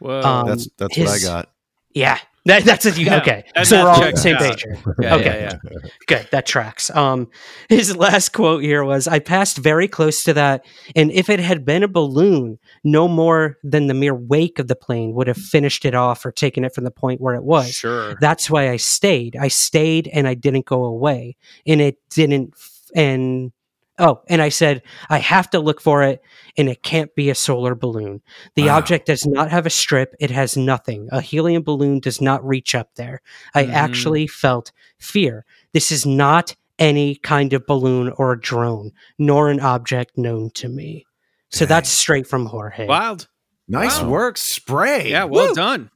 Whoa. 0.00 0.20
Um, 0.20 0.48
That's 0.48 0.68
that's 0.76 0.96
what 0.96 1.08
I 1.08 1.18
got. 1.18 1.50
Yeah. 1.92 2.18
That, 2.48 2.64
that's 2.64 2.86
a, 2.86 2.90
Yeah, 2.92 3.18
okay. 3.18 3.44
that 3.54 3.66
So 3.66 3.84
we're 3.84 3.90
all 3.90 4.02
on 4.04 4.10
the 4.10 4.16
same 4.16 4.36
page 4.36 4.64
yeah, 5.00 5.14
okay. 5.16 5.48
yeah. 5.48 5.78
Good. 6.06 6.28
That 6.32 6.46
tracks. 6.46 6.88
Um, 6.90 7.28
his 7.68 7.94
last 7.96 8.32
quote 8.32 8.62
here 8.62 8.82
was 8.84 9.06
I 9.06 9.18
passed 9.18 9.58
very 9.58 9.86
close 9.86 10.24
to 10.24 10.32
that, 10.34 10.64
and 10.96 11.12
if 11.12 11.28
it 11.28 11.40
had 11.40 11.64
been 11.64 11.82
a 11.82 11.88
balloon, 11.88 12.58
no 12.82 13.06
more 13.06 13.58
than 13.62 13.86
the 13.86 13.94
mere 13.94 14.14
wake 14.14 14.58
of 14.58 14.66
the 14.66 14.74
plane 14.76 15.12
would 15.12 15.26
have 15.26 15.36
finished 15.36 15.84
it 15.84 15.94
off 15.94 16.24
or 16.24 16.32
taken 16.32 16.64
it 16.64 16.74
from 16.74 16.84
the 16.84 16.90
point 16.90 17.20
where 17.20 17.34
it 17.34 17.44
was. 17.44 17.70
Sure. 17.74 18.16
That's 18.20 18.50
why 18.50 18.70
I 18.70 18.76
stayed. 18.76 19.36
I 19.36 19.48
stayed 19.48 20.08
and 20.08 20.26
I 20.26 20.34
didn't 20.34 20.64
go 20.66 20.84
away. 20.84 21.36
And 21.66 21.80
it 21.82 21.98
didn't 22.10 22.54
f- 22.56 22.90
and 22.94 23.52
oh, 23.98 24.20
and 24.28 24.40
I 24.42 24.48
said 24.48 24.82
I 25.10 25.18
have 25.18 25.50
to 25.50 25.58
look 25.60 25.80
for 25.80 26.02
it 26.02 26.22
and 26.56 26.68
it 26.68 26.82
can't 26.82 27.14
be 27.14 27.30
a 27.30 27.34
solar 27.34 27.74
balloon. 27.74 28.22
The 28.54 28.66
Wow. 28.66 28.78
object 28.78 29.06
does 29.06 29.26
not 29.26 29.50
have 29.50 29.66
a 29.66 29.70
strip. 29.70 30.14
It 30.20 30.30
has 30.30 30.56
nothing. 30.56 31.08
A 31.12 31.20
helium 31.20 31.62
balloon 31.62 32.00
does 32.00 32.20
not 32.20 32.46
reach 32.46 32.74
up 32.74 32.90
there. 32.96 33.20
I 33.54 33.64
Mhm. 33.64 33.72
actually 33.72 34.26
felt 34.26 34.72
fear. 34.98 35.44
This 35.72 35.90
is 35.92 36.04
not 36.06 36.54
any 36.78 37.16
kind 37.16 37.52
of 37.52 37.66
balloon 37.66 38.10
or 38.16 38.32
a 38.32 38.40
drone, 38.40 38.92
nor 39.18 39.50
an 39.50 39.60
object 39.60 40.16
known 40.16 40.50
to 40.54 40.68
me. 40.68 41.06
So 41.50 41.60
Dang. 41.64 41.68
that's 41.68 41.88
straight 41.88 42.26
from 42.26 42.46
Jorge. 42.46 42.86
Wild. 42.86 43.28
Nice 43.66 44.00
Wow. 44.00 44.08
work, 44.10 44.36
spray. 44.38 45.10
Yeah, 45.10 45.24
well 45.24 45.48
Woo! 45.48 45.54
done. 45.54 45.90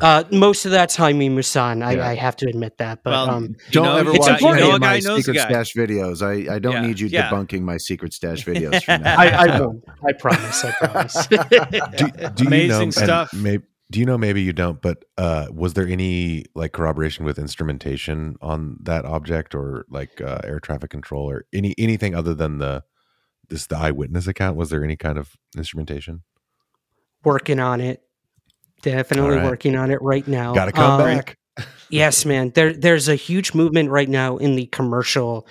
Uh, 0.00 0.24
most 0.30 0.64
of 0.66 0.70
that's 0.70 0.94
Jaime 0.96 1.28
Maussan. 1.30 1.84
I, 1.84 1.92
Yeah. 1.92 2.08
I 2.08 2.14
have 2.14 2.36
to 2.36 2.48
admit 2.48 2.78
that. 2.78 3.02
But 3.02 3.10
Well, 3.10 3.30
um, 3.30 3.56
Don't 3.70 3.84
know, 3.84 3.96
ever 3.96 4.12
watch 4.12 4.28
important. 4.28 4.44
any 4.44 4.60
You 4.60 4.64
know 4.66 4.70
a 4.72 4.74
of 4.76 4.80
my 4.80 4.98
knows 5.00 5.24
secret 5.24 5.40
stash 5.40 5.74
videos. 5.74 6.22
I, 6.22 6.54
I 6.54 6.58
don't 6.58 6.72
Yeah, 6.72 6.86
need 6.86 7.00
you 7.00 7.08
yeah. 7.08 7.28
debunking 7.30 7.62
my 7.62 7.76
secret 7.76 8.12
stash 8.12 8.44
videos 8.46 8.84
from 8.84 9.02
now. 9.02 9.18
I, 9.18 9.26
I 9.28 9.60
won't. 9.60 9.84
I 10.06 10.12
promise. 10.12 10.64
I 10.64 10.70
promise. 10.72 11.26
do, 11.26 11.38
do 12.34 12.42
you 12.42 12.46
Amazing 12.46 12.86
know, 12.86 12.90
stuff. 12.90 13.32
Maybe, 13.32 13.64
do 13.90 13.98
you 13.98 14.06
know? 14.06 14.16
Maybe 14.18 14.42
you 14.42 14.52
don't. 14.52 14.80
But 14.80 15.04
uh, 15.18 15.48
was 15.52 15.74
there 15.74 15.86
any 15.86 16.44
like 16.54 16.72
corroboration 16.72 17.24
with 17.24 17.38
instrumentation 17.38 18.36
on 18.40 18.76
that 18.82 19.04
object, 19.04 19.54
or 19.54 19.84
like 19.90 20.20
uh, 20.20 20.38
air 20.44 20.60
traffic 20.60 20.90
control, 20.90 21.28
or 21.28 21.44
any 21.52 21.74
anything 21.76 22.14
other 22.14 22.34
than 22.34 22.58
the 22.58 22.84
this 23.48 23.66
the 23.66 23.76
eyewitness 23.76 24.28
account? 24.28 24.56
Was 24.56 24.70
there 24.70 24.84
any 24.84 24.96
kind 24.96 25.18
of 25.18 25.36
instrumentation? 25.56 26.22
working 27.24 27.60
on 27.60 27.80
it. 27.80 28.02
Definitely 28.82 29.36
right. 29.36 29.44
working 29.44 29.76
on 29.76 29.90
it 29.90 30.00
right 30.02 30.26
now. 30.26 30.54
Got 30.54 30.66
to 30.66 30.72
come 30.72 30.92
Um, 30.92 31.00
back. 31.00 31.36
Yes, 31.90 32.24
man. 32.24 32.52
There, 32.54 32.72
there's 32.72 33.08
a 33.08 33.16
huge 33.16 33.52
movement 33.52 33.90
right 33.90 34.08
now 34.08 34.36
in 34.36 34.54
the 34.54 34.66
commercial 34.66 35.46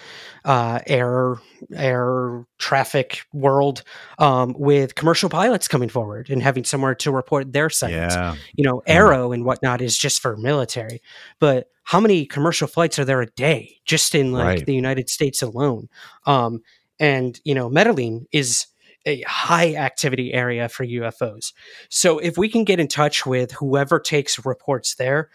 uh, 0.46 0.80
air 0.88 1.36
air 1.76 2.46
traffic 2.58 3.24
world 3.34 3.84
um, 4.18 4.56
with 4.58 4.96
commercial 4.96 5.30
pilots 5.30 5.68
coming 5.68 5.90
forward 5.90 6.30
and 6.30 6.42
having 6.42 6.64
somewhere 6.64 6.96
to 6.96 7.12
report 7.12 7.52
their 7.52 7.70
sightings. 7.70 8.14
yeah. 8.16 8.36
You 8.56 8.64
know, 8.64 8.82
AARO 8.88 9.34
and 9.34 9.44
whatnot 9.44 9.82
is 9.82 9.98
just 9.98 10.22
for 10.22 10.38
military, 10.38 11.02
but 11.40 11.68
how 11.84 12.00
many 12.00 12.26
commercial 12.26 12.68
flights 12.68 12.98
are 12.98 13.06
there 13.06 13.22
a 13.22 13.30
day 13.32 13.76
just 13.86 14.16
in 14.16 14.32
like 14.32 14.46
Right. 14.46 14.66
the 14.66 14.74
United 14.74 15.10
States 15.10 15.42
alone? 15.42 15.90
Um, 16.26 16.62
and 17.00 17.40
you 17.44 17.54
know, 17.54 17.70
Medellin 17.70 18.28
is 18.32 18.66
a 19.06 19.22
high 19.22 19.76
activity 19.76 20.34
area 20.34 20.70
for 20.70 20.86
UFOs. 20.86 21.54
So 21.90 22.20
if 22.20 22.38
we 22.38 22.50
can 22.50 22.64
get 22.64 22.80
in 22.80 22.88
touch 22.88 23.26
with 23.26 23.52
whoever 23.54 24.00
takes 24.00 24.44
reports 24.46 24.96
there, 24.96 25.30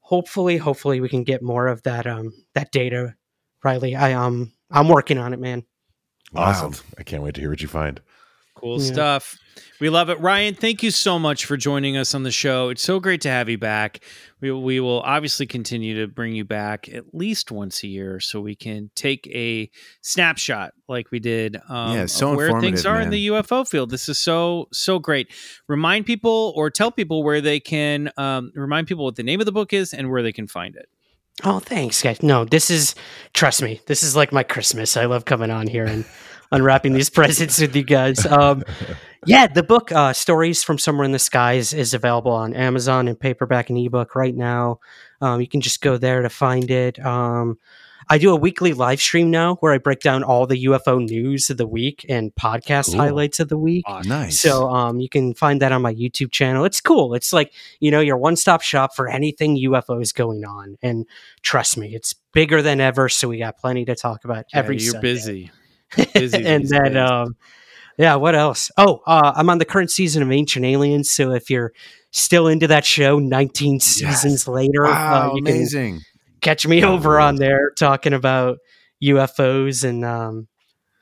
hopefully, 0.00 0.56
hopefully 0.56 1.00
we 1.00 1.08
can 1.08 1.24
get 1.24 1.42
more 1.42 1.66
of 1.66 1.82
that 1.82 2.06
um 2.06 2.32
that 2.54 2.72
data. 2.72 3.14
Riley, 3.62 3.96
I 3.96 4.12
um 4.12 4.52
I'm 4.70 4.88
working 4.88 5.18
on 5.18 5.32
it, 5.32 5.40
man. 5.40 5.64
Awesome! 6.34 6.72
Wild. 6.72 6.82
I 6.98 7.02
can't 7.02 7.22
wait 7.22 7.34
to 7.34 7.40
hear 7.40 7.50
what 7.50 7.62
you 7.62 7.68
find. 7.68 8.00
Cool 8.56 8.80
Yeah. 8.80 8.92
stuff. 8.92 9.38
We 9.80 9.90
love 9.90 10.08
it. 10.08 10.18
Ryan, 10.20 10.54
thank 10.54 10.82
you 10.82 10.90
so 10.90 11.18
much 11.18 11.44
for 11.44 11.56
joining 11.58 11.96
us 11.98 12.14
on 12.14 12.22
the 12.22 12.30
show. 12.30 12.70
It's 12.70 12.82
so 12.82 12.98
great 12.98 13.20
to 13.22 13.28
have 13.28 13.48
you 13.50 13.58
back. 13.58 14.00
We, 14.40 14.50
we 14.50 14.80
will 14.80 15.00
obviously 15.00 15.46
continue 15.46 15.98
to 16.00 16.06
bring 16.10 16.34
you 16.34 16.44
back 16.44 16.88
at 16.88 17.14
least 17.14 17.50
once 17.50 17.82
a 17.82 17.86
year 17.86 18.18
so 18.18 18.40
we 18.40 18.54
can 18.54 18.90
take 18.94 19.26
a 19.28 19.70
snapshot 20.00 20.72
like 20.88 21.10
we 21.10 21.18
did 21.18 21.56
um, 21.68 21.92
Yeah, 21.94 22.02
of 22.04 22.10
so 22.10 22.34
where 22.34 22.48
things 22.60 22.80
informative, 22.84 22.86
are 22.86 23.00
in 23.02 23.10
the 23.10 23.28
UFO 23.28 23.68
field. 23.68 23.90
This 23.90 24.08
is 24.08 24.18
so, 24.18 24.68
so 24.72 24.98
great. 24.98 25.28
Remind 25.68 26.06
people 26.06 26.54
or 26.56 26.70
tell 26.70 26.90
people 26.90 27.22
where 27.22 27.42
they 27.42 27.60
can, 27.60 28.10
um, 28.16 28.52
remind 28.54 28.86
people 28.86 29.04
what 29.04 29.16
the 29.16 29.22
name 29.22 29.40
of 29.40 29.46
the 29.46 29.52
book 29.52 29.72
is 29.74 29.92
and 29.92 30.10
where 30.10 30.22
they 30.22 30.32
can 30.32 30.46
find 30.46 30.74
it. 30.76 30.86
Oh, 31.44 31.58
thanks, 31.58 32.02
guys. 32.02 32.22
No, 32.22 32.46
this 32.46 32.70
is 32.70 32.94
trust 33.34 33.60
me, 33.60 33.80
this 33.86 34.02
is 34.02 34.16
like 34.16 34.32
my 34.32 34.42
Christmas. 34.42 34.96
I 34.96 35.04
love 35.04 35.26
coming 35.26 35.50
on 35.50 35.66
here 35.66 35.84
and 35.84 36.06
unwrapping 36.52 36.92
these 36.92 37.10
presents 37.20 37.60
with 37.60 37.74
you 37.76 37.82
guys. 37.84 38.24
Um, 38.26 38.62
Yeah, 39.26 39.48
the 39.48 39.62
book 39.64 39.90
uh, 39.90 40.12
"Stories 40.12 40.62
from 40.62 40.78
Somewhere 40.78 41.04
in 41.04 41.10
the 41.10 41.18
Skies" 41.18 41.72
is 41.72 41.94
available 41.94 42.30
on 42.30 42.54
Amazon 42.54 43.08
in 43.08 43.16
paperback 43.16 43.68
and 43.70 43.78
ebook 43.78 44.14
right 44.14 44.34
now. 44.34 44.78
Um, 45.20 45.40
you 45.40 45.48
can 45.48 45.60
just 45.60 45.80
go 45.80 45.96
there 45.96 46.22
to 46.22 46.28
find 46.28 46.70
it. 46.70 47.04
Um, 47.04 47.58
I 48.08 48.18
do 48.18 48.30
a 48.30 48.36
weekly 48.36 48.72
live 48.72 49.00
stream 49.00 49.32
now 49.32 49.56
where 49.56 49.72
I 49.72 49.78
break 49.78 49.98
down 49.98 50.22
all 50.22 50.46
the 50.46 50.66
UFO 50.66 51.04
news 51.04 51.50
of 51.50 51.56
the 51.56 51.66
week 51.66 52.06
and 52.08 52.32
podcast 52.36 52.92
Cool. 52.92 53.00
highlights 53.00 53.40
of 53.40 53.48
the 53.48 53.58
week. 53.58 53.84
Nice. 54.04 54.38
So 54.38 54.68
um, 54.70 55.00
you 55.00 55.08
can 55.08 55.34
find 55.34 55.60
that 55.60 55.72
on 55.72 55.82
my 55.82 55.92
YouTube 55.92 56.30
channel. 56.30 56.64
It's 56.64 56.80
cool. 56.80 57.12
It's 57.14 57.32
like 57.32 57.52
you 57.80 57.90
know 57.90 57.98
your 57.98 58.18
one-stop 58.18 58.62
shop 58.62 58.94
for 58.94 59.08
anything 59.08 59.56
UFO 59.56 60.00
is 60.00 60.12
going 60.12 60.44
on. 60.44 60.76
And 60.82 61.04
trust 61.42 61.76
me, 61.76 61.96
it's 61.96 62.14
bigger 62.32 62.62
than 62.62 62.80
ever. 62.80 63.08
So 63.08 63.26
we 63.26 63.38
got 63.38 63.58
plenty 63.58 63.84
to 63.86 63.96
talk 63.96 64.24
about 64.24 64.44
Yeah, 64.52 64.60
every. 64.60 64.76
you're 64.76 64.92
Sunday. 64.92 65.00
busy. 65.14 65.50
And 66.14 66.68
then 66.68 66.94
days. 66.94 67.10
um, 67.10 67.36
yeah, 67.98 68.16
what 68.16 68.34
else? 68.34 68.70
Oh, 68.76 69.02
uh, 69.06 69.32
I'm 69.34 69.48
on 69.48 69.58
the 69.58 69.64
current 69.64 69.90
season 69.90 70.22
of 70.22 70.30
Ancient 70.30 70.64
Aliens. 70.64 71.10
So 71.10 71.32
if 71.32 71.50
you're 71.50 71.72
still 72.10 72.46
into 72.46 72.66
that 72.68 72.84
show, 72.84 73.18
19 73.18 73.80
seasons 73.80 74.46
later, 74.46 74.84
wow, 74.84 75.30
uh, 75.30 75.34
you 75.34 75.42
can 75.42 76.00
catch 76.40 76.66
me 76.66 76.84
over 76.84 77.18
on 77.18 77.36
there 77.36 77.70
talking 77.70 78.12
about 78.12 78.58
UFOs 79.02 79.84
and 79.84 80.04
um 80.04 80.48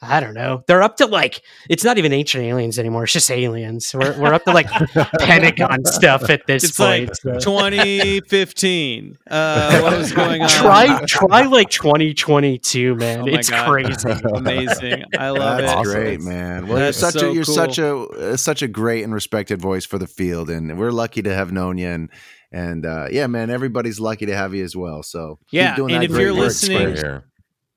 I 0.06 0.20
don't 0.20 0.34
know. 0.34 0.62
They're 0.66 0.82
up 0.82 0.96
to 0.98 1.06
like 1.06 1.42
it's 1.68 1.84
not 1.84 1.98
even 1.98 2.12
ancient 2.12 2.44
aliens 2.44 2.78
anymore. 2.78 3.04
It's 3.04 3.12
just 3.12 3.30
aliens. 3.30 3.92
We're 3.94 4.18
we're 4.20 4.34
up 4.34 4.44
to 4.44 4.52
like 4.52 4.66
Pentagon 5.18 5.84
stuff 5.84 6.28
at 6.30 6.46
this 6.46 6.64
It's 6.64 6.78
like 6.78 7.06
point. 7.06 7.16
so. 7.16 7.38
2015. 7.40 9.18
Uh, 9.30 9.80
what 9.80 9.96
was 9.98 10.12
going 10.12 10.42
on? 10.42 10.48
Try 10.48 11.00
try 11.06 11.42
like 11.46 11.70
2022, 11.70 12.94
man. 12.94 13.20
Oh 13.22 13.26
it's 13.26 13.50
God. 13.50 13.68
crazy. 13.68 14.10
Amazing. 14.34 15.04
I 15.18 15.30
love 15.30 15.58
That's 15.58 15.72
it. 15.72 15.76
Awesome. 15.78 15.92
great, 15.94 16.20
man. 16.20 16.66
Well, 16.68 16.78
That's 16.78 17.00
you're 17.00 17.10
such 17.10 17.20
so 17.20 17.30
a 17.30 17.34
you're 17.34 17.44
cool. 17.44 17.54
such 17.54 17.78
a 17.78 17.96
uh, 17.96 18.36
such 18.36 18.62
a 18.62 18.68
great 18.68 19.04
and 19.04 19.12
respected 19.14 19.60
voice 19.60 19.84
for 19.84 19.98
the 19.98 20.06
field, 20.06 20.50
and 20.50 20.78
we're 20.78 20.90
lucky 20.92 21.22
to 21.22 21.34
have 21.34 21.52
known 21.52 21.78
you. 21.78 21.88
And 21.88 22.10
and 22.52 22.86
uh, 22.86 23.08
yeah, 23.10 23.26
man, 23.26 23.50
everybody's 23.50 23.98
lucky 24.00 24.26
to 24.26 24.36
have 24.36 24.54
you 24.54 24.64
as 24.64 24.76
well. 24.76 25.02
So 25.02 25.38
keep 25.48 25.58
Yeah, 25.58 25.76
doing 25.76 25.94
and 25.94 26.02
that 26.02 26.06
if 26.06 26.12
great 26.12 26.22
you're 26.24 26.32
listening- 26.32 26.94
here. 26.96 27.24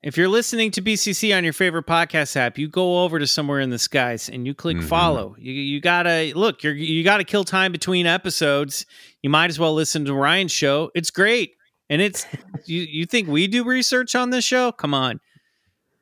If 0.02 0.16
you're 0.16 0.28
listening 0.28 0.70
to 0.72 0.82
BCC 0.82 1.36
on 1.36 1.42
your 1.42 1.52
favorite 1.52 1.86
podcast 1.86 2.36
app, 2.36 2.56
you 2.56 2.68
go 2.68 3.02
over 3.02 3.18
to 3.18 3.26
somewhere 3.26 3.58
in 3.58 3.70
the 3.70 3.78
skies 3.80 4.28
and 4.28 4.46
you 4.46 4.54
click 4.54 4.76
Mhm. 4.76 4.84
follow. 4.84 5.34
You, 5.40 5.52
you 5.52 5.80
gotta 5.80 6.32
look. 6.36 6.62
You're 6.62 6.74
you 6.74 7.02
gotta 7.02 7.24
kill 7.24 7.42
time 7.42 7.72
between 7.72 8.06
episodes. 8.06 8.86
You 9.22 9.30
might 9.30 9.50
as 9.50 9.58
well 9.58 9.74
listen 9.74 10.04
to 10.04 10.14
Ryan's 10.14 10.52
show. 10.52 10.92
It's 10.94 11.10
great, 11.10 11.54
and 11.90 12.00
it's 12.00 12.26
you. 12.66 12.82
You 12.82 13.06
think 13.06 13.26
we 13.28 13.48
do 13.48 13.64
research 13.64 14.14
on 14.14 14.30
this 14.30 14.44
show? 14.44 14.70
Come 14.70 14.94
on, 14.94 15.18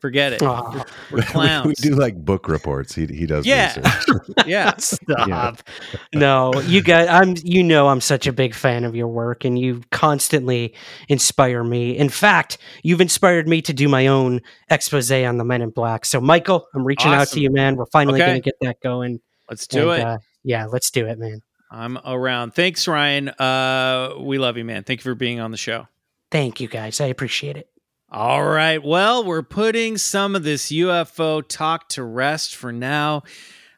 forget 0.07 0.33
it. 0.33 0.43
Aw. 0.43 0.85
We're 1.11 1.23
clowns. 1.23 1.66
we, 1.66 1.70
we 1.70 1.74
do 1.91 1.97
like 1.97 2.15
book 2.24 2.49
reports. 2.49 2.95
He 2.95 3.07
he 3.07 3.27
does 3.27 3.45
Yeah. 3.47 3.74
research. 3.77 4.23
yeah, 4.47 4.74
Stop. 4.78 5.62
No, 6.15 6.53
you 6.62 6.81
guys 6.83 7.09
I'm 7.09 7.35
you 7.43 7.62
know 7.65 7.89
I'm 7.89 8.01
such 8.01 8.27
a 8.27 8.33
big 8.33 8.55
fan 8.55 8.85
of 8.85 8.95
your 8.95 9.09
work 9.09 9.45
and 9.45 9.59
you 9.59 9.83
constantly 9.91 10.74
inspire 11.09 11.65
me. 11.65 11.97
In 11.97 12.09
fact, 12.09 12.59
you've 12.83 13.01
inspired 13.01 13.49
me 13.49 13.61
to 13.62 13.73
do 13.73 13.89
my 13.89 14.07
own 14.07 14.41
expose 14.70 15.11
on 15.11 15.39
the 15.39 15.45
Men 15.45 15.62
in 15.62 15.70
Black. 15.70 16.05
So 16.05 16.20
Michael, 16.20 16.66
I'm 16.74 16.85
reaching 16.85 17.12
out 17.12 17.28
to 17.28 17.41
you, 17.41 17.51
man. 17.51 17.77
We're 17.77 17.87
finally 17.87 18.20
Okay. 18.23 18.31
gonna 18.31 18.41
get 18.41 18.55
that 18.61 18.81
going. 18.81 19.20
let's 19.51 19.66
do 19.66 19.91
And, 19.91 20.03
it. 20.03 20.07
uh, 20.07 20.19
yeah, 20.45 20.66
let's 20.66 20.91
do 20.91 21.07
it, 21.07 21.19
man. 21.19 21.41
I'm 21.70 21.99
around. 22.05 22.55
Thanks, 22.55 22.87
Ryan. 22.87 23.28
Uh, 23.31 24.15
we 24.20 24.39
love 24.39 24.57
you, 24.57 24.65
man. 24.65 24.85
Thank 24.85 25.01
you 25.01 25.05
for 25.05 25.15
being 25.16 25.41
on 25.41 25.51
the 25.51 25.57
show. 25.57 25.89
Thank 26.31 26.61
you 26.61 26.69
guys. 26.69 27.01
I 27.01 27.07
appreciate 27.07 27.57
it. 27.57 27.69
All 28.16 28.47
right. 28.47 28.82
Well, 28.82 29.24
we're 29.24 29.43
putting 29.43 29.98
some 29.98 30.34
of 30.34 30.43
this 30.43 30.72
UFO 30.72 31.47
talk 31.47 31.90
to 31.90 32.02
rest 32.02 32.56
for 32.56 32.72
now. 32.72 33.24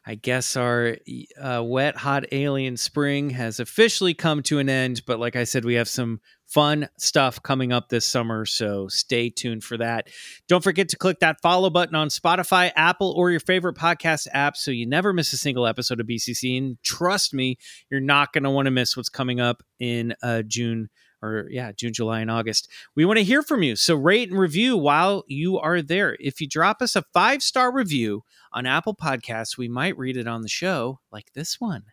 I 0.05 0.15
guess 0.15 0.55
our 0.55 0.95
uh, 1.37 1.61
wet, 1.61 1.97
hot 1.97 2.23
alien 2.31 2.77
spring 2.77 3.31
has 3.31 3.59
officially 3.59 4.13
come 4.13 4.41
to 4.43 4.59
an 4.59 4.69
end. 4.69 5.01
But 5.05 5.19
like 5.19 5.35
I 5.35 5.43
said, 5.43 5.65
we 5.65 5.73
have 5.73 5.89
some 5.89 6.21
fun 6.45 6.87
stuff 6.97 7.43
coming 7.43 7.73
up 7.73 7.89
this 7.89 8.05
summer. 8.05 8.45
So 8.45 8.87
stay 8.87 9.29
tuned 9.29 9.65
for 9.65 9.75
that. 9.75 10.07
Don't 10.47 10.63
forget 10.63 10.87
to 10.87 10.97
click 10.97 11.19
that 11.19 11.41
follow 11.41 11.69
button 11.69 11.95
on 11.95 12.07
Spotify, 12.07 12.71
Apple, 12.77 13.13
or 13.17 13.31
your 13.31 13.41
favorite 13.41 13.75
podcast 13.75 14.25
app 14.33 14.55
so 14.55 14.71
you 14.71 14.87
never 14.87 15.11
miss 15.11 15.33
a 15.33 15.37
single 15.37 15.67
episode 15.67 15.99
of 15.99 16.07
BCC. 16.07 16.57
And 16.57 16.77
trust 16.81 17.33
me, 17.33 17.57
you're 17.91 17.99
not 17.99 18.31
going 18.31 18.45
to 18.45 18.51
want 18.51 18.67
to 18.67 18.71
miss 18.71 18.95
what's 18.95 19.09
coming 19.09 19.41
up 19.41 19.63
in 19.81 20.13
uh, 20.23 20.43
June 20.43 20.87
or 21.21 21.47
yeah, 21.49 21.71
June, 21.71 21.93
July, 21.93 22.21
and 22.21 22.31
August. 22.31 22.69
We 22.95 23.05
want 23.05 23.17
to 23.17 23.23
hear 23.23 23.41
from 23.41 23.63
you. 23.63 23.75
So 23.75 23.95
rate 23.95 24.29
and 24.29 24.39
review 24.39 24.77
while 24.77 25.23
you 25.27 25.59
are 25.59 25.81
there. 25.81 26.17
If 26.19 26.41
you 26.41 26.47
drop 26.47 26.81
us 26.81 26.95
a 26.95 27.03
five 27.13 27.41
star 27.43 27.71
review 27.71 28.23
on 28.53 28.65
Apple 28.65 28.95
Podcasts, 28.95 29.57
we 29.57 29.67
might 29.67 29.97
read 29.97 30.17
it 30.17 30.27
on 30.27 30.41
the 30.41 30.49
show, 30.49 30.99
like 31.11 31.33
this 31.33 31.59
one. 31.59 31.83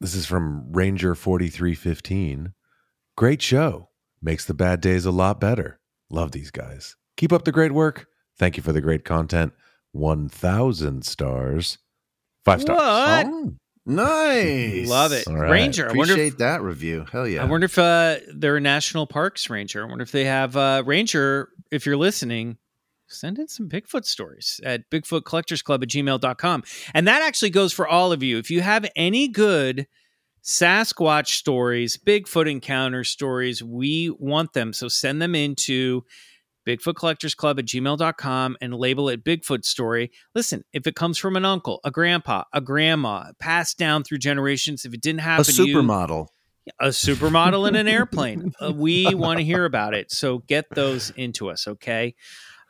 This 0.00 0.14
is 0.14 0.26
from 0.26 0.72
Ranger 0.72 1.14
4315. 1.14 2.52
Great 3.16 3.40
show. 3.40 3.88
Makes 4.20 4.44
the 4.44 4.54
bad 4.54 4.80
days 4.80 5.04
a 5.04 5.10
lot 5.10 5.40
better. 5.40 5.80
Love 6.10 6.32
these 6.32 6.50
guys. 6.50 6.96
Keep 7.16 7.32
up 7.32 7.44
the 7.44 7.52
great 7.52 7.72
work. 7.72 8.06
Thank 8.36 8.56
you 8.56 8.62
for 8.62 8.72
the 8.72 8.80
great 8.80 9.04
content. 9.04 9.52
1000 9.92 11.04
stars. 11.04 11.78
Five 12.44 12.60
stars. 12.62 12.78
What? 12.80 13.26
Oh, 13.26 13.54
nice. 13.86 14.88
Love 14.88 15.12
it. 15.12 15.26
All 15.26 15.36
right. 15.36 15.50
Ranger, 15.50 15.84
I 15.88 15.92
wonder 15.92 16.14
Appreciate 16.14 16.34
if, 16.34 16.38
that 16.38 16.62
review. 16.62 17.06
Hell 17.10 17.26
yeah. 17.28 17.42
I 17.42 17.46
wonder 17.46 17.66
if 17.66 17.78
uh, 17.78 18.16
they're 18.34 18.56
a 18.56 18.60
national 18.60 19.06
parks 19.06 19.48
ranger. 19.50 19.84
I 19.84 19.88
wonder 19.88 20.02
if 20.02 20.12
they 20.12 20.24
have 20.24 20.56
uh, 20.56 20.82
Ranger, 20.86 21.50
if 21.70 21.86
you're 21.86 21.96
listening, 21.96 22.58
send 23.06 23.38
in 23.38 23.48
some 23.48 23.68
Bigfoot 23.68 24.04
stories 24.04 24.60
at 24.64 24.90
bigfootcollectorsclub 24.90 25.82
at 25.82 25.88
gmail.com. 25.88 26.64
And 26.94 27.08
that 27.08 27.22
actually 27.22 27.50
goes 27.50 27.72
for 27.72 27.86
all 27.86 28.12
of 28.12 28.22
you. 28.22 28.38
If 28.38 28.50
you 28.50 28.60
have 28.60 28.88
any 28.96 29.28
good 29.28 29.86
Sasquatch 30.42 31.28
stories, 31.28 31.96
Bigfoot 31.96 32.50
encounter 32.50 33.04
stories, 33.04 33.62
we 33.62 34.10
want 34.10 34.52
them. 34.52 34.72
So 34.72 34.88
send 34.88 35.22
them 35.22 35.34
into 35.34 36.04
Bigfoot 36.66 36.96
Collectors 36.96 37.34
Club 37.34 37.58
at 37.58 37.66
gmail.com 37.66 38.56
and 38.60 38.74
label 38.74 39.08
it 39.08 39.24
Bigfoot 39.24 39.64
story. 39.64 40.10
Listen, 40.34 40.64
if 40.72 40.86
it 40.86 40.94
comes 40.94 41.18
from 41.18 41.36
an 41.36 41.44
uncle, 41.44 41.80
a 41.84 41.90
grandpa, 41.90 42.44
a 42.52 42.60
grandma, 42.60 43.32
passed 43.38 43.78
down 43.78 44.04
through 44.04 44.18
generations, 44.18 44.84
if 44.84 44.94
it 44.94 45.00
didn't 45.00 45.20
a 45.20 45.24
happen 45.24 45.54
you, 45.66 45.76
supermodel. 45.76 46.28
a 46.80 46.88
supermodel 46.88 47.68
in 47.68 47.76
an 47.76 47.88
airplane. 47.88 48.52
Uh, 48.60 48.72
we 48.72 49.14
want 49.14 49.38
to 49.38 49.44
hear 49.44 49.64
about 49.64 49.94
it. 49.94 50.10
So 50.10 50.38
get 50.38 50.66
those 50.70 51.10
into 51.10 51.50
us, 51.50 51.66
okay? 51.66 52.14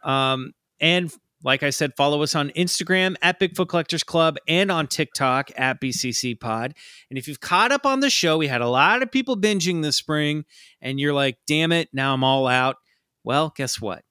Um, 0.02 0.52
and 0.80 1.12
like 1.44 1.62
I 1.62 1.70
said, 1.70 1.92
follow 1.94 2.22
us 2.22 2.34
on 2.34 2.48
Instagram 2.50 3.16
at 3.20 3.38
Bigfoot 3.38 3.68
Collectors 3.68 4.02
Club 4.02 4.38
and 4.48 4.72
on 4.72 4.86
TikTok 4.86 5.50
at 5.56 5.80
BCC 5.80 6.40
Pod. 6.40 6.74
And 7.10 7.18
if 7.18 7.28
you've 7.28 7.40
caught 7.40 7.70
up 7.70 7.84
on 7.84 8.00
the 8.00 8.08
show, 8.08 8.38
we 8.38 8.48
had 8.48 8.62
a 8.62 8.68
lot 8.68 9.02
of 9.02 9.12
people 9.12 9.36
binging 9.36 9.82
this 9.82 9.96
spring, 9.96 10.46
and 10.80 10.98
you're 10.98 11.12
like, 11.12 11.36
damn 11.46 11.70
it, 11.70 11.90
now 11.92 12.14
I'm 12.14 12.24
all 12.24 12.46
out. 12.46 12.76
Well, 13.24 13.54
guess 13.56 13.80
what? 13.80 14.02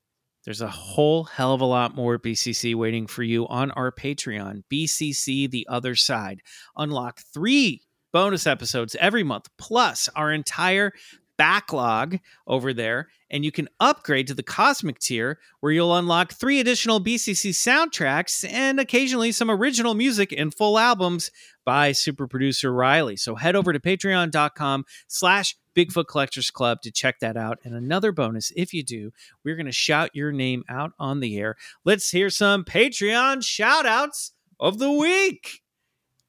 There's 0.44 0.62
a 0.62 0.68
whole 0.68 1.24
hell 1.24 1.54
of 1.54 1.62
a 1.62 1.66
lot 1.66 1.96
more 1.96 2.18
BCC 2.18 2.76
waiting 2.76 3.08
for 3.08 3.24
you 3.24 3.48
on 3.48 3.72
our 3.72 3.92
Patreon, 3.92 4.64
BCC 4.74 5.50
The 5.50 5.68
Other 5.70 5.96
Side. 5.96 6.42
Unlock 6.76 7.22
three 7.34 7.82
bonus 8.12 8.46
episodes 8.48 8.96
every 9.00 9.24
month, 9.24 9.48
plus 9.58 10.10
our 10.16 10.32
entire 10.32 10.92
backlog 11.38 12.20
over 12.48 12.74
there. 12.74 13.10
And 13.30 13.44
you 13.44 13.52
can 13.52 13.68
upgrade 13.80 14.28
to 14.28 14.34
the 14.34 14.44
Cosmic 14.44 15.00
tier, 15.00 15.40
where 15.60 15.72
you'll 15.72 15.96
unlock 15.96 16.34
three 16.34 16.60
additional 16.60 17.04
BCC 17.04 17.50
soundtracks 17.52 18.48
and 18.50 18.80
occasionally 18.80 19.32
some 19.32 19.50
original 19.50 19.96
music 19.96 20.32
and 20.32 20.54
full 20.54 20.78
albums 20.78 21.32
by 21.66 21.92
super 21.94 22.28
producer 22.28 22.72
Riley. 22.72 23.16
So 23.16 23.36
head 23.36 23.56
over 23.56 23.74
to 23.74 23.80
patreon.com 23.80 24.86
slash 25.08 25.58
Bigfoot 25.76 26.08
Collectors 26.08 26.52
Club 26.52 26.82
to 26.84 26.92
check 26.92 27.20
that 27.20 27.36
out. 27.36 27.58
And 27.64 27.74
another 27.74 28.12
bonus, 28.12 28.52
if 28.56 28.74
you 28.74 28.84
do, 28.84 29.12
we're 29.44 29.56
going 29.56 29.66
to 29.66 29.72
shout 29.72 30.12
your 30.14 30.32
name 30.32 30.64
out 30.70 30.92
on 31.00 31.20
the 31.20 31.38
air. 31.40 31.56
Let's 31.84 32.12
hear 32.12 32.30
some 32.30 32.64
Patreon 32.64 33.44
shout 33.44 33.88
outs 33.88 34.34
of 34.60 34.78
the 34.78 34.92
week. 34.92 35.62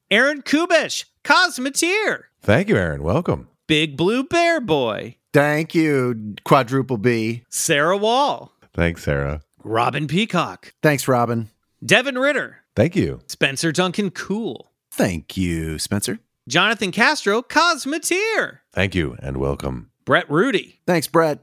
Aaron 0.09 0.41
Kubish, 0.41 1.05
Cosmeteer, 1.23 2.23
Thank 2.41 2.69
you, 2.69 2.77
Aaron. 2.77 3.01
Welcome. 3.01 3.49
Big 3.67 3.97
Blue 3.97 4.23
Bear 4.23 4.61
Boy, 4.61 5.17
Thank 5.33 5.75
you, 5.75 6.35
quadruple 6.43 6.97
B. 6.97 7.43
Sarah 7.49 7.97
Wall, 7.97 8.51
Thanks, 8.73 9.03
Sarah. 9.03 9.41
Robin 9.63 10.07
Peacock, 10.07 10.73
Thanks, 10.81 11.07
Robin. 11.07 11.49
Devin 11.85 12.17
Ritter, 12.17 12.57
Thank 12.75 12.95
you. 12.95 13.21
Spencer 13.27 13.71
Duncan 13.71 14.11
Cool, 14.11 14.71
Thank 14.91 15.35
you, 15.37 15.79
Spencer. 15.79 16.19
Jonathan 16.47 16.91
Castro, 16.91 17.41
Cosmeteer, 17.41 18.59
Thank 18.71 18.93
you 18.95 19.15
and 19.21 19.37
welcome. 19.37 19.89
Brett 20.05 20.29
Rudy, 20.29 20.79
Thanks, 20.85 21.07
Brett. 21.07 21.39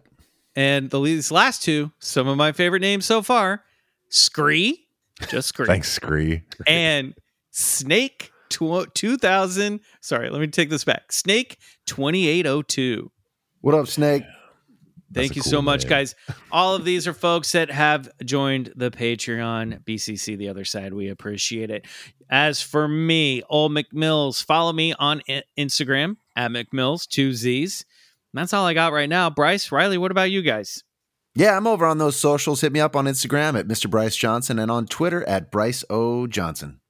and 0.55 0.91
the 0.91 1.03
these 1.03 1.33
last 1.33 1.63
two, 1.63 1.91
some 1.99 2.29
of 2.29 2.37
my 2.37 2.53
favorite 2.53 2.81
names 2.81 3.05
so 3.05 3.21
far, 3.23 3.65
Scree, 4.09 4.87
just 5.29 5.49
Scree, 5.49 5.67
Thanks, 5.67 5.91
Scree. 5.91 6.43
and 6.67 7.15
Snake 7.51 8.32
tw- 8.53 8.95
2000. 8.95 9.81
Sorry, 10.01 10.31
let 10.31 10.41
me 10.41 10.47
take 10.47 10.71
this 10.71 10.85
back. 10.85 11.11
Snake 11.13 11.59
2802. 11.87 13.11
What 13.61 13.75
up, 13.75 13.87
Snake? 13.89 14.23
That's 15.11 15.27
Thank 15.27 15.33
a 15.33 15.35
you 15.37 15.43
cool 15.43 15.51
so 15.51 15.63
much, 15.63 15.83
name. 15.85 15.91
guys. 15.91 16.15
All 16.53 16.75
of 16.75 16.85
these 16.85 17.07
are 17.07 17.13
folks 17.13 17.53
that 17.53 17.71
have 17.71 18.09
joined 18.25 18.73
the 18.77 18.91
Patreon, 18.91 19.85
BCC, 19.85 20.39
the 20.39 20.49
other 20.49 20.65
side. 20.65 20.95
We 20.95 21.09
appreciate 21.09 21.71
it. 21.71 21.87
As 22.31 22.63
for 22.63 22.89
me, 22.89 23.43
old 23.51 23.73
McMills, 23.73 24.43
follow 24.43 24.73
me 24.73 24.95
on 24.99 25.21
I- 25.29 25.43
Instagram 25.59 26.17
at 26.35 26.51
McMills, 26.51 27.07
two 27.07 27.33
Z's. 27.35 27.85
And 28.33 28.41
that's 28.41 28.55
all 28.55 28.65
I 28.65 28.73
got 28.73 28.93
right 28.95 29.09
now. 29.09 29.29
Bryce, 29.29 29.71
Riley, 29.71 29.99
what 29.99 30.11
about 30.11 30.31
you 30.31 30.41
guys? 30.41 30.83
Yeah, 31.35 31.57
I'm 31.57 31.67
over 31.67 31.87
on 31.87 31.99
those 31.99 32.17
socials. 32.17 32.61
Hit 32.63 32.73
me 32.73 32.81
up 32.81 32.97
on 32.97 33.05
Instagram 33.07 33.59
at 33.59 33.67
Mr. 33.69 33.89
Bryce 33.91 34.17
Johnson 34.17 34.59
and 34.59 34.71
on 34.71 34.87
Twitter 34.87 35.27
at 35.29 35.51
Bryce 35.51 35.85
O. 35.91 36.27
Johnson. 36.27 36.81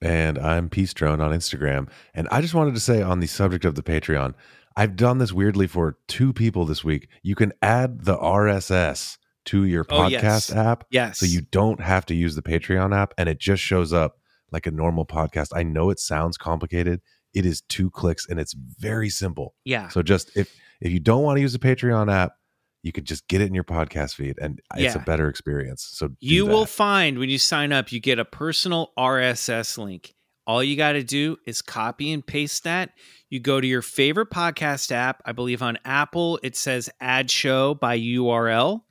And 0.00 0.38
I'm 0.38 0.68
Peace 0.68 0.94
Drone 0.94 1.20
on 1.20 1.32
Instagram. 1.32 1.88
And 2.14 2.28
I 2.30 2.40
just 2.40 2.54
wanted 2.54 2.74
to 2.74 2.80
say 2.80 3.02
on 3.02 3.20
the 3.20 3.26
subject 3.26 3.64
of 3.64 3.74
the 3.74 3.82
Patreon, 3.82 4.34
I've 4.76 4.94
done 4.94 5.18
this 5.18 5.32
weirdly 5.32 5.66
for 5.66 5.98
two 6.06 6.32
people 6.32 6.64
this 6.64 6.84
week. 6.84 7.08
You 7.22 7.34
can 7.34 7.52
add 7.62 8.04
the 8.04 8.16
RSS 8.16 9.18
to 9.46 9.64
your 9.64 9.84
Oh, 9.90 9.94
podcast 10.02 10.12
yes. 10.12 10.52
app. 10.52 10.84
Yes. 10.90 11.18
So 11.18 11.26
you 11.26 11.40
don't 11.40 11.80
have 11.80 12.06
to 12.06 12.14
use 12.14 12.36
the 12.36 12.42
Patreon 12.42 12.94
app 12.96 13.12
and 13.18 13.28
it 13.28 13.38
just 13.40 13.62
shows 13.62 13.92
up 13.92 14.18
like 14.52 14.66
a 14.66 14.70
normal 14.70 15.04
podcast. 15.04 15.48
I 15.54 15.64
know 15.64 15.90
it 15.90 15.98
sounds 15.98 16.36
complicated. 16.36 17.00
It 17.34 17.44
is 17.44 17.60
two 17.62 17.90
clicks 17.90 18.28
and 18.28 18.38
it's 18.38 18.54
very 18.54 19.08
simple. 19.08 19.54
yeah. 19.64 19.88
So 19.88 20.02
just 20.02 20.36
if 20.36 20.54
if 20.80 20.92
you 20.92 21.00
don't 21.00 21.22
want 21.24 21.38
to 21.38 21.40
use 21.40 21.52
the 21.52 21.58
Patreon 21.58 22.10
app, 22.12 22.32
you 22.82 22.92
could 22.92 23.04
just 23.04 23.26
get 23.28 23.40
it 23.40 23.46
in 23.48 23.54
your 23.54 23.64
podcast 23.64 24.14
feed 24.14 24.38
and 24.40 24.60
it's 24.76 24.94
a 24.94 25.00
better 25.00 25.28
experience. 25.28 25.82
So 25.92 26.10
You 26.20 26.46
will 26.46 26.66
find 26.66 27.18
when 27.18 27.28
you 27.28 27.38
sign 27.38 27.72
up, 27.72 27.90
you 27.92 28.00
get 28.00 28.18
a 28.18 28.24
personal 28.24 28.92
RSS 28.98 29.76
link. 29.78 30.14
All 30.46 30.62
you 30.62 30.76
got 30.76 30.92
to 30.92 31.02
do 31.02 31.36
is 31.46 31.60
copy 31.60 32.12
and 32.12 32.26
paste 32.26 32.64
that. 32.64 32.90
You 33.28 33.40
go 33.40 33.60
to 33.60 33.66
your 33.66 33.82
favorite 33.82 34.30
podcast 34.30 34.90
app. 34.92 35.20
I 35.26 35.32
believe 35.32 35.60
on 35.60 35.78
Apple, 35.84 36.38
it 36.42 36.56
says 36.56 36.88
add 37.00 37.30
show 37.30 37.74
by 37.74 37.94
URL. 37.98 38.84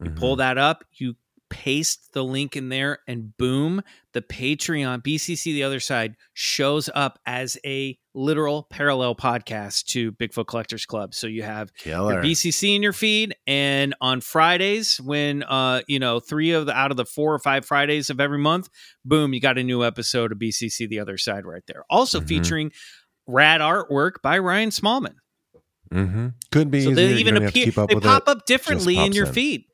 You 0.00 0.10
Mhm. 0.10 0.16
pull 0.16 0.36
that 0.36 0.58
up, 0.58 0.84
you 0.92 1.16
paste 1.54 2.12
the 2.12 2.24
link 2.24 2.56
in 2.56 2.68
there, 2.68 2.98
and 3.06 3.36
boom, 3.38 3.80
the 4.12 4.20
Patreon 4.20 5.02
BCC 5.04 5.44
the 5.52 5.62
other 5.62 5.78
side 5.78 6.16
shows 6.32 6.90
up 6.92 7.20
as 7.26 7.56
a 7.64 7.96
literal 8.12 8.64
parallel 8.64 9.14
podcast 9.14 9.84
to 9.86 10.10
Bigfoot 10.12 10.48
Collectors 10.48 10.84
Club. 10.84 11.14
So 11.14 11.28
you 11.28 11.44
have 11.44 11.72
Killer. 11.74 12.14
your 12.14 12.22
BCC 12.22 12.74
in 12.74 12.82
your 12.82 12.92
feed, 12.92 13.36
and 13.46 13.94
on 14.00 14.20
Fridays, 14.20 15.00
when 15.00 15.44
uh 15.44 15.82
you 15.86 16.00
know 16.00 16.18
three 16.18 16.50
of 16.50 16.66
the 16.66 16.72
out 16.76 16.90
of 16.90 16.96
the 16.96 17.04
four 17.04 17.32
or 17.32 17.38
five 17.38 17.64
Fridays 17.64 18.10
of 18.10 18.18
every 18.20 18.38
month, 18.38 18.68
boom, 19.04 19.32
you 19.32 19.40
got 19.40 19.56
a 19.56 19.62
new 19.62 19.84
episode 19.84 20.32
of 20.32 20.38
BCC 20.38 20.88
the 20.88 20.98
other 20.98 21.16
side 21.16 21.44
right 21.46 21.62
there. 21.68 21.84
Also 21.88 22.20
Mhm. 22.20 22.28
featuring 22.28 22.72
rad 23.28 23.60
artwork 23.60 24.14
by 24.22 24.38
Ryan 24.38 24.70
Smallman. 24.70 25.14
Mhm. 25.92 26.34
Could 26.50 26.70
be 26.70 26.82
So 26.82 26.90
they 26.90 27.14
even 27.14 27.34
don't 27.34 27.44
have 27.44 27.52
to 27.52 27.60
appear. 27.60 27.86
They 27.86 28.00
pop 28.00 28.22
it. 28.26 28.28
up 28.28 28.46
differently 28.46 28.98
in 28.98 29.12
your 29.12 29.26
in. 29.26 29.32
feed. 29.32 29.64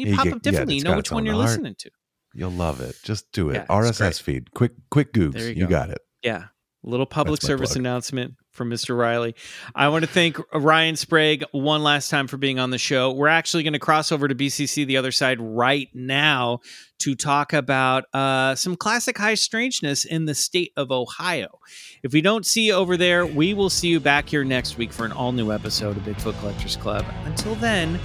You 0.00 0.10
You 0.10 0.16
pop 0.16 0.24
get- 0.24 0.34
up 0.34 0.42
differently. 0.42 0.76
it's 0.76 0.84
you 0.84 0.90
know 0.90 0.96
which 0.96 1.10
one 1.12 1.24
you're 1.26 1.34
listening 1.36 1.74
to. 1.78 1.90
You'll 2.34 2.50
love 2.52 2.80
it. 2.80 2.96
Just 3.02 3.30
do 3.32 3.50
it. 3.50 3.54
Yeah, 3.54 3.66
RSS 3.66 4.20
feed. 4.22 4.52
Quick 4.54 4.72
quick 4.90 5.12
googs. 5.12 5.40
You 5.40 5.48
you 5.54 5.64
go. 5.66 5.70
got 5.70 5.90
it. 5.90 5.98
Yeah. 6.22 6.44
A 6.82 6.88
Little 6.88 7.04
public 7.04 7.42
service 7.42 7.70
plug. 7.72 7.80
announcement 7.80 8.36
from 8.52 8.70
Mr. 8.70 8.96
Riley. 8.96 9.34
I 9.74 9.88
want 9.88 10.02
to 10.02 10.10
thank 10.10 10.38
Ryan 10.54 10.96
Sprague 10.96 11.44
one 11.52 11.82
last 11.82 12.08
time 12.08 12.26
for 12.26 12.38
being 12.38 12.58
on 12.58 12.70
the 12.70 12.78
show. 12.78 13.12
We're 13.12 13.28
actually 13.28 13.64
going 13.64 13.74
to 13.74 13.78
cross 13.78 14.10
over 14.10 14.26
to 14.28 14.34
BCC 14.34 14.86
the 14.86 14.96
other 14.96 15.12
side 15.12 15.38
right 15.42 15.88
now 15.92 16.60
to 17.00 17.14
talk 17.14 17.52
about 17.52 18.04
uh, 18.14 18.54
some 18.54 18.76
classic 18.76 19.18
high 19.18 19.34
strangeness 19.34 20.06
in 20.06 20.24
the 20.24 20.34
state 20.34 20.72
of 20.74 20.90
Ohio. 20.90 21.58
If 22.02 22.14
we 22.14 22.22
don't 22.22 22.46
see 22.46 22.68
you 22.68 22.72
over 22.72 22.96
there, 22.96 23.26
we 23.26 23.52
will 23.52 23.68
see 23.70 23.88
you 23.88 24.00
back 24.00 24.28
here 24.30 24.42
next 24.44 24.78
week 24.78 24.90
for 24.92 25.04
an 25.04 25.12
all 25.12 25.32
new 25.32 25.52
episode 25.52 25.98
of 25.98 26.02
Bigfoot 26.04 26.38
Collectors 26.40 26.76
Club. 26.76 27.04
Until 27.26 27.56
then, 27.56 28.00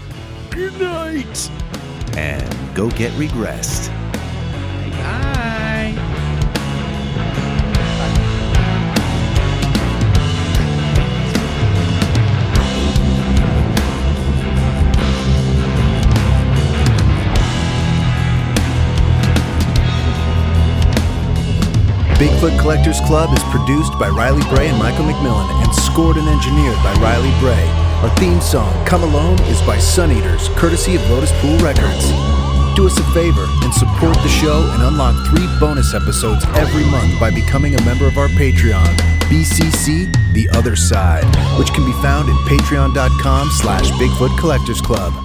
good 0.51 0.77
night. 0.81 1.49
And 2.17 2.75
go 2.75 2.89
get 2.89 3.11
regressed. 3.13 3.89
Bye. 4.91 5.35
Bigfoot 22.15 22.57
Collectors 22.59 22.99
Club 23.01 23.35
is 23.35 23.43
produced 23.45 23.91
by 23.99 24.07
Riley 24.09 24.41
Bray 24.49 24.69
and 24.69 24.79
Michael 24.79 25.05
McMillan 25.05 25.49
and 25.63 25.75
scored 25.75 26.17
and 26.17 26.27
engineered 26.29 26.77
by 26.77 26.93
Riley 27.01 27.31
Bray. 27.39 27.84
Our 28.05 28.15
theme 28.17 28.39
song, 28.39 28.85
Come 28.85 29.01
Alone, 29.01 29.41
is 29.45 29.59
by 29.63 29.77
Suneaters, 29.77 30.55
courtesy 30.55 30.95
of 30.95 31.01
Lotus 31.09 31.31
Pool 31.41 31.57
Records. 31.57 32.11
Do 32.75 32.85
us 32.85 32.99
a 32.99 33.13
favor 33.15 33.47
and 33.63 33.73
support 33.73 34.13
the 34.17 34.29
show 34.29 34.69
and 34.73 34.83
unlock 34.83 35.15
three 35.25 35.47
bonus 35.59 35.95
episodes 35.95 36.45
every 36.53 36.85
month 36.91 37.19
by 37.19 37.31
becoming 37.31 37.73
a 37.73 37.81
member 37.81 38.05
of 38.05 38.19
our 38.19 38.27
Patreon, 38.27 38.95
BCC 39.21 40.13
The 40.33 40.47
Other 40.49 40.75
Side, 40.75 41.25
which 41.57 41.73
can 41.73 41.83
be 41.83 41.93
found 41.93 42.29
at 42.29 42.35
patreon.com 42.47 43.49
slash 43.49 43.89
Bigfoot 43.93 44.37
Collectors 44.37 44.81
Club. 44.81 45.24